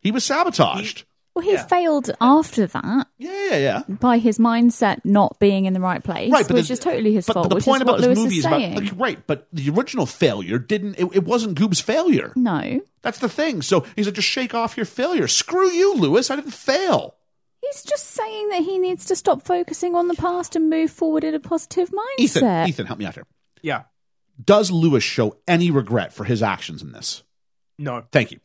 He 0.00 0.12
was 0.12 0.22
sabotaged. 0.22 1.04
Well, 1.36 1.44
he 1.44 1.52
Yeah. 1.52 1.66
failed 1.66 2.10
after 2.18 2.66
that 2.66 3.08
yeah, 3.18 3.30
yeah, 3.50 3.56
yeah. 3.58 3.82
by 3.88 4.16
his 4.16 4.38
mindset 4.38 5.04
not 5.04 5.38
being 5.38 5.66
in 5.66 5.74
the 5.74 5.80
right 5.80 6.02
place, 6.02 6.32
Right, 6.32 6.48
but 6.48 6.54
which 6.56 6.68
the- 6.68 6.72
is 6.72 6.78
totally 6.78 7.12
his 7.12 7.26
but, 7.26 7.34
fault. 7.34 7.44
but 7.44 7.48
the 7.50 7.54
which 7.56 7.64
point 7.66 7.76
is 7.76 7.82
about 7.82 7.92
what 7.92 7.98
this 8.00 8.06
Lewis 8.06 8.18
movie 8.18 8.32
is 8.36 8.38
is 8.38 8.44
about 8.46 8.60
saying. 8.60 8.74
like, 8.74 8.92
right, 8.96 9.26
but 9.26 9.46
the 9.52 9.68
original 9.68 10.06
failure 10.06 10.58
didn't. 10.58 10.94
It, 10.98 11.04
it 11.14 11.24
wasn't 11.24 11.54
Goob's 11.58 11.78
failure. 11.80 12.32
no, 12.36 12.80
That's 13.02 13.18
the 13.18 13.28
thing. 13.28 13.60
So 13.60 13.84
he's 13.96 14.06
like, 14.06 14.14
just 14.14 14.26
shake 14.28 14.54
off 14.54 14.76
your 14.78 14.86
failure. 14.86 15.28
Screw 15.28 15.68
you, 15.70 15.94
Lewis. 15.94 16.30
I 16.30 16.36
didn't 16.36 16.52
fail. 16.52 17.14
he's 17.60 17.82
just 17.84 18.04
saying 18.12 18.48
that 18.48 18.62
he 18.62 18.78
needs 18.78 19.04
to 19.04 19.14
stop 19.14 19.44
focusing 19.44 19.94
on 19.94 20.08
the 20.08 20.14
past 20.14 20.56
and 20.56 20.70
move 20.70 20.90
forward 20.90 21.22
in 21.22 21.34
a 21.34 21.38
positive 21.40 21.90
mindset. 21.90 22.18
Ethan, 22.18 22.68
Ethan, 22.68 22.86
help 22.86 22.98
me 22.98 23.04
out 23.04 23.14
here. 23.14 23.26
Yeah. 23.60 23.82
Does 24.42 24.70
Lewis 24.70 25.04
show 25.04 25.36
any 25.46 25.70
regret 25.70 26.12
for 26.14 26.24
his 26.24 26.42
actions 26.42 26.80
in 26.82 26.92
this? 26.92 27.22
No. 27.78 28.04
Thank 28.10 28.32
you. 28.32 28.40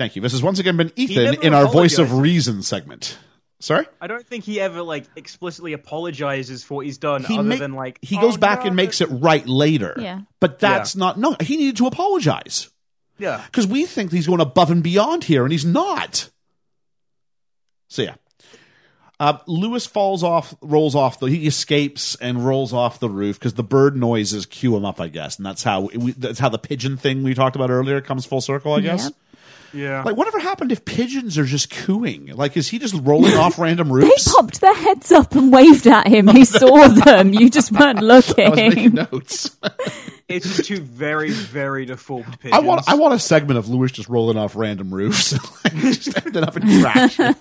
Thank 0.00 0.16
you. 0.16 0.22
This 0.22 0.32
has 0.32 0.42
once 0.42 0.58
again 0.58 0.78
been 0.78 0.90
Ethan 0.96 1.42
in 1.42 1.52
our 1.52 1.66
voice 1.68 1.98
of 1.98 2.14
reason 2.14 2.62
segment. 2.62 3.18
Sorry? 3.58 3.84
I 4.00 4.06
don't 4.06 4.26
think 4.26 4.44
he 4.44 4.58
ever 4.58 4.80
like 4.80 5.04
explicitly 5.14 5.74
apologizes 5.74 6.64
for 6.64 6.76
what 6.76 6.86
he's 6.86 6.96
done, 6.96 7.22
He 7.22 7.34
other 7.34 7.46
make- 7.46 7.58
than 7.58 7.74
like 7.74 7.98
he 8.00 8.16
"Oh, 8.16 8.22
goes 8.22 8.38
back 8.38 8.60
no, 8.60 8.68
and 8.68 8.76
makes 8.76 9.02
it 9.02 9.08
right 9.10 9.46
later. 9.46 9.94
Yeah. 9.98 10.22
But 10.40 10.58
that's 10.58 10.96
not 10.96 11.18
no, 11.18 11.36
he 11.42 11.58
needed 11.58 11.76
to 11.76 11.86
apologize. 11.86 12.70
Yeah. 13.18 13.42
because 13.44 13.66
we 13.66 13.84
think 13.84 14.10
he's 14.10 14.26
going 14.26 14.40
above 14.40 14.70
and 14.70 14.82
beyond 14.82 15.24
here, 15.24 15.42
and 15.44 15.52
he's 15.52 15.66
not. 15.66 16.30
So 17.88 18.00
yeah, 18.00 18.14
uh, 19.18 19.36
Lewis 19.46 19.84
falls 19.84 20.22
off, 20.24 20.54
rolls 20.62 20.94
off 20.94 21.20
the, 21.20 21.26
he 21.26 21.46
escapes 21.46 22.14
and 22.22 22.42
rolls 22.46 22.72
off 22.72 23.00
the 23.00 23.10
roof 23.10 23.38
because 23.38 23.52
the 23.52 23.62
bird 23.62 23.94
noises 23.98 24.46
cue 24.46 24.74
him 24.74 24.86
up, 24.86 24.98
I 24.98 25.08
guess, 25.08 25.36
and 25.36 25.44
that's 25.44 25.62
how 25.62 25.82
we, 25.94 26.12
that's 26.12 26.38
how 26.38 26.48
the 26.48 26.58
pigeon 26.58 26.96
thing 26.96 27.22
we 27.22 27.34
talked 27.34 27.54
about 27.56 27.68
earlier 27.68 28.00
comes 28.00 28.24
full 28.24 28.40
circle, 28.40 28.72
I 28.72 28.80
guess. 28.80 29.04
Yep. 29.04 29.12
Yeah. 29.72 30.02
Like, 30.02 30.16
whatever 30.16 30.38
happened 30.38 30.72
if 30.72 30.84
pigeons 30.84 31.38
are 31.38 31.44
just 31.44 31.70
cooing? 31.70 32.26
Like, 32.26 32.56
is 32.56 32.68
he 32.68 32.78
just 32.78 32.94
rolling 33.02 33.34
off 33.34 33.58
random 33.58 33.92
roofs? 33.92 34.24
They 34.24 34.32
popped 34.32 34.60
their 34.60 34.74
heads 34.74 35.12
up 35.12 35.34
and 35.34 35.52
waved 35.52 35.86
at 35.86 36.06
him. 36.06 36.28
He 36.28 36.44
saw 36.46 36.88
them. 36.88 37.32
You 37.34 37.50
just 37.50 37.72
weren't 37.72 37.98
I 37.98 38.02
was 38.02 38.36
making 38.36 38.68
looking. 38.94 38.94
notes. 38.94 39.56
it's 40.28 40.56
just 40.56 40.68
two 40.68 40.80
very, 40.80 41.30
very 41.30 41.86
deformed 41.86 42.38
pigeons. 42.40 42.52
I 42.54 42.60
want 42.60 42.88
I 42.88 42.94
want 42.94 43.14
a 43.14 43.18
segment 43.18 43.58
of 43.58 43.68
Lewis 43.68 43.92
just 43.92 44.08
rolling 44.08 44.36
off 44.36 44.56
random 44.56 44.92
roofs, 44.92 45.32
like 45.64 45.74
just 45.76 46.26
ending 46.26 46.44
up 46.44 46.56
in 46.56 46.80
traction. 46.80 47.34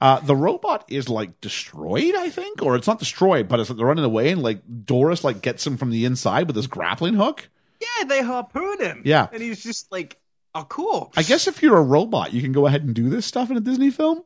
uh, 0.00 0.20
the 0.20 0.36
robot 0.36 0.84
is 0.88 1.08
like 1.08 1.40
destroyed, 1.40 2.14
I 2.14 2.30
think, 2.30 2.62
or 2.62 2.76
it's 2.76 2.86
not 2.86 2.98
destroyed, 2.98 3.48
but 3.48 3.60
it's 3.60 3.70
like, 3.70 3.76
they're 3.76 3.86
running 3.86 4.04
away, 4.04 4.30
and 4.30 4.42
like 4.42 4.62
Doris 4.84 5.24
like 5.24 5.42
gets 5.42 5.66
him 5.66 5.76
from 5.76 5.90
the 5.90 6.04
inside 6.04 6.46
with 6.46 6.56
his 6.56 6.66
grappling 6.66 7.14
hook. 7.14 7.48
Yeah, 7.80 8.04
they 8.04 8.22
harpoon 8.22 8.80
him. 8.80 9.02
Yeah. 9.04 9.28
And 9.32 9.42
he's 9.42 9.62
just 9.62 9.90
like 9.92 10.18
a 10.60 10.64
corpse. 10.64 11.16
I 11.16 11.22
guess 11.22 11.46
if 11.46 11.62
you're 11.62 11.76
a 11.76 11.82
robot, 11.82 12.32
you 12.32 12.42
can 12.42 12.52
go 12.52 12.66
ahead 12.66 12.84
and 12.84 12.94
do 12.94 13.08
this 13.08 13.26
stuff 13.26 13.50
in 13.50 13.56
a 13.56 13.60
Disney 13.60 13.90
film. 13.90 14.22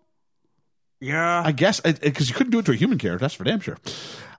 Yeah. 1.01 1.43
I 1.45 1.53
guess 1.53 1.81
because 1.81 2.29
you 2.29 2.35
couldn't 2.35 2.53
do 2.53 2.61
it 2.61 2.67
to 2.67 2.73
a 2.73 2.77
human 2.77 2.99
character. 2.99 3.25
That's 3.25 3.35
for 3.35 3.45
damn 3.45 3.61
sure. 3.61 3.79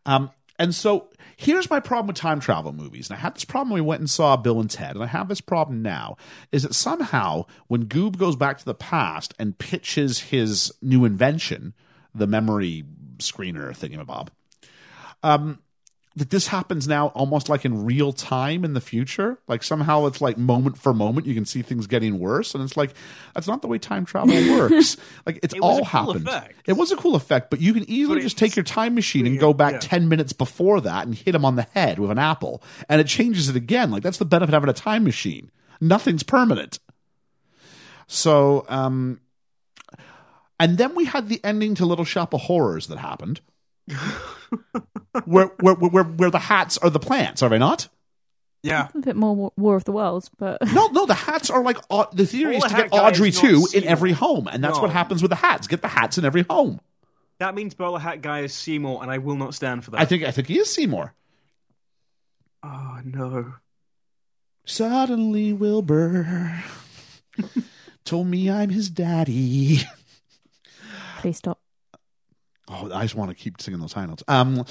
Um, 0.05 0.31
and 0.57 0.73
so 0.73 1.09
here's 1.35 1.69
my 1.69 1.79
problem 1.79 2.07
with 2.07 2.15
time 2.15 2.39
travel 2.39 2.71
movies. 2.71 3.09
And 3.09 3.17
I 3.17 3.19
had 3.19 3.35
this 3.35 3.45
problem 3.45 3.71
when 3.71 3.83
we 3.83 3.87
went 3.87 3.99
and 3.99 4.09
saw 4.09 4.37
Bill 4.37 4.59
and 4.59 4.69
Ted, 4.69 4.95
and 4.95 5.03
I 5.03 5.07
have 5.07 5.27
this 5.27 5.41
problem 5.41 5.81
now. 5.81 6.15
Is 6.51 6.63
that 6.63 6.73
somehow 6.73 7.45
when 7.67 7.85
Goob 7.85 8.17
goes 8.17 8.35
back 8.35 8.57
to 8.59 8.65
the 8.65 8.73
past 8.73 9.33
and 9.37 9.57
pitches 9.57 10.19
his 10.19 10.71
new 10.81 11.05
invention, 11.05 11.73
the 12.15 12.27
memory 12.27 12.83
screener 13.17 13.71
thingamabob, 13.71 14.29
um, 15.21 15.59
that 16.16 16.30
this 16.30 16.47
happens 16.47 16.88
now 16.88 17.07
almost 17.07 17.49
like 17.49 17.66
in 17.66 17.86
real 17.86 18.14
time 18.14 18.64
in 18.64 18.74
the 18.74 18.82
future. 18.82 19.39
Like 19.47 19.64
somehow 19.64 20.05
it's 20.05 20.22
like 20.22 20.38
moment 20.38 20.78
for 20.78 20.93
moment, 20.93 21.26
you 21.26 21.34
can 21.34 21.45
see 21.45 21.61
things 21.61 21.88
getting 21.88 22.20
worse, 22.20 22.53
and 22.53 22.64
it's 22.64 22.78
like 22.78 22.93
that's 23.34 23.47
not 23.47 23.61
the 23.61 23.68
way 23.68 23.80
time 23.80 24.05
travel 24.05 24.36
works. 24.57 24.97
like 25.26 25.39
it's 25.41 25.53
It 25.53 25.59
all 25.59 25.78
cool 25.78 25.86
happened. 25.86 26.26
It 26.68 26.74
was 26.74 26.91
a 26.91 26.95
cool 26.95 27.16
effect, 27.16 27.49
but 27.49 27.61
you 27.61 27.74
can 27.74 27.89
easily 27.89 28.22
just 28.22 28.38
take 28.38 28.55
your 28.55 28.64
time 28.64 28.93
machine 28.95 29.26
and 29.26 29.39
go 29.39 29.53
back 29.53 29.74
yeah. 29.74 29.80
10 29.80 30.07
minutes 30.07 30.34
before 30.34 30.82
that 30.82 31.05
and 31.05 31.16
hit 31.16 31.34
him 31.34 31.45
on 31.45 31.55
the 31.55 31.68
head 31.74 31.99
with 31.99 32.11
an 32.11 32.20
apple, 32.20 32.64
and 32.88 33.01
it 33.01 33.07
changes 33.07 33.49
it 33.49 33.55
again. 33.55 33.89
Like, 33.89 34.03
that's 34.03 34.18
the 34.18 34.26
benefit 34.26 34.53
of 34.53 34.53
having 34.53 34.70
a 34.70 34.74
time 34.74 35.03
machine. 35.03 35.51
Nothing's 35.82 36.24
permanent. 36.24 36.80
So, 38.07 38.66
um, 38.70 39.20
and 40.59 40.78
then 40.78 40.93
we 40.95 41.05
had 41.05 41.30
the 41.30 41.43
ending 41.43 41.76
to 41.76 41.86
Little 41.86 42.05
Shop 42.05 42.34
of 42.34 42.41
Horrors 42.41 42.88
that 42.88 42.99
happened, 42.99 43.41
where, 45.25 45.47
where, 45.59 45.75
where, 45.75 46.03
where 46.03 46.29
the 46.31 46.39
hats 46.39 46.77
are 46.77 46.89
the 46.89 46.99
plants, 46.99 47.41
are 47.43 47.49
they 47.49 47.57
not? 47.59 47.87
Yeah. 48.61 48.87
A 48.95 48.99
bit 48.99 49.15
more 49.17 49.35
War- 49.35 49.53
War 49.57 49.75
of 49.75 49.83
the 49.83 49.91
Worlds, 49.91 50.29
but 50.37 50.59
No, 50.73 50.87
no, 50.87 51.05
the 51.05 51.13
hats 51.13 51.49
are 51.49 51.61
like 51.63 51.77
Au- 51.89 52.07
the 52.13 52.25
theory 52.25 52.55
All 52.55 52.63
is 52.65 52.71
to 52.71 52.75
hat 52.77 52.91
get 52.91 52.97
Audrey 53.03 53.29
is 53.29 53.39
too 53.39 53.67
in 53.73 53.83
every 53.83 54.13
home, 54.13 54.47
and 54.47 54.63
that's 54.63 54.77
No. 54.77 54.83
what 54.83 54.91
happens 54.91 55.21
with 55.21 55.29
the 55.29 55.35
hats. 55.35 55.67
Get 55.67 55.81
the 55.81 55.87
hats 55.89 56.17
in 56.17 56.23
every 56.25 56.43
home. 56.43 56.79
That 57.39 57.55
means 57.55 57.73
Bowler 57.73 57.99
Hat 57.99 58.21
Guy 58.21 58.41
is 58.41 58.53
Seymour, 58.53 59.01
and 59.01 59.11
I 59.11 59.17
will 59.17 59.35
not 59.35 59.53
stand 59.53 59.83
for 59.83 59.91
that. 59.91 59.99
I 59.99 60.05
think 60.05 60.23
I 60.23 60.31
think 60.31 60.47
he 60.47 60.59
is 60.59 60.71
Seymour. 60.71 61.13
Oh 62.63 62.99
no. 63.03 63.55
Suddenly, 64.65 65.51
Wilbur 65.51 66.63
told 68.05 68.27
me 68.27 68.49
I'm 68.49 68.69
his 68.69 68.89
daddy. 68.89 69.81
please 71.19 71.37
stop. 71.39 71.59
Oh, 72.68 72.91
I 72.93 73.01
just 73.03 73.16
want 73.16 73.30
to 73.30 73.36
keep 73.36 73.61
singing 73.61 73.80
those 73.82 73.93
high 73.93 74.05
notes. 74.05 74.24
Um, 74.28 74.66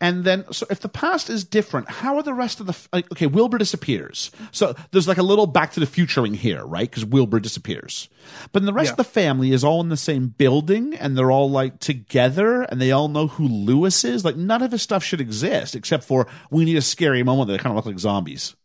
and 0.00 0.24
then, 0.24 0.44
so 0.52 0.66
if 0.70 0.80
the 0.80 0.88
past 0.88 1.30
is 1.30 1.44
different, 1.44 1.88
how 1.88 2.16
are 2.16 2.22
the 2.22 2.34
rest 2.34 2.58
of 2.60 2.66
the? 2.66 2.76
Like, 2.92 3.10
okay, 3.12 3.26
Wilbur 3.26 3.58
disappears. 3.58 4.30
So 4.50 4.74
there's 4.90 5.06
like 5.06 5.18
a 5.18 5.22
little 5.22 5.46
Back 5.46 5.72
to 5.72 5.80
the 5.80 5.86
Futuring 5.86 6.34
here, 6.34 6.64
right? 6.64 6.88
Because 6.90 7.04
Wilbur 7.04 7.38
disappears. 7.40 8.08
But 8.52 8.64
the 8.64 8.72
rest 8.72 8.88
Yeah. 8.88 8.92
of 8.92 8.96
the 8.98 9.04
family 9.04 9.52
is 9.52 9.62
all 9.64 9.80
in 9.80 9.88
the 9.90 9.96
same 9.96 10.28
building, 10.28 10.94
and 10.94 11.16
they're 11.16 11.30
all 11.30 11.50
like 11.50 11.78
together, 11.78 12.62
and 12.62 12.80
they 12.80 12.90
all 12.90 13.08
know 13.08 13.26
who 13.28 13.46
Lewis 13.46 14.04
is. 14.04 14.24
Like 14.24 14.36
none 14.36 14.62
of 14.62 14.72
his 14.72 14.82
stuff 14.82 15.04
should 15.04 15.20
exist, 15.20 15.74
except 15.76 16.04
for 16.04 16.26
we 16.50 16.64
need 16.64 16.76
a 16.76 16.82
scary 16.82 17.22
moment 17.22 17.48
that 17.48 17.60
kind 17.60 17.70
of 17.72 17.76
look 17.76 17.86
like 17.86 17.98
zombies. 18.00 18.56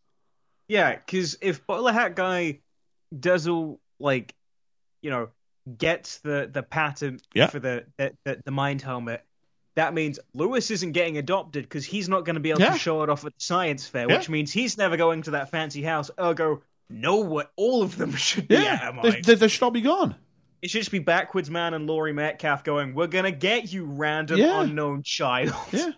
Yeah, 0.68 0.96
because 0.96 1.38
if 1.42 1.66
Bowler 1.68 1.94
Hat 1.94 2.16
Guy 2.16 2.60
does 3.18 3.48
all 3.48 3.80
like, 4.00 4.34
you 5.02 5.10
know, 5.12 5.30
gets 5.78 6.20
the 6.20 6.49
the 6.51 6.63
patent 6.63 7.22
Yeah. 7.34 7.47
for 7.47 7.59
the, 7.59 7.86
the 7.97 8.41
the 8.45 8.51
mind 8.51 8.82
helmet, 8.82 9.24
that 9.76 9.93
means 9.93 10.20
Lewis 10.34 10.72
isn't 10.72 10.93
getting 10.93 11.18
adopted 11.18 11.63
because 11.63 11.86
he's 11.86 12.07
not 12.09 12.26
going 12.26 12.36
to 12.36 12.39
be 12.39 12.49
able 12.51 12.61
Yeah. 12.61 12.74
to 12.74 12.80
show 12.80 13.03
it 13.03 13.09
off 13.09 13.26
at 13.26 13.34
the 13.34 13.39
science 13.43 13.88
fair, 13.88 14.07
Yeah. 14.09 14.18
which 14.18 14.30
means 14.30 14.51
he's 14.51 14.78
never 14.78 14.97
going 14.97 15.24
to 15.24 15.32
that 15.32 15.51
fancy 15.51 15.82
house. 15.84 16.09
Ergo, 16.20 16.61
no, 16.89 17.18
what 17.18 17.51
all 17.55 17.84
of 17.84 17.97
them 17.97 18.11
should 18.15 18.47
be 18.47 18.55
Yeah, 18.55 18.80
Adamite. 18.82 19.03
they, 19.03 19.22
they, 19.22 19.36
they 19.36 19.47
should 19.47 19.63
all 19.63 19.72
be 19.72 19.82
gone. 19.82 20.15
It 20.61 20.70
should 20.72 20.80
just 20.82 20.91
be 20.91 20.99
Backwards 20.99 21.51
Man 21.51 21.74
and 21.76 21.86
Laurie 21.86 22.13
Metcalf 22.13 22.63
going, 22.63 22.95
"We're 22.95 23.07
gonna 23.07 23.32
get 23.32 23.72
you, 23.72 23.86
random 23.86 24.39
unknown 24.41 25.03
child." 25.03 25.53
Yeah. 25.72 25.91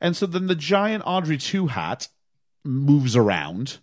And 0.00 0.16
so 0.16 0.26
then 0.26 0.48
the 0.48 0.56
giant 0.56 1.04
Audrey 1.06 1.38
2 1.38 1.68
hat 1.68 2.08
moves 2.64 3.14
around. 3.14 3.78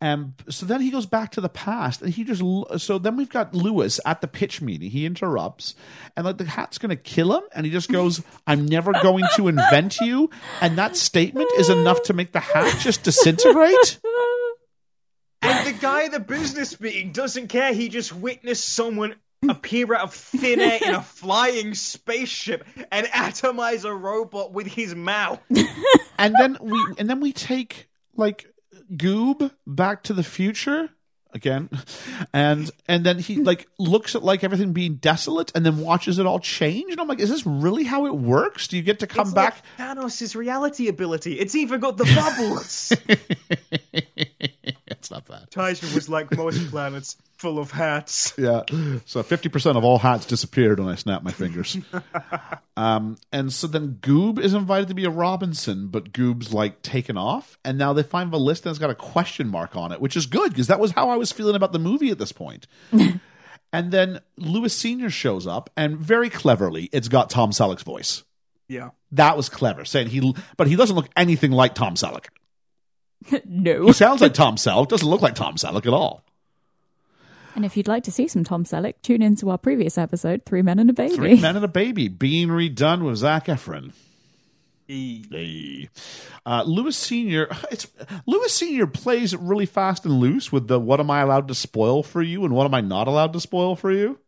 And 0.00 0.32
so 0.48 0.64
then 0.64 0.80
he 0.80 0.90
goes 0.90 1.04
back 1.04 1.32
to 1.32 1.42
the 1.42 1.50
past 1.50 2.00
and 2.00 2.12
he 2.12 2.24
just 2.24 2.42
so 2.82 2.98
then 2.98 3.16
we've 3.16 3.28
got 3.28 3.54
Lewis 3.54 4.00
at 4.06 4.22
the 4.22 4.28
pitch 4.28 4.62
meeting. 4.62 4.90
He 4.90 5.04
interrupts 5.04 5.74
and 6.16 6.24
like 6.24 6.38
the 6.38 6.44
hat's 6.44 6.78
going 6.78 6.90
to 6.90 6.96
kill 6.96 7.36
him 7.36 7.42
and 7.52 7.66
he 7.66 7.72
just 7.72 7.90
goes, 7.92 8.22
"I'm 8.46 8.64
never 8.64 8.92
going 8.92 9.24
to 9.36 9.48
invent 9.48 9.98
you." 9.98 10.30
And 10.62 10.78
that 10.78 10.96
statement 10.96 11.50
is 11.58 11.68
enough 11.68 12.02
to 12.04 12.14
make 12.14 12.32
the 12.32 12.40
hat 12.40 12.78
just 12.80 13.02
disintegrate. 13.02 14.00
And 15.42 15.66
the 15.66 15.78
guy 15.78 16.04
at 16.04 16.12
the 16.12 16.20
business 16.20 16.80
meeting 16.80 17.12
doesn't 17.12 17.48
care. 17.48 17.72
He 17.72 17.88
just 17.88 18.14
witnessed 18.14 18.66
someone 18.66 19.16
appear 19.48 19.94
out 19.94 20.02
of 20.02 20.14
thin 20.14 20.60
air 20.60 20.78
in 20.82 20.94
a 20.94 21.02
flying 21.02 21.74
spaceship 21.74 22.64
and 22.90 23.06
atomize 23.06 23.84
a 23.84 23.94
robot 23.94 24.52
with 24.52 24.66
his 24.66 24.94
mouth. 24.94 25.40
and 26.18 26.34
then 26.38 26.56
we 26.60 26.78
and 26.98 27.08
then 27.08 27.20
we 27.20 27.32
take 27.32 27.88
like 28.16 28.46
Goob 28.92 29.50
back 29.66 30.02
to 30.04 30.12
the 30.14 30.22
future 30.22 30.90
again, 31.32 31.68
and 32.32 32.70
and 32.88 33.04
then 33.06 33.18
he 33.20 33.36
like 33.36 33.68
looks 33.78 34.14
at 34.16 34.22
like 34.24 34.42
everything 34.42 34.72
being 34.72 34.96
desolate, 34.96 35.52
and 35.54 35.64
then 35.64 35.78
watches 35.78 36.18
it 36.18 36.26
all 36.26 36.40
change. 36.40 36.90
And 36.90 37.00
I'm 37.00 37.06
like, 37.08 37.20
is 37.20 37.28
this 37.30 37.46
really 37.46 37.84
how 37.84 38.06
it 38.06 38.14
works? 38.16 38.66
Do 38.68 38.76
you 38.76 38.82
get 38.82 38.98
to 39.00 39.06
come 39.06 39.28
It's 39.28 39.34
back? 39.34 39.62
like 39.78 39.96
Thanos' 39.96 40.34
reality 40.34 40.88
ability. 40.88 41.38
It's 41.38 41.54
even 41.54 41.78
got 41.80 41.96
the 41.96 42.04
bubbles. 42.16 42.92
it's 45.00 45.10
not 45.10 45.26
bad. 45.26 45.50
Titan 45.50 45.94
was 45.94 46.10
like 46.10 46.30
most 46.36 46.68
planets, 46.70 47.16
full 47.38 47.58
of 47.58 47.70
hats. 47.70 48.34
Yeah. 48.36 48.64
So 49.06 49.22
50% 49.22 49.76
of 49.76 49.82
all 49.82 49.96
hats 49.96 50.26
disappeared 50.26 50.78
when 50.78 50.90
I 50.90 50.94
snapped 50.94 51.24
my 51.24 51.32
fingers. 51.32 51.78
um, 52.76 53.16
and 53.32 53.50
so 53.50 53.66
then 53.66 53.96
Goob 54.02 54.38
is 54.38 54.52
invited 54.52 54.88
to 54.88 54.94
be 54.94 55.06
a 55.06 55.10
Robinson, 55.10 55.88
but 55.88 56.12
Goob's 56.12 56.52
like 56.52 56.82
taken 56.82 57.16
off. 57.16 57.58
And 57.64 57.78
now 57.78 57.94
they 57.94 58.02
find 58.02 58.30
the 58.30 58.38
list 58.38 58.66
and 58.66 58.70
it's 58.70 58.78
got 58.78 58.90
a 58.90 58.94
question 58.94 59.48
mark 59.48 59.74
on 59.74 59.90
it, 59.90 60.02
which 60.02 60.18
is 60.18 60.26
good 60.26 60.50
because 60.50 60.66
that 60.66 60.78
was 60.78 60.90
how 60.90 61.08
I 61.08 61.16
was 61.16 61.32
feeling 61.32 61.56
about 61.56 61.72
the 61.72 61.78
movie 61.78 62.10
at 62.10 62.18
this 62.18 62.32
point. 62.32 62.66
and 63.72 63.90
then 63.90 64.20
Lewis 64.36 64.76
Sr. 64.76 65.08
shows 65.08 65.46
up 65.46 65.70
and 65.78 65.96
very 65.96 66.28
cleverly, 66.28 66.90
it's 66.92 67.08
got 67.08 67.30
Tom 67.30 67.52
Selleck's 67.52 67.84
voice. 67.84 68.22
Yeah. 68.68 68.90
That 69.12 69.38
was 69.38 69.48
clever, 69.48 69.86
saying 69.86 70.08
he, 70.08 70.34
but 70.58 70.66
he 70.66 70.76
doesn't 70.76 70.94
look 70.94 71.08
anything 71.16 71.52
like 71.52 71.74
Tom 71.74 71.94
Selleck. 71.94 72.26
no. 73.44 73.86
He 73.86 73.92
sounds 73.92 74.20
like 74.20 74.34
Tom 74.34 74.56
Selleck, 74.56 74.88
doesn't 74.88 75.08
look 75.08 75.22
like 75.22 75.34
Tom 75.34 75.56
Selleck 75.56 75.86
at 75.86 75.92
all. 75.92 76.24
And 77.54 77.64
if 77.64 77.76
you'd 77.76 77.88
like 77.88 78.04
to 78.04 78.12
see 78.12 78.28
some 78.28 78.44
Tom 78.44 78.64
Selleck, 78.64 78.94
tune 79.02 79.22
into 79.22 79.50
our 79.50 79.58
previous 79.58 79.98
episode, 79.98 80.44
Three 80.46 80.62
Men 80.62 80.78
and 80.78 80.88
a 80.88 80.92
Baby. 80.92 81.14
Three 81.14 81.40
Men 81.40 81.56
and 81.56 81.64
a 81.64 81.68
Baby 81.68 82.08
being 82.08 82.48
redone 82.48 83.04
with 83.04 83.16
Zac 83.16 83.46
Efron. 83.46 83.92
Hey. 84.86 85.88
Uh, 86.44 86.64
Lewis 86.66 86.96
Senior, 86.96 87.48
it's 87.70 87.86
Lewis 88.26 88.52
Senior 88.52 88.86
plays 88.88 89.32
it 89.32 89.40
really 89.40 89.66
fast 89.66 90.04
and 90.04 90.18
loose 90.18 90.50
with 90.50 90.66
the 90.66 90.80
"What 90.80 90.98
am 90.98 91.10
I 91.10 91.20
allowed 91.20 91.46
to 91.48 91.54
spoil 91.54 92.02
for 92.02 92.20
you?" 92.22 92.44
and 92.44 92.54
"What 92.54 92.64
am 92.64 92.74
I 92.74 92.80
not 92.80 93.06
allowed 93.06 93.32
to 93.34 93.40
spoil 93.40 93.76
for 93.76 93.92
you?" 93.92 94.18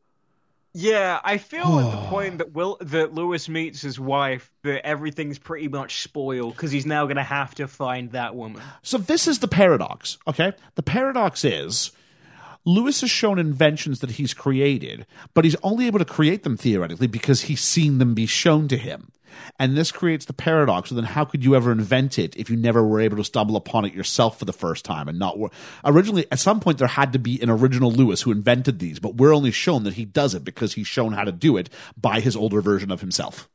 Yeah, 0.74 1.20
I 1.22 1.38
feel 1.38 1.80
at 1.80 1.90
the 1.90 2.08
point 2.08 2.38
that 2.38 2.52
Will 2.52 2.78
that 2.80 3.12
Lewis 3.14 3.48
meets 3.48 3.82
his 3.82 4.00
wife 4.00 4.50
that 4.62 4.86
everything's 4.86 5.38
pretty 5.38 5.68
much 5.68 6.02
spoiled 6.02 6.54
because 6.54 6.70
he's 6.72 6.86
now 6.86 7.04
going 7.04 7.16
to 7.16 7.22
have 7.22 7.54
to 7.56 7.68
find 7.68 8.12
that 8.12 8.34
woman. 8.34 8.62
So 8.82 8.98
this 8.98 9.28
is 9.28 9.40
the 9.40 9.48
paradox. 9.48 10.18
Okay, 10.26 10.52
the 10.74 10.82
paradox 10.82 11.44
is 11.44 11.92
Lewis 12.64 13.00
has 13.00 13.10
shown 13.10 13.38
inventions 13.38 14.00
that 14.00 14.12
he's 14.12 14.34
created, 14.34 15.06
but 15.34 15.44
he's 15.44 15.56
only 15.62 15.86
able 15.86 15.98
to 15.98 16.04
create 16.04 16.42
them 16.42 16.56
theoretically 16.56 17.06
because 17.06 17.42
he's 17.42 17.60
seen 17.60 17.98
them 17.98 18.14
be 18.14 18.26
shown 18.26 18.68
to 18.68 18.76
him. 18.76 19.10
And 19.59 19.76
this 19.76 19.93
creates 19.93 20.24
the 20.24 20.33
paradox. 20.33 20.89
So 20.89 20.95
then, 20.95 21.05
how 21.05 21.24
could 21.24 21.45
you 21.45 21.55
ever 21.55 21.72
invent 21.72 22.18
it 22.18 22.37
if 22.37 22.51
you 22.51 22.57
never 22.57 22.83
were 22.83 23.01
able 23.01 23.16
to 23.16 23.24
stumble 23.24 23.57
upon 23.57 23.85
it 23.85 23.95
yourself 23.95 24.39
for 24.39 24.45
the 24.45 24.53
first 24.53 24.85
time 24.85 25.09
and 25.09 25.18
not? 25.18 25.39
Originally, 25.85 26.26
at 26.30 26.39
some 26.39 26.61
point, 26.61 26.78
there 26.78 26.89
had 26.89 27.12
to 27.12 27.18
be 27.18 27.41
an 27.43 27.51
original 27.51 27.91
Lewis 27.91 28.22
who 28.22 28.33
invented 28.33 28.78
these, 28.78 28.99
but 28.99 29.16
we're 29.16 29.35
only 29.35 29.51
shown 29.51 29.85
that 29.85 29.95
he 29.95 30.05
does 30.05 30.35
it 30.35 30.45
because 30.45 30.74
he's 30.74 30.87
shown 30.87 31.12
how 31.12 31.24
to 31.24 31.33
do 31.33 31.57
it 31.57 31.70
by 32.01 32.20
his 32.20 32.37
older 32.37 32.61
version 32.61 32.91
of 32.91 33.01
himself. 33.01 33.49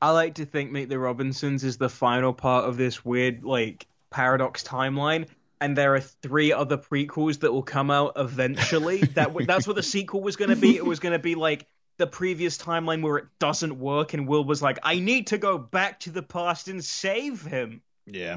I 0.00 0.10
like 0.10 0.34
to 0.34 0.44
think 0.44 0.70
Meet 0.70 0.88
the 0.88 0.98
Robinsons 0.98 1.64
is 1.64 1.78
the 1.78 1.88
final 1.88 2.32
part 2.32 2.66
of 2.66 2.76
this 2.76 3.04
weird 3.04 3.44
like 3.44 3.86
paradox 4.10 4.62
timeline. 4.62 5.26
And 5.58 5.76
there 5.76 5.94
are 5.94 6.00
three 6.00 6.52
other 6.52 6.76
prequels 6.76 7.40
that 7.40 7.50
will 7.50 7.62
come 7.62 7.90
out 7.90 8.12
eventually. 8.16 9.00
that 9.14 9.28
w- 9.28 9.46
that's 9.46 9.66
what 9.66 9.76
the 9.76 9.82
sequel 9.82 10.20
was 10.20 10.36
going 10.36 10.50
to 10.50 10.56
be. 10.56 10.76
It 10.76 10.84
was 10.84 11.00
going 11.00 11.14
to 11.14 11.18
be 11.18 11.34
like 11.34 11.66
the 11.98 12.06
previous 12.06 12.58
timeline 12.58 13.02
where 13.02 13.16
it 13.18 13.26
doesn't 13.38 13.78
work, 13.78 14.12
and 14.14 14.28
Will 14.28 14.44
was 14.44 14.62
like, 14.62 14.78
"I 14.82 14.98
need 14.98 15.28
to 15.28 15.38
go 15.38 15.58
back 15.58 16.00
to 16.00 16.10
the 16.10 16.22
past 16.22 16.68
and 16.68 16.84
save 16.84 17.42
him." 17.42 17.82
Yeah. 18.06 18.36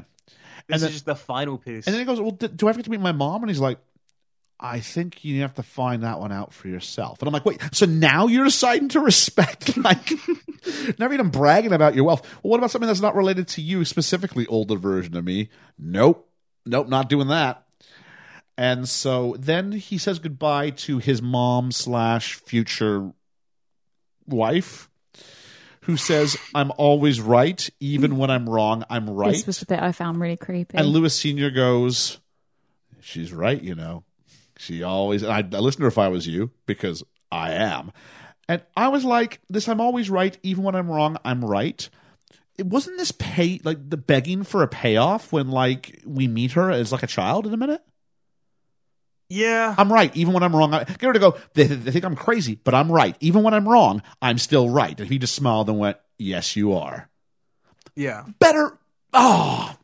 This 0.66 0.74
And 0.74 0.82
then- 0.82 0.88
is 0.88 0.94
just 0.94 1.06
the 1.06 1.14
final 1.16 1.58
piece. 1.58 1.86
And 1.86 1.94
then 1.94 2.00
he 2.00 2.06
goes, 2.06 2.20
"Well, 2.20 2.30
d- 2.32 2.48
do 2.48 2.66
I 2.68 2.72
have 2.72 2.82
to 2.82 2.90
meet 2.90 3.00
my 3.00 3.12
mom?" 3.12 3.42
And 3.42 3.50
he's 3.50 3.60
like, 3.60 3.78
"I 4.58 4.80
think 4.80 5.24
you 5.24 5.40
have 5.42 5.54
to 5.54 5.62
find 5.62 6.02
that 6.02 6.20
one 6.20 6.32
out 6.32 6.52
for 6.52 6.68
yourself." 6.68 7.20
And 7.20 7.28
I'm 7.28 7.32
like, 7.32 7.44
"Wait, 7.44 7.60
so 7.72 7.86
now 7.86 8.26
you're 8.26 8.44
deciding 8.44 8.88
to 8.90 9.00
respect 9.00 9.76
like 9.76 10.10
never 10.98 11.14
even 11.14 11.30
bragging 11.30 11.72
about 11.72 11.94
your 11.94 12.04
wealth? 12.04 12.22
Well, 12.42 12.50
what 12.52 12.58
about 12.58 12.70
something 12.70 12.86
that's 12.88 13.00
not 13.00 13.14
related 13.16 13.48
to 13.48 13.62
you 13.62 13.84
specifically, 13.84 14.46
older 14.46 14.76
version 14.76 15.16
of 15.16 15.24
me? 15.24 15.50
Nope, 15.78 16.28
nope, 16.66 16.88
not 16.88 17.08
doing 17.08 17.28
that." 17.28 17.66
And 18.58 18.86
so 18.88 19.36
then 19.38 19.72
he 19.72 19.96
says 19.96 20.18
goodbye 20.18 20.70
to 20.70 20.98
his 20.98 21.22
mom 21.22 21.72
slash 21.72 22.34
future 22.34 23.12
wife, 24.30 24.88
who 25.82 25.96
says, 25.96 26.36
"I'm 26.54 26.72
always 26.76 27.20
right, 27.20 27.68
even 27.80 28.16
when 28.16 28.30
I'm 28.30 28.48
wrong. 28.48 28.84
I'm 28.90 29.08
right." 29.08 29.32
This 29.32 29.46
was 29.46 29.60
the 29.60 29.66
bit 29.66 29.80
I 29.80 29.92
found 29.92 30.20
really 30.20 30.36
creepy. 30.36 30.76
And 30.76 30.88
Lewis 30.88 31.14
Senior 31.14 31.50
goes, 31.50 32.18
"She's 33.00 33.32
right, 33.32 33.60
you 33.60 33.74
know. 33.74 34.04
She 34.58 34.82
always." 34.82 35.22
And 35.22 35.32
I, 35.32 35.38
I 35.38 35.60
listen 35.60 35.80
to 35.80 35.84
her 35.84 35.88
if 35.88 35.98
I 35.98 36.08
was 36.08 36.26
you 36.26 36.50
because 36.66 37.02
I 37.30 37.52
am. 37.52 37.92
And 38.48 38.62
I 38.76 38.88
was 38.88 39.04
like, 39.04 39.40
"This, 39.48 39.68
I'm 39.68 39.80
always 39.80 40.10
right, 40.10 40.36
even 40.42 40.64
when 40.64 40.74
I'm 40.74 40.90
wrong. 40.90 41.16
I'm 41.24 41.44
right." 41.44 41.88
It 42.58 42.66
wasn't 42.66 42.98
this 42.98 43.12
pay 43.12 43.58
like 43.64 43.88
the 43.88 43.96
begging 43.96 44.42
for 44.42 44.62
a 44.62 44.68
payoff 44.68 45.32
when 45.32 45.48
like 45.48 46.02
we 46.04 46.28
meet 46.28 46.52
her 46.52 46.70
as 46.70 46.92
like 46.92 47.02
a 47.02 47.06
child 47.06 47.46
in 47.46 47.54
a 47.54 47.56
minute. 47.56 47.82
Yeah, 49.30 49.74
I'm 49.78 49.90
right, 49.92 50.14
even 50.14 50.34
when 50.34 50.42
I'm 50.42 50.54
wrong. 50.54 50.74
I, 50.74 50.84
get 50.84 51.02
her 51.02 51.12
to 51.12 51.18
go. 51.18 51.38
They, 51.54 51.64
they 51.64 51.92
think 51.92 52.04
I'm 52.04 52.16
crazy, 52.16 52.58
but 52.62 52.74
I'm 52.74 52.90
right, 52.92 53.16
even 53.20 53.42
when 53.42 53.54
I'm 53.54 53.66
wrong. 53.66 54.02
I'm 54.20 54.36
still 54.36 54.68
right. 54.68 54.98
And 54.98 55.08
he 55.08 55.18
just 55.18 55.34
smiled 55.34 55.70
and 55.70 55.78
went, 55.78 55.96
"Yes, 56.18 56.56
you 56.56 56.74
are." 56.74 57.08
yeah. 57.94 58.24
Better. 58.38 58.76
Oh, 59.12 59.76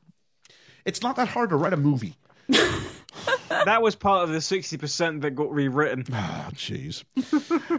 it's 0.85 1.03
not 1.03 1.17
that 1.17 1.29
hard 1.29 1.51
to 1.51 1.57
write 1.57 1.73
a 1.73 1.77
movie. 1.77 2.17
that 2.49 3.83
was 3.83 3.95
part 3.95 4.25
of 4.25 4.31
the 4.31 4.41
sixty 4.41 4.77
percent 4.77 5.23
that 5.23 5.33
got 5.33 5.53
rewritten. 5.53 6.05
Oh, 6.13 6.49
jeez. 6.55 7.05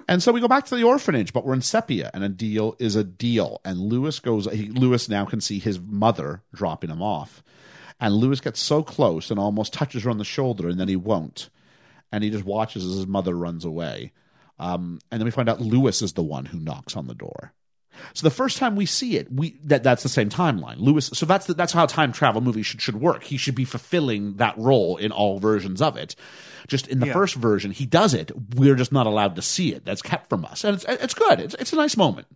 and 0.08 0.22
so 0.22 0.32
we 0.32 0.42
go 0.42 0.48
back 0.48 0.66
to 0.66 0.76
the 0.76 0.84
orphanage, 0.84 1.34
but 1.34 1.46
we're 1.46 1.54
in 1.54 1.62
Sepia, 1.62 2.12
and 2.14 2.24
a 2.24 2.30
deal 2.30 2.76
is 2.80 2.96
a 2.96 3.04
deal. 3.04 3.62
And 3.66 3.80
Lewis 3.80 4.20
goes. 4.20 4.52
He, 4.52 4.70
Lewis 4.70 5.10
now 5.10 5.26
can 5.26 5.42
see 5.42 5.60
his 5.60 5.80
mother 5.80 6.44
dropping 6.54 6.90
him 6.90 7.02
off, 7.02 7.44
and 8.00 8.14
Lewis 8.14 8.42
gets 8.42 8.60
so 8.60 8.84
close 8.84 9.32
and 9.32 9.40
almost 9.40 9.74
touches 9.74 10.04
her 10.04 10.10
on 10.10 10.18
the 10.18 10.26
shoulder, 10.26 10.68
and 10.70 10.80
then 10.80 10.88
he 10.88 10.96
won't, 10.96 11.50
and 12.12 12.24
he 12.24 12.30
just 12.30 12.46
watches 12.46 12.86
as 12.86 12.96
his 12.96 13.08
mother 13.08 13.36
runs 13.36 13.66
away. 13.66 14.12
Um, 14.60 15.00
and 15.12 15.20
then 15.22 15.26
we 15.26 15.32
find 15.32 15.50
out 15.50 15.62
Lewis 15.62 16.02
is 16.02 16.14
the 16.14 16.24
one 16.24 16.46
who 16.46 16.60
knocks 16.60 16.96
on 16.96 17.08
the 17.08 17.14
door. 17.16 17.54
So 18.14 18.28
the 18.28 18.32
first 18.32 18.58
time 18.58 18.76
we 18.76 18.86
see 18.86 19.18
it, 19.18 19.32
we 19.32 19.60
that 19.64 19.82
that's 19.82 20.04
the 20.04 20.10
same 20.10 20.30
timeline. 20.30 20.76
Lewis. 20.78 21.10
So 21.14 21.26
that's 21.26 21.48
the, 21.48 21.56
that's 21.56 21.74
how 21.74 21.86
time 21.88 22.12
travel 22.12 22.42
movies 22.42 22.68
should 22.68 22.80
should 22.82 23.02
work. 23.02 23.24
He 23.24 23.38
should 23.38 23.56
be 23.56 23.66
fulfilling 23.66 24.36
that 24.36 24.56
role 24.58 24.98
in 24.98 25.12
all 25.12 25.40
versions 25.40 25.82
of 25.82 25.98
it. 25.98 26.16
Just 26.68 26.88
in 26.88 27.00
the 27.00 27.08
Yeah. 27.08 27.14
first 27.14 27.34
version, 27.36 27.72
he 27.72 27.86
does 27.88 28.14
it. 28.14 28.32
We're 28.56 28.76
just 28.76 28.92
not 28.92 29.08
allowed 29.08 29.36
to 29.38 29.42
see 29.42 29.74
it. 29.74 29.84
That's 29.84 30.04
kept 30.04 30.30
from 30.30 30.46
us, 30.46 30.64
and 30.64 30.76
it's 30.76 30.86
it's 30.88 31.14
good. 31.16 31.40
It's 31.40 31.56
it's 31.56 31.74
a 31.74 31.76
nice 31.76 31.98
moment. 31.98 32.28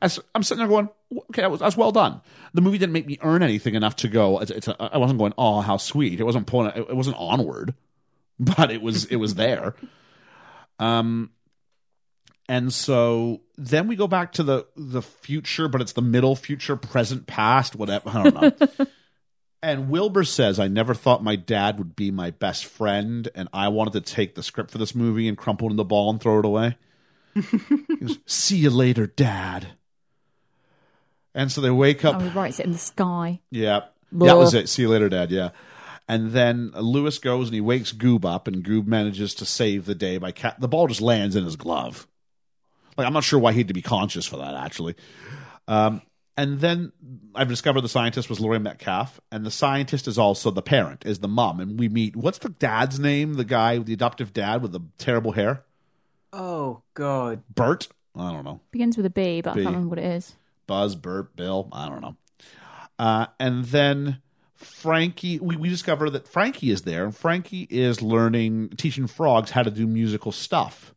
As 0.00 0.18
I'm 0.34 0.42
sitting 0.42 0.60
there 0.60 0.68
going, 0.68 0.88
okay, 1.30 1.42
that 1.42 1.50
was, 1.50 1.60
that's 1.60 1.76
well 1.76 1.92
done. 1.92 2.22
The 2.54 2.62
movie 2.62 2.78
didn't 2.78 2.94
make 2.94 3.06
me 3.06 3.18
earn 3.22 3.42
anything 3.42 3.74
enough 3.74 3.96
to 3.96 4.08
go. 4.08 4.38
It's, 4.38 4.50
it's 4.50 4.68
a, 4.68 4.82
I 4.82 4.96
wasn't 4.96 5.18
going, 5.18 5.34
oh, 5.36 5.60
how 5.60 5.76
sweet. 5.76 6.20
It 6.20 6.24
wasn't 6.24 6.46
pulling. 6.46 6.68
It, 6.74 6.86
it 6.88 6.96
wasn't 6.96 7.16
onward, 7.18 7.74
but 8.56 8.70
it 8.70 8.80
was 8.80 9.04
it 9.06 9.16
was 9.16 9.34
there. 9.34 9.74
Um, 10.78 11.30
and 12.48 12.72
so 12.72 13.42
then 13.58 13.86
we 13.86 13.96
go 13.96 14.08
back 14.08 14.32
to 14.32 14.42
the 14.42 14.66
the 14.76 15.02
future, 15.02 15.68
but 15.68 15.80
it's 15.80 15.92
the 15.92 16.02
middle 16.02 16.34
future, 16.34 16.74
present, 16.74 17.26
past, 17.26 17.76
whatever. 17.76 18.08
I 18.08 18.22
don't 18.22 18.60
know. 18.80 18.86
And 19.62 19.90
Wilbur 19.90 20.24
says, 20.24 20.58
I 20.58 20.68
never 20.68 20.94
thought 20.94 21.22
my 21.22 21.36
dad 21.36 21.76
would 21.76 21.94
be 21.94 22.10
my 22.10 22.30
best 22.30 22.64
friend, 22.64 23.28
and 23.34 23.46
I 23.52 23.68
wanted 23.68 23.92
to 23.92 24.00
take 24.00 24.34
the 24.34 24.42
script 24.42 24.70
for 24.70 24.78
this 24.78 24.94
movie 24.94 25.28
and 25.28 25.36
crumple 25.36 25.68
it 25.68 25.72
in 25.72 25.76
the 25.76 25.84
ball 25.84 26.08
and 26.08 26.18
throw 26.18 26.38
it 26.38 26.46
away. 26.46 26.78
he 27.34 27.96
goes, 27.96 28.18
See 28.24 28.56
you 28.56 28.70
later, 28.70 29.06
Dad. 29.06 29.74
And 31.34 31.52
so 31.52 31.60
they 31.60 31.70
wake 31.70 32.06
up. 32.06 32.16
Oh, 32.16 32.20
he 32.20 32.30
writes 32.30 32.58
it 32.58 32.64
in 32.64 32.72
the 32.72 32.78
sky. 32.78 33.40
Yeah. 33.50 33.80
Blah. 34.10 34.28
That 34.28 34.38
was 34.38 34.54
it. 34.54 34.70
See 34.70 34.80
you 34.80 34.88
later, 34.88 35.10
Dad. 35.10 35.30
Yeah. 35.30 35.50
And 36.10 36.32
then 36.32 36.72
Lewis 36.74 37.20
goes 37.20 37.46
and 37.46 37.54
he 37.54 37.60
wakes 37.60 37.92
Goob 37.92 38.24
up, 38.24 38.48
and 38.48 38.64
Goob 38.64 38.86
manages 38.86 39.32
to 39.36 39.46
save 39.46 39.86
the 39.86 39.94
day 39.94 40.18
by 40.18 40.32
cat. 40.32 40.56
The 40.58 40.66
ball 40.66 40.88
just 40.88 41.00
lands 41.00 41.36
in 41.36 41.44
his 41.44 41.54
glove. 41.54 42.08
Like 42.96 43.06
I'm 43.06 43.12
not 43.12 43.22
sure 43.22 43.38
why 43.38 43.52
he 43.52 43.58
had 43.58 43.68
to 43.68 43.74
be 43.74 43.80
conscious 43.80 44.26
for 44.26 44.38
that 44.38 44.54
actually. 44.54 44.96
Um, 45.68 46.02
and 46.36 46.58
then 46.58 46.90
I've 47.32 47.46
discovered 47.46 47.82
the 47.82 47.88
scientist 47.88 48.28
was 48.28 48.40
Laurie 48.40 48.58
Metcalf, 48.58 49.20
and 49.30 49.46
the 49.46 49.52
scientist 49.52 50.08
is 50.08 50.18
also 50.18 50.50
the 50.50 50.62
parent, 50.62 51.06
is 51.06 51.20
the 51.20 51.28
mom, 51.28 51.60
and 51.60 51.78
we 51.78 51.88
meet. 51.88 52.16
What's 52.16 52.38
the 52.38 52.48
dad's 52.48 52.98
name? 52.98 53.34
The 53.34 53.44
guy, 53.44 53.78
the 53.78 53.92
adoptive 53.92 54.32
dad 54.32 54.62
with 54.62 54.72
the 54.72 54.80
terrible 54.98 55.30
hair, 55.30 55.62
Oh 56.32 56.82
God. 56.94 57.44
Bert. 57.54 57.86
I 58.16 58.32
don't 58.32 58.44
know. 58.44 58.60
Begins 58.72 58.96
with 58.96 59.06
a 59.06 59.10
B, 59.10 59.42
but 59.42 59.54
B. 59.54 59.60
I 59.60 59.62
can't 59.62 59.76
remember 59.76 59.90
what 59.90 59.98
it 60.00 60.06
is. 60.06 60.34
Buzz, 60.66 60.96
Bert, 60.96 61.36
Bill, 61.36 61.68
I 61.72 61.88
don't 61.88 62.00
know. 62.00 62.16
Uh, 62.98 63.26
and 63.38 63.64
then 63.66 64.20
Frankie, 64.60 65.38
we, 65.38 65.56
we 65.56 65.68
discover 65.70 66.10
that 66.10 66.28
Frankie 66.28 66.70
is 66.70 66.82
there, 66.82 67.04
and 67.04 67.16
Frankie 67.16 67.66
is 67.70 68.02
learning, 68.02 68.70
teaching 68.76 69.06
frogs 69.06 69.50
how 69.50 69.62
to 69.62 69.70
do 69.70 69.86
musical 69.86 70.32
stuff. 70.32 70.94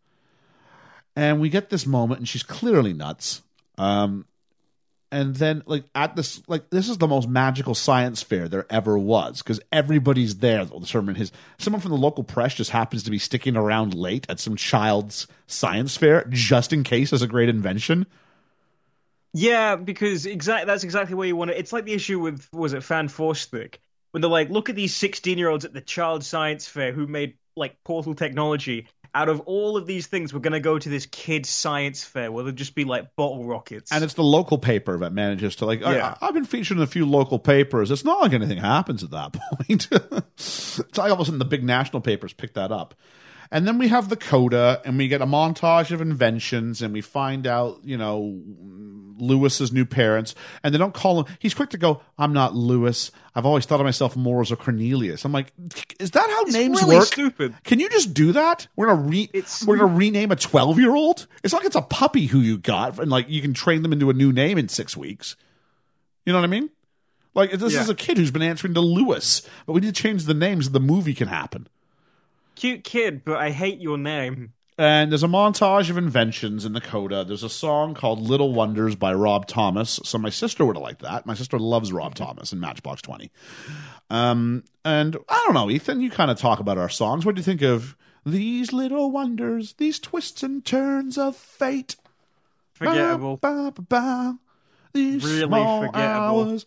And 1.15 1.39
we 1.39 1.49
get 1.49 1.69
this 1.69 1.85
moment, 1.85 2.19
and 2.19 2.27
she's 2.27 2.43
clearly 2.43 2.93
nuts. 2.93 3.41
Um, 3.77 4.25
and 5.13 5.35
then, 5.35 5.63
like 5.65 5.85
at 5.95 6.15
this, 6.15 6.41
like 6.47 6.71
this 6.71 6.89
is 6.89 6.97
the 6.97 7.07
most 7.07 7.29
magical 7.29 7.73
science 7.73 8.21
fair 8.21 8.49
there 8.49 8.65
ever 8.69 8.97
was 8.97 9.41
because 9.41 9.61
everybody's 9.71 10.37
there. 10.37 10.65
The 10.65 10.79
determine 10.79 11.15
his 11.15 11.31
someone 11.57 11.81
from 11.81 11.91
the 11.91 11.97
local 11.97 12.23
press 12.23 12.55
just 12.55 12.71
happens 12.71 13.03
to 13.03 13.11
be 13.11 13.19
sticking 13.19 13.55
around 13.55 13.93
late 13.93 14.25
at 14.27 14.39
some 14.39 14.55
child's 14.55 15.27
science 15.47 15.95
fair 15.95 16.25
just 16.29 16.73
in 16.73 16.83
case 16.83 17.13
as 17.13 17.21
a 17.21 17.27
great 17.27 17.47
invention. 17.47 18.07
Yeah, 19.33 19.75
because 19.75 20.25
exactly 20.25 20.65
that's 20.67 20.83
exactly 20.83 21.15
where 21.15 21.27
you 21.27 21.35
want 21.35 21.51
it. 21.51 21.57
It's 21.57 21.73
like 21.73 21.85
the 21.85 21.93
issue 21.93 22.19
with 22.19 22.47
was 22.53 22.73
it 22.73 22.83
Fan 22.83 23.07
Forstick 23.07 23.79
when 24.11 24.21
they're 24.21 24.29
like, 24.29 24.49
look 24.49 24.69
at 24.69 24.75
these 24.75 24.95
sixteen 24.95 25.37
year 25.37 25.49
olds 25.49 25.65
at 25.65 25.73
the 25.73 25.81
Child 25.81 26.23
Science 26.23 26.67
Fair 26.67 26.91
who 26.91 27.07
made 27.07 27.35
like 27.55 27.83
portal 27.83 28.13
technology. 28.15 28.87
Out 29.15 29.29
of 29.29 29.41
all 29.41 29.77
of 29.77 29.85
these 29.85 30.07
things, 30.07 30.33
we're 30.33 30.39
gonna 30.39 30.59
go 30.59 30.79
to 30.79 30.89
this 30.89 31.05
kid 31.05 31.45
science 31.45 32.03
fair 32.03 32.31
where 32.31 32.43
there'll 32.43 32.55
just 32.55 32.73
be 32.73 32.83
like 32.83 33.15
bottle 33.15 33.45
rockets. 33.45 33.91
and 33.91 34.03
it's 34.03 34.15
the 34.15 34.23
local 34.23 34.57
paper 34.57 34.97
that 34.97 35.13
manages 35.13 35.57
to 35.57 35.67
like 35.67 35.81
Yeah. 35.81 36.15
I, 36.19 36.25
have 36.25 36.33
been 36.33 36.45
featured 36.45 36.77
in 36.77 36.83
a 36.83 36.87
few 36.87 37.05
local 37.05 37.37
papers 37.37 37.91
it's 37.91 38.03
not 38.03 38.21
like 38.21 38.33
anything 38.33 38.57
happens 38.57 39.03
at 39.03 39.11
that 39.11 39.33
point 39.67 39.87
it's 39.91 40.79
like 40.97 41.11
all 41.11 41.13
of 41.13 41.19
a 41.19 41.25
sudden 41.25 41.37
the 41.37 41.45
big 41.45 41.63
national 41.63 42.01
papers 42.01 42.33
pick 42.33 42.55
that 42.55 42.71
up 42.71 42.95
and 43.53 43.65
then 43.65 43.77
we 43.77 43.87
have 43.87 44.09
the 44.09 44.17
coda 44.17 44.81
and 44.83 44.97
we 44.97 45.07
get 45.07 45.21
a 45.21 45.25
montage 45.25 45.91
of 45.91 46.01
inventions 46.01 46.81
and 46.81 46.91
we 46.93 46.99
find 46.99 47.47
out 47.47 47.79
you 47.85 47.95
know 47.97 48.41
lewis's 49.19 49.71
new 49.71 49.85
parents 49.85 50.33
and 50.63 50.73
they 50.73 50.77
don't 50.77 50.93
call 50.95 51.23
him 51.23 51.35
he's 51.39 51.53
quick 51.53 51.69
to 51.69 51.77
go 51.77 52.01
i'm 52.17 52.33
not 52.33 52.55
lewis 52.55 53.11
i've 53.35 53.45
always 53.45 53.63
thought 53.65 53.79
of 53.79 53.85
myself 53.85 54.15
more 54.15 54.41
as 54.41 54.51
a 54.51 54.55
cornelius 54.55 55.23
i'm 55.23 55.31
like 55.31 55.53
is 55.99 56.11
that 56.11 56.27
how 56.29 56.41
It's 56.41 56.53
names 56.53 56.81
really 56.81 56.97
work 56.97 57.05
stupid. 57.05 57.53
can 57.63 57.79
you 57.79 57.87
just 57.89 58.13
do 58.13 58.31
that? 58.33 58.67
We're 58.75 58.87
gonna 58.87 59.03
re 59.07 59.29
It's- 59.31 59.63
we're 59.65 59.77
gonna 59.77 59.95
rename 59.95 60.31
a 60.31 60.35
twelve 60.35 60.79
year 60.79 60.93
old. 60.93 61.27
It's 61.43 61.53
like 61.53 61.63
it's 61.63 61.75
a 61.75 61.81
puppy 61.81 62.25
who 62.25 62.39
you 62.39 62.57
got, 62.57 62.99
and 62.99 63.09
like 63.09 63.29
you 63.29 63.41
can 63.41 63.53
train 63.53 63.83
them 63.83 63.93
into 63.93 64.09
a 64.09 64.13
new 64.13 64.33
name 64.33 64.57
in 64.57 64.67
six 64.67 64.97
weeks. 64.97 65.35
You 66.25 66.33
know 66.33 66.39
what 66.39 66.45
I 66.45 66.49
mean? 66.49 66.69
Like 67.35 67.51
this 67.51 67.73
Yeah. 67.73 67.81
is 67.81 67.89
a 67.89 67.95
kid 67.95 68.17
who's 68.17 68.31
been 68.31 68.41
answering 68.41 68.73
to 68.73 68.81
Lewis, 68.81 69.47
but 69.65 69.73
we 69.73 69.81
need 69.81 69.95
to 69.95 70.01
change 70.01 70.25
the 70.25 70.33
names. 70.33 70.65
so 70.65 70.71
The 70.71 70.79
movie 70.81 71.13
can 71.13 71.27
happen. 71.29 71.67
Cute 72.55 72.83
kid, 72.83 73.23
but 73.25 73.37
I 73.37 73.51
hate 73.51 73.79
your 73.79 73.97
name. 73.97 74.53
And 74.77 75.11
there's 75.11 75.23
a 75.23 75.27
montage 75.27 75.89
of 75.91 75.97
inventions 75.97 76.65
in 76.65 76.73
the 76.73 76.81
coda. 76.81 77.23
There's 77.23 77.43
a 77.43 77.49
song 77.49 77.93
called 77.93 78.19
Little 78.21 78.53
Wonders 78.53 78.95
by 78.95 79.13
Rob 79.13 79.45
Thomas. 79.47 79.99
So 80.03 80.17
my 80.17 80.29
sister 80.31 80.65
would 80.65 80.75
have 80.75 80.83
liked 80.83 81.03
that. 81.03 81.27
My 81.27 81.35
sister 81.35 81.59
loves 81.59 81.93
Rob 81.93 82.15
Thomas 82.15 82.51
and 82.51 82.59
Matchbox 82.59 83.03
20. 83.03 83.29
Um, 84.09 84.63
and 84.83 85.15
I 85.29 85.43
don't 85.45 85.53
know, 85.53 85.69
Ethan, 85.69 86.01
you 86.01 86.09
kind 86.09 86.31
of 86.31 86.39
talk 86.39 86.59
about 86.59 86.79
our 86.79 86.89
songs. 86.89 87.23
What 87.25 87.35
do 87.35 87.39
you 87.39 87.43
think 87.43 87.61
of 87.61 87.95
these 88.25 88.73
little 88.73 89.11
wonders, 89.11 89.73
these 89.73 89.99
twists 89.99 90.41
and 90.41 90.65
turns 90.65 91.17
of 91.19 91.35
fate? 91.35 91.95
Forgettable. 92.73 93.37
Ba, 93.37 93.71
ba, 93.75 93.81
ba, 93.83 94.39
these 94.93 95.23
Really 95.23 95.45
small 95.47 95.81
forgettable. 95.85 96.01
hours. 96.49 96.65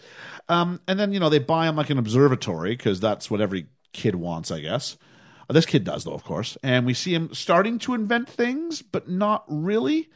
Um, 0.49 0.81
and 0.87 0.99
then, 0.99 1.13
you 1.13 1.19
know, 1.19 1.29
they 1.29 1.41
buy 1.41 1.69
him 1.69 1.75
like 1.75 1.91
an 1.91 1.99
observatory 1.99 2.71
because 2.77 3.01
that's 3.01 3.31
what 3.31 3.41
every 3.41 3.67
kid 3.93 4.15
wants, 4.15 4.53
I 4.53 4.61
guess. 4.61 4.97
Uh, 5.49 5.53
This 5.53 5.67
kid 5.67 5.85
does, 5.85 6.05
though, 6.05 6.15
of 6.15 6.25
course. 6.25 6.57
And 6.63 6.87
we 6.87 6.95
see 6.95 7.15
him 7.15 7.33
starting 7.33 7.79
to 7.81 7.95
invent 7.95 8.29
things, 8.29 8.83
but 8.83 9.09
not 9.09 9.45
really. 9.49 10.09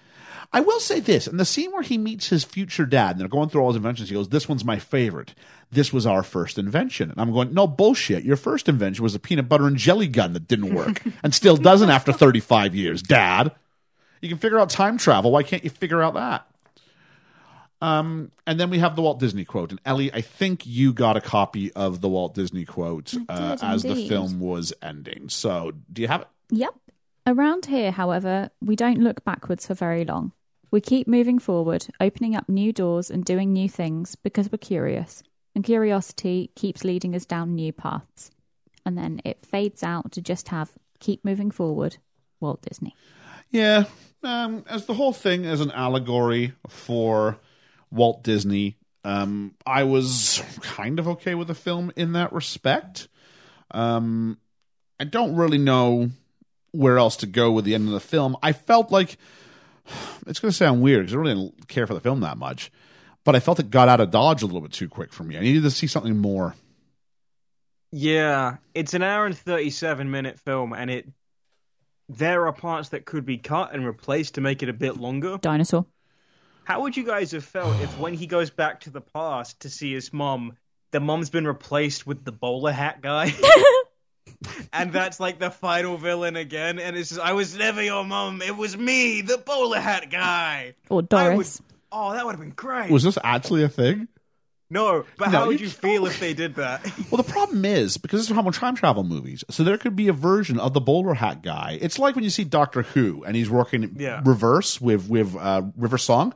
I 0.53 0.61
will 0.61 0.81
say 0.81 0.99
this 0.99 1.28
in 1.28 1.37
the 1.37 1.45
scene 1.45 1.70
where 1.70 1.83
he 1.83 1.97
meets 1.97 2.28
his 2.28 2.43
future 2.43 2.85
dad, 2.87 3.12
and 3.12 3.20
they're 3.20 3.28
going 3.28 3.49
through 3.49 3.61
all 3.62 3.68
his 3.68 3.76
inventions, 3.76 4.09
he 4.09 4.14
goes, 4.16 4.28
This 4.31 4.49
one's 4.49 4.64
my 4.64 4.78
favorite. 4.78 5.35
This 5.70 5.93
was 5.93 6.07
our 6.07 6.24
first 6.24 6.59
invention. 6.59 7.11
And 7.11 7.20
I'm 7.20 7.33
going, 7.33 7.55
No, 7.55 7.66
bullshit. 7.68 8.24
Your 8.24 8.37
first 8.37 8.68
invention 8.68 9.03
was 9.05 9.14
a 9.14 9.20
peanut 9.20 9.49
butter 9.49 9.66
and 9.66 9.76
jelly 9.76 10.09
gun 10.09 10.33
that 10.33 10.49
didn't 10.49 10.74
work 10.74 11.03
and 11.22 11.33
still 11.35 11.57
doesn't 11.57 11.91
after 11.91 12.12
35 12.12 12.74
years, 12.74 13.03
dad. 13.03 13.53
You 14.20 14.28
can 14.28 14.39
figure 14.39 14.59
out 14.59 14.70
time 14.70 14.99
travel. 14.99 15.31
Why 15.31 15.45
can't 15.45 15.62
you 15.64 15.70
figure 15.70 16.03
out 16.03 16.14
that? 16.14 16.47
Um, 17.83 18.31
and 18.47 18.61
then 18.61 18.68
we 18.70 18.78
have 18.78 18.95
the 18.95 19.03
Walt 19.03 19.20
Disney 19.20 19.45
quote. 19.45 19.70
And 19.70 19.81
Ellie, 19.85 20.12
I 20.12 20.20
think 20.20 20.66
you 20.66 20.93
got 20.93 21.16
a 21.16 21.20
copy 21.20 21.72
of 21.72 22.01
the 22.01 22.09
Walt 22.09 22.35
Disney 22.35 22.64
quote 22.64 23.14
uh, 23.28 23.57
as 23.62 23.83
the 23.83 24.07
film 24.07 24.39
was 24.39 24.72
ending. 24.83 25.28
So 25.28 25.72
do 25.93 26.03
you 26.03 26.09
have 26.09 26.22
it? 26.22 26.28
Yep. 26.51 26.74
Around 27.26 27.66
here, 27.66 27.91
however, 27.91 28.51
we 28.61 28.76
don't 28.76 28.99
look 28.99 29.24
backwards 29.24 29.66
for 29.66 29.74
very 29.74 30.05
long. 30.05 30.33
We 30.70 30.81
keep 30.81 31.09
moving 31.09 31.39
forward, 31.39 31.87
opening 32.01 32.37
up 32.37 32.49
new 32.49 32.72
doors 32.72 33.11
and 33.11 33.24
doing 33.24 33.53
new 33.53 33.68
things 33.68 34.14
because 34.14 34.51
we're 34.51 34.59
curious. 34.59 35.22
And 35.55 35.64
curiosity 35.64 36.51
keeps 36.55 36.85
leading 36.85 37.14
us 37.14 37.26
down 37.26 37.55
new 37.55 37.72
paths. 37.72 38.31
And 38.87 38.97
then 38.97 39.20
it 39.24 39.45
fades 39.45 39.83
out 39.83 40.12
to 40.12 40.22
just 40.22 40.49
have 40.49 40.70
keep 41.01 41.24
moving 41.24 41.51
forward, 41.51 41.97
Walt 42.41 42.62
Disney. 42.62 42.95
Yeah. 43.51 43.85
Um, 44.22 44.64
as 44.68 44.87
the 44.87 44.95
whole 44.95 45.12
thing 45.12 45.45
is 45.45 45.61
an 45.61 45.70
allegory 45.70 46.53
for 46.68 47.39
Walt 47.91 48.22
Disney, 48.22 48.76
um, 49.05 49.55
I 49.66 49.84
was 49.84 50.43
kind 50.61 50.99
of 50.99 51.09
okay 51.09 51.34
with 51.34 51.49
the 51.49 51.55
film 51.55 51.93
in 51.97 52.12
that 52.12 52.32
respect. 52.32 53.09
Um, 53.70 54.38
I 54.99 55.05
don't 55.05 55.36
really 55.36 55.59
know 55.59 56.11
where 56.72 56.99
else 56.99 57.16
to 57.16 57.26
go 57.26 57.51
with 57.51 57.64
the 57.64 57.74
end 57.74 57.88
of 57.88 57.95
the 57.95 58.01
film. 58.01 58.36
I 58.43 58.53
felt 58.53 58.91
like 58.91 59.16
it's 60.26 60.41
going 60.41 60.51
to 60.51 60.57
sound 60.57 60.82
weird 60.82 61.07
because 61.07 61.14
I 61.14 61.18
really 61.18 61.34
didn't 61.34 61.68
care 61.68 61.86
for 61.86 61.95
the 61.95 62.01
film 62.01 62.20
that 62.20 62.38
much, 62.38 62.70
but 63.24 63.34
I 63.34 63.41
felt 63.41 63.61
it 63.61 63.70
got 63.70 63.88
out 63.88 64.01
of 64.01 64.11
Dodge 64.11 64.43
a 64.43 64.47
little 64.47 64.61
bit 64.61 64.72
too 64.72 64.88
quick 64.88 65.12
for 65.12 65.24
me. 65.24 65.36
I 65.36 65.41
needed 65.41 65.62
to 65.62 65.70
see 65.70 65.86
something 65.86 66.16
more. 66.16 66.55
Yeah, 67.93 68.59
it's 68.72 68.95
an 68.95 69.03
hour 69.03 69.26
and 69.26 69.36
37 69.36 70.11
minute 70.11 70.38
film, 70.38 70.72
and 70.72 70.91
it 70.91 71.09
there 72.09 72.47
are 72.47 72.53
parts 72.53 72.91
that 72.91 73.05
could 73.05 73.24
be 73.24 73.38
cut 73.38 73.72
and 73.72 73.86
replaced 73.86 74.34
to 74.34 74.41
make 74.41 74.62
it 74.62 74.68
a 74.68 74.72
bit 74.72 74.97
longer. 74.97 75.38
Dinosaur. 75.41 75.86
How 76.71 76.83
would 76.83 76.97
you 76.97 77.03
guys 77.05 77.33
have 77.33 77.45
felt 77.45 77.81
if, 77.81 77.99
when 77.99 78.14
he 78.14 78.29
goes 78.29 78.49
back 78.49 78.83
to 78.83 78.91
the 78.91 79.01
past 79.01 79.59
to 79.62 79.68
see 79.68 79.93
his 79.93 80.12
mom, 80.12 80.53
the 80.93 81.01
mom's 81.01 81.29
been 81.29 81.45
replaced 81.45 82.07
with 82.07 82.25
the 82.25 82.31
bowler 82.31 82.71
hat 82.71 83.01
guy? 83.01 83.35
and 84.73 84.93
that's 84.93 85.18
like 85.18 85.41
the 85.41 85.51
final 85.51 85.97
villain 85.97 86.37
again, 86.37 86.79
and 86.79 86.97
it's 86.97 87.09
just, 87.09 87.21
I 87.21 87.33
was 87.33 87.57
never 87.57 87.83
your 87.83 88.05
mom, 88.05 88.41
it 88.41 88.57
was 88.57 88.77
me, 88.77 89.21
the 89.23 89.37
bowler 89.39 89.81
hat 89.81 90.11
guy. 90.12 90.75
Or 90.89 90.99
I 90.99 91.01
would- 91.01 91.09
Doris. 91.09 91.61
oh, 91.91 92.12
that 92.12 92.25
would 92.25 92.33
have 92.37 92.41
been 92.41 92.51
great. 92.51 92.89
Was 92.89 93.03
this 93.03 93.18
actually 93.25 93.64
a 93.64 93.68
thing? 93.68 94.07
no, 94.71 95.05
but 95.18 95.33
No, 95.33 95.38
how 95.41 95.47
would 95.49 95.59
you 95.59 95.67
you 95.67 95.72
feel 95.72 96.07
if 96.07 96.21
they 96.21 96.34
did 96.34 96.55
that? 96.55 96.87
Well, 97.11 97.21
the 97.21 97.29
problem 97.29 97.64
is 97.64 97.97
because 97.97 98.21
this 98.21 98.30
is 98.30 98.37
how 98.37 98.42
much 98.42 98.59
time 98.59 98.76
travel 98.76 99.03
movies. 99.03 99.42
So 99.51 99.64
there 99.64 99.76
could 99.76 99.97
be 99.97 100.07
a 100.07 100.13
version 100.13 100.61
of 100.61 100.72
the 100.75 100.80
bowler 100.80 101.14
hat 101.14 101.42
guy. 101.42 101.76
It's 101.83 101.99
like 101.99 102.14
when 102.14 102.22
you 102.22 102.30
see 102.30 102.45
Doctor 102.45 102.83
Who 102.83 103.25
and 103.25 103.34
he's 103.34 103.51
working 103.51 103.97
Yeah. 103.99 104.22
reverse 104.25 104.80
with 104.80 105.09
with 105.09 105.34
uh, 105.34 105.63
River 105.76 105.99
Song, 105.99 106.33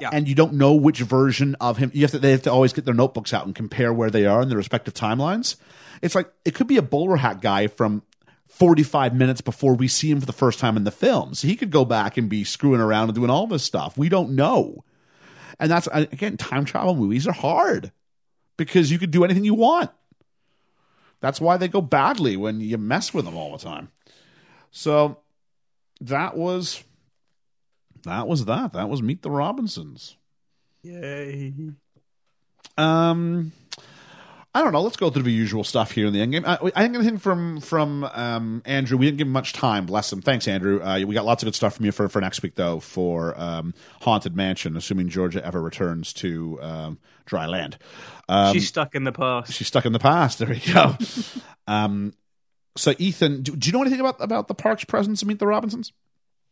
Yeah. 0.00 0.10
and 0.12 0.28
you 0.28 0.34
don't 0.34 0.54
know 0.54 0.74
which 0.74 1.00
version 1.00 1.56
of 1.60 1.76
him. 1.78 1.90
You 1.94 2.02
have 2.02 2.10
to 2.12 2.18
they 2.18 2.30
have 2.32 2.42
to 2.42 2.52
always 2.52 2.72
get 2.72 2.84
their 2.84 2.94
notebooks 2.94 3.32
out 3.32 3.46
and 3.46 3.54
compare 3.54 3.92
where 3.92 4.10
they 4.10 4.26
are 4.26 4.42
in 4.42 4.48
their 4.48 4.58
respective 4.58 4.94
timelines. 4.94 5.56
It's 6.02 6.14
like 6.14 6.30
it 6.44 6.54
could 6.54 6.66
be 6.66 6.76
a 6.76 6.82
bowler 6.82 7.16
hat 7.16 7.40
guy 7.40 7.66
from. 7.66 8.02
45 8.50 9.14
minutes 9.14 9.40
before 9.42 9.74
we 9.74 9.86
see 9.86 10.10
him 10.10 10.18
for 10.20 10.26
the 10.26 10.32
first 10.32 10.58
time 10.58 10.76
in 10.76 10.82
the 10.82 10.90
film. 10.90 11.34
So 11.34 11.46
he 11.46 11.54
could 11.54 11.70
go 11.70 11.84
back 11.84 12.16
and 12.16 12.30
be 12.30 12.42
screwing 12.44 12.80
around 12.80 13.04
and 13.04 13.14
doing 13.14 13.30
all 13.30 13.46
this 13.46 13.62
stuff. 13.62 13.96
We 13.96 14.08
don't 14.08 14.30
know. 14.30 14.84
And 15.60 15.70
that's, 15.70 15.86
again, 15.92 16.36
time 16.38 16.64
travel 16.64 16.96
movies 16.96 17.28
are 17.28 17.32
hard 17.32 17.92
because 18.56 18.90
you 18.90 18.98
could 18.98 19.10
do 19.10 19.22
anything 19.22 19.44
you 19.44 19.54
want. 19.54 19.90
That's 21.20 21.40
why 21.40 21.56
they 21.56 21.68
go 21.68 21.80
badly 21.80 22.36
when 22.36 22.60
you 22.60 22.78
mess 22.78 23.12
with 23.12 23.26
them 23.26 23.36
all 23.36 23.52
the 23.52 23.62
time. 23.62 23.90
So 24.70 25.18
that 26.00 26.36
was 26.36 26.82
that 28.08 28.26
was 28.26 28.44
that. 28.46 28.72
That 28.72 28.88
was 28.88 29.02
Meet 29.02 29.22
the 29.22 29.30
Robinsons. 29.30 30.16
Yay. 30.82 31.52
Um 32.76 33.52
I 34.54 34.62
don't 34.62 34.72
know. 34.72 34.80
Let's 34.80 34.96
go 34.96 35.10
through 35.10 35.24
the 35.24 35.32
usual 35.32 35.62
stuff 35.62 35.92
here 35.92 36.06
in 36.06 36.12
the 36.12 36.20
end 36.20 36.32
game. 36.32 36.44
I, 36.44 36.58
I 36.74 36.82
think 36.82 36.94
anything 36.96 37.18
from 37.18 37.60
from 37.60 38.02
um, 38.02 38.62
Andrew. 38.64 38.96
We 38.96 39.06
didn't 39.06 39.18
give 39.18 39.26
him 39.26 39.32
much 39.32 39.52
time. 39.52 39.86
Bless 39.86 40.12
him. 40.12 40.22
Thanks, 40.22 40.48
Andrew. 40.48 40.82
Uh, 40.82 41.04
we 41.06 41.14
got 41.14 41.26
lots 41.26 41.42
of 41.42 41.46
good 41.46 41.54
stuff 41.54 41.76
from 41.76 41.84
you 41.84 41.92
for, 41.92 42.08
for 42.08 42.20
next 42.20 42.42
week, 42.42 42.54
though. 42.54 42.80
For 42.80 43.38
um, 43.38 43.74
Haunted 44.00 44.34
Mansion, 44.34 44.76
assuming 44.76 45.10
Georgia 45.10 45.44
ever 45.44 45.60
returns 45.60 46.12
to 46.14 46.58
um, 46.62 46.98
dry 47.26 47.46
land. 47.46 47.76
Um, 48.28 48.54
She's 48.54 48.66
stuck 48.66 48.94
in 48.94 49.04
the 49.04 49.12
past. 49.12 49.52
she's 49.52 49.68
stuck 49.68 49.84
in 49.86 49.92
the 49.92 49.98
past. 49.98 50.38
There 50.38 50.48
we 50.48 50.60
go. 50.60 50.96
um, 51.68 52.14
so, 52.76 52.94
Ethan, 52.98 53.42
do, 53.42 53.54
do 53.54 53.68
you 53.68 53.72
know 53.72 53.82
anything 53.82 54.00
about 54.00 54.16
about 54.20 54.48
the 54.48 54.54
park's 54.54 54.84
presence 54.84 55.22
in 55.22 55.28
Meet 55.28 55.38
the 55.38 55.46
Robinsons? 55.46 55.92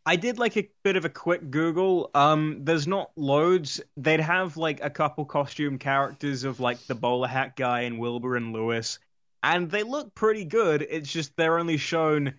I 0.07 0.15
did 0.15 0.39
like 0.39 0.55
a 0.55 0.69
bit 0.83 0.95
of 0.95 1.03
a 1.03 1.09
quick 1.09 1.51
Google. 1.51 2.09
Um, 2.15 2.61
there's 2.63 2.87
not 2.87 3.11
loads. 3.17 3.81
They'd 3.97 4.21
have 4.21 4.55
like 4.55 4.81
a 4.81 4.89
couple 4.89 5.25
costume 5.25 5.79
characters 5.79 6.45
of 6.45 6.61
like 6.61 6.79
the 6.87 6.95
bowler 6.95 7.27
hat 7.27 7.57
guy 7.57 7.81
and 7.81 7.99
Wilbur 7.99 8.37
and 8.37 8.53
Lewis, 8.53 8.99
and 9.43 9.69
they 9.69 9.83
look 9.83 10.15
pretty 10.15 10.45
good. 10.45 10.81
It's 10.89 11.11
just 11.11 11.35
they're 11.35 11.59
only 11.59 11.75
shown 11.75 12.35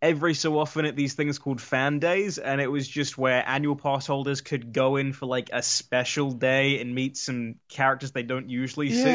every 0.00 0.32
so 0.34 0.60
often 0.60 0.84
at 0.84 0.94
these 0.94 1.14
things 1.14 1.40
called 1.40 1.60
fan 1.60 1.98
days, 1.98 2.38
and 2.38 2.60
it 2.60 2.68
was 2.68 2.86
just 2.86 3.18
where 3.18 3.42
annual 3.44 3.74
pass 3.74 4.06
holders 4.06 4.40
could 4.40 4.72
go 4.72 4.94
in 4.94 5.12
for 5.12 5.26
like 5.26 5.50
a 5.52 5.60
special 5.60 6.30
day 6.30 6.80
and 6.80 6.94
meet 6.94 7.16
some 7.16 7.56
characters 7.68 8.12
they 8.12 8.22
don't 8.22 8.48
usually 8.48 8.90
see. 8.90 9.10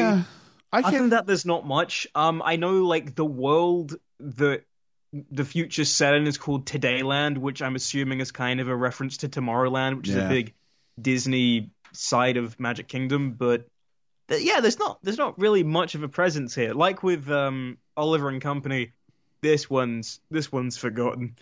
I 0.70 0.80
Other 0.80 0.98
than 0.98 1.10
that, 1.10 1.26
there's 1.26 1.46
not 1.46 1.66
much. 1.66 2.06
Um, 2.14 2.42
I 2.44 2.56
know 2.56 2.84
like 2.84 3.14
the 3.14 3.24
world 3.24 3.96
that 4.20 4.64
the 5.30 5.44
future 5.44 5.84
set 5.84 6.14
in 6.14 6.26
is 6.26 6.38
called 6.38 6.66
Todayland, 6.66 7.38
which 7.38 7.62
I'm 7.62 7.76
assuming 7.76 8.20
is 8.20 8.32
kind 8.32 8.60
of 8.60 8.68
a 8.68 8.74
reference 8.74 9.18
to 9.18 9.28
Tomorrowland, 9.28 9.96
which 9.96 10.08
is 10.08 10.16
a 10.16 10.28
big 10.28 10.54
Disney 11.00 11.70
side 11.92 12.36
of 12.36 12.58
Magic 12.58 12.88
Kingdom. 12.88 13.32
But 13.32 13.66
th- 14.28 14.42
yeah, 14.42 14.60
there's 14.60 14.78
not 14.78 14.98
there's 15.02 15.18
not 15.18 15.38
really 15.38 15.62
much 15.62 15.94
of 15.94 16.02
a 16.02 16.08
presence 16.08 16.54
here. 16.54 16.74
Like 16.74 17.02
with 17.02 17.30
um, 17.30 17.78
Oliver 17.96 18.28
and 18.28 18.40
Company, 18.40 18.92
this 19.40 19.70
one's 19.70 20.20
this 20.30 20.50
one's 20.50 20.76
forgotten. 20.76 21.36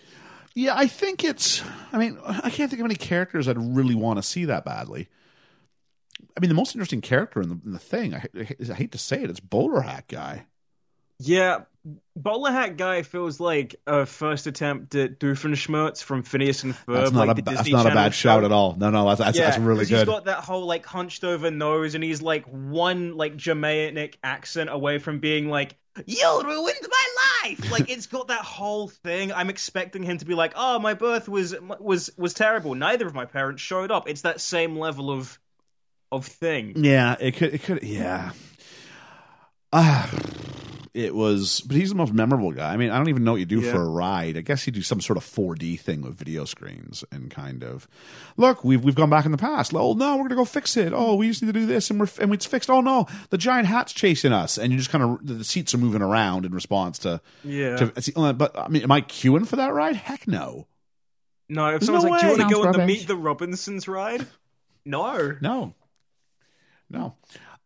Yeah, 0.54 0.74
I 0.76 0.86
think 0.86 1.24
it's. 1.24 1.62
I 1.92 1.98
mean, 1.98 2.18
I 2.26 2.50
can't 2.50 2.70
think 2.70 2.80
of 2.80 2.84
any 2.84 2.94
characters 2.94 3.48
I'd 3.48 3.56
really 3.56 3.94
want 3.94 4.18
to 4.18 4.22
see 4.22 4.44
that 4.46 4.64
badly. 4.64 5.08
I 6.36 6.40
mean, 6.40 6.48
the 6.48 6.54
most 6.54 6.74
interesting 6.74 7.00
character 7.00 7.40
in 7.40 7.48
the, 7.48 7.60
in 7.64 7.72
the 7.72 7.78
thing, 7.78 8.14
I, 8.14 8.24
I 8.38 8.74
hate 8.74 8.92
to 8.92 8.98
say 8.98 9.22
it, 9.22 9.30
it's 9.30 9.40
Bowler 9.40 9.80
Hat 9.82 10.08
Guy. 10.08 10.46
Yeah, 11.24 11.60
Bowler 12.14 12.52
Hat 12.52 12.76
Guy 12.76 13.02
feels 13.02 13.40
like 13.40 13.76
a 13.86 14.06
first 14.06 14.46
attempt 14.46 14.94
at 14.94 15.18
Doofenshmirtz 15.18 16.02
from 16.02 16.22
Phineas 16.22 16.62
and 16.62 16.74
Ferb. 16.74 16.94
That's 16.94 17.10
not, 17.10 17.28
like 17.28 17.38
a, 17.38 17.42
that's 17.42 17.68
not 17.68 17.86
a 17.86 17.90
bad 17.90 18.14
show. 18.14 18.28
shout 18.28 18.44
at 18.44 18.52
all. 18.52 18.76
No, 18.76 18.90
no, 18.90 19.08
that's, 19.08 19.18
that's, 19.18 19.38
that's 19.38 19.58
really 19.58 19.86
good. 19.86 19.98
He's 19.98 20.04
got 20.04 20.26
that 20.26 20.44
whole 20.44 20.66
like 20.66 20.86
hunched 20.86 21.24
over 21.24 21.50
nose, 21.50 21.94
and 21.94 22.04
he's 22.04 22.22
like 22.22 22.44
one 22.46 23.16
like 23.16 23.36
Germanic 23.36 24.18
accent 24.22 24.70
away 24.70 24.98
from 24.98 25.18
being 25.18 25.48
like, 25.48 25.76
"You 26.06 26.42
ruined 26.44 26.86
my 26.88 27.06
life." 27.44 27.72
Like 27.72 27.90
it's 27.90 28.06
got 28.06 28.28
that 28.28 28.42
whole 28.42 28.88
thing. 28.88 29.32
I'm 29.32 29.50
expecting 29.50 30.04
him 30.04 30.18
to 30.18 30.24
be 30.24 30.34
like, 30.34 30.52
"Oh, 30.54 30.78
my 30.78 30.94
birth 30.94 31.28
was 31.28 31.54
was 31.80 32.10
was 32.16 32.34
terrible. 32.34 32.76
Neither 32.76 33.06
of 33.06 33.14
my 33.14 33.24
parents 33.24 33.60
showed 33.60 33.90
up." 33.90 34.08
It's 34.08 34.22
that 34.22 34.40
same 34.40 34.78
level 34.78 35.10
of 35.10 35.36
of 36.12 36.26
thing. 36.26 36.84
Yeah, 36.84 37.16
it 37.18 37.36
could. 37.36 37.54
It 37.54 37.62
could. 37.64 37.82
Yeah. 37.82 38.32
Ah, 39.72 40.10
it 40.94 41.14
was. 41.14 41.60
But 41.62 41.76
he's 41.76 41.88
the 41.88 41.94
most 41.94 42.12
memorable 42.12 42.52
guy. 42.52 42.72
I 42.72 42.76
mean, 42.76 42.90
I 42.90 42.98
don't 42.98 43.08
even 43.08 43.24
know 43.24 43.32
what 43.32 43.40
you 43.40 43.46
do 43.46 43.60
Yeah. 43.60 43.72
for 43.72 43.82
a 43.82 43.88
ride. 43.88 44.36
I 44.36 44.40
guess 44.42 44.66
you 44.66 44.72
do 44.72 44.82
some 44.82 45.00
sort 45.00 45.16
of 45.16 45.24
4D 45.24 45.80
thing 45.80 46.02
with 46.02 46.14
video 46.16 46.44
screens 46.44 47.02
and 47.10 47.30
kind 47.30 47.62
of 47.64 47.88
look. 48.36 48.62
We've 48.64 48.82
we've 48.84 48.94
gone 48.94 49.08
back 49.10 49.24
in 49.24 49.32
the 49.32 49.38
past. 49.38 49.72
Oh 49.74 49.94
no, 49.94 50.16
we're 50.16 50.24
gonna 50.24 50.34
go 50.36 50.44
fix 50.44 50.76
it. 50.76 50.92
Oh, 50.94 51.14
we 51.14 51.28
just 51.28 51.42
need 51.42 51.52
to 51.54 51.60
do 51.60 51.66
this, 51.66 51.90
and 51.90 51.98
we're 51.98 52.08
and 52.20 52.32
it's 52.34 52.46
fixed. 52.46 52.68
Oh 52.70 52.80
no, 52.80 53.06
the 53.30 53.38
giant 53.38 53.66
hat's 53.68 53.92
chasing 53.92 54.32
us, 54.32 54.58
and 54.58 54.70
you 54.72 54.78
just 54.78 54.90
kind 54.90 55.02
of 55.04 55.26
the 55.26 55.44
seats 55.44 55.72
are 55.74 55.78
moving 55.78 56.02
around 56.02 56.44
in 56.44 56.52
response 56.52 56.98
to. 57.00 57.20
Yeah. 57.44 57.76
to 57.76 57.92
it's 57.96 58.10
only- 58.16 58.32
but 58.34 58.58
I 58.58 58.68
mean, 58.68 58.82
am 58.82 58.92
I 58.92 59.00
queuing 59.00 59.46
for 59.46 59.56
that 59.56 59.72
ride? 59.72 59.96
Heck 59.96 60.28
no. 60.28 60.66
no, 61.48 61.68
if 61.68 61.80
There's 61.80 61.86
someone's 61.86 62.04
no 62.04 62.10
like, 62.10 62.20
"Do 62.20 62.26
you 62.26 62.32
want 62.38 62.48
to 62.50 62.54
go 62.54 62.62
Sounds 62.64 62.76
on 62.76 62.80
the. 62.82 62.86
Meet 62.86 63.06
the 63.08 63.16
Robinsons 63.16 63.88
ride?" 63.88 64.26
No. 64.84 65.36
No. 65.40 65.74
No. 66.90 67.14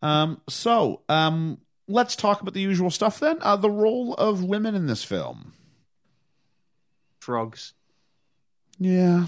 Um, 0.03 0.41
so, 0.49 1.01
um, 1.09 1.59
let's 1.89 2.17
talk 2.17 2.41
about 2.41 2.55
the 2.55 2.61
usual 2.61 2.91
stuff 2.91 3.21
then. 3.21 3.39
Uh, 3.41 3.57
the 3.57 3.71
role 3.71 4.15
of 4.15 4.43
women 4.45 4.75
in 4.75 4.87
this 4.87 5.05
film. 5.05 5.53
Frogs. 7.21 7.73
Yeah. 8.79 9.27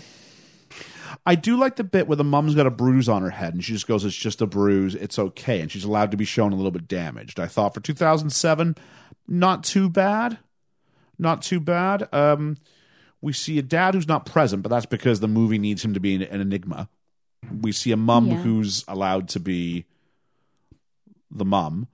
I 1.24 1.34
do 1.34 1.56
like 1.56 1.76
the 1.76 1.84
bit 1.84 2.06
where 2.06 2.16
the 2.16 2.24
mom's 2.24 2.54
got 2.54 2.66
a 2.66 2.70
bruise 2.70 3.08
on 3.08 3.22
her 3.22 3.30
head 3.30 3.54
and 3.54 3.64
she 3.64 3.72
just 3.72 3.86
goes, 3.88 4.04
It's 4.04 4.14
just 4.14 4.42
a 4.42 4.46
bruise. 4.46 4.94
It's 4.94 5.18
okay. 5.18 5.60
And 5.60 5.70
she's 5.70 5.84
allowed 5.84 6.10
to 6.10 6.16
be 6.16 6.24
shown 6.26 6.52
a 6.52 6.56
little 6.56 6.70
bit 6.70 6.86
damaged. 6.86 7.40
I 7.40 7.46
thought 7.46 7.74
for 7.74 7.80
2007, 7.80 8.76
not 9.26 9.64
too 9.64 9.88
bad. 9.88 10.38
Not 11.18 11.42
too 11.42 11.60
bad. 11.60 12.08
Um, 12.12 12.58
we 13.20 13.32
see 13.32 13.58
a 13.58 13.62
dad 13.62 13.94
who's 13.94 14.06
not 14.06 14.26
present, 14.26 14.62
but 14.62 14.68
that's 14.68 14.86
because 14.86 15.18
the 15.20 15.26
movie 15.28 15.58
needs 15.58 15.84
him 15.84 15.94
to 15.94 16.00
be 16.00 16.14
an, 16.14 16.22
an 16.22 16.40
enigma. 16.40 16.88
We 17.60 17.72
see 17.72 17.90
a 17.90 17.96
mum 17.96 18.28
Yeah. 18.28 18.36
who's 18.36 18.84
allowed 18.86 19.28
to 19.30 19.40
be 19.40 19.86
the 21.30 21.44
mum. 21.44 21.88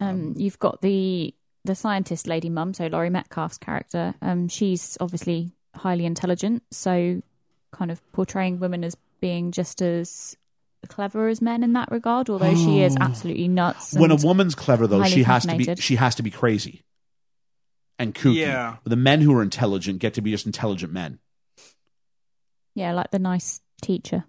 Um, 0.00 0.34
you've 0.36 0.58
got 0.58 0.80
the 0.82 1.34
the 1.64 1.74
scientist 1.74 2.26
lady 2.26 2.50
mum, 2.50 2.74
so 2.74 2.86
Laurie 2.88 3.10
Metcalf's 3.10 3.58
character. 3.58 4.14
Um, 4.20 4.48
she's 4.48 4.98
obviously 5.00 5.52
highly 5.74 6.04
intelligent, 6.04 6.62
so 6.70 7.22
kind 7.72 7.90
of 7.90 8.00
portraying 8.12 8.60
women 8.60 8.84
as 8.84 8.96
being 9.20 9.50
just 9.52 9.80
as 9.82 10.36
clever 10.88 11.28
as 11.28 11.40
men 11.40 11.62
in 11.62 11.72
that 11.72 11.90
regard. 11.90 12.28
Although 12.28 12.54
she 12.54 12.82
is 12.82 12.96
absolutely 13.00 13.48
nuts. 13.48 13.94
when 13.94 14.10
a 14.10 14.16
woman's 14.16 14.54
clever 14.54 14.86
though 14.86 15.04
she 15.04 15.22
has 15.22 15.46
to 15.46 15.56
be 15.56 15.74
she 15.76 15.96
has 15.96 16.14
to 16.16 16.22
be 16.22 16.30
crazy 16.30 16.82
and 17.98 18.14
kooky 18.14 18.34
Yeah. 18.40 18.76
the 18.84 18.96
men 18.96 19.20
who 19.22 19.34
are 19.34 19.42
intelligent 19.42 20.00
get 20.00 20.14
to 20.14 20.20
be 20.20 20.30
just 20.32 20.44
intelligent 20.46 20.92
men 20.92 21.20
yeah, 22.74 22.92
like 22.92 23.10
the 23.12 23.18
nice 23.18 23.60
teacher. 23.80 24.24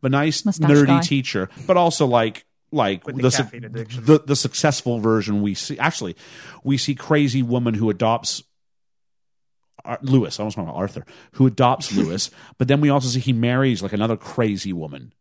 the 0.00 0.08
nice 0.08 0.44
Mustache 0.44 0.68
nerdy 0.70 0.86
guy. 0.86 1.00
teacher 1.00 1.48
but 1.66 1.76
also 1.76 2.06
like 2.06 2.44
like 2.74 3.06
With 3.06 3.16
the 3.16 3.22
the, 3.22 3.30
caffeine 3.30 3.64
addiction. 3.64 4.04
the 4.04 4.18
the 4.18 4.36
successful 4.36 4.98
version 4.98 5.40
we 5.42 5.54
see 5.54 5.78
actually 5.78 6.16
we 6.62 6.76
see 6.76 6.94
crazy 6.94 7.42
woman 7.42 7.74
who 7.74 7.88
adopts 7.90 8.42
Ar- 9.84 9.98
Lewis, 10.02 10.38
I 10.38 10.42
almost 10.42 10.56
want 10.56 10.70
Arthur, 10.70 11.04
who 11.32 11.46
adopts 11.46 11.92
Lewis, 11.96 12.30
but 12.58 12.68
then 12.68 12.80
we 12.80 12.88
also 12.88 13.08
see 13.08 13.20
he 13.20 13.32
marries 13.34 13.82
like 13.82 13.92
another 13.92 14.16
crazy 14.16 14.72
woman 14.72 15.12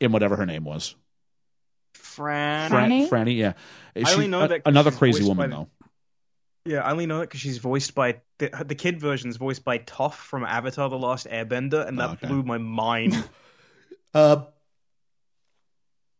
in 0.00 0.12
whatever 0.12 0.36
her 0.36 0.46
name 0.46 0.64
was. 0.64 0.94
Fran. 1.94 2.70
Fran- 2.70 2.90
Franny? 2.90 3.08
Franny, 3.08 3.36
yeah. 3.36 3.52
I 4.04 4.12
only 4.12 4.28
know 4.28 4.42
a- 4.42 4.48
that 4.48 4.64
'cause 4.64 4.70
another 4.70 4.90
crazy 4.92 5.24
woman 5.24 5.50
by- 5.50 5.56
though. 5.56 5.68
Yeah, 6.66 6.80
I 6.80 6.90
only 6.90 7.06
know 7.06 7.20
it 7.20 7.26
because 7.26 7.40
she's 7.40 7.58
voiced 7.58 7.94
by 7.94 8.20
the, 8.38 8.50
the 8.66 8.74
kid 8.74 9.00
version's 9.00 9.36
voiced 9.36 9.64
by 9.64 9.78
Toph 9.78 10.14
from 10.14 10.44
Avatar: 10.44 10.88
The 10.88 10.98
Last 10.98 11.26
Airbender, 11.28 11.86
and 11.86 11.98
that 12.00 12.08
Oh, 12.10 12.12
okay. 12.14 12.26
blew 12.28 12.42
my 12.42 12.58
mind. 12.58 13.14
Uh, 14.14 14.46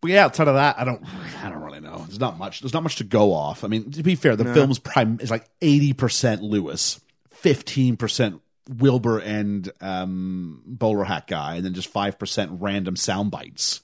but 0.00 0.10
yeah, 0.10 0.24
outside 0.24 0.48
of 0.48 0.54
that, 0.54 0.78
I 0.78 0.84
don't, 0.84 1.02
I 1.42 1.48
don't 1.50 1.62
really 1.62 1.80
know. 1.80 1.98
There's 2.06 2.20
not 2.20 2.38
much. 2.38 2.60
There's 2.60 2.74
not 2.74 2.82
much 2.82 2.96
to 2.96 3.04
go 3.04 3.32
off. 3.32 3.64
I 3.64 3.68
mean, 3.68 3.90
to 3.92 4.02
be 4.02 4.14
fair, 4.14 4.36
the 4.36 4.44
No. 4.44 4.54
film's 4.54 4.78
prime 4.78 5.18
is 5.20 5.30
like 5.30 5.48
eighty 5.62 5.92
percent 5.92 6.42
Lewis, 6.42 7.00
fifteen 7.30 7.96
percent 7.96 8.40
Wilbur 8.68 9.18
and 9.20 9.70
um, 9.80 10.62
bowler 10.66 11.04
hat 11.04 11.26
guy, 11.26 11.56
and 11.56 11.64
then 11.64 11.72
just 11.74 11.88
five 11.88 12.18
percent 12.18 12.50
random 12.60 12.96
sound 12.96 13.30
bites. 13.30 13.80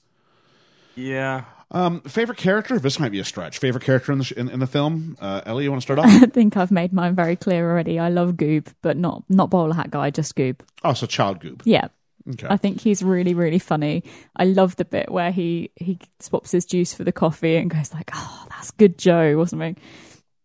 yeah, 0.95 1.45
Um, 1.71 2.01
favorite 2.01 2.37
character? 2.37 2.77
This 2.79 2.99
might 2.99 3.11
be 3.11 3.19
a 3.19 3.23
stretch. 3.25 3.57
Favorite 3.57 3.83
character 3.83 4.11
in 4.11 4.19
the 4.19 4.23
sh- 4.25 4.31
in, 4.33 4.49
in 4.49 4.59
the 4.59 4.67
film? 4.67 5.17
Uh, 5.19 5.41
Ellie, 5.45 5.63
you 5.63 5.71
want 5.71 5.81
to 5.81 5.85
start 5.85 5.99
off? 5.99 6.05
I 6.23 6.27
think 6.27 6.55
I've 6.57 6.69
made 6.71 6.93
mine 6.93 7.15
very 7.15 7.35
clear 7.35 7.69
already. 7.69 7.97
I 7.99 8.09
love 8.09 8.33
Goob, 8.33 8.67
but 8.81 8.97
not 8.97 9.23
not 9.29 9.49
bowler 9.49 9.73
hat 9.73 9.89
guy, 9.91 10.09
just 10.11 10.35
Goob. 10.35 10.59
oh, 10.83 10.93
so 10.93 11.07
Child 11.07 11.39
Goob. 11.39 11.61
Yeah, 11.65 11.87
Okay. 12.29 12.47
I 12.49 12.57
think 12.57 12.79
he's 12.79 13.03
really 13.03 13.33
really 13.33 13.59
funny. 13.59 14.03
I 14.35 14.45
love 14.45 14.75
the 14.77 14.85
bit 14.85 15.11
where 15.11 15.31
he 15.31 15.71
he 15.75 15.99
swaps 16.19 16.51
his 16.51 16.65
juice 16.65 16.93
for 16.93 17.03
the 17.03 17.11
coffee 17.11 17.57
and 17.57 17.69
goes 17.69 17.93
like, 17.93 18.11
"Oh, 18.13 18.45
that's 18.49 18.71
good, 18.71 18.97
Joe," 18.97 19.35
or 19.35 19.47
something. 19.47 19.77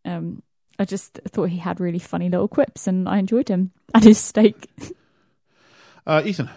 Um, 0.05 0.43
I 0.79 0.85
just 0.85 1.21
thought 1.29 1.51
he 1.51 1.59
had 1.59 1.81
really 1.81 1.99
funny 1.99 2.29
little 2.29 2.49
quips, 2.49 2.87
and 2.87 3.09
I 3.09 3.19
enjoyed 3.19 3.49
him 3.49 3.73
and 3.95 4.05
his 4.05 4.19
steak. 4.19 4.69
Uh, 6.07 6.23
Ethan. 6.25 6.51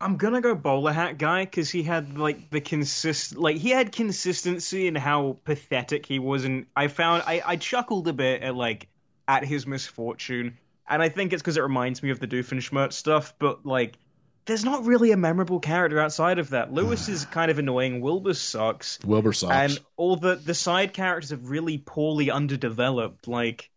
I'm 0.00 0.16
gonna 0.16 0.40
go 0.40 0.54
bowler 0.54 0.92
hat 0.92 1.18
guy 1.18 1.44
because 1.44 1.70
he 1.70 1.82
had 1.82 2.18
like 2.18 2.50
the 2.50 2.60
consist, 2.60 3.36
like 3.36 3.56
he 3.56 3.70
had 3.70 3.90
consistency 3.90 4.86
in 4.86 4.94
how 4.94 5.38
pathetic 5.44 6.06
he 6.06 6.18
was, 6.20 6.44
and 6.44 6.66
I 6.76 6.86
found 6.88 7.24
I 7.26 7.42
I 7.44 7.56
chuckled 7.56 8.06
a 8.06 8.12
bit 8.12 8.42
at 8.42 8.54
like 8.54 8.88
at 9.26 9.44
his 9.44 9.66
misfortune, 9.66 10.56
and 10.88 11.02
I 11.02 11.08
think 11.08 11.32
it's 11.32 11.42
because 11.42 11.56
it 11.56 11.62
reminds 11.62 12.02
me 12.02 12.10
of 12.10 12.20
the 12.20 12.26
Doofenshmirtz 12.26 12.94
stuff, 12.94 13.34
but 13.38 13.64
like. 13.66 13.98
There's 14.46 14.64
not 14.64 14.86
really 14.86 15.12
a 15.12 15.16
memorable 15.18 15.60
character 15.60 16.00
outside 16.00 16.38
of 16.38 16.50
that. 16.50 16.72
Lewis 16.72 17.08
is 17.10 17.26
kind 17.26 17.50
of 17.50 17.58
annoying. 17.58 18.00
Wilbur 18.00 18.32
sucks. 18.32 18.98
Wilbur 19.04 19.34
sucks. 19.34 19.52
and 19.52 19.78
all 19.98 20.16
the 20.16 20.36
the 20.36 20.54
side 20.54 20.94
characters 20.94 21.32
are 21.32 21.36
really 21.36 21.76
poorly 21.76 22.30
underdeveloped 22.30 23.28
like 23.28 23.68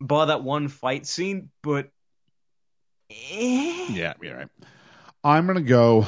bar 0.00 0.26
that 0.26 0.44
one 0.44 0.68
fight 0.68 1.04
scene 1.04 1.50
but 1.62 1.90
eh. 3.10 3.88
Yeah, 3.90 4.14
you're 4.22 4.36
right. 4.36 4.48
I'm 5.24 5.48
gonna 5.48 5.62
go, 5.62 6.06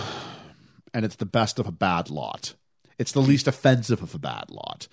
and 0.95 1.05
it's 1.05 1.17
the 1.17 1.27
best 1.27 1.59
of 1.59 1.67
a 1.67 1.73
bad 1.73 2.09
lot. 2.09 2.55
It's 2.99 3.11
the 3.11 3.21
least 3.21 3.49
offensive 3.49 4.03
of 4.03 4.15
a 4.15 4.19
bad 4.19 4.51
lot. 4.51 4.87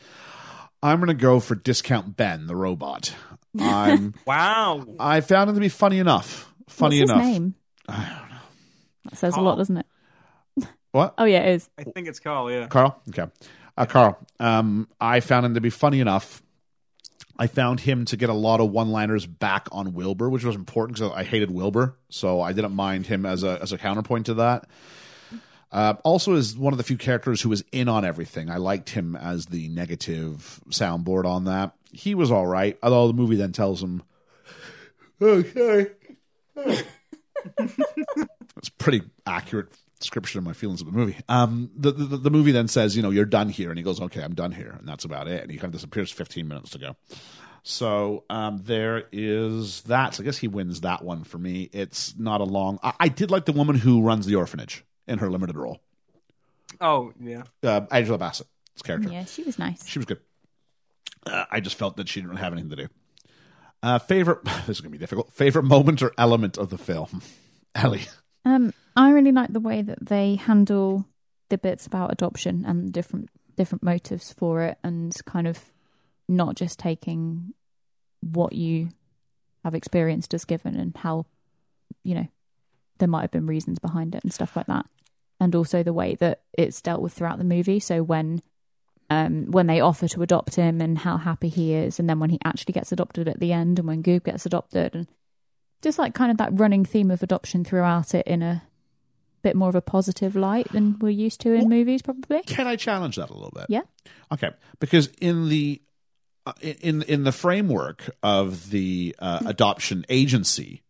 I'm 0.82 1.00
going 1.00 1.08
to 1.08 1.14
go 1.14 1.40
for 1.40 1.56
Discount 1.56 2.16
Ben, 2.16 2.48
the 2.48 2.56
robot. 2.56 3.14
I'm. 3.60 4.14
Wow. 4.26 4.86
I 5.00 5.22
found 5.22 5.50
him 5.50 5.56
to 5.56 5.62
be 5.62 5.70
funny 5.70 6.00
enough. 6.00 6.54
Funny 6.68 7.00
What's 7.00 7.12
enough. 7.12 7.24
his 7.26 7.32
name? 7.32 7.56
I 7.88 7.96
don't 8.20 8.30
know. 8.30 8.36
That 9.06 9.18
says 9.18 9.36
a 9.36 9.42
lot, 9.42 9.56
doesn't 9.58 9.78
it? 9.78 9.86
What? 10.92 11.14
Oh 11.20 11.26
yeah, 11.26 11.42
it 11.42 11.54
is. 11.56 11.70
I 11.78 11.84
think 11.84 12.08
it's 12.08 12.20
Carl, 12.20 12.52
yeah. 12.52 12.66
Carl? 12.66 13.00
Okay. 13.10 13.28
Uh, 13.78 13.86
Carl, 13.86 14.18
um, 14.40 14.88
I 15.00 15.20
found 15.20 15.46
him 15.46 15.54
to 15.54 15.62
be 15.62 15.70
funny 15.70 16.00
enough. 16.00 16.42
I 17.38 17.46
found 17.46 17.80
him 17.80 18.06
to 18.06 18.18
get 18.18 18.30
a 18.30 18.34
lot 18.34 18.60
of 18.60 18.72
one-liners 18.72 19.26
back 19.28 19.68
on 19.72 19.94
Wilbur, 19.94 20.30
which 20.30 20.44
was 20.44 20.56
important 20.56 20.98
because 20.98 21.14
I 21.16 21.24
hated 21.24 21.52
Wilbur, 21.52 21.96
so 22.10 22.42
I 22.42 22.54
didn't 22.54 22.74
mind 22.74 23.06
him 23.06 23.26
as 23.26 23.44
a 23.44 23.60
as 23.62 23.72
a 23.72 23.78
counterpoint 23.78 24.26
to 24.26 24.34
that. 24.36 24.68
Uh, 25.72 25.94
also, 26.04 26.34
is 26.34 26.58
one 26.58 26.74
of 26.74 26.78
the 26.78 26.84
few 26.84 26.98
characters 26.98 27.42
who 27.42 27.50
was 27.50 27.64
in 27.72 27.88
on 27.88 28.04
everything. 28.04 28.50
I 28.50 28.58
liked 28.58 28.90
him 28.90 29.16
as 29.16 29.46
the 29.46 29.70
negative 29.70 30.60
soundboard 30.70 31.26
on 31.26 31.46
that. 31.46 31.74
He 31.92 32.16
was 32.16 32.32
all 32.32 32.46
right, 32.48 32.78
although 32.84 33.08
the 33.08 33.14
movie 33.14 33.36
then 33.36 33.52
tells 33.52 33.82
him, 33.84 34.04
"Okay." 35.22 35.88
It's 38.58 38.70
pretty 38.78 39.02
accurate 39.26 39.70
description 40.00 40.38
of 40.40 40.44
my 40.46 40.54
feelings 40.54 40.82
of 40.82 40.88
the 40.88 40.94
movie. 40.94 41.16
Um, 41.30 41.70
the, 41.76 41.92
the 41.92 42.18
the 42.18 42.30
movie 42.30 42.52
then 42.52 42.68
says, 42.68 42.96
you 42.96 43.02
know, 43.02 43.10
you're 43.10 43.26
done 43.26 43.50
here, 43.50 43.70
and 43.70 43.78
he 43.78 43.84
goes, 43.84 44.00
okay, 44.02 44.22
I'm 44.22 44.34
done 44.36 44.52
here, 44.52 44.76
and 44.78 44.88
that's 44.88 45.06
about 45.06 45.28
it. 45.28 45.42
And 45.44 45.52
he 45.52 45.58
kind 45.58 45.66
of 45.68 45.74
disappears 45.74 46.12
15 46.12 46.48
minutes 46.48 46.72
to 46.72 46.80
go. 46.80 46.96
So 47.64 48.24
um, 48.30 48.60
there 48.64 49.06
is 49.12 49.82
that. 49.84 50.16
So 50.16 50.24
I 50.24 50.26
guess 50.26 50.38
he 50.38 50.48
wins 50.48 50.82
that 50.82 51.04
one 51.04 51.24
for 51.24 51.38
me. 51.38 51.70
It's 51.74 52.16
not 52.18 52.42
a 52.42 52.46
long. 52.46 52.80
I, 52.84 52.94
I 53.00 53.08
did 53.10 53.32
like 53.32 53.46
the 53.46 53.52
woman 53.52 53.76
who 53.76 54.02
runs 54.02 54.26
the 54.26 54.36
orphanage 54.36 54.84
in 55.08 55.20
her 55.20 55.30
limited 55.30 55.58
role, 55.58 55.80
Oh, 56.82 57.14
yeah. 57.20 57.44
uh, 57.64 57.82
Angela 57.92 58.18
Bassett's 58.18 58.82
character. 58.84 59.10
Yeah, 59.10 59.26
she 59.26 59.44
was 59.44 59.58
nice. 59.60 59.86
She 59.88 60.00
was 60.00 60.06
good. 60.06 60.20
Uh, 61.26 61.46
I 61.52 61.60
just 61.60 61.78
felt 61.78 61.98
that 61.98 62.08
she 62.08 62.22
didn't 62.22 62.38
have 62.38 62.54
anything 62.54 62.70
to 62.72 62.76
do. 62.76 62.88
Uh, 63.82 64.00
favorite. 64.00 64.40
This 64.68 64.78
is 64.78 64.82
gonna 64.82 64.92
be 64.92 64.98
difficult. 64.98 65.34
Favorite 65.34 65.64
moment 65.64 66.02
or 66.02 66.12
element 66.18 66.58
of 66.58 66.70
the 66.70 66.78
film, 66.78 67.22
Ellie. 67.76 68.08
Um, 68.46 68.74
I 68.96 69.12
really 69.12 69.32
like 69.32 69.52
the 69.54 69.60
way 69.60 69.82
that 69.82 70.06
they 70.08 70.36
handle 70.36 71.06
the 71.50 71.58
bits 71.58 71.88
about 71.88 72.12
adoption 72.12 72.66
and 72.68 72.92
different 72.92 73.30
different 73.56 73.84
motives 73.84 74.32
for 74.34 74.64
it, 74.64 74.78
and 74.84 75.16
kind 75.26 75.48
of 75.48 75.72
not 76.28 76.56
just 76.56 76.80
taking 76.80 77.54
what 78.22 78.54
you 78.54 78.90
have 79.64 79.76
experienced 79.76 80.34
as 80.34 80.46
given 80.46 80.76
and 80.76 80.96
how 80.98 81.26
you 82.04 82.16
know 82.16 82.28
there 83.00 83.08
might 83.08 83.22
have 83.22 83.32
been 83.32 83.48
reasons 83.48 83.80
behind 83.80 84.14
it 84.14 84.24
and 84.24 84.34
stuff 84.34 84.56
like 84.56 84.68
that, 84.68 84.86
and 85.40 85.56
also 85.56 85.84
the 85.84 85.94
way 85.94 86.16
that 86.16 86.42
it's 86.54 86.82
dealt 86.82 87.02
with 87.02 87.14
throughout 87.14 87.38
the 87.38 87.44
movie. 87.44 87.80
So 87.80 88.04
when 88.04 88.42
um, 89.10 89.46
when 89.52 89.68
they 89.68 89.82
offer 89.82 90.08
to 90.08 90.22
adopt 90.22 90.56
him 90.56 90.82
and 90.82 90.98
how 90.98 91.18
happy 91.18 91.50
he 91.50 91.74
is, 91.74 92.00
and 92.00 92.10
then 92.10 92.20
when 92.20 92.30
he 92.30 92.40
actually 92.46 92.74
gets 92.74 92.92
adopted 92.92 93.28
at 93.28 93.40
the 93.40 93.52
end, 93.52 93.80
and 93.80 93.88
when 93.88 94.04
Goob 94.04 94.24
gets 94.24 94.46
adopted, 94.46 94.96
and 94.96 95.08
just 95.82 95.98
like 95.98 96.14
kind 96.14 96.32
of 96.32 96.38
that 96.38 96.52
running 96.54 96.86
theme 96.86 97.12
of 97.12 97.24
adoption 97.24 97.64
throughout 97.64 98.14
it 98.14 98.28
in 98.28 98.42
a 98.42 98.64
bit 99.42 99.56
more 99.56 99.70
of 99.70 99.76
a 99.76 99.82
positive 99.82 100.36
light 100.36 100.72
than 100.72 100.98
we're 101.00 101.10
used 101.10 101.42
to 101.42 101.54
in 101.54 101.70
movies, 101.70 102.02
probably. 102.02 102.42
Can 102.44 102.68
I 102.68 102.76
challenge 102.76 103.16
that 103.16 103.30
a 103.30 103.34
little 103.34 103.54
bit? 103.54 103.66
Yeah. 103.70 103.82
Okay, 104.32 104.52
because 104.80 105.08
in 105.20 105.50
the 105.50 105.82
uh, 106.46 106.54
in 106.62 107.02
in 107.04 107.24
the 107.24 107.32
framework 107.32 108.10
of 108.22 108.70
the 108.70 109.16
uh, 109.20 109.40
adoption 109.46 110.06
agency, 110.10 110.84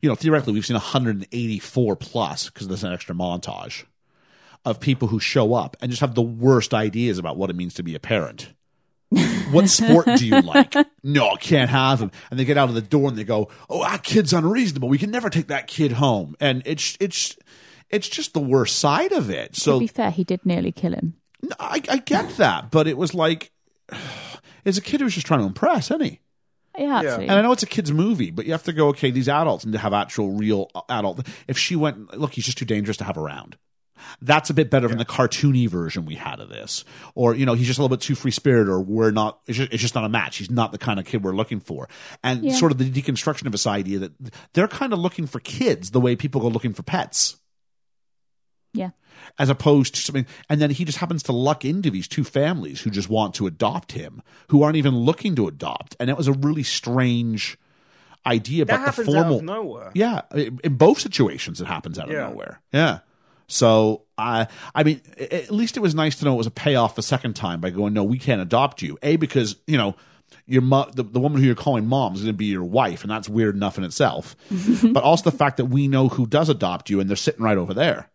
you 0.00 0.08
know, 0.08 0.14
theoretically, 0.14 0.52
we've 0.52 0.66
seen 0.66 0.74
184 0.74 1.96
plus 1.96 2.50
because 2.50 2.68
there's 2.68 2.84
an 2.84 2.92
extra 2.92 3.14
montage 3.14 3.84
of 4.64 4.80
people 4.80 5.08
who 5.08 5.18
show 5.20 5.54
up 5.54 5.76
and 5.80 5.90
just 5.90 6.00
have 6.00 6.14
the 6.14 6.22
worst 6.22 6.72
ideas 6.74 7.18
about 7.18 7.36
what 7.36 7.50
it 7.50 7.56
means 7.56 7.74
to 7.74 7.82
be 7.82 7.94
a 7.94 8.00
parent. 8.00 8.52
what 9.50 9.68
sport 9.68 10.06
do 10.16 10.26
you 10.26 10.40
like? 10.40 10.74
No, 11.04 11.34
can't 11.34 11.68
have 11.68 12.00
him. 12.00 12.12
And 12.30 12.38
they 12.38 12.44
get 12.44 12.56
out 12.56 12.68
of 12.68 12.76
the 12.76 12.80
door 12.80 13.08
and 13.08 13.18
they 13.18 13.24
go, 13.24 13.48
"Oh, 13.68 13.82
that 13.82 14.04
kid's 14.04 14.32
unreasonable. 14.32 14.88
We 14.88 14.98
can 14.98 15.10
never 15.10 15.28
take 15.30 15.48
that 15.48 15.66
kid 15.66 15.90
home." 15.92 16.36
And 16.38 16.62
it's 16.64 16.96
it's 17.00 17.36
it's 17.90 18.08
just 18.08 18.34
the 18.34 18.40
worst 18.40 18.78
side 18.78 19.10
of 19.10 19.28
it. 19.28 19.56
So 19.56 19.74
to 19.74 19.80
be 19.80 19.88
fair, 19.88 20.12
he 20.12 20.22
did 20.22 20.46
nearly 20.46 20.70
kill 20.70 20.92
him. 20.92 21.14
no, 21.42 21.56
I, 21.58 21.82
I 21.88 21.96
get 21.98 22.36
that, 22.36 22.70
but 22.70 22.86
it 22.86 22.96
was 22.96 23.14
like, 23.14 23.50
it's 24.64 24.78
a 24.78 24.80
kid 24.80 25.00
who's 25.00 25.14
just 25.14 25.26
trying 25.26 25.40
to 25.40 25.46
impress, 25.46 25.90
isn't 25.90 26.04
he? 26.04 26.20
Yeah, 26.78 26.98
absolutely. 26.98 27.28
And 27.28 27.38
I 27.38 27.42
know 27.42 27.52
it's 27.52 27.64
a 27.64 27.66
kid's 27.66 27.92
movie, 27.92 28.30
but 28.30 28.46
you 28.46 28.52
have 28.52 28.62
to 28.62 28.72
go, 28.72 28.88
okay, 28.88 29.10
these 29.10 29.28
adults 29.28 29.66
need 29.66 29.72
to 29.72 29.78
have 29.78 29.92
actual, 29.92 30.30
real 30.30 30.70
adult. 30.88 31.26
If 31.48 31.58
she 31.58 31.76
went, 31.76 32.16
look, 32.16 32.32
he's 32.32 32.46
just 32.46 32.56
too 32.58 32.64
dangerous 32.64 32.96
to 32.98 33.04
have 33.04 33.18
around. 33.18 33.58
That's 34.20 34.50
a 34.50 34.54
bit 34.54 34.70
better 34.70 34.88
than 34.88 34.98
the 34.98 35.04
cartoony 35.04 35.68
version 35.68 36.04
we 36.06 36.14
had 36.14 36.40
of 36.40 36.48
this. 36.48 36.84
Or, 37.14 37.34
you 37.34 37.44
know, 37.46 37.54
he's 37.54 37.66
just 37.66 37.78
a 37.78 37.82
little 37.82 37.96
bit 37.96 38.02
too 38.02 38.14
free 38.14 38.30
spirited, 38.30 38.68
or 38.68 38.80
we're 38.80 39.10
not, 39.10 39.40
it's 39.46 39.58
just, 39.58 39.72
it's 39.72 39.82
just 39.82 39.94
not 39.94 40.04
a 40.04 40.08
match. 40.08 40.36
He's 40.38 40.50
not 40.50 40.72
the 40.72 40.78
kind 40.78 40.98
of 41.00 41.06
kid 41.06 41.22
we're 41.24 41.32
looking 41.34 41.60
for. 41.60 41.88
And 42.22 42.44
Yeah. 42.44 42.54
sort 42.54 42.72
of 42.72 42.78
the 42.78 42.90
deconstruction 42.90 43.46
of 43.46 43.52
this 43.52 43.66
idea 43.66 43.98
that 44.00 44.12
they're 44.52 44.68
kind 44.68 44.92
of 44.92 44.98
looking 44.98 45.26
for 45.26 45.40
kids 45.40 45.90
the 45.90 46.00
way 46.00 46.16
people 46.16 46.40
go 46.40 46.48
looking 46.48 46.72
for 46.72 46.82
pets 46.82 47.36
yeah. 48.74 48.90
as 49.38 49.50
opposed 49.50 49.94
to 49.94 50.00
something 50.00 50.26
and 50.48 50.60
then 50.60 50.70
he 50.70 50.84
just 50.84 50.98
happens 50.98 51.22
to 51.24 51.32
luck 51.32 51.64
into 51.64 51.90
these 51.90 52.08
two 52.08 52.24
families 52.24 52.80
who 52.80 52.90
just 52.90 53.08
want 53.10 53.34
to 53.34 53.46
adopt 53.46 53.92
him 53.92 54.22
who 54.48 54.62
aren't 54.62 54.76
even 54.76 54.96
looking 54.96 55.34
to 55.36 55.46
adopt 55.46 55.94
and 56.00 56.08
it 56.08 56.16
was 56.16 56.26
a 56.28 56.32
really 56.32 56.62
strange 56.62 57.58
idea 58.26 58.64
That 58.64 58.80
about 58.82 58.96
the 58.96 59.04
formal 59.04 59.24
out 59.34 59.38
of 59.40 59.42
nowhere. 59.42 59.90
yeah 59.94 60.22
in 60.34 60.58
in 60.64 60.76
both 60.76 61.00
situations 61.00 61.60
it 61.60 61.66
happens 61.66 61.98
out 61.98 62.06
of 62.06 62.12
Yeah. 62.14 62.28
nowhere 62.28 62.60
yeah 62.72 63.00
so 63.48 64.02
I, 64.16 64.46
I 64.74 64.82
mean, 64.84 65.00
at 65.18 65.50
least 65.50 65.76
it 65.76 65.80
was 65.80 65.94
nice 65.94 66.16
to 66.16 66.24
know 66.24 66.34
it 66.34 66.38
was 66.38 66.46
a 66.46 66.50
payoff 66.50 66.94
the 66.94 67.02
second 67.02 67.34
time 67.34 67.60
by 67.60 67.70
going, 67.70 67.92
no, 67.94 68.04
we 68.04 68.18
can't 68.18 68.40
adopt 68.40 68.82
you. 68.82 68.98
A 69.02 69.16
because 69.16 69.56
you 69.66 69.76
know 69.76 69.96
your 70.46 70.62
mo- 70.62 70.90
the, 70.94 71.02
the 71.02 71.20
woman 71.20 71.40
who 71.40 71.46
you're 71.46 71.54
calling 71.54 71.86
mom 71.86 72.14
is 72.14 72.20
going 72.20 72.32
to 72.32 72.36
be 72.36 72.46
your 72.46 72.64
wife, 72.64 73.02
and 73.02 73.10
that's 73.10 73.28
weird 73.28 73.54
enough 73.54 73.78
in 73.78 73.84
itself. 73.84 74.34
but 74.92 75.02
also 75.02 75.30
the 75.30 75.36
fact 75.36 75.58
that 75.58 75.66
we 75.66 75.88
know 75.88 76.08
who 76.08 76.26
does 76.26 76.48
adopt 76.48 76.88
you, 76.90 77.00
and 77.00 77.08
they're 77.08 77.16
sitting 77.16 77.42
right 77.44 77.58
over 77.58 77.74
there. 77.74 78.10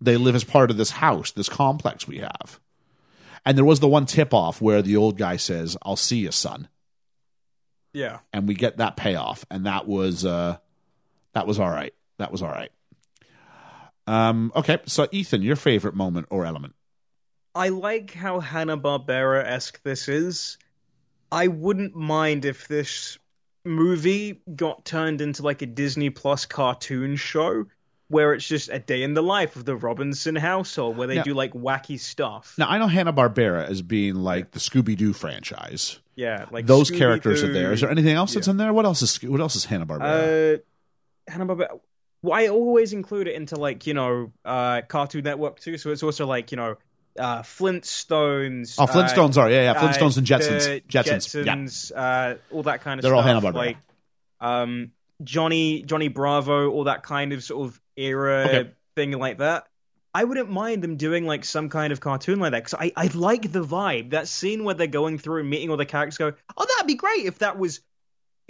They 0.00 0.16
live 0.16 0.34
as 0.34 0.42
part 0.44 0.70
of 0.72 0.76
this 0.76 0.90
house, 0.90 1.30
this 1.30 1.48
complex 1.48 2.08
we 2.08 2.18
have. 2.18 2.58
And 3.46 3.56
there 3.56 3.64
was 3.64 3.80
the 3.80 3.88
one 3.88 4.06
tip 4.06 4.34
off 4.34 4.60
where 4.60 4.82
the 4.82 4.96
old 4.96 5.16
guy 5.16 5.36
says, 5.36 5.76
"I'll 5.82 5.96
see 5.96 6.18
you, 6.18 6.32
son," 6.32 6.68
Yeah. 7.92 8.18
and 8.32 8.48
we 8.48 8.54
get 8.54 8.78
that 8.78 8.96
payoff, 8.96 9.44
and 9.50 9.66
that 9.66 9.86
was 9.86 10.24
uh, 10.24 10.56
that 11.34 11.46
was 11.46 11.58
all 11.58 11.70
right. 11.70 11.94
That 12.18 12.32
was 12.32 12.42
all 12.42 12.48
right. 12.50 12.70
Um, 14.06 14.52
okay, 14.56 14.78
so 14.86 15.08
Ethan, 15.12 15.42
your 15.42 15.56
favorite 15.56 15.94
moment 15.94 16.26
or 16.30 16.44
element? 16.44 16.74
I 17.54 17.68
like 17.68 18.12
how 18.14 18.40
Hanna 18.40 18.76
Barbera 18.78 19.44
esque 19.44 19.82
this 19.82 20.08
is. 20.08 20.58
I 21.30 21.48
wouldn't 21.48 21.94
mind 21.94 22.44
if 22.44 22.66
this 22.68 23.18
movie 23.64 24.40
got 24.54 24.84
turned 24.84 25.20
into 25.20 25.42
like 25.42 25.62
a 25.62 25.66
Disney 25.66 26.10
Plus 26.10 26.46
cartoon 26.46 27.16
show 27.16 27.66
where 28.08 28.34
it's 28.34 28.46
just 28.46 28.68
a 28.68 28.78
day 28.78 29.02
in 29.02 29.14
the 29.14 29.22
life 29.22 29.56
of 29.56 29.64
the 29.64 29.74
Robinson 29.74 30.36
household 30.36 30.96
where 30.98 31.06
they 31.06 31.14
Yeah. 31.16 31.22
do 31.22 31.32
like 31.32 31.52
wacky 31.52 31.98
stuff. 31.98 32.54
Now 32.58 32.68
I 32.68 32.76
know 32.78 32.86
Hanna 32.86 33.12
Barbera 33.12 33.66
as 33.66 33.80
being 33.80 34.16
like 34.16 34.50
the 34.50 34.58
Scooby 34.58 34.96
Doo 34.96 35.12
franchise. 35.14 35.98
Yeah, 36.14 36.44
like 36.50 36.66
Those 36.66 36.90
characters 36.90 37.42
are 37.42 37.52
there. 37.52 37.72
Is 37.72 37.80
there 37.80 37.90
anything 37.90 38.14
else 38.14 38.34
that's 38.34 38.48
in 38.48 38.58
there? 38.58 38.72
What 38.74 38.84
else 38.84 39.00
is 39.00 39.16
what 39.22 39.40
else 39.40 39.56
is 39.56 39.64
Hanna 39.64 39.86
Barbera? 39.86 40.56
Uh, 40.56 41.30
Hanna 41.30 41.46
Barbera. 41.46 41.80
Well, 42.22 42.38
I 42.38 42.48
always 42.48 42.92
include 42.92 43.28
it 43.28 43.34
into 43.34 43.56
like 43.56 43.86
you 43.86 43.94
know 43.94 44.32
uh, 44.44 44.82
Cartoon 44.82 45.24
Network 45.24 45.60
too. 45.60 45.76
So 45.78 45.90
it's 45.90 46.02
also 46.02 46.26
like 46.26 46.52
you 46.52 46.56
know 46.56 46.76
uh, 47.18 47.42
Flintstones. 47.42 48.76
oh, 48.78 48.86
Flintstones 48.86 49.36
are 49.36 49.50
yeah, 49.50 49.64
yeah, 49.64 49.72
uh, 49.72 49.82
Flintstones 49.82 50.18
and 50.18 50.26
Jetsons, 50.26 50.64
the 50.66 50.80
Jetsons, 50.88 51.90
yeah. 51.92 52.00
Uh, 52.00 52.34
all 52.50 52.62
that 52.64 52.82
kind 52.82 52.98
of 52.98 53.02
They're 53.02 53.14
all 53.14 53.22
stuff. 53.22 53.42
Hanna-Barbera. 53.42 53.54
Like 53.54 53.76
um, 54.40 54.92
Johnny 55.22 55.82
Johnny 55.82 56.08
Bravo, 56.08 56.70
all 56.70 56.84
that 56.84 57.02
kind 57.02 57.32
of 57.32 57.42
sort 57.42 57.66
of 57.68 57.80
era 57.96 58.46
Okay. 58.48 58.70
thing 58.96 59.12
like 59.12 59.38
that. 59.38 59.66
I 60.14 60.24
wouldn't 60.24 60.50
mind 60.50 60.82
them 60.82 60.96
doing 60.96 61.26
like 61.26 61.44
some 61.44 61.70
kind 61.70 61.90
of 61.92 62.00
cartoon 62.00 62.38
like 62.38 62.50
that 62.52 62.64
because 62.64 62.74
I, 62.78 62.92
I 62.96 63.06
like 63.14 63.50
the 63.50 63.64
vibe. 63.64 64.10
That 64.10 64.28
scene 64.28 64.62
where 64.64 64.74
they're 64.74 64.86
going 64.86 65.18
through 65.18 65.40
and 65.40 65.48
meeting 65.48 65.70
all 65.70 65.78
the 65.78 65.86
characters 65.86 66.18
go, 66.18 66.32
oh, 66.56 66.66
that'd 66.68 66.86
be 66.86 66.96
great 66.96 67.24
if 67.24 67.38
that 67.38 67.58
was 67.58 67.80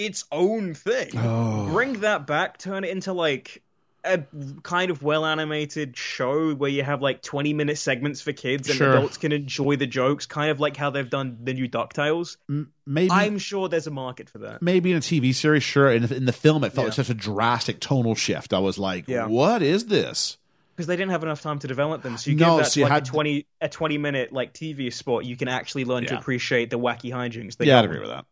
its 0.05 0.24
own 0.33 0.74
thing. 0.74 1.11
Oh. 1.16 1.69
Bring 1.73 2.01
that 2.01 2.27
back, 2.27 2.59
turn 2.59 2.85
it 2.85 2.91
into 2.91 3.12
like 3.12 3.62
a 4.05 4.20
kind 4.65 4.91
of 4.91 5.01
well 5.05 5.24
animated 5.24 5.97
show 5.97 6.55
where 6.55 6.69
you 6.69 6.83
have 6.83 7.01
like 7.03 7.23
20 7.23 7.53
minute 7.55 7.79
segments 7.79 8.20
for 8.20 8.33
kids 8.33 8.69
and 8.69 8.77
Sure. 8.77 8.97
adults 8.97 9.16
can 9.16 9.31
enjoy 9.31 9.77
the 9.77 9.87
jokes, 9.87 10.27
kind 10.27 10.51
of 10.51 10.59
like 10.59 10.77
how 10.77 10.91
they've 10.91 11.09
done 11.09 11.39
the 11.45 11.55
new 11.55 11.69
DuckTales. 11.69 12.37
Maybe 12.85 13.11
I'm 13.12 13.39
sure 13.39 13.69
there's 13.69 13.87
a 13.87 13.93
market 13.93 14.29
for 14.29 14.39
that. 14.39 14.61
maybe 14.61 14.91
in 14.91 14.97
a 14.97 15.01
TV 15.01 15.33
series, 15.33 15.62
sure. 15.62 15.93
In, 15.93 16.12
in 16.12 16.24
the 16.24 16.33
film, 16.33 16.65
it 16.65 16.73
felt 16.73 16.89
like 16.89 16.95
such 16.95 17.11
a 17.11 17.15
drastic 17.15 17.79
tonal 17.79 18.16
shift. 18.16 18.53
I 18.53 18.59
was 18.59 18.77
like, 18.77 19.07
Yeah. 19.07 19.27
what 19.27 19.62
is 19.62 19.87
this? 19.87 20.37
Because 20.74 20.89
they 20.89 20.97
didn't 20.97 21.12
have 21.12 21.23
enough 21.23 21.41
time 21.43 21.61
to 21.61 21.69
develop 21.69 22.03
them. 22.03 22.16
So 22.16 22.31
you 22.33 22.37
No, 22.39 22.57
give 22.57 22.65
that 22.65 22.77
you 22.77 22.83
like 22.89 23.03
a 23.03 23.05
20 23.05 23.47
a 23.61 23.69
20 23.69 23.99
minute 23.99 24.33
like 24.33 24.53
TV 24.53 24.93
spot, 24.93 25.24
you 25.24 25.37
can 25.37 25.47
actually 25.47 25.85
learn 25.85 26.07
to 26.07 26.19
appreciate 26.19 26.70
the 26.70 26.79
wacky 26.79 27.12
hijinks. 27.12 27.57
they 27.57 27.66
yeah, 27.66 27.79
I'd 27.79 27.85
agree 27.85 28.01
with 28.01 28.09
that. 28.09 28.24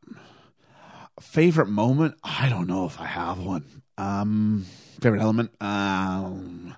Favorite 1.21 1.69
moment? 1.69 2.17
I 2.25 2.49
don't 2.49 2.67
know 2.67 2.87
if 2.87 3.01
I 3.01 3.07
have 3.07 3.39
one. 3.39 3.83
Um, 3.99 4.67
favorite 5.01 5.21
element? 5.21 5.51
Um, 5.61 6.75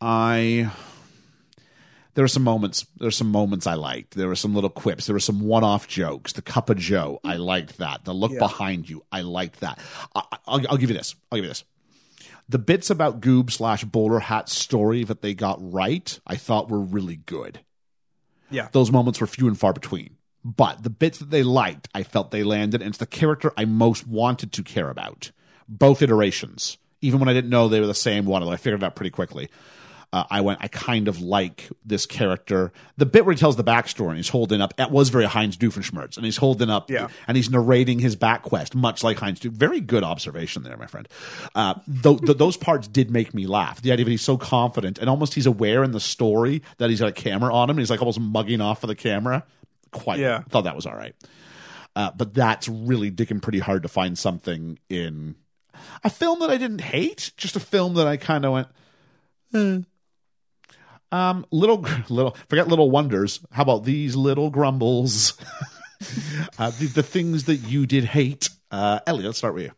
I 0.00 0.70
there 2.14 2.24
were 2.24 2.28
some 2.28 2.42
moments. 2.42 2.86
There 2.98 3.06
were 3.06 3.10
some 3.12 3.30
moments 3.30 3.66
I 3.66 3.74
liked. 3.74 4.14
There 4.16 4.26
were 4.28 4.34
some 4.36 4.54
little 4.54 4.70
quips. 4.70 5.06
There 5.06 5.14
were 5.14 5.20
some 5.20 5.40
one-off 5.40 5.86
jokes. 5.86 6.32
The 6.32 6.42
cup 6.42 6.68
of 6.68 6.76
Joe, 6.76 7.20
I 7.24 7.36
liked 7.36 7.78
that. 7.78 8.04
The 8.04 8.12
look 8.12 8.32
Yeah. 8.32 8.38
behind 8.40 8.88
you, 8.90 9.04
I 9.12 9.20
liked 9.22 9.60
that. 9.60 9.78
I, 10.14 10.22
I'll, 10.46 10.60
I'll 10.70 10.76
give 10.76 10.90
you 10.90 10.96
this. 10.96 11.14
I'll 11.30 11.36
give 11.38 11.44
you 11.44 11.50
this. 11.50 11.64
The 12.48 12.58
bits 12.58 12.90
about 12.90 13.20
Goob 13.20 13.52
slash 13.52 13.84
Bowler 13.84 14.18
hat 14.18 14.48
story 14.48 15.04
that 15.04 15.22
they 15.22 15.34
got 15.34 15.58
right, 15.60 16.18
I 16.26 16.34
thought 16.34 16.68
were 16.68 16.80
really 16.80 17.16
good. 17.16 17.60
Yeah. 18.50 18.68
Those 18.72 18.90
moments 18.90 19.20
were 19.20 19.28
few 19.28 19.46
and 19.46 19.56
far 19.58 19.72
between. 19.72 20.16
But 20.44 20.82
the 20.82 20.90
bits 20.90 21.18
that 21.18 21.30
they 21.30 21.42
liked, 21.42 21.88
I 21.94 22.02
felt 22.02 22.30
they 22.30 22.42
landed, 22.44 22.80
and 22.80 22.88
it's 22.88 22.98
the 22.98 23.06
character 23.06 23.52
I 23.56 23.64
most 23.66 24.06
wanted 24.06 24.52
to 24.52 24.62
care 24.62 24.88
about. 24.88 25.32
Both 25.68 26.02
iterations. 26.02 26.78
Even 27.02 27.20
when 27.20 27.28
I 27.28 27.32
didn't 27.34 27.50
know 27.50 27.68
they 27.68 27.80
were 27.80 27.86
the 27.86 27.94
same 27.94 28.24
one, 28.26 28.42
although 28.42 28.54
I 28.54 28.56
figured 28.56 28.82
it 28.82 28.86
out 28.86 28.94
pretty 28.96 29.10
quickly. 29.10 29.48
Uh, 30.12 30.24
I 30.28 30.40
went, 30.40 30.58
I 30.60 30.66
kind 30.66 31.06
of 31.06 31.20
like 31.20 31.68
this 31.84 32.04
character. 32.04 32.72
The 32.96 33.06
bit 33.06 33.24
where 33.24 33.32
he 33.32 33.38
tells 33.38 33.54
the 33.54 33.62
backstory 33.62 34.08
and 34.08 34.16
he's 34.16 34.28
holding 34.30 34.60
up, 34.60 34.74
it 34.76 34.90
was 34.90 35.08
very 35.08 35.24
Heinz 35.26 35.56
Doofenshmirtz, 35.56 36.16
and 36.16 36.24
he's 36.24 36.36
holding 36.38 36.68
up 36.68 36.90
Yeah. 36.90 37.06
and 37.28 37.36
he's 37.36 37.48
narrating 37.48 38.00
his 38.00 38.16
back 38.16 38.42
quest, 38.42 38.74
much 38.74 39.04
like 39.04 39.18
Heinz 39.18 39.38
Doof. 39.38 39.52
Very 39.52 39.80
good 39.80 40.02
observation 40.02 40.64
there, 40.64 40.76
my 40.76 40.86
friend. 40.86 41.06
Uh, 41.54 41.74
th- 42.02 42.18
th- 42.22 42.38
those 42.38 42.56
parts 42.56 42.88
did 42.88 43.08
make 43.12 43.32
me 43.34 43.46
laugh. 43.46 43.80
The 43.82 43.92
idea 43.92 44.04
that 44.06 44.10
he's 44.10 44.20
so 44.22 44.36
confident 44.36 44.98
and 44.98 45.08
almost 45.08 45.34
he's 45.34 45.46
aware 45.46 45.84
in 45.84 45.92
the 45.92 46.00
story 46.00 46.60
that 46.78 46.90
he's 46.90 46.98
got 46.98 47.08
a 47.10 47.12
camera 47.12 47.54
on 47.54 47.70
him 47.70 47.74
and 47.76 47.80
he's 47.80 47.90
like 47.90 48.00
almost 48.00 48.18
mugging 48.18 48.60
off 48.60 48.80
for 48.80 48.88
the 48.88 48.96
camera. 48.96 49.44
Quite, 49.92 50.18
Yeah. 50.20 50.42
thought 50.48 50.64
that 50.64 50.76
was 50.76 50.86
all 50.86 50.94
right. 50.94 51.14
Uh, 51.96 52.10
but 52.16 52.34
that's 52.34 52.68
really 52.68 53.10
digging 53.10 53.40
pretty 53.40 53.58
hard 53.58 53.82
to 53.82 53.88
find 53.88 54.16
something 54.16 54.78
in 54.88 55.34
a 56.04 56.10
film 56.10 56.38
that 56.40 56.50
I 56.50 56.56
didn't 56.56 56.80
hate, 56.82 57.32
just 57.36 57.56
a 57.56 57.60
film 57.60 57.94
that 57.94 58.06
I 58.06 58.16
kind 58.16 58.44
of 58.44 58.52
went, 58.52 58.68
eh. 59.54 59.80
Um, 61.12 61.44
little, 61.50 61.84
little, 62.08 62.36
forget 62.48 62.68
little 62.68 62.90
wonders. 62.90 63.40
How 63.50 63.62
about 63.62 63.84
these 63.84 64.14
little 64.14 64.50
grumbles? 64.50 65.36
uh, 66.58 66.70
the, 66.70 66.86
the 66.94 67.02
things 67.02 67.44
that 67.44 67.56
you 67.56 67.86
did 67.86 68.04
hate. 68.04 68.48
Uh, 68.70 69.00
Ellie, 69.06 69.24
let's 69.24 69.38
start 69.38 69.54
with 69.54 69.64
you. 69.64 69.72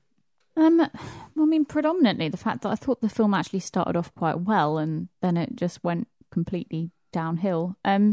Um, 0.63 0.77
well, 0.77 0.91
I 1.41 1.45
mean, 1.47 1.65
predominantly 1.65 2.29
the 2.29 2.37
fact 2.37 2.63
that 2.63 2.69
I 2.69 2.75
thought 2.75 3.01
the 3.01 3.09
film 3.09 3.33
actually 3.33 3.61
started 3.61 3.97
off 3.97 4.15
quite 4.15 4.41
well 4.41 4.77
and 4.77 5.09
then 5.23 5.39
it 5.39 5.57
just 5.57 5.83
went 5.83 6.09
completely 6.31 6.91
downhill. 7.11 7.77
Um, 7.85 8.13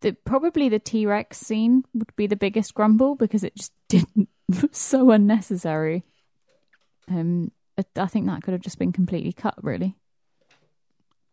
the, 0.00 0.12
probably 0.12 0.68
the 0.68 0.78
T 0.78 1.06
Rex 1.06 1.38
scene 1.38 1.84
would 1.94 2.14
be 2.16 2.26
the 2.26 2.36
biggest 2.36 2.74
grumble 2.74 3.14
because 3.14 3.44
it 3.44 3.54
just 3.56 3.72
didn't 3.88 4.28
so 4.72 5.10
unnecessary. 5.10 6.04
Um, 7.08 7.50
I, 7.78 7.84
I 7.96 8.06
think 8.06 8.26
that 8.26 8.42
could 8.42 8.52
have 8.52 8.60
just 8.60 8.78
been 8.78 8.92
completely 8.92 9.32
cut, 9.32 9.54
really. 9.62 9.94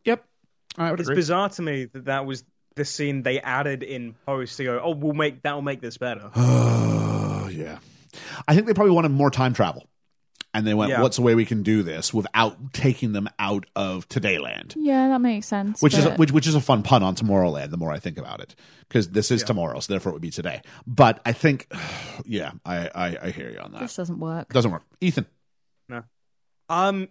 Yep, 0.05 0.25
I 0.77 0.91
would 0.91 0.99
It's 0.99 1.09
agree. 1.09 1.15
bizarre 1.17 1.49
to 1.49 1.61
me 1.61 1.85
that 1.85 2.05
that 2.05 2.25
was 2.25 2.43
the 2.75 2.85
scene 2.85 3.21
they 3.21 3.39
added 3.41 3.83
in 3.83 4.15
post 4.25 4.57
to 4.57 4.63
go, 4.63 4.81
oh, 4.83 4.91
we'll 4.95 5.13
make 5.13 5.41
that'll 5.43 5.61
make 5.61 5.81
this 5.81 5.97
better. 5.97 6.31
Oh 6.35 7.49
yeah, 7.51 7.79
I 8.47 8.55
think 8.55 8.67
they 8.67 8.73
probably 8.73 8.93
wanted 8.93 9.09
more 9.09 9.29
time 9.29 9.53
travel, 9.53 9.87
and 10.53 10.65
they 10.67 10.73
went, 10.73 10.89
Yeah. 10.91 11.01
"What's 11.01 11.17
a 11.17 11.21
way 11.21 11.35
we 11.35 11.45
can 11.45 11.63
do 11.63 11.83
this 11.83 12.13
without 12.13 12.73
taking 12.73 13.13
them 13.13 13.29
out 13.39 13.65
of 13.75 14.07
Todayland?" 14.09 14.73
Yeah, 14.77 15.07
that 15.09 15.21
makes 15.21 15.47
sense. 15.47 15.81
Which 15.81 15.93
is 15.97 16.05
which 16.17 16.31
which 16.31 16.47
is 16.47 16.55
a 16.55 16.61
fun 16.61 16.83
pun 16.83 17.03
on 17.03 17.15
Tomorrowland. 17.15 17.69
The 17.71 17.77
more 17.77 17.91
I 17.91 17.99
think 17.99 18.17
about 18.17 18.39
it, 18.41 18.55
because 18.87 19.09
this 19.09 19.31
is 19.31 19.43
tomorrow, 19.43 19.79
so 19.79 19.93
therefore 19.93 20.11
it 20.11 20.13
would 20.13 20.21
be 20.21 20.31
today. 20.31 20.61
But 20.85 21.21
I 21.25 21.33
think, 21.33 21.67
yeah, 22.25 22.51
I 22.65 22.89
I, 22.93 23.17
I 23.23 23.29
hear 23.31 23.49
you 23.49 23.59
on 23.59 23.71
that. 23.73 23.81
This 23.81 23.95
doesn't 23.95 24.19
work. 24.19 24.51
Doesn't 24.53 24.71
work. 24.71 24.83
Ethan, 24.99 25.25
No. 25.89 26.03
Um, 26.69 27.09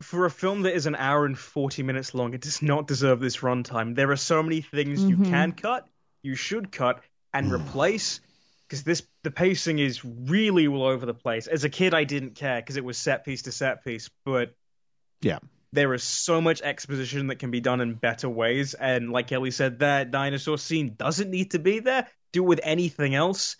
for 0.00 0.26
a 0.26 0.30
film 0.30 0.62
that 0.62 0.74
is 0.74 0.86
an 0.86 0.96
hour 0.96 1.24
and 1.24 1.38
forty 1.38 1.82
minutes 1.82 2.14
long, 2.14 2.34
it 2.34 2.40
does 2.40 2.62
not 2.62 2.86
deserve 2.88 3.20
this 3.20 3.38
runtime. 3.38 3.94
There 3.94 4.10
are 4.10 4.16
so 4.16 4.42
many 4.42 4.60
things 4.60 5.02
you 5.04 5.16
can 5.16 5.52
cut, 5.52 5.86
you 6.22 6.34
should 6.34 6.72
cut, 6.72 7.00
and 7.32 7.52
replace. 7.52 8.20
Because 8.72 8.84
this, 8.84 9.02
the 9.22 9.30
pacing 9.30 9.80
is 9.80 10.02
really 10.02 10.66
all 10.66 10.82
over 10.82 11.04
the 11.04 11.12
place. 11.12 11.46
As 11.46 11.62
a 11.62 11.68
kid, 11.68 11.92
I 11.92 12.04
didn't 12.04 12.36
care 12.36 12.58
because 12.58 12.78
it 12.78 12.84
was 12.84 12.96
set 12.96 13.22
piece 13.22 13.42
to 13.42 13.52
set 13.52 13.84
piece, 13.84 14.08
but 14.24 14.54
yeah, 15.20 15.40
there 15.74 15.92
is 15.92 16.02
so 16.02 16.40
much 16.40 16.62
exposition 16.62 17.26
that 17.26 17.36
can 17.36 17.50
be 17.50 17.60
done 17.60 17.82
in 17.82 17.92
better 17.92 18.30
ways. 18.30 18.72
And 18.72 19.12
like 19.12 19.30
Ellie 19.30 19.50
said, 19.50 19.80
that 19.80 20.10
dinosaur 20.10 20.56
scene 20.56 20.94
doesn't 20.96 21.30
need 21.30 21.50
to 21.50 21.58
be 21.58 21.80
there. 21.80 22.08
Do 22.32 22.44
it 22.44 22.46
with 22.46 22.60
anything 22.62 23.14
else. 23.14 23.56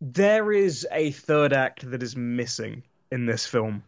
There 0.00 0.50
is 0.50 0.86
a 0.90 1.10
third 1.10 1.52
act 1.52 1.90
that 1.90 2.02
is 2.02 2.16
missing 2.16 2.84
in 3.10 3.26
this 3.26 3.44
film. 3.44 3.82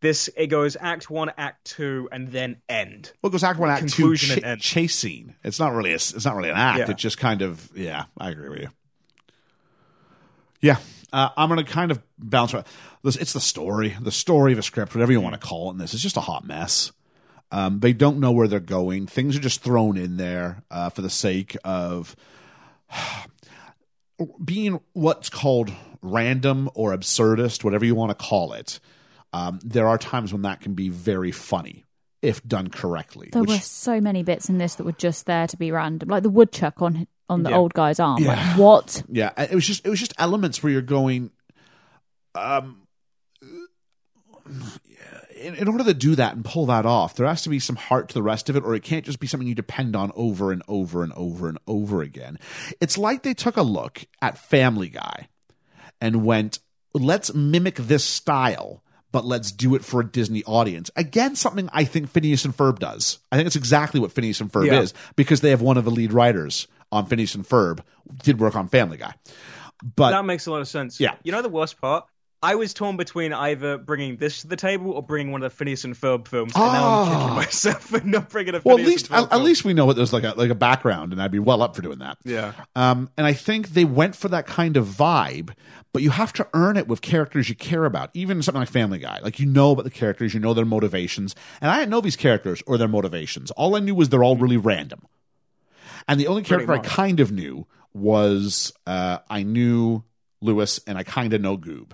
This 0.00 0.30
it 0.34 0.46
goes 0.46 0.78
act 0.80 1.10
one, 1.10 1.30
act 1.36 1.66
two, 1.66 2.08
and 2.10 2.32
then 2.32 2.56
end. 2.70 3.12
Well, 3.20 3.28
it 3.28 3.32
goes 3.32 3.44
act 3.44 3.58
one, 3.58 3.68
act 3.68 3.82
two, 3.82 3.96
Conclusion 3.96 4.28
cha- 4.30 4.34
and 4.36 4.44
end. 4.44 4.60
chase 4.62 4.94
scene. 4.94 5.34
It's 5.44 5.60
not 5.60 5.74
really 5.74 5.90
a, 5.90 5.96
it's 5.96 6.24
not 6.24 6.36
really 6.36 6.48
an 6.48 6.56
act. 6.56 6.78
Yeah. 6.78 6.90
It's 6.90 7.02
just 7.02 7.18
kind 7.18 7.42
of 7.42 7.68
yeah. 7.74 8.04
I 8.16 8.30
agree 8.30 8.48
with 8.48 8.60
you. 8.60 8.68
Yeah, 10.64 10.78
uh, 11.12 11.28
I'm 11.36 11.50
gonna 11.50 11.62
kind 11.62 11.90
of 11.90 12.02
bounce 12.18 12.54
around. 12.54 12.64
Listen, 13.02 13.20
It's 13.20 13.34
the 13.34 13.40
story, 13.40 13.94
the 14.00 14.10
story 14.10 14.54
of 14.54 14.58
a 14.58 14.62
script, 14.62 14.94
whatever 14.94 15.12
you 15.12 15.20
want 15.20 15.38
to 15.38 15.46
call 15.46 15.68
it. 15.68 15.72
In 15.72 15.78
this, 15.78 15.92
it's 15.92 16.02
just 16.02 16.16
a 16.16 16.20
hot 16.20 16.46
mess. 16.46 16.90
Um, 17.52 17.80
they 17.80 17.92
don't 17.92 18.18
know 18.18 18.32
where 18.32 18.48
they're 18.48 18.60
going. 18.60 19.06
Things 19.06 19.36
are 19.36 19.40
just 19.40 19.62
thrown 19.62 19.98
in 19.98 20.16
there 20.16 20.62
uh, 20.70 20.88
for 20.88 21.02
the 21.02 21.10
sake 21.10 21.54
of 21.64 22.16
being 24.42 24.80
what's 24.94 25.28
called 25.28 25.70
random 26.00 26.70
or 26.74 26.96
absurdist, 26.96 27.62
whatever 27.62 27.84
you 27.84 27.94
want 27.94 28.18
to 28.18 28.24
call 28.24 28.54
it. 28.54 28.80
Um, 29.34 29.58
there 29.62 29.86
are 29.86 29.98
times 29.98 30.32
when 30.32 30.42
that 30.42 30.62
can 30.62 30.72
be 30.72 30.88
very 30.88 31.30
funny 31.30 31.84
if 32.22 32.42
done 32.42 32.68
correctly. 32.68 33.28
There 33.32 33.42
which- 33.42 33.50
were 33.50 33.58
so 33.58 34.00
many 34.00 34.22
bits 34.22 34.48
in 34.48 34.56
this 34.56 34.76
that 34.76 34.84
were 34.84 34.92
just 34.92 35.26
there 35.26 35.46
to 35.46 35.58
be 35.58 35.70
random, 35.70 36.08
like 36.08 36.22
the 36.22 36.30
woodchuck 36.30 36.80
on 36.80 37.06
on 37.28 37.42
the 37.42 37.50
Yeah. 37.50 37.56
old 37.56 37.74
guy's 37.74 37.98
arm. 38.00 38.22
Yeah. 38.22 38.28
Like, 38.34 38.58
what? 38.58 39.02
Yeah, 39.08 39.30
it 39.42 39.54
was 39.54 39.66
just 39.66 39.84
it 39.86 39.90
was 39.90 39.98
just 40.00 40.14
elements 40.18 40.62
where 40.62 40.72
you're 40.72 40.82
going. 40.82 41.30
Um, 42.34 42.82
in, 45.36 45.54
in 45.54 45.68
order 45.68 45.84
to 45.84 45.94
do 45.94 46.14
that 46.16 46.34
and 46.34 46.44
pull 46.44 46.66
that 46.66 46.86
off, 46.86 47.14
there 47.16 47.26
has 47.26 47.42
to 47.42 47.48
be 47.48 47.58
some 47.58 47.76
heart 47.76 48.08
to 48.08 48.14
the 48.14 48.22
rest 48.22 48.48
of 48.48 48.56
it, 48.56 48.64
or 48.64 48.74
it 48.74 48.82
can't 48.82 49.04
just 49.04 49.20
be 49.20 49.26
something 49.26 49.46
you 49.48 49.54
depend 49.54 49.96
on 49.96 50.12
over 50.14 50.52
and 50.52 50.62
over 50.68 51.02
and 51.02 51.12
over 51.16 51.48
and 51.48 51.58
over 51.66 52.02
again. 52.02 52.38
It's 52.80 52.98
like 52.98 53.22
they 53.22 53.34
took 53.34 53.56
a 53.56 53.62
look 53.62 54.04
at 54.22 54.38
Family 54.38 54.88
Guy 54.88 55.28
and 56.00 56.24
went, 56.24 56.58
"Let's 56.92 57.34
mimic 57.34 57.76
this 57.76 58.04
style." 58.04 58.82
But 59.12 59.24
let's 59.24 59.52
do 59.52 59.76
it 59.76 59.84
for 59.84 60.00
a 60.00 60.04
Disney 60.04 60.42
audience. 60.42 60.90
Again, 60.96 61.36
something 61.36 61.70
I 61.72 61.84
think 61.84 62.08
Phineas 62.10 62.44
and 62.44 62.56
Ferb 62.56 62.80
does. 62.80 63.20
I 63.30 63.36
think 63.36 63.46
it's 63.46 63.54
exactly 63.54 64.00
what 64.00 64.10
Phineas 64.10 64.40
and 64.40 64.50
Ferb 64.50 64.66
Yeah. 64.66 64.80
is 64.80 64.92
because 65.14 65.40
they 65.40 65.50
have 65.50 65.62
one 65.62 65.76
of 65.76 65.84
the 65.84 65.92
lead 65.92 66.12
writers 66.12 66.66
on 66.94 67.06
Phineas 67.06 67.34
and 67.34 67.44
Ferb 67.46 67.80
did 68.22 68.38
work 68.40 68.54
on 68.56 68.68
Family 68.68 68.96
Guy. 68.96 69.14
But 69.96 70.10
that 70.12 70.24
makes 70.24 70.46
a 70.46 70.50
lot 70.52 70.60
of 70.60 70.68
sense. 70.68 71.00
Yeah. 71.00 71.16
You 71.24 71.32
know 71.32 71.42
the 71.42 71.48
worst 71.48 71.80
part? 71.80 72.06
I 72.42 72.56
was 72.56 72.74
torn 72.74 72.98
between 72.98 73.32
either 73.32 73.78
bringing 73.78 74.16
this 74.18 74.42
to 74.42 74.48
the 74.48 74.56
table 74.56 74.90
or 74.92 75.02
bringing 75.02 75.32
one 75.32 75.42
of 75.42 75.50
the 75.50 75.56
Phineas 75.56 75.84
and 75.84 75.94
Ferb 75.94 76.28
films, 76.28 76.52
and 76.54 76.62
now 76.62 76.68
I'm 76.68 77.08
Ah. 77.08 77.18
kicking 77.22 77.36
myself 77.36 77.80
for 77.84 78.00
not 78.02 78.28
bringing 78.28 78.54
a 78.54 78.60
well, 78.62 78.78
at 78.78 78.84
least 78.84 79.06
and 79.10 79.14
Ferb 79.26 79.32
at, 79.32 79.38
at 79.38 79.42
least 79.42 79.64
we 79.64 79.72
know 79.72 79.86
what 79.86 79.96
there's 79.96 80.12
like 80.12 80.24
a 80.24 80.34
like 80.36 80.50
a 80.50 80.54
background, 80.54 81.12
and 81.12 81.22
I'd 81.22 81.30
be 81.30 81.38
well 81.38 81.62
up 81.62 81.74
for 81.74 81.80
doing 81.80 82.00
that. 82.00 82.18
Yeah. 82.22 82.52
Um, 82.76 83.08
and 83.16 83.26
I 83.26 83.32
think 83.32 83.70
they 83.70 83.86
went 83.86 84.14
for 84.14 84.28
that 84.28 84.46
kind 84.46 84.76
of 84.76 84.86
vibe, 84.86 85.54
but 85.94 86.02
you 86.02 86.10
have 86.10 86.34
to 86.34 86.46
earn 86.52 86.76
it 86.76 86.86
with 86.86 87.00
characters 87.00 87.48
you 87.48 87.54
care 87.54 87.86
about. 87.86 88.10
Even 88.12 88.42
something 88.42 88.60
like 88.60 88.68
Family 88.68 88.98
Guy, 88.98 89.20
like 89.22 89.40
you 89.40 89.46
know 89.46 89.70
about 89.70 89.84
the 89.84 89.90
characters, 89.90 90.34
you 90.34 90.40
know 90.40 90.52
their 90.52 90.66
motivations, 90.66 91.34
and 91.62 91.70
I 91.70 91.78
didn't 91.78 91.90
know 91.92 92.02
these 92.02 92.16
characters 92.16 92.62
or 92.66 92.76
their 92.76 92.88
motivations. 92.88 93.52
All 93.52 93.74
I 93.74 93.80
knew 93.80 93.94
was 93.94 94.10
they're 94.10 94.24
all 94.24 94.36
really 94.36 94.58
random. 94.58 95.06
And 96.08 96.20
the 96.20 96.26
only 96.26 96.42
character 96.42 96.72
I 96.72 96.78
kind 96.78 97.20
of 97.20 97.32
knew 97.32 97.66
was 97.92 98.72
uh, 98.86 99.18
I 99.28 99.42
knew 99.42 100.02
Lewis, 100.40 100.80
and 100.86 100.98
I 100.98 101.02
kind 101.02 101.32
of 101.32 101.40
know 101.40 101.56
Goob. 101.56 101.92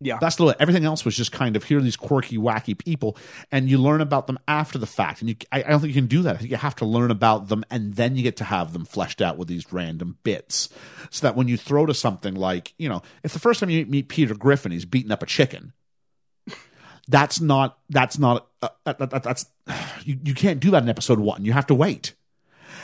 Yeah. 0.00 0.18
That's 0.20 0.36
the 0.36 0.54
everything 0.58 0.84
else 0.84 1.04
was 1.04 1.16
just 1.16 1.32
kind 1.32 1.56
of 1.56 1.64
here 1.64 1.78
are 1.78 1.80
these 1.82 1.96
quirky, 1.96 2.36
wacky 2.36 2.76
people, 2.76 3.16
and 3.50 3.70
you 3.70 3.78
learn 3.78 4.00
about 4.02 4.26
them 4.26 4.38
after 4.46 4.76
the 4.76 4.86
fact. 4.86 5.20
And 5.20 5.30
you, 5.30 5.36
I, 5.50 5.60
I 5.60 5.68
don't 5.68 5.80
think 5.80 5.94
you 5.94 6.00
can 6.00 6.08
do 6.08 6.22
that. 6.22 6.34
I 6.34 6.38
think 6.38 6.50
you 6.50 6.56
have 6.58 6.76
to 6.76 6.84
learn 6.84 7.10
about 7.10 7.48
them, 7.48 7.64
and 7.70 7.94
then 7.94 8.16
you 8.16 8.22
get 8.22 8.36
to 8.38 8.44
have 8.44 8.72
them 8.74 8.84
fleshed 8.84 9.22
out 9.22 9.38
with 9.38 9.48
these 9.48 9.72
random 9.72 10.18
bits, 10.22 10.68
so 11.10 11.26
that 11.26 11.36
when 11.36 11.48
you 11.48 11.56
throw 11.56 11.86
to 11.86 11.94
something 11.94 12.34
like, 12.34 12.74
you 12.76 12.88
know, 12.88 13.00
if 13.22 13.32
the 13.32 13.38
first 13.38 13.60
time 13.60 13.70
you 13.70 13.86
meet 13.86 14.08
Peter 14.08 14.34
Griffin, 14.34 14.72
he's 14.72 14.84
beating 14.84 15.12
up 15.12 15.22
a 15.22 15.26
chicken. 15.26 15.72
That's 17.08 17.40
not. 17.40 17.78
That's 17.88 18.18
not. 18.18 18.48
Uh, 18.60 18.68
that, 18.84 18.98
that- 18.98 19.22
that's. 19.22 19.46
You, 20.04 20.18
you 20.22 20.34
can't 20.34 20.60
do 20.60 20.70
that 20.72 20.82
in 20.82 20.90
episode 20.90 21.18
one. 21.18 21.46
You 21.46 21.54
have 21.54 21.68
to 21.68 21.74
wait. 21.74 22.12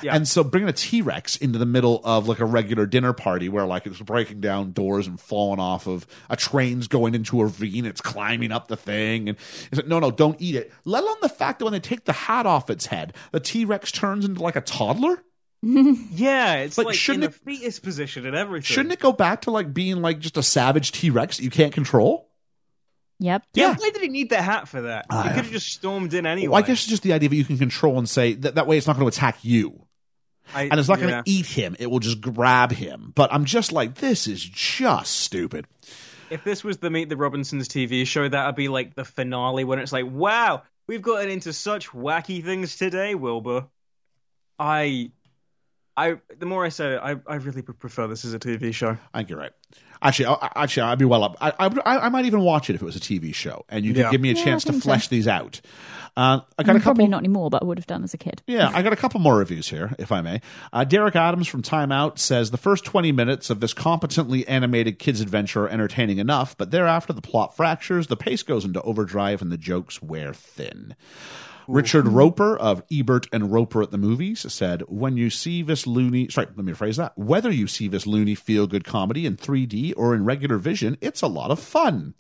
Yeah. 0.03 0.15
And 0.15 0.27
so 0.29 0.43
bringing 0.45 0.69
a 0.69 0.73
T 0.73 1.03
Rex 1.03 1.37
into 1.37 1.59
the 1.59 1.67
middle 1.67 2.01
of 2.05 2.29
like 2.29 2.41
a 2.41 2.45
regular 2.45 2.87
dinner 2.87 3.13
party 3.13 3.49
where 3.49 3.67
like 3.67 3.87
it's 3.87 4.01
breaking 4.01 4.41
down 4.41 4.73
doors 4.73 5.07
and 5.07 5.21
falling 5.21 5.61
off 5.61 5.87
of 5.87 6.07
a 6.29 6.37
train's 6.37 6.89
going 6.89 7.15
into 7.15 7.41
a 7.41 7.45
ravine, 7.45 7.87
it's 7.87 8.01
climbing 8.01 8.53
up 8.53 8.69
the 8.69 8.77
thing, 8.77 9.29
and 9.29 9.39
it's 9.71 9.77
like, 9.77 9.87
no, 9.87 9.99
no, 9.99 10.11
don't 10.11 10.41
eat 10.41 10.55
it. 10.55 10.73
Let 10.85 11.03
alone 11.03 11.17
the 11.23 11.29
fact 11.29 11.59
that 11.59 11.65
when 11.65 11.73
they 11.73 11.81
take 11.81 12.05
the 12.05 12.13
hat 12.13 12.47
off 12.47 12.71
its 12.71 12.87
head, 12.87 13.15
the 13.33 13.41
T 13.41 13.65
Rex 13.65 13.91
turns 13.93 14.25
into 14.25 14.43
like 14.43 14.57
a 14.57 14.61
toddler. 14.61 15.23
Yeah, 15.63 16.55
it's 16.57 16.79
Like, 16.79 16.87
like, 16.87 16.97
shouldn't 16.97 17.25
in 17.25 17.31
the 17.31 17.37
fetus 17.37 17.79
position 17.81 18.25
and 18.25 18.35
everything. 18.35 18.65
Shouldn't 18.65 18.93
it 18.93 18.99
go 18.99 19.13
back 19.13 19.43
to 19.43 19.51
like 19.51 19.75
being 19.75 20.01
like 20.01 20.19
just 20.19 20.37
a 20.39 20.43
savage 20.43 20.91
T 20.93 21.11
Rex 21.11 21.37
that 21.37 21.45
you 21.45 21.51
can't 21.51 21.73
control? 21.75 22.31
Yep. 23.19 23.43
Yeah, 23.53 23.67
Yeah. 23.69 23.77
why 23.79 23.91
did 23.91 24.01
he 24.01 24.09
need 24.09 24.31
that 24.31 24.43
hat 24.43 24.69
for 24.69 24.81
that? 24.83 25.05
I- 25.11 25.25
he 25.25 25.29
could 25.29 25.45
have 25.45 25.51
just 25.53 25.69
stormed 25.71 26.15
in 26.15 26.25
anyway. 26.25 26.49
Well, 26.53 26.63
I 26.63 26.67
guess 26.67 26.79
it's 26.79 26.87
just 26.87 27.03
the 27.03 27.13
idea 27.13 27.29
that 27.29 27.37
you 27.37 27.45
can 27.45 27.59
control 27.59 27.99
and 27.99 28.09
say 28.09 28.33
that 28.33 28.55
that 28.55 28.67
way 28.67 28.79
it's 28.79 28.87
not 28.87 28.97
going 28.97 29.05
to 29.11 29.15
attack 29.15 29.37
you. 29.43 29.85
I- 30.55 30.65
And 30.65 30.79
it's 30.81 30.89
not 30.89 30.99
going 31.01 31.11
to 31.11 31.23
eat 31.31 31.47
him. 31.47 31.77
It 31.79 31.91
will 31.91 32.01
just 32.01 32.21
grab 32.21 32.73
him. 32.73 33.13
But 33.15 33.33
I'm 33.33 33.45
just 33.45 33.73
like, 33.73 33.95
this 33.97 34.27
is 34.27 34.43
just 34.43 35.13
stupid. 35.17 35.67
If 36.31 36.45
this 36.45 36.63
was 36.63 36.79
the 36.79 36.91
Meet 36.91 37.09
the 37.09 37.17
Robinsons 37.17 37.69
TV 37.69 38.07
show, 38.07 38.29
that 38.29 38.47
would 38.47 38.55
be 38.55 38.69
like 38.69 38.95
the 38.95 39.05
finale 39.05 39.65
when 39.65 39.79
it's 39.81 39.93
like, 39.93 40.07
wow, 40.09 40.63
we've 40.87 41.03
gotten 41.03 41.29
into 41.31 41.53
such 41.53 41.89
wacky 41.91 42.45
things 42.45 42.77
today, 42.77 43.15
Wilbur. 43.15 43.67
I, 44.59 45.11
I, 45.97 46.17
the 46.39 46.47
more 46.47 46.65
I 46.65 46.69
say 46.71 46.95
it, 46.95 47.01
I, 47.03 47.17
I 47.27 47.35
really 47.37 47.63
would 47.63 47.79
prefer 47.79 48.07
this 48.07 48.25
as 48.25 48.33
a 48.35 48.39
TV 48.39 48.73
show. 48.73 48.97
I 49.13 49.19
think 49.19 49.31
you're 49.31 49.39
right. 49.39 49.53
Actually, 50.03 50.27
I, 50.41 50.51
actually, 50.57 50.85
I'd 50.85 50.99
be 50.99 51.05
well 51.05 51.23
up. 51.25 51.37
I, 51.43 51.53
I, 51.59 51.99
I 52.07 52.09
might 52.09 52.25
even 52.25 52.41
watch 52.41 52.71
it 52.71 52.75
if 52.75 52.81
it 52.81 52.85
was 52.87 52.97
a 52.97 53.01
TV 53.01 53.35
show, 53.35 53.67
and 53.69 53.85
you 53.85 53.93
could 53.93 54.01
Yeah. 54.01 54.11
give 54.11 54.21
me 54.21 54.31
a 54.31 54.35
Yeah, 54.35 54.45
chance 54.45 54.65
I 54.65 54.69
to 54.69 54.73
think 54.73 54.83
so. 54.83 54.89
flesh 54.89 55.09
these 55.09 55.29
out. 55.29 55.61
Uh, 56.17 56.41
I 56.59 56.63
got 56.63 56.71
I 56.71 56.73
a 56.73 56.75
mean, 56.75 56.81
couple. 56.81 56.81
probably 56.83 57.07
not 57.09 57.19
anymore, 57.19 57.51
but 57.51 57.63
I 57.63 57.67
would 57.67 57.79
have 57.79 57.87
done 57.87 58.03
as 58.03 58.15
a 58.15 58.19
kid. 58.19 58.41
Yeah, 58.47 58.71
I 58.73 58.81
got 58.83 58.93
a 58.95 58.97
couple 58.97 59.21
more 59.21 59.37
reviews 59.37 59.69
here, 59.69 59.95
if 59.99 60.11
I 60.11 60.23
may. 60.23 60.41
Uh, 60.73 60.85
Derek 60.85 61.17
Adams 61.17 61.47
from 61.49 61.61
Time 61.63 61.93
Out 61.93 62.19
says 62.19 62.51
the 62.51 62.57
first 62.57 62.85
20 62.87 63.13
minutes 63.13 63.51
of 63.51 63.61
this 63.61 63.75
competently 63.75 64.49
animated 64.49 64.99
kids' 64.99 65.21
adventure 65.21 65.65
are 65.65 65.69
entertaining 65.69 66.17
enough, 66.19 66.57
but 66.57 66.71
thereafter 66.71 67.13
the 67.13 67.21
plot 67.23 67.55
fractures, 67.57 68.07
the 68.07 68.17
pace 68.17 68.43
goes 68.43 68.65
into 68.65 68.81
overdrive, 68.83 69.43
and 69.43 69.53
the 69.53 69.59
jokes 69.59 70.01
wear 70.03 70.33
thin. 70.33 70.97
Richard 71.69 72.09
Roeper 72.09 72.57
of 72.57 72.83
Ebert 72.91 73.27
and 73.33 73.53
Roeper 73.53 73.83
at 73.83 73.91
the 73.91 73.99
Movies 73.99 74.51
said, 74.53 74.83
When 74.89 75.17
you 75.17 75.31
see 75.31 75.63
this 75.63 75.87
loony, 75.87 76.29
sorry, 76.29 76.49
let 76.57 76.65
me 76.65 76.73
rephrase 76.73 76.97
that. 76.97 77.17
Whether 77.17 77.51
you 77.51 77.67
see 77.67 77.89
this 77.89 78.07
loony 78.07 78.35
feel 78.35 78.67
good 78.67 78.85
comedy 78.85 79.27
in 79.27 79.37
3D 79.37 79.95
or 79.97 80.15
in 80.15 80.25
regular 80.25 80.59
vision, 80.59 80.97
it's 81.01 81.23
a 81.23 81.27
lot 81.27 81.51
of 81.51 81.59
fun. 81.61 82.15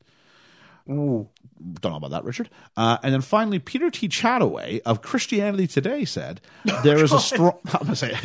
Don't 1.80 1.92
know 1.92 1.96
about 1.96 2.10
that, 2.12 2.24
Richard. 2.24 2.48
Uh, 2.76 2.98
and 3.02 3.12
then 3.12 3.20
finally, 3.20 3.58
Peter 3.58 3.90
T. 3.90 4.08
Chattaway 4.08 4.80
of 4.86 5.02
Christianity 5.02 5.66
Today 5.66 6.04
said, 6.04 6.40
There 6.82 7.02
is 7.02 7.12
a 7.12 7.18
strong. 7.20 7.58
I'm 7.72 7.86
to 7.86 7.96
say, 7.96 8.16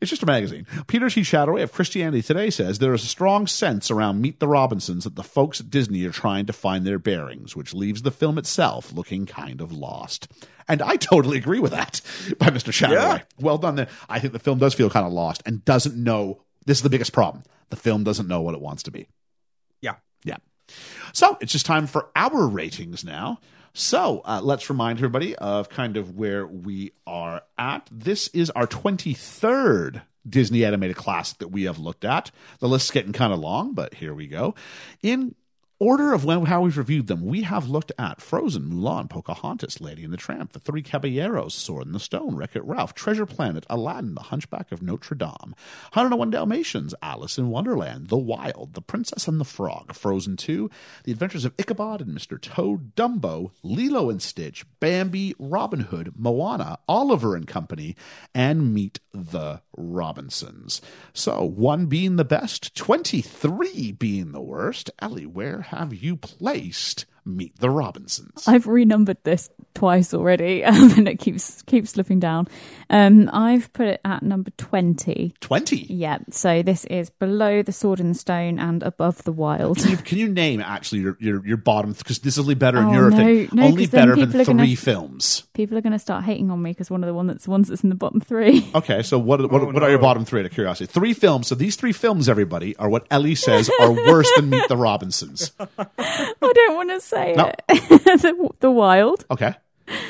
it's 0.00 0.10
just 0.10 0.22
a 0.22 0.26
magazine. 0.26 0.66
Peter 0.86 1.08
T. 1.08 1.22
Chattaway 1.22 1.62
of 1.62 1.72
Christianity 1.72 2.22
Today 2.22 2.50
says, 2.50 2.78
There 2.78 2.94
is 2.94 3.04
a 3.04 3.06
strong 3.06 3.46
sense 3.46 3.90
around 3.90 4.20
Meet 4.20 4.40
the 4.40 4.48
Robinsons 4.48 5.04
that 5.04 5.16
the 5.16 5.22
folks 5.22 5.60
at 5.60 5.70
Disney 5.70 6.04
are 6.06 6.10
trying 6.10 6.46
to 6.46 6.52
find 6.52 6.84
their 6.84 6.98
bearings, 6.98 7.54
which 7.54 7.72
leaves 7.74 8.02
the 8.02 8.10
film 8.10 8.36
itself 8.38 8.92
looking 8.92 9.26
kind 9.26 9.60
of 9.60 9.72
lost. 9.72 10.28
And 10.68 10.82
I 10.82 10.96
totally 10.96 11.38
agree 11.38 11.58
with 11.58 11.72
that 11.72 12.00
by 12.38 12.46
Mr. 12.46 12.72
Chattaway. 12.72 13.18
Yeah. 13.18 13.22
Well 13.38 13.58
done 13.58 13.74
there. 13.76 13.88
I 14.08 14.18
think 14.18 14.32
the 14.32 14.38
film 14.38 14.58
does 14.58 14.74
feel 14.74 14.90
kind 14.90 15.06
of 15.06 15.12
lost 15.12 15.42
and 15.46 15.64
doesn't 15.64 15.96
know. 15.96 16.42
This 16.66 16.78
is 16.78 16.82
the 16.82 16.90
biggest 16.90 17.12
problem. 17.12 17.42
The 17.70 17.76
film 17.76 18.04
doesn't 18.04 18.28
know 18.28 18.40
what 18.40 18.54
it 18.54 18.60
wants 18.60 18.84
to 18.84 18.90
be. 18.90 19.08
Yeah. 19.80 19.96
Yeah. 20.24 20.36
So 21.12 21.38
it's 21.40 21.52
just 21.52 21.66
time 21.66 21.86
for 21.86 22.08
our 22.16 22.46
ratings 22.46 23.04
now. 23.04 23.40
So 23.72 24.22
uh, 24.24 24.40
let's 24.42 24.68
remind 24.68 24.98
everybody 24.98 25.36
of 25.36 25.68
kind 25.68 25.96
of 25.96 26.16
where 26.16 26.46
we 26.46 26.92
are 27.06 27.42
at. 27.56 27.88
This 27.90 28.28
is 28.28 28.50
our 28.50 28.66
23rd 28.66 30.02
Disney 30.28 30.64
animated 30.64 30.96
classic 30.96 31.38
that 31.38 31.48
we 31.48 31.64
have 31.64 31.78
looked 31.78 32.04
at. 32.04 32.30
The 32.58 32.68
list's 32.68 32.90
getting 32.90 33.12
kind 33.12 33.32
of 33.32 33.38
long, 33.38 33.72
but 33.72 33.94
here 33.94 34.12
we 34.12 34.26
go. 34.26 34.54
In 35.02 35.34
order 35.80 36.12
of 36.12 36.24
how 36.24 36.60
we've 36.60 36.76
reviewed 36.76 37.06
them, 37.06 37.24
we 37.24 37.42
have 37.42 37.68
looked 37.68 37.90
at 37.98 38.20
Frozen, 38.20 38.70
Mulan, 38.70 39.08
Pocahontas, 39.08 39.80
Lady 39.80 40.04
and 40.04 40.12
the 40.12 40.18
Tramp, 40.18 40.52
The 40.52 40.60
Three 40.60 40.82
Caballeros, 40.82 41.54
Sword 41.54 41.86
in 41.86 41.92
the 41.92 41.98
Stone, 41.98 42.36
Wreck 42.36 42.54
It 42.54 42.64
Ralph, 42.64 42.94
Treasure 42.94 43.24
Planet, 43.24 43.64
Aladdin, 43.70 44.14
The 44.14 44.24
Hunchback 44.24 44.70
of 44.72 44.82
Notre 44.82 45.14
Dame, 45.14 45.54
101 45.94 46.30
Dalmatians, 46.30 46.94
Alice 47.02 47.38
in 47.38 47.48
Wonderland, 47.48 48.08
The 48.08 48.18
Wild, 48.18 48.74
The 48.74 48.82
Princess 48.82 49.26
and 49.26 49.40
the 49.40 49.44
Frog, 49.44 49.94
Frozen 49.94 50.36
2, 50.36 50.70
The 51.04 51.12
Adventures 51.12 51.46
of 51.46 51.54
Ichabod 51.58 52.02
and 52.02 52.16
Mr. 52.16 52.38
Toad, 52.38 52.94
Dumbo, 52.94 53.52
Lilo 53.62 54.10
and 54.10 54.20
Stitch, 54.20 54.66
Bambi, 54.80 55.34
Robin 55.38 55.80
Hood, 55.80 56.12
Moana, 56.14 56.78
Oliver 56.86 57.34
and 57.34 57.46
Company, 57.48 57.96
and 58.34 58.74
Meet 58.74 59.00
the 59.12 59.62
Robinsons. 59.76 60.82
So, 61.14 61.42
one 61.42 61.86
being 61.86 62.16
the 62.16 62.24
best, 62.24 62.74
23 62.74 63.92
being 63.92 64.32
the 64.32 64.42
worst. 64.42 64.90
Ellie, 65.00 65.26
where 65.26 65.62
have 65.70 65.94
you 65.94 66.16
placed 66.16 67.06
Meet 67.36 67.58
the 67.60 67.70
Robinsons? 67.70 68.46
I've 68.46 68.66
renumbered 68.66 69.18
this 69.24 69.50
twice 69.74 70.12
already, 70.14 70.64
um, 70.64 70.90
and 70.96 71.08
it 71.08 71.18
keeps 71.18 71.62
keeps 71.62 71.90
slipping 71.90 72.20
down. 72.20 72.48
Um, 72.88 73.30
I've 73.32 73.72
put 73.72 73.86
it 73.86 74.00
at 74.04 74.22
number 74.22 74.50
twenty. 74.56 75.34
20. 75.40 75.76
Yeah, 75.88 76.18
so 76.30 76.62
this 76.62 76.84
is 76.86 77.10
below 77.10 77.62
the 77.62 77.72
Sword 77.72 78.00
and 78.00 78.10
the 78.14 78.18
Stone 78.18 78.58
and 78.58 78.82
above 78.82 79.22
the 79.24 79.32
Wild. 79.32 79.78
Can 79.78 79.90
you, 79.90 79.96
can 79.96 80.18
you 80.18 80.28
name 80.28 80.60
actually 80.60 81.00
your, 81.00 81.16
your, 81.20 81.46
your 81.46 81.56
bottom? 81.56 81.92
Because 81.92 82.18
this 82.18 82.34
is 82.34 82.38
only 82.40 82.54
better 82.54 82.78
in 82.78 82.86
Oh, 82.86 82.92
your 82.92 83.10
no, 83.10 83.16
thing. 83.16 83.48
no, 83.52 83.62
only 83.64 83.84
'cause 83.84 83.90
then 83.90 84.00
better 84.08 84.16
than 84.16 84.26
people 84.28 84.40
are 84.40 84.44
three 84.44 84.54
gonna- 84.56 84.76
films. 84.76 85.44
People 85.54 85.76
are 85.76 85.80
going 85.82 85.92
to 85.92 85.98
start 85.98 86.24
hating 86.24 86.50
on 86.50 86.60
me 86.62 86.70
because 86.70 86.90
one 86.90 87.02
of 87.04 87.06
the 87.06 87.14
one 87.14 87.26
that's 87.26 87.46
ones 87.46 87.68
that's 87.68 87.82
in 87.82 87.90
the 87.90 87.94
bottom 87.94 88.20
three. 88.20 88.66
Okay, 88.74 89.02
so 89.02 89.18
what 89.18 89.40
what, 89.50 89.62
Oh, 89.62 89.66
what 89.66 89.82
are 89.82 89.90
your 89.90 89.98
bottom 89.98 90.24
three? 90.24 90.40
Out 90.40 90.46
of 90.46 90.52
curiosity, 90.52 90.90
three 90.90 91.12
films. 91.12 91.48
So 91.48 91.54
these 91.54 91.76
three 91.76 91.92
films, 91.92 92.28
everybody, 92.28 92.74
are 92.76 92.88
what 92.88 93.06
Ellie 93.10 93.34
says 93.34 93.70
are 93.80 93.92
worse 93.92 94.30
than 94.36 94.48
Meet 94.48 94.68
the 94.68 94.76
Robinsons. 94.76 95.52
I 95.78 96.26
don't 96.40 96.74
want 96.76 96.90
to 96.90 97.00
say 97.00 97.19
No. 97.36 97.52
it. 97.68 97.88
the, 98.22 98.50
the 98.60 98.70
Wild. 98.70 99.24
Okay, 99.30 99.54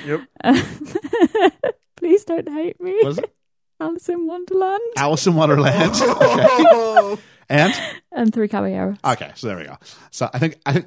Yep. 0.07 0.21
Please 1.97 2.25
don't 2.25 2.49
hate 2.49 2.81
me. 2.81 2.93
what 3.03 3.11
is 3.13 3.19
it? 3.19 3.35
Alice 3.81 4.09
in 4.11 4.27
Wonderland 4.27 4.83
Alice 4.97 5.27
in 5.27 5.35
Wonderland. 5.35 5.95
Okay, 6.03 7.23
and 7.49 7.73
and 8.13 8.33
Three 8.33 8.47
Caballeros. 8.47 8.99
okay, 9.03 9.33
so 9.35 9.47
there 9.49 9.57
we 9.57 9.65
go. 9.65 9.79
So 10.11 10.29
I 10.35 10.39
think 10.39 10.59
I 10.67 10.73
think 10.75 10.87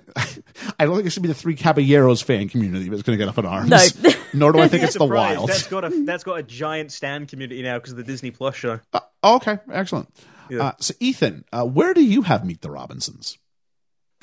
I 0.80 0.86
don't 0.86 0.96
think 0.96 1.08
it's 1.08 1.16
gonna 1.16 1.24
be 1.24 1.28
the 1.30 1.34
three 1.34 1.56
Caballeros 1.56 2.22
fan 2.22 2.50
community 2.50 2.90
that's 2.90 3.02
gonna 3.02 3.18
get 3.18 3.28
up 3.28 3.38
in 3.40 3.46
arms. 3.48 3.70
No. 4.02 4.12
nor 4.34 4.52
do 4.52 4.60
I 4.60 4.68
think 4.68 4.84
it's 4.84 4.94
the 4.94 5.00
surprised. 5.00 5.38
Wild. 5.40 5.50
That's 5.50 5.68
got 5.68 5.86
a 5.86 6.04
that's 6.06 6.24
got 6.24 6.38
a 6.40 6.44
giant 6.44 6.92
stand 6.92 7.30
community 7.30 7.64
now 7.64 7.78
because 7.80 7.94
of 7.94 7.98
the 7.98 8.04
Disney 8.04 8.30
Plus 8.30 8.56
show. 8.56 8.80
Uh, 8.94 9.00
okay, 9.24 9.58
excellent. 9.72 10.10
Yeah. 10.50 10.64
Uh, 10.68 10.72
so 10.80 10.94
Ethan, 11.00 11.46
uh, 11.52 11.66
where 11.66 11.96
do 11.96 12.04
you 12.04 12.22
have 12.22 12.46
Meet 12.46 12.62
the 12.62 12.70
Robinsons? 12.70 13.40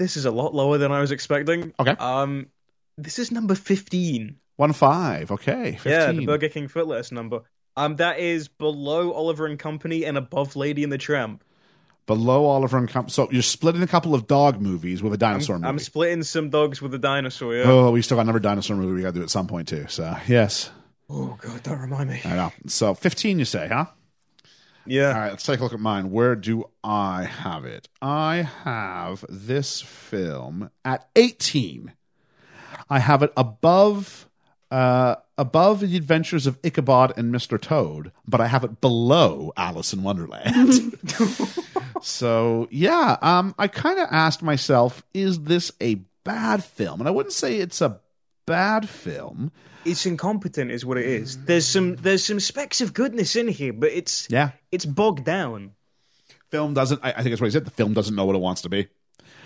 This 0.00 0.16
is 0.16 0.24
a 0.24 0.30
lot 0.30 0.54
lower 0.54 0.78
than 0.78 0.90
I 0.92 1.00
was 1.00 1.12
expecting. 1.12 1.74
Okay. 1.78 1.90
Um, 1.90 2.46
this 2.96 3.18
is 3.18 3.30
number 3.30 3.54
fifteen. 3.54 4.36
One 4.56 4.72
five. 4.72 5.30
Okay, 5.30 5.72
15. 5.72 5.92
Yeah, 5.92 6.12
the 6.12 6.24
Burger 6.24 6.48
King 6.48 6.68
footless 6.68 7.12
number. 7.12 7.42
Um, 7.76 7.96
that 7.96 8.18
is 8.18 8.48
below 8.48 9.12
Oliver 9.12 9.44
and 9.44 9.58
Company 9.58 10.06
and 10.06 10.16
above 10.16 10.56
Lady 10.56 10.84
and 10.84 10.90
the 10.90 10.96
Tramp. 10.96 11.44
below 12.06 12.46
Oliver 12.46 12.78
and 12.78 12.88
Company. 12.88 13.12
So 13.12 13.28
you're 13.30 13.42
splitting 13.42 13.82
a 13.82 13.86
couple 13.86 14.14
of 14.14 14.26
dog 14.26 14.58
movies 14.58 15.02
with 15.02 15.12
a 15.12 15.18
dinosaur 15.18 15.56
I'm, 15.56 15.60
movie. 15.60 15.68
I'm 15.68 15.78
splitting 15.78 16.22
some 16.22 16.48
dogs 16.48 16.80
with 16.80 16.94
a 16.94 16.98
dinosaur. 16.98 17.54
Yeah. 17.54 17.64
Oh, 17.66 17.90
we 17.90 18.00
still 18.00 18.16
got 18.16 18.22
another 18.22 18.38
dinosaur 18.38 18.76
movie 18.76 18.94
we 18.94 19.02
got 19.02 19.12
to 19.12 19.20
do 19.20 19.22
at 19.22 19.28
some 19.28 19.46
point 19.46 19.68
too. 19.68 19.84
So 19.88 20.16
yes, 20.26 20.70
Oh 21.10 21.36
god, 21.42 21.62
don't 21.62 21.78
remind 21.78 22.08
me. 22.08 22.22
I 22.24 22.36
know. 22.36 22.52
So 22.68 22.94
fifteen, 22.94 23.38
you 23.38 23.44
say, 23.44 23.68
huh? 23.68 23.84
Yeah. 24.86 25.08
All 25.08 25.20
right, 25.20 25.30
let's 25.30 25.44
take 25.44 25.60
a 25.60 25.62
look 25.62 25.72
at 25.72 25.80
mine. 25.80 26.10
Where 26.10 26.34
do 26.34 26.64
I 26.82 27.24
have 27.24 27.64
it? 27.64 27.88
I 28.00 28.48
have 28.64 29.24
this 29.28 29.80
film 29.80 30.70
at 30.84 31.08
eighteen. 31.16 31.92
I 32.88 32.98
have 32.98 33.22
it 33.22 33.32
above, 33.36 34.28
uh, 34.70 35.16
above 35.38 35.80
the 35.80 35.96
Adventures 35.96 36.46
of 36.46 36.58
Ichabod 36.64 37.12
and 37.16 37.32
Mr. 37.32 37.60
Toad, 37.60 38.10
but 38.26 38.40
I 38.40 38.48
have 38.48 38.64
it 38.64 38.80
below 38.80 39.52
Alice 39.56 39.92
in 39.92 40.02
Wonderland. 40.02 40.98
so 42.02 42.66
yeah, 42.70 43.16
um, 43.22 43.54
I 43.58 43.68
kind 43.68 43.98
of 44.00 44.08
asked 44.10 44.42
myself, 44.42 45.04
is 45.14 45.44
this 45.44 45.70
a 45.80 45.96
bad 46.24 46.64
film? 46.64 47.00
And 47.00 47.08
I 47.08 47.12
wouldn't 47.12 47.32
say 47.32 47.56
it's 47.56 47.80
a 47.80 48.00
bad 48.50 48.88
film. 48.88 49.52
It's 49.84 50.06
incompetent, 50.06 50.72
is 50.72 50.84
what 50.84 50.98
it 50.98 51.06
is. 51.06 51.44
There's 51.44 51.66
some 51.66 51.94
there's 51.94 52.24
some 52.24 52.40
specks 52.40 52.80
of 52.80 52.92
goodness 52.92 53.36
in 53.36 53.46
here, 53.46 53.72
but 53.72 53.90
it's 53.92 54.26
Yeah, 54.28 54.50
it's 54.72 54.84
bogged 54.84 55.24
down. 55.24 55.72
film 56.48 56.74
doesn't. 56.74 57.00
I, 57.02 57.10
I 57.10 57.22
think 57.22 57.30
that's 57.30 57.40
what 57.40 57.46
he 57.46 57.52
said. 57.52 57.64
The 57.64 57.70
film 57.70 57.94
doesn't 57.94 58.14
know 58.16 58.24
what 58.24 58.34
it 58.34 58.40
wants 58.40 58.62
to 58.62 58.68
be. 58.68 58.88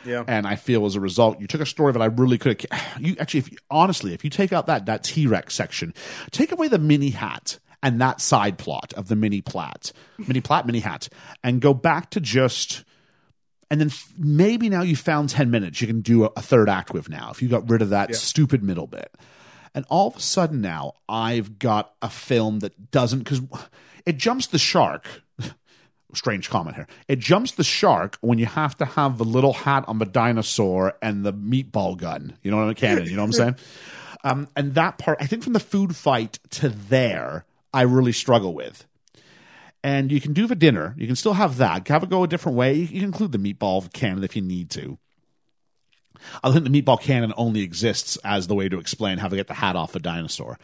Yeah. 0.06 0.24
And 0.26 0.46
I 0.46 0.56
feel 0.56 0.86
as 0.86 0.96
a 0.96 1.00
result, 1.00 1.38
you 1.38 1.46
took 1.46 1.60
a 1.60 1.66
story 1.66 1.92
that 1.92 2.00
I 2.00 2.06
really 2.06 2.38
could 2.38 2.64
have. 2.70 2.96
You 3.00 3.14
actually, 3.20 3.40
if 3.40 3.52
you, 3.52 3.58
honestly, 3.70 4.14
if 4.14 4.24
you 4.24 4.30
take 4.30 4.52
out 4.52 4.66
that 4.68 4.86
that 4.86 5.04
T 5.04 5.26
Rex 5.26 5.54
section, 5.54 5.92
take 6.30 6.50
away 6.50 6.68
the 6.68 6.78
mini 6.78 7.10
hat 7.10 7.58
and 7.82 8.00
that 8.00 8.22
side 8.22 8.56
plot 8.56 8.94
of 8.94 9.08
the 9.08 9.16
mini 9.16 9.42
plat, 9.42 9.92
mini 10.16 10.40
plat, 10.40 10.64
mini 10.64 10.80
hat, 10.80 11.10
and 11.42 11.60
go 11.60 11.74
back 11.74 12.08
to 12.10 12.20
just. 12.20 12.84
And 13.74 13.80
then 13.80 13.88
f- 13.88 14.12
maybe 14.16 14.68
now 14.68 14.82
you 14.82 14.94
found 14.94 15.30
ten 15.30 15.50
minutes 15.50 15.80
you 15.80 15.88
can 15.88 16.00
do 16.00 16.26
a, 16.26 16.30
a 16.36 16.40
third 16.40 16.68
act 16.68 16.94
with 16.94 17.08
now. 17.08 17.30
If 17.32 17.42
you 17.42 17.48
got 17.48 17.68
rid 17.68 17.82
of 17.82 17.88
that 17.88 18.14
stupid 18.14 18.62
middle 18.62 18.86
bit, 18.86 19.12
and 19.74 19.84
all 19.88 20.06
of 20.06 20.14
a 20.14 20.20
sudden 20.20 20.60
now 20.60 20.92
I've 21.08 21.58
got 21.58 21.92
a 22.00 22.08
film 22.08 22.60
that 22.60 22.92
doesn't 22.92 23.18
because 23.18 23.40
it 24.06 24.16
jumps 24.16 24.46
the 24.46 24.60
shark 24.60 25.08
strange 26.14 26.48
comment 26.50 26.76
here. 26.76 26.86
It 27.08 27.18
jumps 27.18 27.50
the 27.50 27.64
shark 27.64 28.16
when 28.20 28.38
you 28.38 28.46
have 28.46 28.76
to 28.76 28.84
have 28.84 29.18
the 29.18 29.24
little 29.24 29.54
hat 29.54 29.84
on 29.88 29.98
the 29.98 30.04
dinosaur 30.04 30.94
and 31.02 31.26
the 31.26 31.32
meatball 31.32 31.96
gun. 31.96 32.38
You 32.44 32.52
know 32.52 32.58
what 32.58 32.62
I 32.62 32.66
mean? 32.66 32.74
Cannon. 32.76 33.06
You 33.06 33.16
know 33.16 33.22
what 33.22 33.26
I'm 33.26 33.32
saying? 33.32 33.56
Um, 34.26 34.48
and 34.56 34.72
that 34.72 34.96
part, 34.96 35.18
I 35.20 35.26
think 35.26 35.42
from 35.42 35.52
the 35.52 35.60
food 35.60 35.94
fight 35.94 36.38
to 36.52 36.70
there, 36.70 37.44
I 37.74 37.82
really 37.82 38.12
struggle 38.12 38.54
with. 38.54 38.86
And 39.84 40.10
you 40.10 40.20
can 40.20 40.32
do 40.32 40.46
the 40.46 40.54
dinner. 40.56 40.94
You 40.96 41.06
can 41.06 41.14
still 41.14 41.34
have 41.34 41.58
that. 41.58 41.86
Have 41.88 42.02
it 42.02 42.08
go 42.08 42.24
a 42.24 42.28
different 42.28 42.56
way. 42.56 42.72
You 42.74 42.88
can 42.88 43.04
include 43.04 43.32
the 43.32 43.38
meatball 43.38 43.92
cannon 43.92 44.24
if 44.24 44.34
you 44.34 44.40
need 44.42 44.70
to. 44.70 44.98
I 46.42 46.50
think 46.50 46.64
the 46.64 46.70
meatball 46.82 46.98
cannon 46.98 47.34
only 47.36 47.60
exists 47.60 48.16
as 48.24 48.46
the 48.46 48.54
way 48.54 48.70
to 48.70 48.78
explain 48.78 49.18
how 49.18 49.28
they 49.28 49.36
get 49.36 49.46
the 49.46 49.54
hat 49.54 49.76
off 49.76 49.94
a 49.94 49.98
dinosaur. 49.98 50.58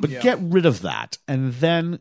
But 0.00 0.10
Yeah. 0.10 0.20
get 0.22 0.38
rid 0.40 0.66
of 0.66 0.82
that 0.82 1.18
and 1.28 1.54
then 1.54 2.00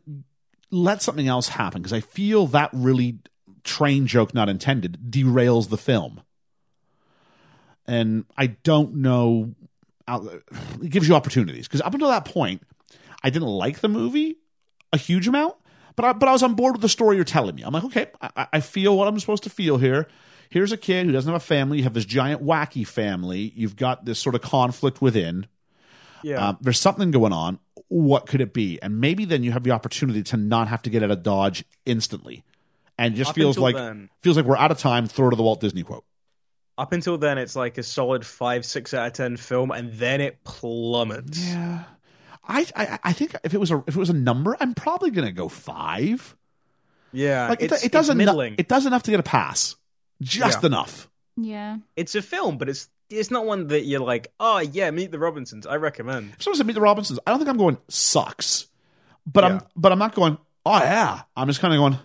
let 0.71 1.03
something 1.03 1.27
else 1.27 1.49
happen 1.49 1.81
because 1.83 1.93
I 1.93 2.01
feel 2.01 2.47
that 2.47 2.71
really 2.73 3.19
train 3.63 4.07
joke 4.07 4.33
not 4.33 4.49
intended 4.49 4.97
derails 5.11 5.69
the 5.69 5.77
film. 5.77 6.21
And 7.85 8.25
I 8.35 8.47
don't 8.47 8.95
know. 8.95 9.53
It 10.81 10.89
gives 10.89 11.07
you 11.07 11.13
opportunities 11.13 11.67
because 11.67 11.81
up 11.81 11.93
until 11.93 12.09
that 12.09 12.25
point, 12.25 12.63
I 13.23 13.29
didn't 13.29 13.47
like 13.47 13.79
the 13.81 13.89
movie 13.89 14.37
a 14.91 14.97
huge 14.97 15.27
amount, 15.27 15.55
but 15.97 16.05
I, 16.05 16.13
but 16.13 16.29
I 16.29 16.31
was 16.31 16.43
on 16.43 16.53
board 16.53 16.75
with 16.75 16.81
the 16.81 16.87
story 16.89 17.17
you're 17.17 17.25
telling 17.25 17.55
me. 17.55 17.63
I'm 17.63 17.73
like, 17.73 17.83
okay, 17.83 18.07
I, 18.21 18.47
I 18.53 18.59
feel 18.61 18.97
what 18.97 19.09
I'm 19.09 19.19
supposed 19.19 19.43
to 19.43 19.49
feel 19.49 19.77
here. 19.77 20.07
Here's 20.49 20.71
a 20.71 20.77
kid 20.77 21.05
who 21.07 21.11
doesn't 21.11 21.29
have 21.29 21.41
a 21.41 21.45
family. 21.45 21.79
You 21.79 21.83
have 21.83 21.93
this 21.93 22.05
giant 22.05 22.41
wacky 22.41 22.87
family. 22.87 23.51
You've 23.53 23.75
got 23.75 24.05
this 24.05 24.19
sort 24.19 24.33
of 24.35 24.41
conflict 24.41 25.01
within. 25.01 25.47
Yeah. 26.23 26.49
Um, 26.49 26.57
there's 26.61 26.79
something 26.79 27.11
going 27.11 27.33
on. 27.33 27.59
What 27.89 28.27
could 28.27 28.39
it 28.41 28.53
be? 28.53 28.79
And 28.81 29.01
maybe 29.01 29.25
then 29.25 29.43
you 29.43 29.51
have 29.51 29.63
the 29.63 29.71
opportunity 29.71 30.23
to 30.23 30.37
not 30.37 30.67
have 30.69 30.81
to 30.83 30.89
get 30.89 31.03
out 31.03 31.11
of 31.11 31.23
Dodge 31.23 31.65
instantly, 31.85 32.43
and 32.97 33.13
it 33.13 33.17
just 33.17 33.31
Up 33.31 33.35
feels 33.35 33.57
like 33.57 33.75
then- 33.75 34.09
feels 34.21 34.37
like 34.37 34.45
we're 34.45 34.57
out 34.57 34.71
of 34.71 34.77
time. 34.77 35.07
Throw 35.07 35.29
to 35.29 35.35
the 35.35 35.43
Walt 35.43 35.59
Disney 35.61 35.83
quote. 35.83 36.05
Up 36.77 36.93
until 36.93 37.17
then, 37.17 37.37
it's 37.37 37.55
like 37.55 37.77
a 37.77 37.83
solid 37.83 38.25
five, 38.25 38.63
six 38.65 38.93
out 38.93 39.07
of 39.07 39.13
ten 39.13 39.35
film, 39.37 39.71
and 39.71 39.93
then 39.93 40.21
it 40.21 40.43
plummets. 40.43 41.43
Yeah, 41.43 41.85
I, 42.47 42.65
I 42.75 42.99
I 43.03 43.13
think 43.13 43.35
if 43.43 43.53
it 43.53 43.59
was 43.59 43.71
a 43.71 43.83
if 43.87 43.95
it 43.95 43.99
was 43.99 44.09
a 44.09 44.13
number, 44.13 44.55
I'm 44.59 44.73
probably 44.73 45.11
gonna 45.11 45.31
go 45.31 45.49
five. 45.49 46.35
Yeah, 47.13 47.49
Like 47.49 47.61
it, 47.61 47.71
it's, 47.71 47.85
it 47.85 47.91
does 47.91 48.09
it's 48.09 48.19
enough. 48.19 48.35
It 48.57 48.67
does 48.67 48.85
enough 48.85 49.03
to 49.03 49.11
get 49.11 49.19
a 49.19 49.23
pass, 49.23 49.75
just 50.21 50.61
Yeah. 50.63 50.67
enough. 50.67 51.09
Yeah. 51.37 51.77
It's 51.95 52.15
a 52.15 52.21
film, 52.21 52.57
but 52.57 52.69
it's 52.69 52.89
it's 53.09 53.31
not 53.31 53.45
one 53.45 53.67
that 53.67 53.85
you're 53.85 54.01
like, 54.01 54.31
oh 54.39 54.59
yeah, 54.59 54.91
Meet 54.91 55.11
the 55.11 55.19
Robinsons. 55.19 55.65
I 55.65 55.75
recommend. 55.77 56.33
If 56.33 56.43
someone 56.43 56.57
said 56.57 56.67
Meet 56.67 56.73
the 56.73 56.81
Robinsons, 56.81 57.19
I 57.25 57.31
don't 57.31 57.39
think 57.39 57.49
I'm 57.49 57.57
going 57.57 57.77
sucks, 57.87 58.67
but 59.25 59.43
I'm 59.43 59.61
but 59.75 59.91
I'm 59.91 59.99
not 59.99 60.13
going. 60.15 60.37
Oh 60.65 60.77
yeah, 60.79 61.21
I'm 61.35 61.47
just 61.47 61.59
kind 61.61 61.73
of 61.73 61.79
going. 61.79 61.97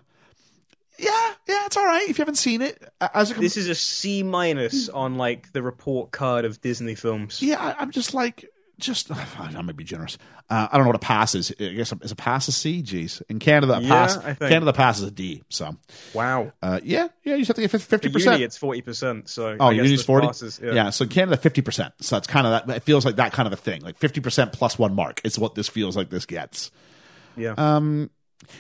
Yeah, 0.99 1.33
yeah, 1.49 1.67
it's 1.67 1.77
all 1.77 1.85
right. 1.85 2.09
If 2.09 2.19
you 2.19 2.23
haven't 2.23 2.37
seen 2.37 2.63
it, 2.63 2.81
as 3.01 3.31
a 3.33 3.35
This 3.35 3.57
is 3.57 3.69
a 3.69 3.75
C 3.75 4.23
minus 4.23 4.89
on 4.89 5.17
like 5.17 5.51
the 5.53 5.63
report 5.63 6.13
card 6.13 6.45
of 6.45 6.61
Disney 6.61 6.95
films. 6.95 7.43
yeah, 7.43 7.59
I, 7.61 7.81
I'm 7.81 7.91
just 7.91 8.15
like 8.15 8.49
just. 8.83 9.11
I 9.39 9.63
might 9.63 9.77
be 9.77 9.85
generous. 9.85 10.19
Uh, 10.51 10.69
I 10.71 10.77
don't 10.77 10.85
know 10.85 10.89
what 10.91 10.97
a 10.97 11.01
pass 11.01 11.35
is. 11.35 11.53
I 11.59 11.69
guess 11.73 11.93
is 12.03 12.13
a 12.13 12.17
pass 12.17 12.49
a 12.49 12.53
C. 12.53 12.83
Jeez, 12.83 13.23
in 13.29 13.39
Canada, 13.39 13.75
a 13.79 13.81
Yeah, 13.81 13.89
pass. 13.89 14.39
Canada 14.39 14.73
pass 14.73 14.99
is 14.99 15.05
a 15.05 15.11
D. 15.11 15.43
So 15.49 15.77
Wow. 16.13 16.53
uh, 16.63 16.81
yeah, 16.85 17.09
yeah, 17.25 17.35
you 17.35 17.45
just 17.45 17.49
have 17.49 17.57
to 17.57 17.63
get 17.63 17.71
fifty 17.81 18.11
percent. 18.11 18.43
it's 18.43 18.57
forty 18.59 18.83
percent. 18.83 19.29
So 19.31 19.57
Oh, 19.59 19.71
Uni's 19.71 20.05
forty. 20.05 20.27
passes- 20.27 20.61
yeah. 20.63 20.91
so 20.91 21.05
in 21.05 21.09
Canada 21.09 21.37
fifty 21.39 21.63
percent. 21.63 21.95
So 22.01 22.17
it's 22.19 22.27
kind 22.27 22.47
of 22.47 22.67
that. 22.67 22.77
It 22.77 22.83
feels 22.83 23.05
like 23.07 23.17
that 23.17 23.33
kind 23.33 23.47
of 23.47 23.53
a 23.53 23.57
thing. 23.57 23.81
Like 23.83 23.97
fifty 23.97 24.21
percent 24.21 24.53
plus 24.53 24.79
one 24.79 24.95
mark. 24.95 25.21
It's 25.25 25.39
what 25.39 25.55
this 25.55 25.69
feels 25.69 25.97
like. 25.97 26.11
This 26.11 26.27
gets. 26.27 26.71
yeah. 27.37 27.55
Um, 27.57 28.11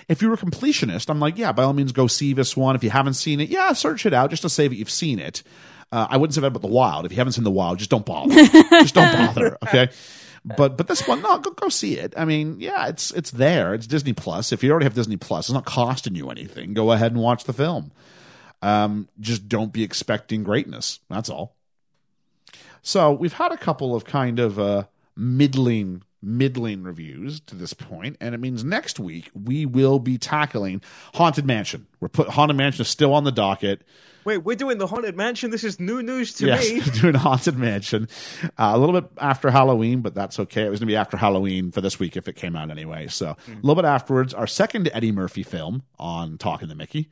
if 0.08 0.22
you're 0.22 0.32
a 0.32 0.36
completionist, 0.38 1.10
I'm 1.10 1.18
like, 1.18 1.36
yeah, 1.36 1.50
by 1.50 1.64
all 1.64 1.72
means, 1.72 1.90
go 1.90 2.06
see 2.06 2.32
this 2.34 2.56
one. 2.56 2.76
If 2.76 2.84
you 2.84 2.90
haven't 2.90 3.14
seen 3.14 3.40
it, 3.40 3.48
yeah, 3.48 3.72
search 3.72 4.06
it 4.06 4.14
out 4.14 4.30
just 4.30 4.42
to 4.42 4.48
say 4.48 4.68
that 4.68 4.76
you've 4.76 4.88
seen 4.88 5.18
it. 5.18 5.42
Uh, 5.92 6.06
I 6.08 6.16
wouldn't 6.16 6.34
say 6.34 6.40
that 6.40 6.46
about 6.48 6.62
the 6.62 6.68
Wild. 6.68 7.04
If 7.04 7.12
you 7.12 7.18
haven't 7.18 7.34
seen 7.34 7.44
the 7.44 7.50
Wild, 7.50 7.78
just 7.78 7.90
don't 7.90 8.06
bother. 8.06 8.34
just 8.34 8.94
don't 8.94 9.16
bother. 9.16 9.58
Okay. 9.68 9.90
But 10.44 10.76
but 10.76 10.88
this 10.88 11.06
one, 11.06 11.22
no, 11.22 11.38
go 11.38 11.52
go 11.52 11.68
see 11.68 11.98
it. 11.98 12.14
I 12.16 12.24
mean, 12.24 12.58
yeah, 12.58 12.88
it's 12.88 13.12
it's 13.12 13.30
there. 13.30 13.74
It's 13.74 13.86
Disney 13.86 14.12
Plus. 14.12 14.50
If 14.50 14.64
you 14.64 14.72
already 14.72 14.86
have 14.86 14.94
Disney 14.94 15.16
Plus, 15.16 15.48
it's 15.48 15.54
not 15.54 15.66
costing 15.66 16.16
you 16.16 16.30
anything. 16.30 16.74
Go 16.74 16.90
ahead 16.90 17.12
and 17.12 17.20
watch 17.20 17.44
the 17.44 17.52
film. 17.52 17.92
Um, 18.60 19.08
just 19.20 19.48
don't 19.48 19.72
be 19.72 19.84
expecting 19.84 20.42
greatness. 20.42 20.98
That's 21.08 21.28
all. 21.28 21.54
So 22.82 23.12
we've 23.12 23.34
had 23.34 23.52
a 23.52 23.56
couple 23.56 23.94
of 23.94 24.04
kind 24.04 24.40
of 24.40 24.58
uh, 24.58 24.84
middling 25.16 26.02
middling 26.20 26.82
reviews 26.82 27.38
to 27.40 27.54
this 27.54 27.72
point, 27.72 28.16
and 28.20 28.34
it 28.34 28.38
means 28.38 28.64
next 28.64 28.98
week 28.98 29.30
we 29.34 29.64
will 29.64 30.00
be 30.00 30.18
tackling 30.18 30.82
Haunted 31.14 31.44
Mansion. 31.46 31.86
We're 32.00 32.08
put 32.08 32.30
Haunted 32.30 32.56
Mansion 32.56 32.82
is 32.82 32.88
still 32.88 33.14
on 33.14 33.22
the 33.22 33.32
docket. 33.32 33.82
Wait, 34.24 34.38
we're 34.38 34.56
doing 34.56 34.78
the 34.78 34.86
haunted 34.86 35.16
mansion. 35.16 35.50
This 35.50 35.64
is 35.64 35.80
new 35.80 36.02
news 36.02 36.34
to 36.34 36.46
yes, 36.46 36.70
me. 36.70 36.80
doing 37.00 37.14
Haunted 37.14 37.56
Mansion 37.56 38.08
uh, 38.58 38.72
a 38.74 38.78
little 38.78 39.00
bit 39.00 39.10
after 39.18 39.50
Halloween, 39.50 40.00
but 40.00 40.14
that's 40.14 40.38
okay. 40.40 40.62
It 40.64 40.70
was 40.70 40.78
going 40.78 40.86
to 40.88 40.92
be 40.92 40.96
after 40.96 41.16
Halloween 41.16 41.72
for 41.72 41.80
this 41.80 41.98
week 41.98 42.16
if 42.16 42.28
it 42.28 42.36
came 42.36 42.54
out 42.56 42.70
anyway. 42.70 43.08
So 43.08 43.36
Hmm. 43.46 43.52
a 43.52 43.56
little 43.56 43.74
bit 43.82 43.84
afterwards, 43.84 44.32
our 44.34 44.46
second 44.46 44.88
Eddie 44.92 45.12
Murphy 45.12 45.42
film 45.42 45.82
on 45.98 46.38
Talking 46.38 46.68
to 46.68 46.74
Mickey. 46.74 47.10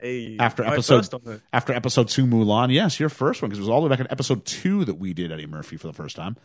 Hey, 0.00 0.36
after 0.38 0.64
episode 0.64 1.04
the- 1.04 1.40
after 1.52 1.72
episode 1.72 2.08
two 2.08 2.26
Mulan. 2.26 2.72
Yes, 2.72 2.98
your 3.00 3.08
first 3.08 3.40
one 3.40 3.48
because 3.50 3.58
it 3.58 3.62
was 3.62 3.68
all 3.70 3.80
the 3.80 3.86
way 3.86 3.90
back 3.90 4.00
in 4.00 4.06
episode 4.10 4.44
two 4.44 4.84
that 4.84 4.94
we 4.96 5.12
did 5.14 5.30
Eddie 5.32 5.46
Murphy 5.46 5.76
for 5.76 5.86
the 5.86 5.92
first 5.94 6.16
time. 6.16 6.36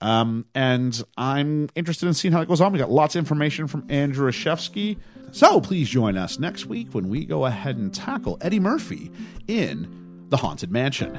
Um, 0.00 0.44
and 0.54 1.02
I'm 1.16 1.68
interested 1.74 2.06
in 2.06 2.14
seeing 2.14 2.32
how 2.32 2.40
it 2.42 2.48
goes 2.48 2.60
on. 2.60 2.72
We 2.72 2.78
got 2.78 2.90
lots 2.90 3.14
of 3.14 3.20
information 3.20 3.66
from 3.66 3.86
Andrew 3.88 4.30
Ashevsky. 4.30 4.98
So 5.32 5.60
please 5.60 5.88
join 5.88 6.16
us 6.16 6.38
next 6.38 6.66
week 6.66 6.88
when 6.94 7.08
we 7.08 7.24
go 7.24 7.46
ahead 7.46 7.76
and 7.76 7.92
tackle 7.94 8.38
Eddie 8.40 8.60
Murphy 8.60 9.10
in 9.48 10.26
The 10.28 10.36
Haunted 10.36 10.70
Mansion. 10.70 11.18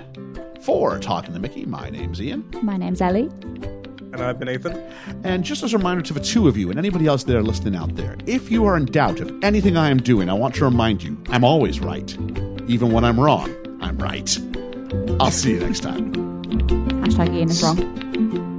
For 0.61 0.97
Talking 0.99 1.33
to 1.33 1.39
Mickey, 1.39 1.65
my 1.65 1.89
name's 1.89 2.21
Ian. 2.21 2.49
My 2.63 2.77
name's 2.77 3.01
Ellie. 3.01 3.29
and 4.13 4.21
I've 4.21 4.39
been 4.39 4.49
Ethan. 4.49 4.81
And 5.23 5.43
just 5.43 5.61
as 5.63 5.73
a 5.73 5.77
reminder 5.77 6.01
to 6.03 6.13
the 6.13 6.19
two 6.21 6.47
of 6.47 6.55
you 6.57 6.69
and 6.69 6.79
anybody 6.79 7.05
else 7.07 7.23
that 7.25 7.35
are 7.35 7.43
listening 7.43 7.75
out 7.75 7.95
there, 7.95 8.15
if 8.25 8.49
you 8.49 8.65
are 8.65 8.77
in 8.77 8.85
doubt 8.85 9.19
of 9.19 9.31
anything 9.43 9.75
I 9.77 9.89
am 9.89 9.97
doing, 9.97 10.29
I 10.29 10.33
want 10.33 10.55
to 10.55 10.65
remind 10.65 11.03
you 11.03 11.21
I'm 11.29 11.43
always 11.43 11.79
right. 11.79 12.11
Even 12.67 12.91
when 12.91 13.03
I'm 13.03 13.19
wrong, 13.19 13.53
I'm 13.81 13.97
right. 13.97 14.37
I'll 15.19 15.31
see 15.31 15.51
you 15.51 15.59
next 15.59 15.81
time. 15.81 16.13
Hashtag 17.03 17.33
Ian 17.35 17.49
is 17.49 17.61
wrong. 17.61 18.54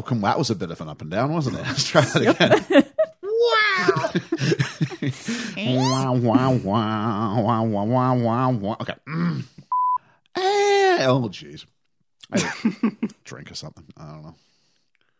And 0.00 0.22
welcome. 0.22 0.22
That 0.22 0.38
was 0.38 0.48
a 0.48 0.54
bit 0.54 0.70
of 0.70 0.80
an 0.80 0.88
up 0.88 1.02
and 1.02 1.10
down, 1.10 1.32
wasn't 1.32 1.58
it? 1.58 1.62
Let's 1.66 1.86
try 1.86 2.00
that 2.00 2.22
again. 2.22 2.84
wow, 5.76 6.14
wow, 6.14 6.52
wow, 6.52 7.42
wow, 7.42 7.64
wow, 7.64 7.84
wow, 7.84 8.14
wow, 8.16 8.50
wow. 8.50 8.76
Okay. 8.80 8.94
Mm. 9.06 9.42
Eh, 10.36 11.06
oh, 11.06 11.28
jeez. 11.28 11.66
Drink 13.24 13.50
or 13.50 13.54
something. 13.54 13.84
I 13.96 14.06
don't 14.06 14.22
know. 14.22 14.34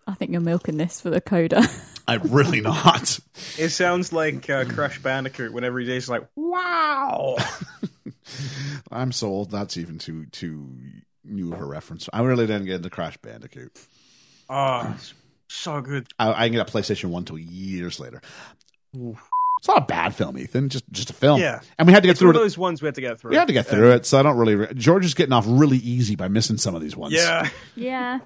I 0.07 0.15
think 0.15 0.31
you're 0.31 0.41
milking 0.41 0.77
this 0.77 1.01
for 1.01 1.11
the 1.11 1.21
coda. 1.21 1.63
I'm 2.09 2.23
really 2.23 2.63
not. 2.63 3.21
It 3.59 3.69
sounds 3.69 4.13
like 4.13 4.49
uh, 4.49 4.65
Crash 4.65 5.01
Bandicoot 5.01 5.53
whenever 5.53 5.79
he 5.79 5.87
just 5.87 6.09
like, 6.09 6.27
wow. 6.37 7.37
I'm 8.91 9.13
sold. 9.13 9.51
That's 9.51 9.77
even 9.77 9.99
too 9.99 10.27
too 10.27 10.71
new 11.25 11.53
of 11.53 11.61
a 11.61 11.65
reference. 11.65 12.09
I 12.13 12.23
really 12.23 12.47
didn't 12.47 12.67
get 12.67 12.77
into 12.77 12.91
Crash 12.91 13.19
Bandicoot. 13.19 13.73
Oh, 14.51 14.93
it's 14.97 15.15
so 15.49 15.81
good. 15.81 16.07
I, 16.19 16.33
I 16.33 16.43
didn't 16.49 16.57
get 16.65 16.69
a 16.69 16.73
PlayStation 16.73 17.11
One 17.11 17.25
till 17.25 17.39
years 17.39 18.01
later. 18.01 18.21
It's 18.93 19.69
not 19.69 19.79
a 19.79 19.87
bad 19.87 20.15
film, 20.15 20.37
Ethan. 20.39 20.69
Just 20.71 20.85
just 20.91 21.11
a 21.11 21.13
film. 21.13 21.41
Yeah. 21.41 21.61
and 21.79 21.87
we 21.87 21.93
had 21.93 22.03
to 22.03 22.09
get 22.09 22.13
It's 22.13 22.21
one 22.21 22.33
through 22.33 22.41
of 22.41 22.45
it. 22.45 22.49
those 22.49 22.59
ones 22.59 22.83
we 22.83 22.87
had 22.87 22.95
to 22.97 23.01
get 23.01 23.21
through. 23.21 23.31
We 23.31 23.37
had 23.37 23.47
to 23.47 23.53
get 23.53 23.67
through 23.67 23.93
it, 23.93 24.07
so 24.07 24.19
I 24.19 24.23
don't 24.23 24.37
really. 24.37 24.75
George 24.75 25.05
is 25.05 25.15
getting 25.15 25.33
off 25.33 25.45
really 25.47 25.77
easy 25.79 26.17
by 26.17 26.29
missing 26.29 26.57
some 26.57 26.75
of 26.75 26.83
these 26.83 26.97
ones. 26.97 27.15
Yeah. 27.15 27.49
yeah. 27.77 28.19